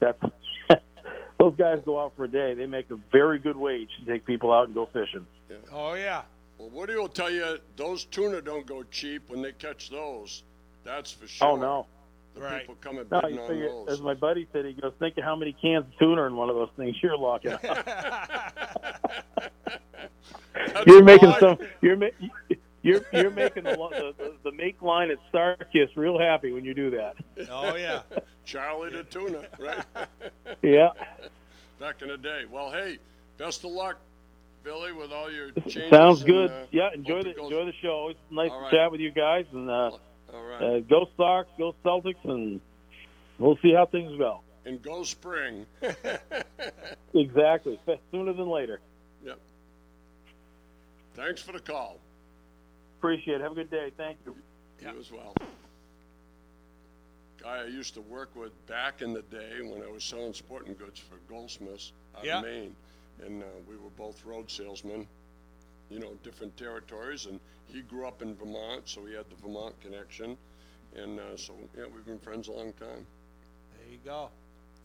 that's 0.00 0.20
those 1.38 1.54
guys 1.56 1.78
go 1.84 2.00
out 2.00 2.14
for 2.16 2.24
a 2.24 2.28
day. 2.28 2.54
They 2.54 2.66
make 2.66 2.90
a 2.90 2.98
very 3.12 3.38
good 3.38 3.56
wage 3.56 3.90
to 4.00 4.12
take 4.12 4.26
people 4.26 4.52
out 4.52 4.66
and 4.66 4.74
go 4.74 4.86
fishing. 4.86 5.26
oh 5.72 5.94
yeah. 5.94 6.22
Well, 6.60 6.68
Woody 6.70 6.94
will 6.94 7.08
tell 7.08 7.30
you 7.30 7.58
those 7.76 8.04
tuna 8.04 8.42
don't 8.42 8.66
go 8.66 8.82
cheap 8.90 9.30
when 9.30 9.40
they 9.40 9.52
catch 9.52 9.88
those. 9.88 10.42
That's 10.84 11.10
for 11.10 11.24
oh, 11.24 11.28
sure. 11.28 11.48
Oh 11.48 11.56
no. 11.56 11.86
The 12.34 12.40
Right. 12.42 12.60
people 12.60 12.76
coming 12.80 13.06
No, 13.10 13.20
bidding 13.22 13.36
you 13.36 13.42
on 13.42 13.48
figure, 13.48 13.68
those. 13.68 13.88
as 13.88 14.00
my 14.02 14.14
buddy 14.14 14.46
said, 14.52 14.64
he 14.66 14.72
goes, 14.74 14.92
think 14.98 15.16
of 15.16 15.24
how 15.24 15.34
many 15.34 15.52
cans 15.54 15.86
of 15.86 15.98
tuna 15.98 16.24
in 16.26 16.36
one 16.36 16.48
of 16.50 16.54
those 16.56 16.68
things 16.76 16.96
you're 17.02 17.16
locking 17.16 17.52
up. 17.52 17.64
You're 20.86 21.02
making 21.02 21.32
some. 21.40 21.58
You're 21.80 21.96
ma- 21.96 22.06
you're 22.82 23.02
you're 23.12 23.30
making 23.30 23.64
the, 23.64 23.70
the, 23.70 24.14
the 24.18 24.34
the 24.44 24.52
make 24.52 24.80
line 24.82 25.10
at 25.10 25.18
StarKist 25.32 25.96
real 25.96 26.18
happy 26.18 26.52
when 26.52 26.64
you 26.64 26.74
do 26.74 26.90
that. 26.90 27.16
Oh 27.50 27.74
yeah. 27.76 28.02
Charlie 28.44 28.90
the 28.90 29.04
tuna, 29.04 29.44
right? 29.58 29.84
Yeah, 30.62 30.90
Back 31.78 32.02
in 32.02 32.08
the 32.08 32.18
day. 32.18 32.44
Well, 32.50 32.70
hey, 32.70 32.98
best 33.38 33.64
of 33.64 33.70
luck, 33.70 33.98
Billy, 34.62 34.92
with 34.92 35.12
all 35.12 35.30
your 35.30 35.50
changes. 35.68 35.90
sounds 35.90 36.20
and, 36.20 36.28
good. 36.28 36.50
uh, 36.50 36.64
yeah, 36.70 36.90
enjoy 36.94 37.22
the 37.22 37.30
enjoy 37.38 37.64
the 37.64 37.72
show. 37.80 37.90
Always 37.90 38.16
nice 38.30 38.50
All 38.50 38.68
to 38.70 38.76
chat 38.76 38.90
with 38.92 39.00
you 39.00 39.10
guys, 39.10 39.46
and 39.52 39.68
uh, 39.70 39.90
All 40.32 40.44
right. 40.44 40.62
uh, 40.62 40.80
go 40.80 41.06
Sox, 41.16 41.48
go 41.58 41.74
Celtics, 41.84 42.22
and 42.24 42.60
we'll 43.38 43.56
see 43.62 43.72
how 43.74 43.86
things 43.86 44.16
go. 44.18 44.40
and 44.66 44.80
go 44.82 45.02
spring. 45.02 45.66
Exactly, 47.14 47.78
sooner 48.12 48.32
than 48.32 48.48
later. 48.48 48.80
yep. 49.24 49.38
Thanks 51.14 51.42
for 51.42 51.52
the 51.52 51.58
call. 51.60 51.98
Appreciate 52.98 53.36
it. 53.36 53.40
Have 53.40 53.52
a 53.52 53.54
good 53.56 53.70
day. 53.70 53.90
Thank 53.96 54.18
you. 54.24 54.36
You 54.80 54.98
as 54.98 55.10
well. 55.10 55.34
Guy 57.42 57.62
I 57.62 57.64
used 57.64 57.94
to 57.94 58.00
work 58.02 58.30
with 58.36 58.52
back 58.66 59.02
in 59.02 59.12
the 59.12 59.22
day 59.22 59.60
when 59.62 59.82
I 59.82 59.90
was 59.90 60.04
selling 60.04 60.34
sporting 60.34 60.74
goods 60.74 61.00
for 61.00 61.16
Goldsmiths 61.28 61.92
out 62.16 62.24
Yeah. 62.24 62.38
of 62.38 62.44
Maine, 62.44 62.76
and 63.26 63.42
uh, 63.42 63.46
we 63.68 63.76
were 63.76 63.90
both 63.96 64.24
road 64.24 64.50
salesmen. 64.50 65.06
You 65.90 65.98
know, 65.98 66.12
different 66.22 66.56
territories, 66.56 67.26
and 67.26 67.40
he 67.66 67.80
grew 67.82 68.06
up 68.06 68.22
in 68.22 68.36
Vermont, 68.36 68.82
so 68.84 69.04
he 69.06 69.14
had 69.14 69.24
the 69.28 69.34
Vermont 69.42 69.74
connection, 69.80 70.36
and 70.94 71.18
uh, 71.18 71.36
so 71.36 71.52
yeah, 71.76 71.84
we've 71.92 72.06
been 72.06 72.20
friends 72.20 72.46
a 72.46 72.52
long 72.52 72.72
time. 72.74 73.04
There 73.76 73.90
you 73.90 73.98
go. 74.04 74.28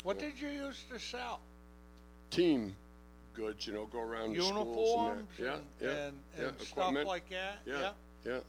What 0.03 0.17
did 0.19 0.39
you 0.39 0.49
used 0.49 0.89
to 0.89 0.99
sell? 0.99 1.39
Team 2.31 2.75
goods, 3.35 3.67
you 3.67 3.73
know, 3.73 3.85
go 3.85 3.99
around 3.99 4.33
the 4.35 4.41
schools 4.41 4.57
Uniforms 4.57 5.27
and 5.37 5.47
that. 5.47 5.53
and, 5.53 5.63
Yeah, 5.81 5.87
yeah, 5.87 6.05
and, 6.07 6.17
yeah, 6.39 6.47
and 6.47 6.61
stuff 6.61 6.69
equipment. 6.71 7.07
like 7.07 7.29
that? 7.29 7.59
Yeah, 7.65 7.91
yeah. 8.25 8.39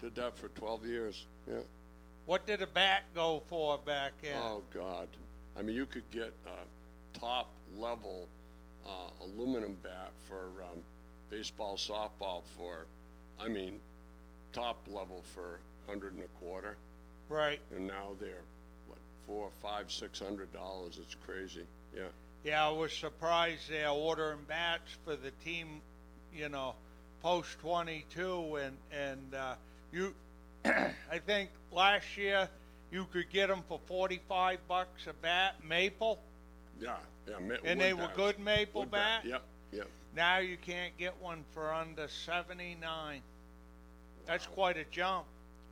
Did 0.00 0.14
that 0.16 0.36
for 0.36 0.48
12 0.48 0.86
years. 0.86 1.26
Yeah. 1.48 1.58
What 2.26 2.46
did 2.46 2.62
a 2.62 2.66
bat 2.66 3.04
go 3.14 3.42
for 3.48 3.78
back 3.78 4.12
then? 4.20 4.34
Oh 4.36 4.62
God! 4.74 5.06
I 5.56 5.62
mean, 5.62 5.76
you 5.76 5.86
could 5.86 6.08
get 6.10 6.32
uh, 6.46 6.50
top 7.18 7.48
level 7.78 8.26
uh, 8.86 9.24
aluminum 9.24 9.76
bat 9.82 10.10
for 10.28 10.62
um, 10.62 10.78
baseball, 11.30 11.76
softball 11.76 12.42
for, 12.56 12.86
I 13.40 13.48
mean, 13.48 13.78
top 14.52 14.78
level 14.88 15.22
for 15.34 15.58
hundred 15.86 16.14
and 16.14 16.22
a 16.22 16.44
quarter, 16.44 16.76
Right. 17.28 17.60
and 17.74 17.86
now 17.86 18.12
they're 18.20 18.42
what 18.88 18.98
four, 19.26 19.50
five, 19.62 19.90
six 19.92 20.18
hundred 20.18 20.52
dollars. 20.52 20.98
It's 21.00 21.14
crazy. 21.26 21.62
Yeah. 21.94 22.02
Yeah, 22.44 22.66
I 22.68 22.70
was 22.70 22.92
surprised 22.92 23.70
they're 23.70 23.88
ordering 23.88 24.38
bats 24.46 24.96
for 25.04 25.16
the 25.16 25.30
team, 25.44 25.80
you 26.34 26.48
know, 26.48 26.74
post 27.22 27.58
22, 27.60 28.56
and 28.56 28.76
and 28.92 29.34
uh, 29.34 29.54
you, 29.92 30.14
I 30.64 31.18
think 31.24 31.50
last 31.72 32.16
year 32.16 32.48
you 32.92 33.06
could 33.12 33.30
get 33.30 33.48
them 33.48 33.62
for 33.68 33.80
45 33.86 34.58
bucks 34.68 35.06
a 35.08 35.12
bat, 35.12 35.56
maple, 35.64 36.18
Yeah. 36.80 36.96
Yeah. 37.28 37.38
ma- 37.40 37.54
and 37.64 37.78
wood 37.78 37.78
they 37.80 37.92
were 37.94 38.10
good 38.14 38.38
maple 38.38 38.82
Wood 38.82 38.90
bat. 38.90 39.24
Yep. 39.24 39.42
Yep. 39.72 39.88
Now 40.14 40.38
you 40.38 40.56
can't 40.56 40.96
get 40.96 41.14
one 41.20 41.44
for 41.52 41.72
under 41.72 42.08
79. 42.08 43.20
That's 44.26 44.46
quite 44.46 44.76
a 44.76 44.84
jump. 44.90 45.26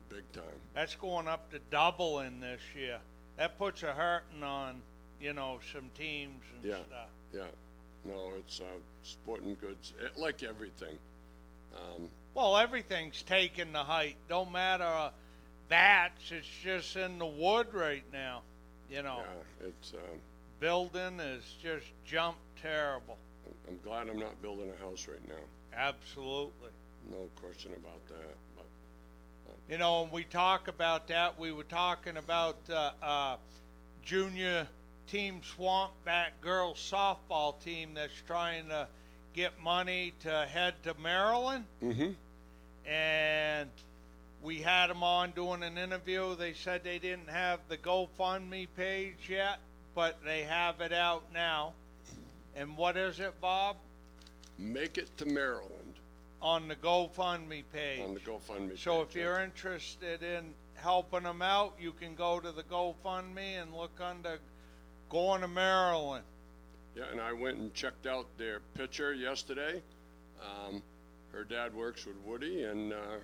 Big 0.09 0.29
time. 0.33 0.43
That's 0.73 0.95
going 0.95 1.27
up 1.27 1.49
to 1.51 1.59
doubling 1.71 2.39
this 2.39 2.61
year. 2.75 2.99
That 3.37 3.57
puts 3.57 3.83
a 3.83 3.91
hurting 3.91 4.43
on, 4.43 4.81
you 5.19 5.33
know, 5.33 5.59
some 5.73 5.89
teams 5.97 6.43
and 6.55 6.63
Yeah. 6.71 6.83
stuff. 6.87 7.09
Yeah. 7.33 7.47
No, 8.05 8.33
it's 8.37 8.59
uh, 8.61 8.65
sporting 9.03 9.55
goods, 9.59 9.93
eh, 10.01 10.07
like 10.15 10.43
everything. 10.43 10.97
Um, 11.75 12.09
Well, 12.35 12.55
everything's 12.57 13.23
taking 13.23 13.71
the 13.71 13.83
height. 13.83 14.15
Don't 14.29 14.51
matter 14.51 14.83
uh, 14.83 15.09
bats. 15.69 16.31
It's 16.31 16.47
just 16.63 16.95
in 16.95 17.17
the 17.17 17.25
wood 17.25 17.73
right 17.73 18.03
now. 18.13 18.43
You 18.89 19.01
know, 19.01 19.23
yeah, 19.61 19.67
it's. 19.67 19.93
Um, 19.93 20.19
building 20.65 21.19
is 21.19 21.43
just 21.61 21.85
jumped 22.05 22.39
terrible. 22.59 23.17
I'm 23.67 23.77
glad 23.83 24.09
I'm 24.09 24.17
not 24.17 24.41
building 24.41 24.71
a 24.75 24.83
house 24.83 25.07
right 25.07 25.21
now. 25.27 25.35
Absolutely. 25.77 26.71
No 27.11 27.29
question 27.39 27.69
about 27.77 28.03
that. 28.07 28.35
But 28.57 28.65
You 29.69 29.77
know, 29.77 30.01
when 30.01 30.11
we 30.11 30.23
talk 30.23 30.67
about 30.67 31.07
that, 31.09 31.39
we 31.39 31.51
were 31.51 31.65
talking 31.65 32.17
about 32.17 32.57
uh, 32.67 32.89
uh, 33.03 33.35
junior 34.03 34.67
team 35.07 35.41
Swamp 35.55 35.91
Bat 36.03 36.31
girls 36.41 36.79
softball 36.79 37.63
team 37.63 37.91
that's 37.93 38.19
trying 38.25 38.67
to 38.69 38.87
get 39.35 39.61
money 39.61 40.13
to 40.21 40.47
head 40.51 40.73
to 40.81 40.95
Maryland. 40.99 41.65
mm-hmm. 41.83 42.09
and 42.89 43.69
we 44.41 44.57
had 44.57 44.87
them 44.87 45.03
on 45.03 45.29
doing 45.31 45.61
an 45.61 45.77
interview. 45.77 46.35
They 46.35 46.53
said 46.53 46.83
they 46.83 46.97
didn't 46.99 47.29
have 47.29 47.59
the 47.67 47.77
GoFundMe 47.77 48.67
page 48.75 49.27
yet, 49.29 49.59
but 49.95 50.17
they 50.23 50.43
have 50.43 50.81
it 50.81 50.93
out 50.93 51.23
now. 51.33 51.73
And 52.55 52.77
what 52.77 52.97
is 52.97 53.19
it, 53.19 53.33
Bob? 53.41 53.77
make 54.57 54.97
it 54.97 55.09
to 55.17 55.25
Maryland 55.25 55.95
On 56.41 56.69
the 56.69 56.75
GoFundMe 56.75 57.63
page. 57.73 57.99
on 58.01 58.13
the 58.13 58.19
GoFundMe. 58.21 58.77
so 58.77 58.99
page, 58.99 59.07
if 59.09 59.15
you're 59.15 59.39
interested 59.41 60.23
in 60.23 60.53
helping 60.75 61.23
them 61.23 61.41
out, 61.41 61.73
you 61.79 61.91
can 61.91 62.15
go 62.15 62.39
to 62.39 62.51
the 62.53 62.63
GoFundMe 62.63 63.61
and 63.61 63.73
look 63.73 63.99
under 63.99 64.39
going 65.09 65.41
to 65.41 65.47
Maryland. 65.49 66.23
yeah, 66.95 67.03
and 67.11 67.19
I 67.19 67.33
went 67.33 67.57
and 67.57 67.73
checked 67.73 68.07
out 68.07 68.27
their 68.37 68.61
picture 68.75 69.13
yesterday. 69.13 69.81
Um, 70.41 70.81
her 71.33 71.43
dad 71.43 71.73
works 71.75 72.05
with 72.05 72.15
Woody, 72.25 72.63
and 72.63 72.93
uh, 72.93 73.17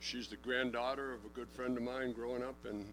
she's 0.00 0.26
the 0.26 0.36
granddaughter 0.36 1.12
of 1.14 1.24
a 1.24 1.28
good 1.28 1.48
friend 1.50 1.76
of 1.76 1.82
mine 1.84 2.12
growing 2.12 2.42
up, 2.42 2.56
and 2.68 2.84
I 2.84 2.86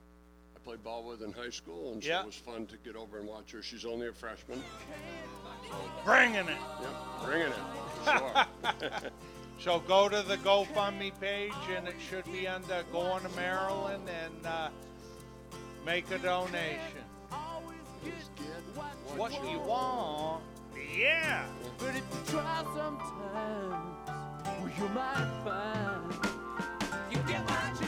played 0.67 0.83
ball 0.83 1.01
with 1.07 1.21
in 1.21 1.31
high 1.31 1.49
school, 1.49 1.93
and 1.93 2.03
so 2.03 2.09
Yeah. 2.09 2.19
it 2.19 2.25
was 2.25 2.35
fun 2.35 2.65
to 2.65 2.75
get 2.83 2.97
over 2.97 3.19
and 3.19 3.25
watch 3.25 3.53
her. 3.53 3.61
She's 3.63 3.85
only 3.85 4.07
a 4.09 4.11
freshman. 4.11 4.61
Bringing 6.03 6.35
it. 6.49 6.57
Yep, 6.81 7.23
bringing 7.23 7.47
it. 7.47 7.59
Sure. 8.05 8.45
So 9.59 9.79
go 9.79 10.07
to 10.07 10.21
the 10.21 10.37
GoFundMe 10.37 11.19
page, 11.19 11.51
and 11.75 11.87
it 11.87 11.95
should 12.09 12.31
be 12.31 12.47
under 12.47 12.83
going 12.91 13.23
to 13.23 13.29
Maryland 13.29 14.03
and 14.07 14.45
uh, 14.45 14.69
make 15.83 16.11
a 16.11 16.19
donation. 16.19 17.01
Just 18.05 18.29
What 19.15 19.31
you 19.49 19.57
want? 19.59 20.43
Yeah. 20.95 21.47
But 21.79 21.95
if 21.95 21.95
you 21.95 22.19
try 22.27 22.63
sometimes, 22.75 23.97
well, 24.45 24.71
you 24.77 24.89
might 24.89 25.41
find 25.43 26.13
you 27.11 27.17
get 27.27 27.41
what 27.49 27.81
you 27.81 27.86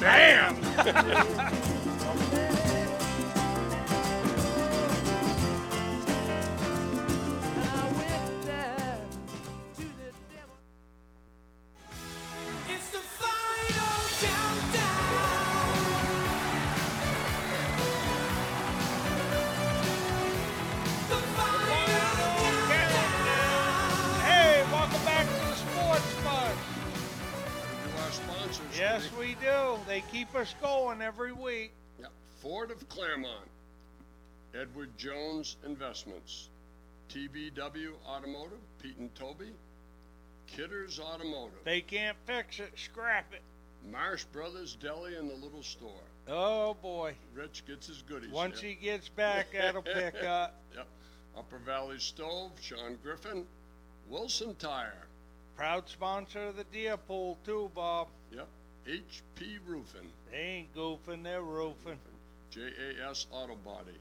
need. 0.00 1.60
Yes, 29.00 29.10
we 29.18 29.34
do. 29.40 29.78
They 29.86 30.02
keep 30.12 30.34
us 30.34 30.54
going 30.60 31.00
every 31.00 31.32
week. 31.32 31.72
Yep. 32.00 32.10
Ford 32.42 32.70
of 32.70 32.86
Claremont, 32.90 33.48
Edward 34.54 34.90
Jones 34.98 35.56
Investments, 35.64 36.48
TBW 37.08 37.92
Automotive, 38.06 38.58
Pete 38.82 38.98
and 38.98 39.14
Toby, 39.14 39.52
Kidders 40.46 41.00
Automotive, 41.00 41.58
They 41.64 41.80
can't 41.80 42.16
fix 42.26 42.60
it. 42.60 42.72
Scrap 42.76 43.32
it. 43.32 43.40
Marsh 43.90 44.24
Brothers 44.24 44.76
Deli 44.78 45.16
and 45.16 45.30
the 45.30 45.34
Little 45.34 45.62
Store. 45.62 46.02
Oh 46.28 46.74
boy. 46.82 47.14
Rich 47.34 47.64
gets 47.66 47.86
his 47.86 48.02
goodies. 48.02 48.30
Once 48.30 48.60
he 48.60 48.74
gets 48.74 49.08
back, 49.08 49.46
that'll 49.52 49.80
pick 49.82 50.22
up. 50.26 50.60
Yep. 50.76 50.86
Upper 51.38 51.58
Valley 51.58 51.98
Stove, 51.98 52.50
Sean 52.60 52.98
Griffin, 53.02 53.46
Wilson 54.10 54.54
Tire. 54.56 55.06
Proud 55.56 55.88
sponsor 55.88 56.48
of 56.48 56.56
the 56.56 56.64
Deer 56.64 56.96
Pool 56.98 57.38
too, 57.46 57.70
Bob. 57.74 58.08
Yep. 58.34 58.46
HP 58.86 59.58
Roofing, 59.66 60.08
They 60.30 60.38
ain't 60.38 60.74
goofing. 60.74 61.22
They're 61.22 61.42
roofing. 61.42 61.98
JAS 62.50 63.26
Auto 63.30 63.54
Body, 63.64 63.96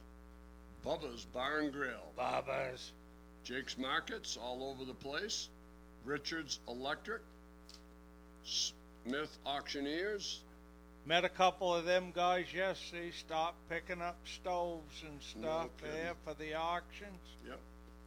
Bubba's 0.85 1.25
Bar 1.25 1.59
and 1.59 1.71
Grill, 1.71 2.01
Bobas. 2.17 2.91
Jake's 3.43 3.77
Markets 3.77 4.37
all 4.41 4.63
over 4.63 4.85
the 4.85 4.93
place, 4.93 5.49
Richards 6.05 6.59
Electric, 6.67 7.21
Smith 8.43 9.37
Auctioneers, 9.45 10.39
Met 11.05 11.25
a 11.25 11.29
couple 11.29 11.73
of 11.73 11.85
them 11.85 12.11
guys 12.13 12.45
yesterday. 12.53 13.09
Stopped 13.11 13.57
picking 13.69 14.01
up 14.01 14.17
stoves 14.25 15.03
and 15.07 15.21
stuff 15.21 15.69
kidding. 15.81 15.95
there 15.95 16.13
for 16.25 16.33
the 16.35 16.53
auctions. 16.53 17.19
yep, 17.47 17.59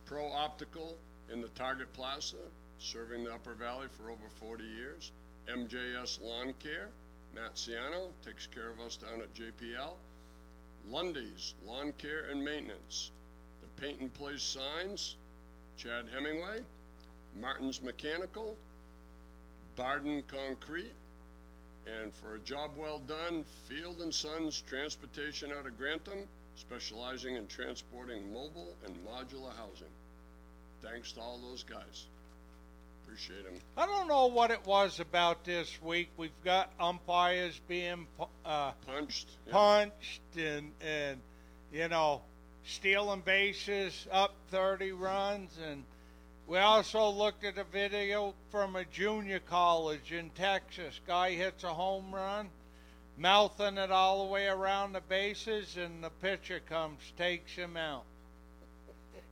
Pro 0.06 0.30
Optical 0.30 0.96
in 1.32 1.40
the 1.40 1.48
Target 1.48 1.92
Plaza, 1.94 2.36
serving 2.78 3.24
the 3.24 3.32
Upper 3.32 3.54
Valley 3.54 3.86
for 3.96 4.10
over 4.10 4.28
40 4.38 4.64
years, 4.64 5.10
MJS 5.48 6.22
Lawn 6.22 6.54
Care, 6.60 6.88
Matt 7.34 7.54
Ciano 7.54 8.10
takes 8.24 8.46
care 8.46 8.70
of 8.70 8.80
us 8.80 8.96
down 8.96 9.20
at 9.20 9.34
JPL, 9.34 9.94
Lundy's 10.88 11.54
Lawn 11.66 11.92
Care 11.98 12.26
and 12.30 12.44
Maintenance, 12.44 13.10
the 13.60 13.82
Paint 13.82 14.00
and 14.00 14.14
Place 14.14 14.42
Signs, 14.42 15.16
Chad 15.76 16.06
Hemingway, 16.12 16.60
Martin's 17.40 17.82
Mechanical, 17.82 18.56
Barden 19.76 20.22
Concrete, 20.28 20.92
and 21.86 22.12
for 22.14 22.36
a 22.36 22.38
job 22.40 22.72
well 22.76 23.00
done, 23.00 23.44
Field 23.68 24.00
and 24.00 24.14
Sons 24.14 24.62
Transportation 24.68 25.50
out 25.52 25.66
of 25.66 25.76
Grantham, 25.76 26.28
specializing 26.56 27.36
in 27.36 27.46
transporting 27.46 28.32
mobile 28.32 28.74
and 28.84 28.94
modular 29.04 29.56
housing. 29.56 29.88
Thanks 30.82 31.12
to 31.12 31.20
all 31.20 31.38
those 31.38 31.62
guys. 31.62 32.06
Appreciate 33.12 33.44
them. 33.44 33.60
I 33.76 33.84
don't 33.84 34.08
know 34.08 34.28
what 34.28 34.50
it 34.50 34.64
was 34.64 34.98
about 34.98 35.44
this 35.44 35.70
week. 35.82 36.08
We've 36.16 36.30
got 36.44 36.72
umpires 36.80 37.60
being 37.68 38.06
uh, 38.42 38.72
Punched. 38.86 39.28
yeah. 39.46 39.52
punched 39.52 40.22
and 40.38 40.72
and 40.80 41.20
you 41.70 41.88
know 41.88 42.22
stealing 42.64 43.20
bases 43.20 44.06
up 44.10 44.34
30 44.50 44.92
runs 44.92 45.50
and 45.68 45.84
we 46.46 46.56
also 46.56 47.10
looked 47.10 47.44
at 47.44 47.58
a 47.58 47.64
video 47.64 48.32
from 48.50 48.76
a 48.76 48.84
junior 48.86 49.40
college 49.40 50.10
in 50.10 50.30
Texas. 50.30 50.98
Guy 51.06 51.32
hits 51.32 51.64
a 51.64 51.74
home 51.74 52.14
run, 52.14 52.48
mouthing 53.18 53.76
it 53.76 53.90
all 53.90 54.24
the 54.24 54.32
way 54.32 54.46
around 54.46 54.94
the 54.94 55.02
bases, 55.02 55.76
and 55.76 56.02
the 56.02 56.10
pitcher 56.22 56.60
comes, 56.66 57.00
takes 57.18 57.52
him 57.52 57.76
out, 57.76 58.04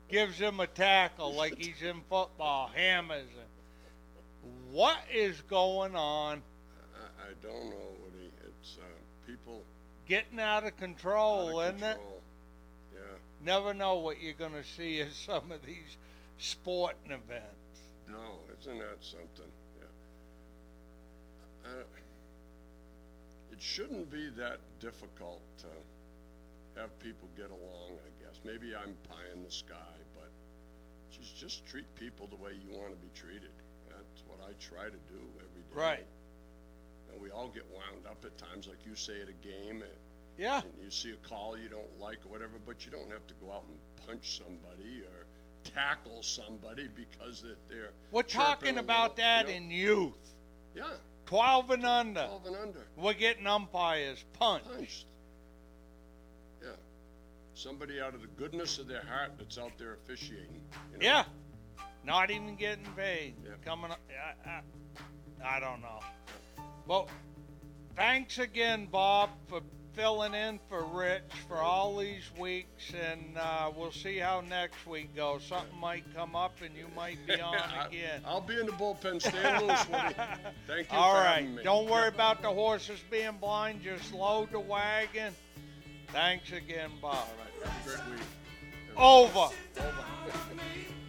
gives 0.08 0.38
him 0.38 0.60
a 0.60 0.66
tackle 0.66 1.34
like 1.34 1.56
he's 1.58 1.82
in 1.82 2.02
football, 2.10 2.70
hammers 2.74 3.22
him. 3.22 3.46
What 4.72 4.98
is 5.12 5.40
going 5.48 5.96
on? 5.96 6.42
I, 6.94 7.30
I 7.30 7.32
don't 7.42 7.70
know, 7.70 7.88
Woody. 8.04 8.30
It's 8.46 8.76
uh, 8.80 8.84
people 9.26 9.62
Getting 10.06 10.40
out 10.40 10.64
of 10.64 10.70
out 10.70 10.78
control, 10.78 11.60
of 11.60 11.74
isn't 11.76 11.82
it? 11.88 11.94
control. 11.96 12.20
never 13.44 13.74
know 13.74 13.96
what 13.96 14.20
you're 14.20 14.34
going 14.34 14.52
to 14.52 14.64
see 14.64 15.00
at 15.00 15.12
some 15.12 15.50
of 15.50 15.64
these 15.64 15.96
sporting 16.38 17.10
events. 17.12 17.80
No, 18.08 18.18
isn't 18.60 18.78
that 18.78 18.98
something? 19.00 19.50
Yeah. 19.80 21.70
Uh, 21.70 21.84
it 23.52 23.60
shouldn't 23.62 24.10
be 24.10 24.28
that 24.36 24.58
difficult 24.80 25.40
to 25.58 26.80
have 26.80 26.96
people 27.00 27.28
get 27.36 27.50
along, 27.50 27.92
I 27.92 28.24
guess. 28.24 28.40
Maybe 28.44 28.74
I'm 28.74 28.94
pie 29.08 29.30
in 29.34 29.42
the 29.44 29.50
sky, 29.50 29.96
but 30.14 30.30
just, 31.16 31.38
just 31.38 31.66
treat 31.66 31.86
people 31.96 32.26
the 32.28 32.36
way 32.36 32.52
you 32.52 32.76
want 32.78 32.90
to 32.92 32.98
be 32.98 33.10
treated. 33.14 33.50
What 34.30 34.48
I 34.48 34.52
try 34.60 34.84
to 34.84 34.90
do 34.90 35.20
every 35.36 35.62
day. 35.62 35.74
Right. 35.74 36.06
And 37.12 37.20
we 37.20 37.30
all 37.30 37.48
get 37.48 37.64
wound 37.72 38.06
up 38.08 38.24
at 38.24 38.36
times, 38.38 38.66
like 38.68 38.78
you 38.86 38.94
say 38.94 39.20
at 39.20 39.28
a 39.28 39.32
game, 39.46 39.82
and 39.82 39.90
Yeah. 40.38 40.62
and 40.62 40.72
you 40.82 40.90
see 40.90 41.10
a 41.10 41.28
call 41.28 41.58
you 41.58 41.68
don't 41.68 41.98
like 42.00 42.24
or 42.24 42.28
whatever, 42.30 42.58
but 42.64 42.84
you 42.86 42.90
don't 42.92 43.10
have 43.10 43.26
to 43.26 43.34
go 43.34 43.52
out 43.52 43.64
and 43.68 44.06
punch 44.06 44.38
somebody 44.38 45.02
or 45.02 45.26
tackle 45.64 46.22
somebody 46.22 46.88
because 46.88 47.42
that 47.42 47.56
they're. 47.68 47.90
We're 48.12 48.22
talking 48.22 48.78
about 48.78 49.16
little, 49.16 49.24
that 49.24 49.48
you 49.48 49.52
know? 49.52 49.56
in 49.66 49.70
youth. 49.70 50.34
Yeah, 50.74 50.84
12 51.26 51.70
and 51.70 51.84
under. 51.84 52.26
12 52.26 52.46
and 52.46 52.56
under. 52.56 52.86
We're 52.96 53.12
getting 53.14 53.46
umpires 53.46 54.24
punched. 54.38 54.66
Punched. 54.72 55.06
Yeah. 56.62 56.68
Somebody 57.54 58.00
out 58.00 58.14
of 58.14 58.20
the 58.22 58.28
goodness 58.28 58.78
of 58.78 58.86
their 58.86 59.02
heart 59.04 59.32
that's 59.38 59.58
out 59.58 59.72
there 59.78 59.94
officiating. 59.94 60.62
you 60.92 60.98
know? 60.98 61.04
Yeah. 61.04 61.24
Not 62.10 62.32
even 62.32 62.56
getting 62.56 62.86
paid. 62.96 63.34
Yeah. 63.44 63.50
Coming 63.64 63.92
up. 63.92 64.00
I, 64.44 64.50
I, 64.50 65.56
I 65.56 65.60
don't 65.60 65.80
know. 65.80 66.00
But 66.88 67.08
thanks 67.94 68.40
again, 68.40 68.88
Bob, 68.90 69.30
for 69.46 69.60
filling 69.94 70.34
in 70.34 70.58
for 70.68 70.82
Rich 70.86 71.30
for 71.46 71.58
all 71.58 71.96
these 71.96 72.28
weeks, 72.36 72.92
and 73.00 73.38
uh, 73.38 73.70
we'll 73.76 73.92
see 73.92 74.18
how 74.18 74.40
next 74.40 74.84
week 74.88 75.14
goes. 75.14 75.44
Something 75.44 75.78
might 75.78 76.02
come 76.12 76.34
up, 76.34 76.60
and 76.64 76.74
you 76.76 76.86
might 76.96 77.24
be 77.28 77.40
on 77.40 77.54
again. 77.86 78.22
I'll 78.26 78.40
be 78.40 78.58
in 78.58 78.66
the 78.66 78.72
bullpen. 78.72 79.22
Stay 79.28 79.60
loose, 79.60 79.88
Woody. 79.88 80.14
Thank 80.66 80.90
you 80.90 80.98
All 80.98 81.12
for 81.12 81.18
right. 81.18 81.34
having 81.36 81.54
me. 81.54 81.62
Don't 81.62 81.88
worry 81.88 82.08
about 82.08 82.42
the 82.42 82.50
horses 82.50 82.98
being 83.08 83.36
blind. 83.40 83.84
Just 83.84 84.12
load 84.12 84.50
the 84.50 84.58
wagon. 84.58 85.32
Thanks 86.08 86.50
again, 86.50 86.90
Bob. 87.00 87.14
All 87.14 87.28
right. 87.38 87.72
Have 87.72 87.86
a 87.86 87.88
great 87.88 88.18
week. 88.18 88.26
Over. 88.96 89.38
Over. 89.38 89.54